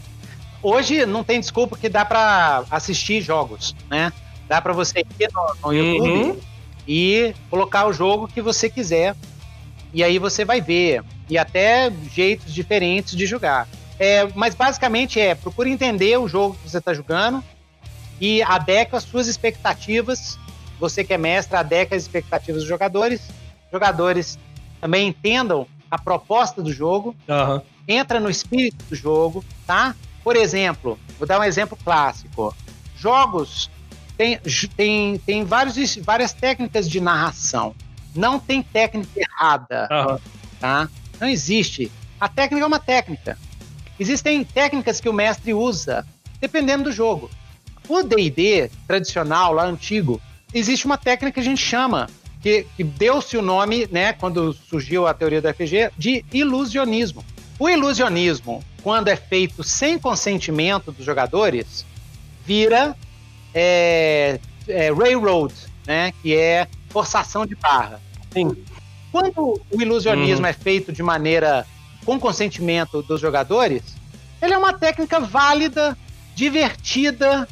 Hoje 0.62 1.04
não 1.04 1.24
tem 1.24 1.40
desculpa 1.40 1.76
que 1.76 1.88
dá 1.88 2.04
para 2.04 2.64
assistir 2.70 3.20
jogos, 3.20 3.74
né? 3.90 4.12
Dá 4.48 4.60
para 4.60 4.72
você 4.72 5.00
ir 5.00 5.28
no, 5.32 5.56
no 5.68 5.72
YouTube 5.72 6.09
uhum. 6.09 6.40
e 6.86 7.34
colocar 7.50 7.86
o 7.86 7.92
jogo 7.92 8.28
que 8.28 8.40
você 8.40 8.70
quiser. 8.70 9.16
E 9.92 10.04
aí 10.04 10.18
você 10.18 10.44
vai 10.44 10.60
ver. 10.60 11.02
E 11.28 11.36
até 11.36 11.92
jeitos 12.12 12.54
diferentes 12.54 13.16
de 13.16 13.26
jogar. 13.26 13.68
É, 13.98 14.26
mas 14.34 14.54
basicamente 14.54 15.20
é, 15.20 15.34
procure 15.34 15.70
entender 15.70 16.16
o 16.18 16.28
jogo 16.28 16.56
que 16.56 16.70
você 16.70 16.78
está 16.78 16.94
jogando 16.94 17.42
e 18.20 18.42
adequa 18.42 18.98
as 18.98 19.04
suas 19.04 19.26
expectativas. 19.26 20.38
Você 20.78 21.02
que 21.02 21.12
é 21.12 21.18
mestre, 21.18 21.56
adequa 21.56 21.96
as 21.96 22.02
expectativas 22.02 22.62
dos 22.62 22.68
jogadores. 22.68 23.20
Jogadores 23.72 24.38
também 24.80 25.09
entendam 25.09 25.66
a 25.93 25.98
proposta 25.98 26.62
do 26.62 26.73
jogo. 26.73 27.14
Uhum. 27.28 27.60
Entra 27.86 28.19
no 28.19 28.31
espírito 28.31 28.82
do 28.86 28.94
jogo, 28.94 29.44
tá? 29.66 29.94
Por 30.24 30.36
exemplo, 30.36 30.98
vou 31.19 31.28
dar 31.28 31.39
um 31.39 31.44
exemplo 31.44 31.77
clássico. 31.85 32.56
Jogos 32.97 33.70
tem, 34.16 34.39
tem, 34.74 35.19
tem 35.19 35.44
vários, 35.44 35.97
várias 35.97 36.32
técnicas 36.32 36.89
de 36.89 36.98
narração. 36.98 37.74
Não 38.14 38.39
tem 38.39 38.62
técnica 38.62 39.10
errada, 39.20 39.86
uhum. 39.90 40.19
tá? 40.59 40.89
Não 41.20 41.28
existe. 41.28 41.93
A 42.19 42.27
técnica 42.27 42.64
é 42.64 42.66
uma 42.66 42.81
técnica. 42.81 43.36
Existem 44.01 44.43
técnicas 44.44 44.98
que 44.98 45.10
o 45.10 45.12
mestre 45.12 45.52
usa, 45.52 46.06
dependendo 46.40 46.85
do 46.85 46.93
jogo. 46.93 47.31
O 47.86 48.02
D&D 48.02 48.70
tradicional, 48.86 49.52
lá 49.52 49.64
antigo, 49.64 50.23
existe 50.55 50.86
uma 50.86 50.97
técnica 50.97 51.35
que 51.35 51.40
a 51.40 51.44
gente 51.44 51.60
chama, 51.60 52.09
que, 52.43 52.66
que 52.77 52.82
deu-se 52.82 53.36
o 53.36 53.43
nome, 53.43 53.89
né, 53.90 54.12
quando 54.12 54.52
surgiu 54.52 55.06
a 55.06 55.14
teoria 55.14 55.40
do 55.40 55.48
RPG, 55.48 55.90
de 55.97 56.24
ilusionismo. 56.32 57.24
O 57.59 57.69
ilusionismo, 57.69 58.62
quando 58.82 59.09
é 59.09 59.16
feito 59.16 59.62
sem 59.62 59.98
consentimento 59.98 60.90
dos 60.90 61.06
jogadores, 61.06 61.86
vira 62.44 62.97
é, 63.55 64.40
é, 64.66 64.93
railroad, 64.93 65.55
né, 65.86 66.12
que 66.20 66.35
é 66.36 66.66
forçação 66.90 67.47
de 67.47 67.55
barra. 67.55 68.01
Sim. 68.32 68.56
Quando 69.12 69.60
o 69.70 69.81
ilusionismo 69.81 70.44
uhum. 70.44 70.51
é 70.51 70.52
feito 70.52 70.93
de 70.93 71.02
maneira 71.02 71.66
com 72.05 72.19
consentimento 72.19 73.02
dos 73.02 73.20
jogadores, 73.20 73.82
ele 74.40 74.55
é 74.55 74.59
uma 74.59 74.73
técnica 74.73 75.20
válida, 75.20 75.97
divertida, 76.35 77.47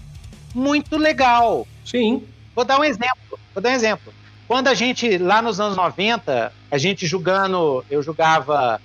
muito 0.53 0.97
legal. 0.97 1.67
Sim. 1.85 2.25
Vou 2.55 2.65
dar 2.65 2.81
um 2.81 2.85
exemplo. 2.85 3.39
Vou 3.55 3.62
dar 3.62 3.71
um 3.71 3.75
exemplo. 3.75 4.12
Quando 4.51 4.67
a 4.67 4.75
gente, 4.75 5.17
lá 5.17 5.41
nos 5.41 5.61
anos 5.61 5.77
90, 5.77 6.53
a 6.73 6.77
gente 6.77 7.07
jogando, 7.07 7.85
eu 7.89 8.03
jogava 8.03 8.81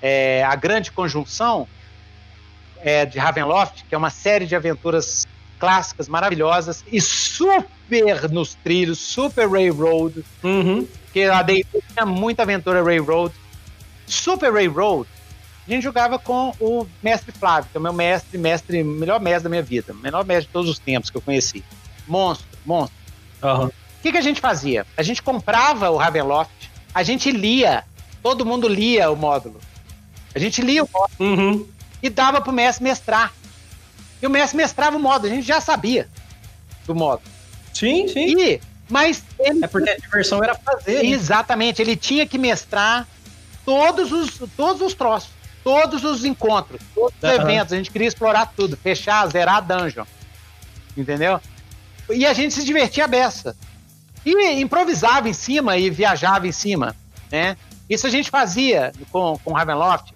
é, 0.00 0.42
a 0.42 0.56
Grande 0.56 0.90
Conjunção 0.90 1.68
é, 2.80 3.04
de 3.04 3.18
Ravenloft, 3.18 3.84
que 3.86 3.94
é 3.94 3.98
uma 3.98 4.08
série 4.08 4.46
de 4.46 4.56
aventuras 4.56 5.28
clássicas, 5.58 6.08
maravilhosas 6.08 6.82
e 6.90 7.02
super 7.02 8.30
nos 8.30 8.54
trilhos, 8.54 8.98
super 8.98 9.46
Railroad. 9.46 10.24
Uhum. 10.42 10.88
Porque 11.04 11.24
a 11.24 11.42
D&D 11.42 11.66
tinha 11.92 12.06
muita 12.06 12.44
aventura 12.44 12.82
Railroad. 12.82 13.34
Super 14.06 14.50
Railroad, 14.50 15.06
a 15.66 15.70
gente 15.70 15.82
jogava 15.82 16.18
com 16.18 16.54
o 16.58 16.86
mestre 17.02 17.30
Flávio, 17.30 17.68
que 17.70 17.76
é 17.76 17.78
o 17.78 17.82
meu 17.82 17.92
mestre, 17.92 18.38
mestre, 18.38 18.82
melhor 18.82 19.20
mestre 19.20 19.42
da 19.42 19.50
minha 19.50 19.62
vida, 19.62 19.92
melhor 19.92 20.24
mestre 20.24 20.46
de 20.46 20.52
todos 20.54 20.70
os 20.70 20.78
tempos 20.78 21.10
que 21.10 21.18
eu 21.18 21.20
conheci. 21.20 21.62
Monstro, 22.06 22.48
monstro. 22.64 22.96
Uhum. 23.42 23.70
O 23.98 24.02
que, 24.02 24.12
que 24.12 24.18
a 24.18 24.22
gente 24.22 24.40
fazia? 24.40 24.86
A 24.96 25.02
gente 25.02 25.22
comprava 25.22 25.90
o 25.90 25.96
Ravenloft, 25.96 26.70
a 26.94 27.02
gente 27.02 27.30
lia, 27.30 27.84
todo 28.22 28.46
mundo 28.46 28.68
lia 28.68 29.10
o 29.10 29.16
módulo. 29.16 29.60
A 30.34 30.38
gente 30.38 30.62
lia 30.62 30.84
o 30.84 30.88
módulo 30.92 31.14
uhum. 31.20 31.66
e 32.02 32.08
dava 32.08 32.40
pro 32.40 32.52
mestre 32.52 32.84
mestrar. 32.84 33.32
E 34.22 34.26
o 34.26 34.30
mestre 34.30 34.56
mestrava 34.56 34.96
o 34.96 35.00
módulo, 35.00 35.32
a 35.32 35.34
gente 35.34 35.46
já 35.46 35.60
sabia 35.60 36.08
do 36.86 36.94
módulo. 36.94 37.28
Sim, 37.74 38.06
sim. 38.08 38.38
E, 38.38 38.60
mas 38.88 39.22
ele... 39.38 39.64
É 39.64 39.66
porque 39.66 39.90
a 39.90 39.96
diversão 39.96 40.42
era 40.42 40.54
fazer. 40.54 41.02
Né? 41.02 41.10
Exatamente, 41.10 41.82
ele 41.82 41.96
tinha 41.96 42.26
que 42.26 42.38
mestrar 42.38 43.06
todos 43.64 44.12
os, 44.12 44.40
todos 44.56 44.80
os 44.80 44.94
troços, 44.94 45.30
todos 45.62 46.04
os 46.04 46.24
encontros, 46.24 46.80
todos 46.94 47.14
os 47.20 47.28
uhum. 47.28 47.34
eventos. 47.34 47.72
A 47.72 47.76
gente 47.76 47.90
queria 47.90 48.08
explorar 48.08 48.52
tudo, 48.56 48.76
fechar, 48.76 49.26
zerar 49.26 49.56
a 49.56 49.60
dungeon. 49.60 50.04
Entendeu? 50.96 51.40
E 52.10 52.24
a 52.24 52.32
gente 52.32 52.54
se 52.54 52.64
divertia 52.64 53.04
a 53.04 53.08
beça. 53.08 53.56
E 54.24 54.60
improvisava 54.60 55.28
em 55.28 55.32
cima 55.32 55.76
e 55.76 55.90
viajava 55.90 56.46
em 56.46 56.52
cima, 56.52 56.94
né? 57.30 57.56
Isso 57.88 58.06
a 58.06 58.10
gente 58.10 58.30
fazia 58.30 58.92
com, 59.10 59.38
com 59.42 59.52
Ravenloft. 59.52 60.12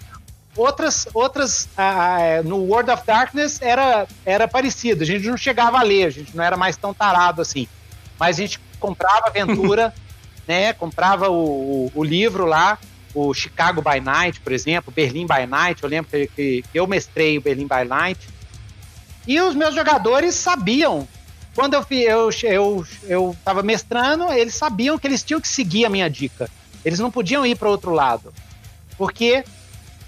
Outras, 0.54 1.08
outras 1.14 1.64
uh, 1.78 2.46
no 2.46 2.58
World 2.58 2.90
of 2.90 3.06
Darkness 3.06 3.60
era, 3.62 4.06
era 4.26 4.46
parecido. 4.46 5.02
A 5.02 5.06
gente 5.06 5.26
não 5.26 5.36
chegava 5.36 5.78
a 5.78 5.82
ler, 5.82 6.04
a 6.04 6.10
gente 6.10 6.36
não 6.36 6.44
era 6.44 6.56
mais 6.56 6.76
tão 6.76 6.92
tarado 6.92 7.40
assim. 7.40 7.66
Mas 8.18 8.36
a 8.36 8.42
gente 8.42 8.60
comprava 8.78 9.28
aventura, 9.28 9.94
né? 10.46 10.74
Comprava 10.74 11.30
o, 11.30 11.86
o, 11.86 11.92
o, 11.94 12.04
livro 12.04 12.44
lá, 12.44 12.78
o 13.14 13.32
Chicago 13.32 13.80
by 13.80 13.98
Night, 14.00 14.40
por 14.40 14.52
exemplo, 14.52 14.92
Berlim 14.94 15.26
by 15.26 15.46
Night. 15.48 15.82
Eu 15.82 15.88
lembro 15.88 16.10
que, 16.10 16.26
que, 16.26 16.62
que 16.70 16.78
eu 16.78 16.86
mestrei 16.86 17.38
o 17.38 17.40
Berlim 17.40 17.66
by 17.66 17.88
Night. 17.88 18.28
E 19.26 19.40
os 19.40 19.54
meus 19.54 19.74
jogadores 19.74 20.34
sabiam 20.34 21.08
quando 21.54 21.74
eu 21.74 21.84
eu 21.90 22.30
eu 22.42 22.86
eu 23.04 23.36
estava 23.38 23.62
mestrando, 23.62 24.32
eles 24.32 24.54
sabiam 24.54 24.98
que 24.98 25.06
eles 25.06 25.22
tinham 25.22 25.40
que 25.40 25.48
seguir 25.48 25.84
a 25.84 25.90
minha 25.90 26.08
dica. 26.08 26.50
Eles 26.84 26.98
não 26.98 27.10
podiam 27.10 27.46
ir 27.46 27.56
para 27.56 27.68
outro 27.68 27.92
lado, 27.92 28.32
porque 28.96 29.44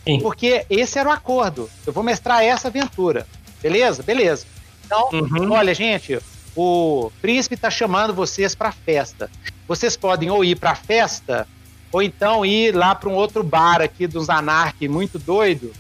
Sim. 0.05 0.21
Porque 0.21 0.67
esse 0.69 0.99
era 0.99 1.09
o 1.09 1.13
acordo. 1.13 1.69
Eu 1.87 1.93
vou 1.93 2.05
mestrar 2.05 2.43
essa 2.43 2.69
aventura. 2.69 3.27
Beleza? 3.63 4.03
Beleza. 4.03 4.47
Então, 4.85 5.09
uhum. 5.13 5.53
olha, 5.53 5.75
gente, 5.75 6.19
o 6.55 7.11
príncipe 7.23 7.55
está 7.55 7.71
chamando 7.71 8.13
vocês 8.13 8.55
para 8.55 8.71
festa. 8.71 9.31
Vocês 9.67 9.97
podem 9.97 10.31
ou 10.31 10.45
ir 10.45 10.57
para 10.57 10.73
a 10.73 10.75
festa, 10.75 11.49
ou 11.91 12.03
então 12.03 12.45
ir 12.45 12.75
lá 12.75 12.95
para 12.95 13.09
um 13.09 13.15
outro 13.15 13.43
bar 13.43 13.81
aqui 13.81 14.07
dos 14.07 14.29
Anarque 14.29 14.87
muito 14.87 15.19
doido, 15.19 15.73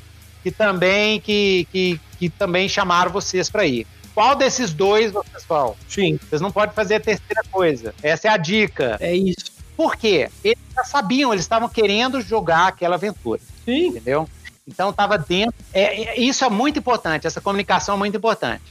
que 0.43 0.51
também 0.51 1.21
que, 1.21 1.69
que, 1.71 2.01
que 2.19 2.31
também 2.31 2.67
chamaram 2.67 3.13
vocês 3.13 3.51
para 3.51 3.67
ir. 3.67 3.87
Qual 4.15 4.37
desses 4.37 4.73
dois 4.73 5.13
vocês 5.13 5.45
vão? 5.49 5.75
Sim. 5.89 6.19
Vocês 6.23 6.41
não 6.41 6.53
podem 6.53 6.75
fazer 6.75 6.97
a 6.97 7.01
terceira 7.01 7.43
coisa. 7.51 7.95
Essa 8.03 8.29
é 8.29 8.31
a 8.31 8.37
dica. 8.37 8.97
É 9.01 9.15
isso. 9.15 9.53
Por 9.77 9.97
quê? 9.97 10.31
Eles 10.45 10.59
já 10.75 10.85
sabiam, 10.85 11.33
eles 11.33 11.45
estavam 11.45 11.69
querendo 11.69 12.21
jogar 12.21 12.69
aquela 12.69 12.95
aventura. 12.95 13.41
Sim. 13.65 13.89
Entendeu? 13.89 14.29
Então 14.67 14.91
estava 14.91 15.19
dentro. 15.19 15.55
É, 15.73 16.03
é, 16.03 16.21
isso 16.21 16.45
é 16.45 16.49
muito 16.49 16.79
importante, 16.79 17.27
essa 17.27 17.41
comunicação 17.41 17.97
é 17.97 17.99
muito 17.99 18.17
importante. 18.17 18.63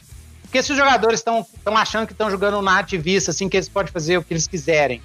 Porque 0.42 0.64
se 0.64 0.72
os 0.72 0.78
jogadores 0.78 1.20
estão 1.20 1.46
achando 1.76 2.06
que 2.08 2.14
estão 2.14 2.30
jogando 2.30 2.62
na 2.62 2.80
ativista, 2.80 3.32
assim, 3.32 3.50
que 3.50 3.58
eles 3.58 3.68
podem 3.68 3.92
fazer 3.92 4.18
o 4.18 4.24
que 4.24 4.34
eles 4.34 4.48
quiserem. 4.48 5.02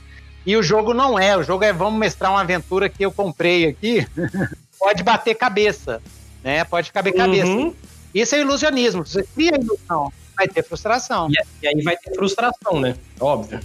E 0.46 0.56
o 0.56 0.62
jogo 0.62 0.94
não 0.94 1.18
é, 1.18 1.36
o 1.36 1.42
jogo 1.42 1.64
é 1.64 1.72
vamos 1.72 1.98
mestrar 1.98 2.30
uma 2.30 2.40
aventura 2.40 2.88
que 2.88 3.04
eu 3.04 3.10
comprei 3.10 3.66
aqui. 3.66 4.06
pode 4.78 5.02
bater 5.02 5.34
cabeça, 5.34 6.00
né? 6.44 6.64
Pode 6.64 6.92
caber 6.92 7.12
uhum. 7.12 7.18
cabeça. 7.18 7.76
Isso 8.14 8.34
é 8.34 8.40
ilusionismo. 8.40 9.04
Você 9.04 9.22
cria 9.34 9.56
ilusão, 9.56 10.12
Vai 10.38 10.46
ter 10.46 10.62
frustração. 10.62 11.28
E, 11.28 11.64
e 11.64 11.68
aí 11.68 11.82
vai 11.82 11.96
ter 11.96 12.14
frustração, 12.14 12.80
né? 12.80 12.96
Óbvio. 13.18 13.58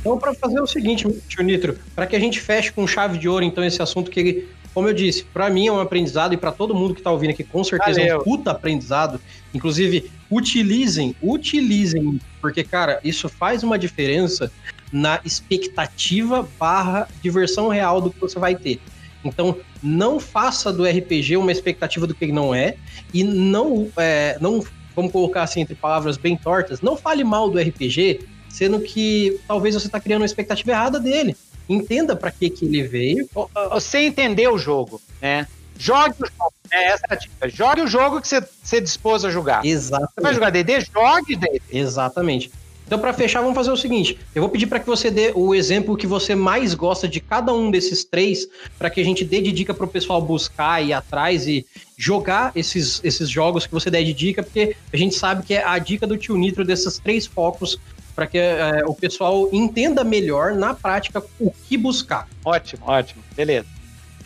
Então, 0.00 0.18
para 0.18 0.32
fazer 0.32 0.58
o 0.58 0.66
seguinte, 0.66 1.06
tio 1.28 1.42
Nitro, 1.44 1.78
para 1.94 2.06
que 2.06 2.16
a 2.16 2.18
gente 2.18 2.40
feche 2.40 2.72
com 2.72 2.86
chave 2.86 3.18
de 3.18 3.28
ouro, 3.28 3.44
então, 3.44 3.62
esse 3.62 3.82
assunto 3.82 4.10
que 4.10 4.18
ele, 4.18 4.48
como 4.72 4.88
eu 4.88 4.94
disse, 4.94 5.22
para 5.22 5.50
mim 5.50 5.66
é 5.66 5.72
um 5.72 5.80
aprendizado 5.80 6.32
e 6.32 6.36
para 6.38 6.50
todo 6.50 6.74
mundo 6.74 6.94
que 6.94 7.00
está 7.00 7.10
ouvindo 7.10 7.32
aqui, 7.32 7.44
com 7.44 7.62
certeza 7.62 8.00
Valeu. 8.00 8.14
é 8.14 8.18
um 8.18 8.22
puta 8.24 8.52
aprendizado. 8.52 9.20
Inclusive, 9.52 10.10
utilizem, 10.30 11.14
utilizem, 11.22 12.18
porque, 12.40 12.64
cara, 12.64 13.00
isso 13.04 13.28
faz 13.28 13.62
uma 13.62 13.78
diferença 13.78 14.50
na 14.90 15.20
expectativa 15.26 16.48
barra 16.58 17.06
diversão 17.20 17.68
real 17.68 18.00
do 18.00 18.10
que 18.10 18.18
você 18.18 18.38
vai 18.38 18.54
ter. 18.56 18.80
Então, 19.22 19.58
não 19.82 20.18
faça 20.18 20.72
do 20.72 20.84
RPG 20.84 21.36
uma 21.36 21.52
expectativa 21.52 22.06
do 22.06 22.14
que 22.14 22.24
ele 22.24 22.32
não 22.32 22.54
é 22.54 22.76
e 23.12 23.22
não, 23.24 23.88
é, 23.96 24.36
não 24.40 24.64
vamos 24.94 25.12
colocar 25.12 25.42
assim 25.42 25.60
entre 25.60 25.74
palavras 25.74 26.16
bem 26.16 26.36
tortas, 26.36 26.80
não 26.80 26.96
fale 26.96 27.22
mal 27.22 27.48
do 27.48 27.58
RPG, 27.58 28.20
sendo 28.48 28.80
que 28.80 29.40
talvez 29.46 29.74
você 29.74 29.86
está 29.86 30.00
criando 30.00 30.22
uma 30.22 30.26
expectativa 30.26 30.72
errada 30.72 30.98
dele. 30.98 31.36
Entenda 31.68 32.16
para 32.16 32.30
que, 32.30 32.48
que 32.48 32.64
ele 32.64 32.82
veio. 32.82 33.28
Você 33.70 33.98
entender 33.98 34.48
o 34.48 34.56
jogo, 34.56 35.00
né? 35.20 35.46
Jogue 35.78 36.14
o 36.20 36.26
jogo, 36.26 36.54
né? 36.70 36.84
Essa 36.84 37.04
é 37.10 37.14
a 37.14 37.16
dica. 37.16 37.48
Jogue 37.48 37.82
o 37.82 37.86
jogo 37.86 38.20
que 38.20 38.26
você, 38.26 38.42
você 38.62 38.80
dispôs 38.80 39.24
a 39.24 39.30
jogar. 39.30 39.64
Exatamente. 39.64 40.14
Você 40.14 40.20
vai 40.20 40.34
jogar 40.34 40.50
DD? 40.50 40.80
Jogue 40.80 41.36
DD. 41.36 41.62
Exatamente. 41.70 42.50
Então, 42.88 42.98
para 42.98 43.12
fechar, 43.12 43.42
vamos 43.42 43.54
fazer 43.54 43.70
o 43.70 43.76
seguinte: 43.76 44.18
eu 44.34 44.40
vou 44.40 44.48
pedir 44.50 44.66
para 44.66 44.80
que 44.80 44.86
você 44.86 45.10
dê 45.10 45.30
o 45.34 45.54
exemplo 45.54 45.94
que 45.94 46.06
você 46.06 46.34
mais 46.34 46.72
gosta 46.72 47.06
de 47.06 47.20
cada 47.20 47.52
um 47.52 47.70
desses 47.70 48.02
três, 48.02 48.48
para 48.78 48.88
que 48.88 48.98
a 48.98 49.04
gente 49.04 49.26
dê 49.26 49.42
de 49.42 49.52
dica 49.52 49.74
para 49.74 49.84
o 49.84 49.88
pessoal 49.88 50.22
buscar 50.22 50.82
e 50.82 50.88
ir 50.88 50.92
atrás 50.94 51.46
e 51.46 51.66
jogar 51.98 52.50
esses, 52.56 52.98
esses 53.04 53.28
jogos 53.28 53.66
que 53.66 53.72
você 53.74 53.90
der 53.90 54.02
de 54.04 54.14
dica, 54.14 54.42
porque 54.42 54.74
a 54.90 54.96
gente 54.96 55.14
sabe 55.14 55.44
que 55.44 55.52
é 55.52 55.62
a 55.62 55.78
dica 55.78 56.06
do 56.06 56.16
tio 56.16 56.38
Nitro 56.38 56.64
desses 56.64 56.98
três 56.98 57.26
focos 57.26 57.78
para 58.16 58.26
que 58.26 58.38
é, 58.38 58.82
o 58.86 58.94
pessoal 58.94 59.50
entenda 59.52 60.02
melhor 60.02 60.54
na 60.54 60.72
prática 60.72 61.22
o 61.38 61.50
que 61.50 61.76
buscar. 61.76 62.26
Ótimo, 62.42 62.84
ótimo, 62.86 63.22
beleza. 63.36 63.68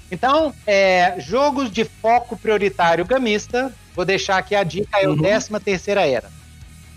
Então, 0.09 0.55
é, 0.65 1.17
jogos 1.19 1.69
de 1.69 1.85
foco 1.85 2.37
prioritário 2.37 3.05
gamista, 3.05 3.75
vou 3.93 4.05
deixar 4.05 4.39
aqui 4.39 4.55
a 4.55 4.63
dica, 4.63 4.99
é 4.99 5.09
o 5.09 5.13
uhum. 5.13 5.23
13 5.23 5.49
terceira 5.65 6.07
era 6.07 6.42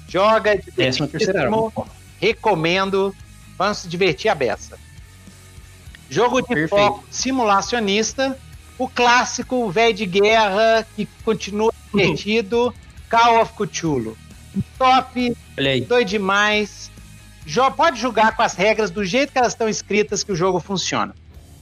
Joga, 0.08 0.60
décima 0.76 1.08
terceira 1.08 1.50
recomendo. 2.20 3.16
Vamos 3.58 3.80
se 3.80 3.88
divertir 3.88 4.30
a 4.30 4.36
beça. 4.36 4.78
Jogo 6.10 6.42
de 6.42 6.48
Perfeito. 6.48 6.70
foco 6.70 7.04
simulacionista, 7.10 8.38
o 8.78 8.88
clássico 8.88 9.70
velho 9.70 9.94
de 9.94 10.06
guerra 10.06 10.86
que 10.96 11.08
continua 11.24 11.74
divertido, 11.92 12.74
Call 13.10 13.42
of 13.42 13.54
Cthulhu. 13.54 14.18
Top, 14.78 15.38
doido 15.88 16.08
demais. 16.08 16.92
Jo 17.46 17.70
pode 17.72 18.00
jogar 18.00 18.36
com 18.36 18.42
as 18.42 18.56
regras 18.56 18.90
do 18.90 19.06
jeito 19.06 19.32
que 19.32 19.38
elas 19.38 19.54
estão 19.54 19.70
escritas 19.70 20.24
que 20.24 20.32
o 20.32 20.36
jogo 20.36 20.60
funciona. 20.60 21.14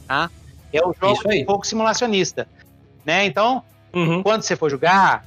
Tá? 0.07 0.29
É 0.71 0.79
o 0.81 0.93
jogo 0.99 1.29
de 1.29 1.45
foco 1.45 1.65
simulacionista. 1.65 2.47
Né? 3.05 3.25
Então, 3.25 3.63
uhum. 3.93 4.23
quando 4.23 4.43
você 4.43 4.55
for 4.55 4.69
jogar, 4.69 5.25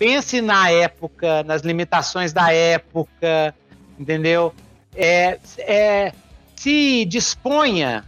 pense 0.00 0.40
na 0.40 0.70
época, 0.70 1.42
nas 1.42 1.60
limitações 1.60 2.32
da 2.32 2.50
época, 2.50 3.54
entendeu? 3.98 4.54
É, 4.96 5.38
é, 5.58 6.14
se 6.56 7.04
disponha 7.04 8.06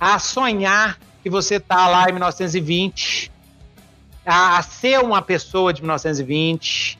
a 0.00 0.18
sonhar 0.18 0.98
que 1.22 1.28
você 1.28 1.56
está 1.56 1.86
lá 1.86 2.08
em 2.08 2.12
1920, 2.12 3.30
a, 4.24 4.56
a, 4.56 4.62
ser 4.62 5.00
uma 5.00 5.20
pessoa 5.20 5.70
de 5.70 5.82
1920, 5.82 6.98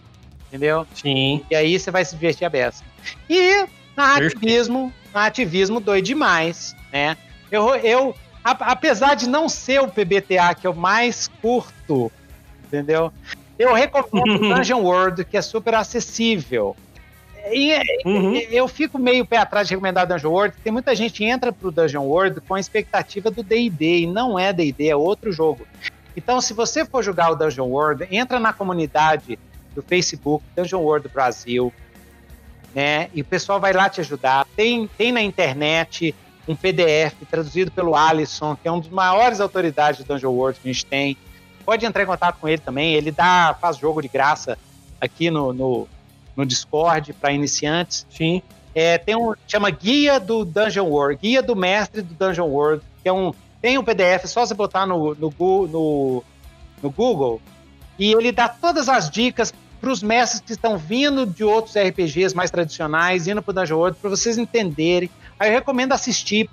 entendeu? 0.48 0.86
Sim. 0.94 1.42
E 1.50 1.56
aí 1.56 1.78
você 1.78 1.90
vai 1.90 2.04
se 2.04 2.14
divertir 2.14 2.44
a 2.44 2.50
beça. 2.50 2.84
E 3.30 3.66
na 3.96 4.16
ativismo, 4.16 4.92
na 5.14 5.24
ativismo 5.24 5.80
dói 5.80 6.02
demais, 6.02 6.76
né? 6.92 7.16
Eu, 7.50 7.74
eu 7.76 8.14
a, 8.44 8.50
apesar 8.50 9.14
de 9.14 9.26
não 9.26 9.48
ser 9.48 9.80
o 9.80 9.88
PBTA 9.88 10.54
que 10.54 10.66
eu 10.66 10.74
mais 10.74 11.28
curto, 11.40 12.12
entendeu? 12.66 13.10
Eu 13.58 13.72
recomendo 13.72 14.34
o 14.34 14.54
Dungeon 14.54 14.80
World, 14.80 15.24
que 15.24 15.36
é 15.36 15.42
super 15.42 15.74
acessível. 15.74 16.76
E 17.52 17.74
uhum. 18.06 18.34
eu 18.50 18.66
fico 18.66 18.98
meio 18.98 19.26
pé 19.26 19.36
atrás 19.36 19.68
de 19.68 19.74
recomendar 19.74 20.06
Dungeon 20.06 20.30
World, 20.30 20.56
tem 20.64 20.72
muita 20.72 20.94
gente 20.94 21.12
que 21.12 21.24
entra 21.24 21.52
pro 21.52 21.70
Dungeon 21.70 22.04
World 22.04 22.40
com 22.40 22.54
a 22.54 22.60
expectativa 22.60 23.30
do 23.30 23.42
D&D, 23.42 24.00
e 24.00 24.06
não 24.06 24.38
é 24.38 24.52
D&D, 24.52 24.88
é 24.88 24.96
outro 24.96 25.30
jogo. 25.30 25.66
Então, 26.16 26.40
se 26.40 26.54
você 26.54 26.84
for 26.84 27.02
jogar 27.02 27.30
o 27.30 27.34
Dungeon 27.34 27.66
World, 27.66 28.06
entra 28.10 28.40
na 28.40 28.52
comunidade 28.52 29.38
do 29.74 29.82
Facebook, 29.82 30.44
Dungeon 30.56 30.80
World 30.80 31.08
Brasil, 31.08 31.72
né? 32.74 33.08
E 33.12 33.20
o 33.20 33.24
pessoal 33.24 33.60
vai 33.60 33.72
lá 33.72 33.88
te 33.88 34.00
ajudar. 34.00 34.46
Tem, 34.56 34.88
tem 34.96 35.12
na 35.12 35.20
internet 35.20 36.14
um 36.46 36.54
PDF 36.54 37.14
traduzido 37.30 37.70
pelo 37.70 37.94
Alisson, 37.94 38.56
que 38.56 38.68
é 38.68 38.72
um 38.72 38.80
dos 38.80 38.90
maiores 38.90 39.40
autoridades 39.40 40.00
de 40.00 40.04
Dungeon 40.04 40.32
World 40.32 40.60
que 40.60 40.68
a 40.68 40.72
gente 40.72 40.86
tem 40.86 41.16
pode 41.64 41.84
entrar 41.84 42.02
em 42.02 42.06
contato 42.06 42.38
com 42.40 42.48
ele 42.48 42.58
também. 42.58 42.94
Ele 42.94 43.10
dá, 43.10 43.56
faz 43.60 43.76
jogo 43.76 44.02
de 44.02 44.08
graça 44.08 44.58
aqui 45.00 45.30
no, 45.30 45.52
no, 45.52 45.88
no 46.36 46.46
Discord 46.46 47.12
para 47.14 47.32
iniciantes. 47.32 48.06
Sim. 48.10 48.42
É, 48.74 48.98
tem 48.98 49.14
um 49.14 49.34
chama 49.46 49.70
Guia 49.70 50.18
do 50.18 50.44
Dungeon 50.44 50.86
World, 50.86 51.20
Guia 51.22 51.42
do 51.42 51.54
Mestre 51.54 52.02
do 52.02 52.14
Dungeon 52.14 52.48
World, 52.48 52.82
que 53.02 53.08
é 53.08 53.12
um 53.12 53.32
tem 53.62 53.78
um 53.78 53.84
PDF, 53.84 54.24
é 54.24 54.26
só 54.26 54.44
você 54.44 54.52
botar 54.52 54.84
no, 54.84 55.14
no, 55.14 55.32
no, 55.38 56.24
no 56.82 56.90
Google 56.90 57.40
e 57.98 58.12
ele 58.12 58.30
dá 58.30 58.46
todas 58.46 58.90
as 58.90 59.08
dicas 59.08 59.54
para 59.80 59.90
os 59.90 60.02
mestres 60.02 60.40
que 60.40 60.52
estão 60.52 60.76
vindo 60.76 61.24
de 61.24 61.44
outros 61.44 61.74
RPGs 61.74 62.34
mais 62.34 62.50
tradicionais, 62.50 63.26
indo 63.26 63.40
para 63.40 63.52
o 63.52 63.54
Dungeon 63.54 63.78
World, 63.78 63.98
para 64.00 64.10
vocês 64.10 64.36
entenderem. 64.36 65.08
Aí 65.38 65.48
eu 65.48 65.54
recomendo 65.54 65.92
assistir. 65.92 66.48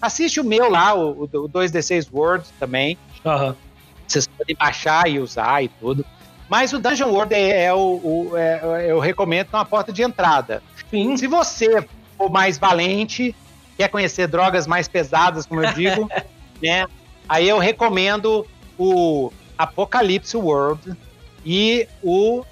Assiste 0.00 0.40
o 0.40 0.44
meu 0.44 0.68
lá, 0.68 0.94
o, 0.94 1.22
o 1.22 1.28
2D6 1.48 2.08
World 2.12 2.44
também. 2.58 2.98
Uhum 3.24 3.54
vocês 4.12 4.26
podem 4.26 4.56
baixar 4.56 5.08
e 5.08 5.18
usar 5.18 5.62
e 5.62 5.68
tudo. 5.68 6.04
Mas 6.48 6.72
o 6.72 6.78
Dungeon 6.78 7.08
World 7.08 7.34
é, 7.34 7.64
é 7.64 7.72
o, 7.72 7.78
o 7.78 8.36
é, 8.36 8.90
eu 8.90 8.98
recomendo 8.98 9.48
uma 9.52 9.64
porta 9.64 9.92
de 9.92 10.02
entrada. 10.02 10.62
Sim. 10.90 11.16
Se 11.16 11.26
você 11.26 11.86
for 12.18 12.30
mais 12.30 12.58
valente, 12.58 13.34
quer 13.76 13.88
conhecer 13.88 14.28
drogas 14.28 14.66
mais 14.66 14.86
pesadas, 14.86 15.46
como 15.46 15.64
eu 15.64 15.72
digo, 15.72 16.08
né? 16.62 16.86
Aí 17.28 17.48
eu 17.48 17.58
recomendo 17.58 18.46
o 18.78 19.32
Apocalypse 19.56 20.36
World 20.36 20.94
e 21.44 21.88
o 22.02 22.44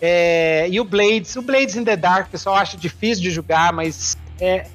é, 0.00 0.66
e 0.70 0.78
o 0.78 0.84
Blades. 0.84 1.34
O 1.36 1.42
Blades 1.42 1.76
in 1.76 1.84
the 1.84 1.96
Dark, 1.96 2.28
o 2.28 2.30
pessoal 2.30 2.56
acha 2.56 2.76
difícil 2.76 3.22
de 3.22 3.30
jogar, 3.30 3.72
mas 3.72 4.16
é, 4.40 4.66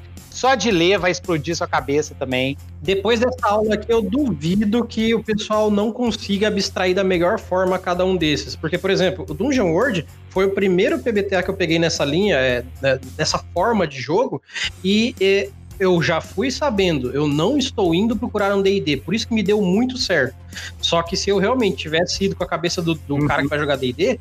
só 0.44 0.56
de 0.56 0.72
ler 0.72 1.00
vai 1.00 1.10
explodir 1.10 1.56
sua 1.56 1.68
cabeça 1.68 2.14
também. 2.20 2.58
Depois 2.82 3.22
dessa 3.22 3.48
aula 3.48 3.76
aqui, 3.76 3.90
eu 3.90 4.02
duvido 4.02 4.84
que 4.84 5.16
o 5.16 5.24
pessoal 5.24 5.72
não 5.72 5.90
consiga 5.90 6.50
abstrair 6.50 6.94
da 6.94 7.02
melhor 7.02 7.40
forma 7.40 7.80
cada 7.80 8.04
um 8.04 8.18
desses. 8.18 8.54
Porque, 8.54 8.78
por 8.78 8.90
exemplo, 8.90 9.26
o 9.30 9.34
Dungeon 9.34 9.72
World 9.72 10.06
foi 10.30 10.44
o 10.44 10.50
primeiro 10.50 11.00
PBTA 11.00 11.42
que 11.44 11.50
eu 11.50 11.54
peguei 11.54 11.80
nessa 11.80 12.04
linha, 12.04 12.36
é, 12.36 12.62
né, 12.82 13.00
dessa 13.16 13.40
forma 13.54 13.88
de 13.88 14.02
jogo, 14.02 14.42
e 14.84 15.16
é, 15.22 15.50
eu 15.80 16.02
já 16.02 16.20
fui 16.20 16.52
sabendo, 16.52 17.12
eu 17.12 17.26
não 17.26 17.58
estou 17.58 17.96
indo 17.96 18.14
procurar 18.14 18.54
um 18.54 18.62
D&D, 18.62 18.98
por 18.98 19.16
isso 19.16 19.26
que 19.26 19.34
me 19.34 19.44
deu 19.44 19.62
muito 19.62 19.98
certo. 19.98 20.36
Só 20.82 21.02
que 21.04 21.16
se 21.16 21.30
eu 21.30 21.38
realmente 21.38 21.78
tivesse 21.78 22.26
ido 22.26 22.36
com 22.36 22.44
a 22.44 22.48
cabeça 22.48 22.82
do, 22.82 22.96
do 22.96 23.16
uhum. 23.16 23.28
cara 23.28 23.44
que 23.44 23.48
vai 23.48 23.60
jogar 23.60 23.78
D&D, 23.78 24.20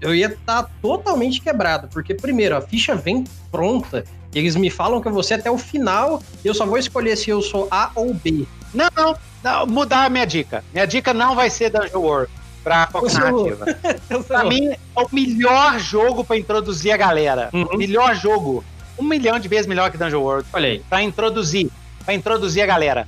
eu 0.00 0.14
ia 0.14 0.26
estar 0.26 0.62
tá 0.62 0.70
totalmente 0.80 1.40
quebrado, 1.40 1.88
porque 1.88 2.14
primeiro, 2.14 2.56
a 2.56 2.60
ficha 2.60 2.94
vem 2.94 3.24
pronta, 3.50 4.04
eles 4.38 4.56
me 4.56 4.70
falam 4.70 5.00
que 5.00 5.08
eu 5.08 5.12
vou 5.12 5.22
ser 5.22 5.34
até 5.34 5.50
o 5.50 5.58
final 5.58 6.22
e 6.44 6.48
eu 6.48 6.54
só 6.54 6.66
vou 6.66 6.78
escolher 6.78 7.16
se 7.16 7.30
eu 7.30 7.40
sou 7.40 7.68
A 7.70 7.90
ou 7.94 8.12
B. 8.12 8.46
Não, 8.74 8.88
não, 8.94 9.16
não 9.42 9.66
mudar 9.66 10.04
a 10.04 10.08
minha 10.10 10.26
dica. 10.26 10.62
Minha 10.72 10.86
dica 10.86 11.14
não 11.14 11.34
vai 11.34 11.48
ser 11.48 11.70
Dungeon 11.70 12.00
World 12.00 12.32
pra 12.62 12.86
foco 12.92 13.10
narrativa. 13.10 13.66
pra 14.26 14.44
mim, 14.44 14.68
é 14.68 14.78
o 14.94 15.08
melhor 15.12 15.78
jogo 15.78 16.24
para 16.24 16.36
introduzir 16.36 16.92
a 16.92 16.96
galera. 16.96 17.50
Uhum. 17.52 17.76
Melhor 17.76 18.14
jogo. 18.14 18.64
Um 18.98 19.04
milhão 19.04 19.38
de 19.38 19.46
vezes 19.46 19.66
melhor 19.66 19.90
que 19.90 19.98
Dungeon 19.98 20.20
World. 20.20 20.48
Olha. 20.52 20.80
Pra 20.88 21.02
introduzir. 21.02 21.70
Pra 22.04 22.14
introduzir 22.14 22.62
a 22.62 22.66
galera. 22.66 23.06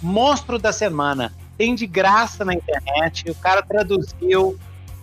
Monstro 0.00 0.58
da 0.58 0.72
semana. 0.72 1.32
Tem 1.58 1.74
de 1.74 1.86
graça 1.86 2.44
na 2.44 2.54
internet. 2.54 3.30
O 3.30 3.34
cara 3.34 3.62
traduziu 3.62 4.58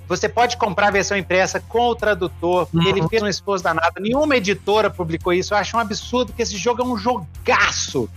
você 0.08 0.30
pode 0.30 0.56
comprar 0.58 0.88
a 0.88 0.92
versão 0.92 1.18
impressa 1.18 1.60
com 1.60 1.90
o 1.90 1.96
tradutor, 1.96 2.68
uhum. 2.74 2.88
ele 2.88 3.08
fez 3.08 3.22
um 3.22 3.28
esforço 3.28 3.64
danado. 3.64 4.00
Nenhuma 4.00 4.38
editora 4.38 4.90
publicou 4.90 5.34
isso. 5.34 5.54
Eu 5.54 5.58
acho 5.58 5.76
um 5.76 5.80
absurdo, 5.80 6.28
porque 6.28 6.42
esse 6.42 6.58
jogo 6.58 6.82
é 6.82 6.86
um 6.86 6.98
jogaço. 6.98 8.10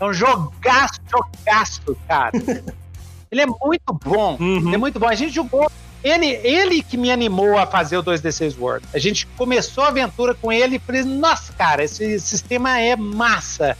É 0.00 0.04
um 0.04 0.12
jogaço, 0.12 1.00
jogaço, 1.08 1.96
cara. 2.08 2.32
ele 3.30 3.40
é 3.40 3.46
muito 3.46 3.92
bom. 4.04 4.36
Uhum. 4.40 4.58
Ele 4.58 4.74
é 4.74 4.78
muito 4.78 4.98
bom. 4.98 5.06
A 5.06 5.14
gente 5.14 5.32
jogou. 5.32 5.70
Ele, 6.02 6.26
ele 6.26 6.82
que 6.82 6.96
me 6.96 7.10
animou 7.10 7.58
a 7.58 7.66
fazer 7.66 7.96
o 7.98 8.02
2D6 8.02 8.56
World. 8.58 8.86
A 8.94 8.98
gente 8.98 9.26
começou 9.36 9.82
a 9.82 9.88
aventura 9.88 10.34
com 10.34 10.52
ele 10.52 10.76
e 10.76 10.78
falei, 10.78 11.02
nossa, 11.02 11.52
cara, 11.52 11.82
esse 11.82 12.20
sistema 12.20 12.80
é 12.80 12.94
massa. 12.94 13.76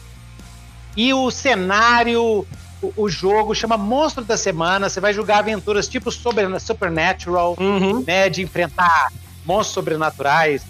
E 0.97 1.15
o 1.15 1.31
cenário, 1.31 2.45
o, 2.97 3.09
jogo 3.09 3.55
chama 3.55 3.77
Monstro 3.77 4.25
da 4.25 4.37
Semana. 4.37 4.89
Você 4.89 5.01
vai 5.01 5.13
jogar 5.13 5.39
aventuras 5.39 5.89
tipo 5.89 6.11
Supernatural, 6.11 7.57
uhum. 7.59 8.05
né? 8.07 8.29
De 8.29 8.43
enfrentar 8.43 9.13
monstros 9.45 9.75
sobrenaturais. 9.75 10.63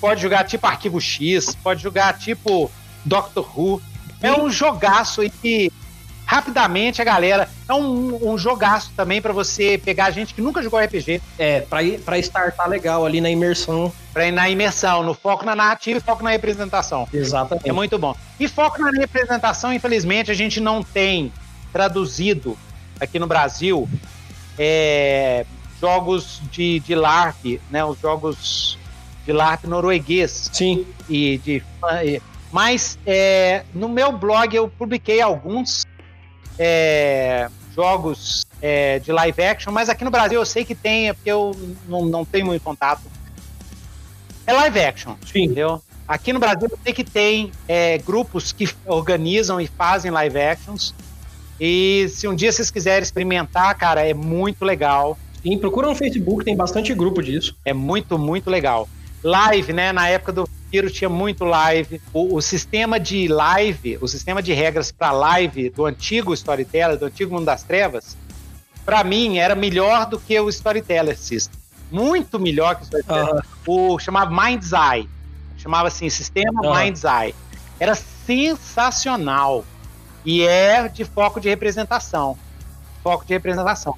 Pode 0.00 0.22
jogar 0.22 0.44
tipo 0.44 0.66
Arquivo 0.66 1.00
X, 1.00 1.54
pode 1.62 1.82
jogar 1.82 2.16
tipo 2.18 2.70
Doctor 3.04 3.46
Who. 3.54 3.82
É 4.22 4.32
um 4.32 4.50
jogaço 4.50 5.20
aí 5.20 5.30
que 5.30 5.72
rapidamente 6.30 7.02
a 7.02 7.04
galera. 7.04 7.48
É 7.68 7.74
um, 7.74 8.32
um 8.32 8.38
jogaço 8.38 8.92
também 8.96 9.20
para 9.20 9.32
você 9.32 9.76
pegar 9.76 10.12
gente 10.12 10.32
que 10.32 10.40
nunca 10.40 10.62
jogou 10.62 10.78
RPG. 10.78 11.20
É, 11.36 11.62
pra, 11.62 11.82
ir, 11.82 11.98
pra 12.00 12.18
startar 12.18 12.68
legal 12.68 13.04
ali 13.04 13.20
na 13.20 13.28
imersão. 13.28 13.92
Pra 14.12 14.26
ir 14.26 14.32
na 14.32 14.48
imersão, 14.48 15.02
no 15.02 15.12
foco 15.12 15.44
na 15.44 15.56
narrativa 15.56 15.98
e 15.98 16.00
foco 16.00 16.22
na 16.22 16.30
representação. 16.30 17.08
Exatamente. 17.12 17.68
É 17.68 17.72
muito 17.72 17.98
bom. 17.98 18.14
E 18.38 18.46
foco 18.46 18.80
na 18.80 18.90
representação, 18.90 19.72
infelizmente, 19.72 20.30
a 20.30 20.34
gente 20.34 20.60
não 20.60 20.84
tem 20.84 21.32
traduzido 21.72 22.58
aqui 23.00 23.18
no 23.18 23.26
Brasil 23.26 23.88
é, 24.58 25.46
jogos 25.80 26.42
de, 26.50 26.80
de 26.80 26.94
LARP, 26.94 27.60
né? 27.70 27.84
Os 27.84 27.98
jogos 27.98 28.78
de 29.24 29.32
LARP 29.32 29.64
norueguês. 29.64 30.50
Sim. 30.52 30.86
E 31.08 31.38
de. 31.38 31.62
Mas 32.52 32.98
é, 33.06 33.64
no 33.72 33.88
meu 33.88 34.12
blog 34.12 34.54
eu 34.54 34.68
publiquei 34.68 35.20
alguns 35.20 35.86
é, 36.58 37.48
jogos 37.74 38.44
é, 38.60 38.98
de 38.98 39.12
live 39.12 39.42
action, 39.42 39.72
mas 39.72 39.88
aqui 39.88 40.04
no 40.04 40.10
Brasil 40.10 40.38
eu 40.38 40.44
sei 40.44 40.64
que 40.64 40.74
tem, 40.74 41.08
é 41.08 41.12
porque 41.12 41.30
eu 41.30 41.52
não, 41.88 42.04
não 42.04 42.24
tenho 42.24 42.46
muito 42.46 42.62
contato. 42.62 43.02
É 44.46 44.52
live 44.52 44.80
action, 44.80 45.14
Sim. 45.24 45.44
entendeu? 45.44 45.80
Aqui 46.06 46.32
no 46.32 46.40
Brasil 46.40 46.68
eu 46.68 46.78
sei 46.82 46.92
que 46.92 47.04
tem 47.04 47.52
é, 47.68 47.98
grupos 47.98 48.52
que 48.52 48.68
organizam 48.84 49.60
e 49.60 49.66
fazem 49.66 50.10
live 50.10 50.38
actions. 50.38 50.92
E 51.60 52.08
se 52.08 52.26
um 52.26 52.34
dia 52.34 52.50
vocês 52.50 52.70
quiserem 52.70 53.02
experimentar, 53.02 53.76
cara, 53.76 54.06
é 54.06 54.14
muito 54.14 54.64
legal. 54.64 55.18
Sim, 55.42 55.58
procura 55.58 55.88
no 55.88 55.94
Facebook, 55.94 56.44
tem 56.44 56.56
bastante 56.56 56.94
grupo 56.94 57.22
disso. 57.22 57.54
É 57.64 57.74
muito, 57.74 58.18
muito 58.18 58.48
legal. 58.48 58.88
Live, 59.22 59.72
né? 59.72 59.92
Na 59.92 60.08
época 60.08 60.32
do 60.32 60.46
Vampiro 60.46 60.90
tinha 60.90 61.10
muito 61.10 61.44
live. 61.44 62.00
O, 62.12 62.36
o, 62.36 62.40
sistema 62.40 62.98
de 62.98 63.28
live, 63.28 63.98
o 64.00 64.08
sistema 64.08 64.42
de 64.42 64.52
regras 64.52 64.90
para 64.90 65.12
live 65.12 65.68
do 65.70 65.84
antigo 65.84 66.32
Storyteller, 66.32 66.96
do 66.98 67.06
antigo 67.06 67.34
Mundo 67.34 67.44
das 67.44 67.62
Trevas, 67.62 68.16
para 68.84 69.04
mim 69.04 69.38
era 69.38 69.54
melhor 69.54 70.06
do 70.06 70.18
que 70.18 70.38
o 70.40 70.48
Storyteller 70.48 71.18
System. 71.18 71.58
Muito 71.90 72.38
melhor 72.38 72.76
que 72.76 72.82
o 72.82 72.84
Storyteller. 72.84 73.42
Uhum. 73.66 73.94
O 73.94 73.98
chamava 73.98 74.30
Mind's 74.30 74.72
Eye. 74.72 75.08
Chamava 75.58 75.88
assim, 75.88 76.08
sistema 76.08 76.62
uhum. 76.62 76.74
Mind's 76.74 77.04
Eye. 77.04 77.34
Era 77.78 77.94
sensacional. 77.94 79.64
E 80.24 80.42
é 80.42 80.88
de 80.88 81.04
foco 81.04 81.40
de 81.40 81.48
representação. 81.48 82.36
Foco 83.02 83.24
de 83.24 83.32
representação. 83.32 83.96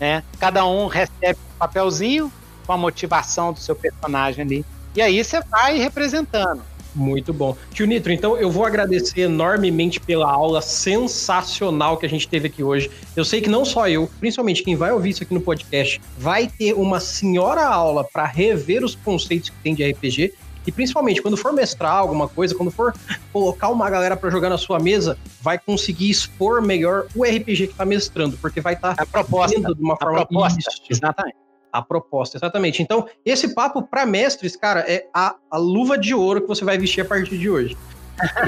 Né? 0.00 0.22
Cada 0.38 0.66
um 0.66 0.86
recebe 0.86 1.38
um 1.54 1.58
papelzinho 1.58 2.32
com 2.66 2.72
a 2.72 2.76
motivação 2.76 3.52
do 3.52 3.60
seu 3.60 3.74
personagem 3.74 4.44
ali. 4.44 4.64
E 4.94 5.00
aí 5.00 5.22
você 5.22 5.40
vai 5.40 5.78
representando. 5.78 6.62
Muito 6.94 7.32
bom. 7.32 7.56
Tio 7.72 7.86
Nitro, 7.86 8.12
então 8.12 8.36
eu 8.36 8.50
vou 8.50 8.66
agradecer 8.66 9.22
enormemente 9.22 9.98
pela 9.98 10.30
aula 10.30 10.60
sensacional 10.60 11.96
que 11.96 12.04
a 12.04 12.08
gente 12.08 12.28
teve 12.28 12.48
aqui 12.48 12.62
hoje. 12.62 12.90
Eu 13.16 13.24
sei 13.24 13.40
que 13.40 13.48
não 13.48 13.64
só 13.64 13.88
eu, 13.88 14.10
principalmente 14.20 14.62
quem 14.62 14.76
vai 14.76 14.92
ouvir 14.92 15.10
isso 15.10 15.22
aqui 15.22 15.32
no 15.32 15.40
podcast, 15.40 16.00
vai 16.18 16.46
ter 16.46 16.74
uma 16.74 17.00
senhora 17.00 17.64
aula 17.64 18.04
para 18.04 18.26
rever 18.26 18.84
os 18.84 18.94
conceitos 18.94 19.48
que 19.48 19.56
tem 19.62 19.74
de 19.74 19.90
RPG. 19.90 20.34
E 20.66 20.72
principalmente 20.72 21.20
quando 21.20 21.36
for 21.36 21.52
mestrar 21.52 21.94
alguma 21.94 22.28
coisa, 22.28 22.54
quando 22.54 22.70
for 22.70 22.94
colocar 23.32 23.68
uma 23.68 23.88
galera 23.90 24.16
para 24.16 24.30
jogar 24.30 24.48
na 24.48 24.58
sua 24.58 24.78
mesa, 24.78 25.18
vai 25.40 25.58
conseguir 25.58 26.10
expor 26.10 26.62
melhor 26.62 27.06
o 27.14 27.24
RPG 27.24 27.68
que 27.68 27.74
tá 27.74 27.84
mestrando, 27.84 28.36
porque 28.38 28.60
vai 28.60 28.74
estar 28.74 28.94
tá 28.94 29.02
a 29.02 29.06
proposta 29.06 29.60
de 29.60 29.82
uma 29.82 29.96
forma 29.96 30.26
proposta, 30.26 30.70
exatamente 30.88 31.36
a 31.72 31.80
proposta, 31.80 32.36
exatamente. 32.36 32.82
Então, 32.82 33.08
esse 33.24 33.54
papo 33.54 33.82
para 33.82 34.04
mestres, 34.04 34.54
cara, 34.54 34.80
é 34.80 35.06
a, 35.14 35.34
a 35.50 35.56
luva 35.56 35.96
de 35.96 36.14
ouro 36.14 36.42
que 36.42 36.46
você 36.46 36.64
vai 36.64 36.76
vestir 36.76 37.00
a 37.00 37.04
partir 37.04 37.38
de 37.38 37.48
hoje. 37.48 37.76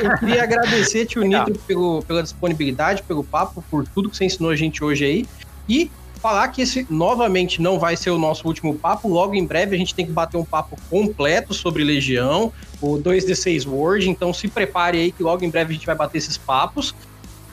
Eu 0.02 0.18
queria 0.18 0.42
agradecer, 0.42 1.06
tio 1.06 1.22
Nitro, 1.22 1.58
pelo, 1.66 2.02
pela 2.02 2.22
disponibilidade, 2.22 3.02
pelo 3.02 3.24
papo, 3.24 3.64
por 3.70 3.86
tudo 3.88 4.10
que 4.10 4.16
você 4.16 4.26
ensinou 4.26 4.50
a 4.50 4.56
gente 4.56 4.84
hoje 4.84 5.04
aí. 5.04 5.26
E 5.66 5.90
falar 6.24 6.48
que 6.48 6.62
esse 6.62 6.86
novamente 6.88 7.60
não 7.60 7.78
vai 7.78 7.98
ser 7.98 8.08
o 8.08 8.16
nosso 8.16 8.48
último 8.48 8.74
papo. 8.74 9.06
Logo 9.08 9.34
em 9.34 9.44
breve 9.44 9.76
a 9.76 9.78
gente 9.78 9.94
tem 9.94 10.06
que 10.06 10.12
bater 10.12 10.38
um 10.38 10.44
papo 10.44 10.74
completo 10.88 11.52
sobre 11.52 11.84
Legião, 11.84 12.50
o 12.80 12.96
2D6 12.96 13.68
Word. 13.68 14.08
Então 14.08 14.32
se 14.32 14.48
prepare 14.48 14.98
aí 14.98 15.12
que 15.12 15.22
logo 15.22 15.44
em 15.44 15.50
breve 15.50 15.72
a 15.72 15.74
gente 15.74 15.84
vai 15.84 15.94
bater 15.94 16.16
esses 16.16 16.38
papos. 16.38 16.94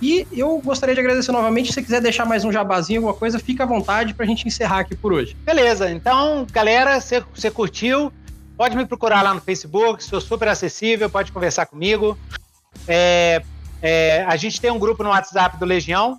E 0.02 0.26
eu 0.32 0.58
gostaria 0.64 0.96
de 0.96 1.02
agradecer 1.02 1.34
novamente. 1.34 1.68
Se 1.68 1.74
você 1.74 1.82
quiser 1.82 2.00
deixar 2.00 2.24
mais 2.24 2.46
um 2.46 2.52
jabazinho, 2.52 3.00
alguma 3.00 3.14
coisa, 3.14 3.40
fica 3.40 3.66
à 3.66 3.68
vontade 3.68 4.14
pra 4.14 4.26
gente 4.26 4.48
encerrar 4.48 4.80
aqui 4.80 4.96
por 4.96 5.12
hoje. 5.12 5.36
Beleza, 5.44 5.92
então, 5.92 6.48
galera, 6.50 6.98
você 7.02 7.52
curtiu? 7.52 8.10
Pode 8.56 8.78
me 8.78 8.86
procurar 8.86 9.22
lá 9.22 9.34
no 9.34 9.42
Facebook, 9.42 10.02
sou 10.02 10.22
super 10.22 10.48
acessível, 10.48 11.10
pode 11.10 11.34
conversar 11.34 11.66
comigo. 11.66 12.18
É, 12.88 13.44
é, 13.82 14.24
a 14.26 14.38
gente 14.38 14.62
tem 14.62 14.72
um 14.72 14.80
grupo 14.80 15.04
no 15.04 15.10
WhatsApp 15.10 15.60
do 15.60 15.66
Legião. 15.66 16.18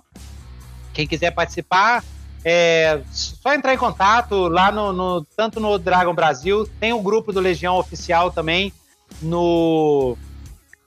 Quem 0.93 1.07
quiser 1.07 1.31
participar, 1.31 2.03
é 2.43 3.01
só 3.11 3.53
entrar 3.53 3.73
em 3.73 3.77
contato 3.77 4.47
lá 4.47 4.71
no, 4.71 4.91
no 4.93 5.25
tanto 5.35 5.59
no 5.59 5.77
Dragon 5.77 6.13
Brasil, 6.13 6.67
tem 6.79 6.93
o 6.93 7.01
grupo 7.01 7.31
do 7.31 7.39
Legião 7.39 7.77
oficial 7.77 8.31
também 8.31 8.73
no, 9.21 10.17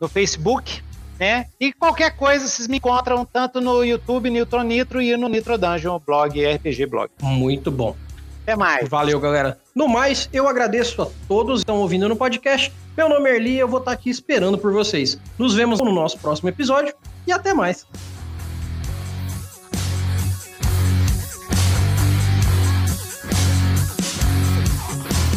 no 0.00 0.08
Facebook 0.08 0.84
né? 1.18 1.46
E 1.58 1.72
qualquer 1.72 2.16
coisa 2.16 2.46
vocês 2.46 2.68
me 2.68 2.76
encontram 2.76 3.24
tanto 3.24 3.60
no 3.60 3.82
YouTube 3.82 4.30
Nitro 4.30 4.62
Nitro 4.62 5.00
e 5.00 5.16
no 5.16 5.28
Nitro 5.28 5.56
Dungeon 5.58 5.98
blog 5.98 6.44
RPG 6.44 6.86
blog. 6.86 7.10
Muito 7.22 7.70
bom. 7.70 7.96
Até 8.42 8.54
mais. 8.54 8.88
Valeu, 8.88 9.18
galera. 9.18 9.58
No 9.74 9.88
mais, 9.88 10.28
eu 10.32 10.48
agradeço 10.48 11.02
a 11.02 11.08
todos 11.26 11.56
que 11.56 11.62
estão 11.62 11.78
ouvindo 11.78 12.08
no 12.08 12.16
podcast. 12.16 12.72
Meu 12.96 13.08
nome 13.08 13.28
é 13.28 13.36
Erli 13.36 13.50
e 13.52 13.58
eu 13.58 13.68
vou 13.68 13.80
estar 13.80 13.92
aqui 13.92 14.08
esperando 14.08 14.56
por 14.56 14.72
vocês. 14.72 15.18
Nos 15.36 15.54
vemos 15.54 15.80
no 15.80 15.92
nosso 15.92 16.18
próximo 16.18 16.48
episódio 16.48 16.94
e 17.26 17.32
até 17.32 17.52
mais. 17.52 17.86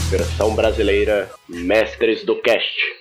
Versão 0.10 0.56
brasileira 0.56 1.30
Mestres 1.48 2.26
do 2.26 2.36
Cast. 2.42 2.99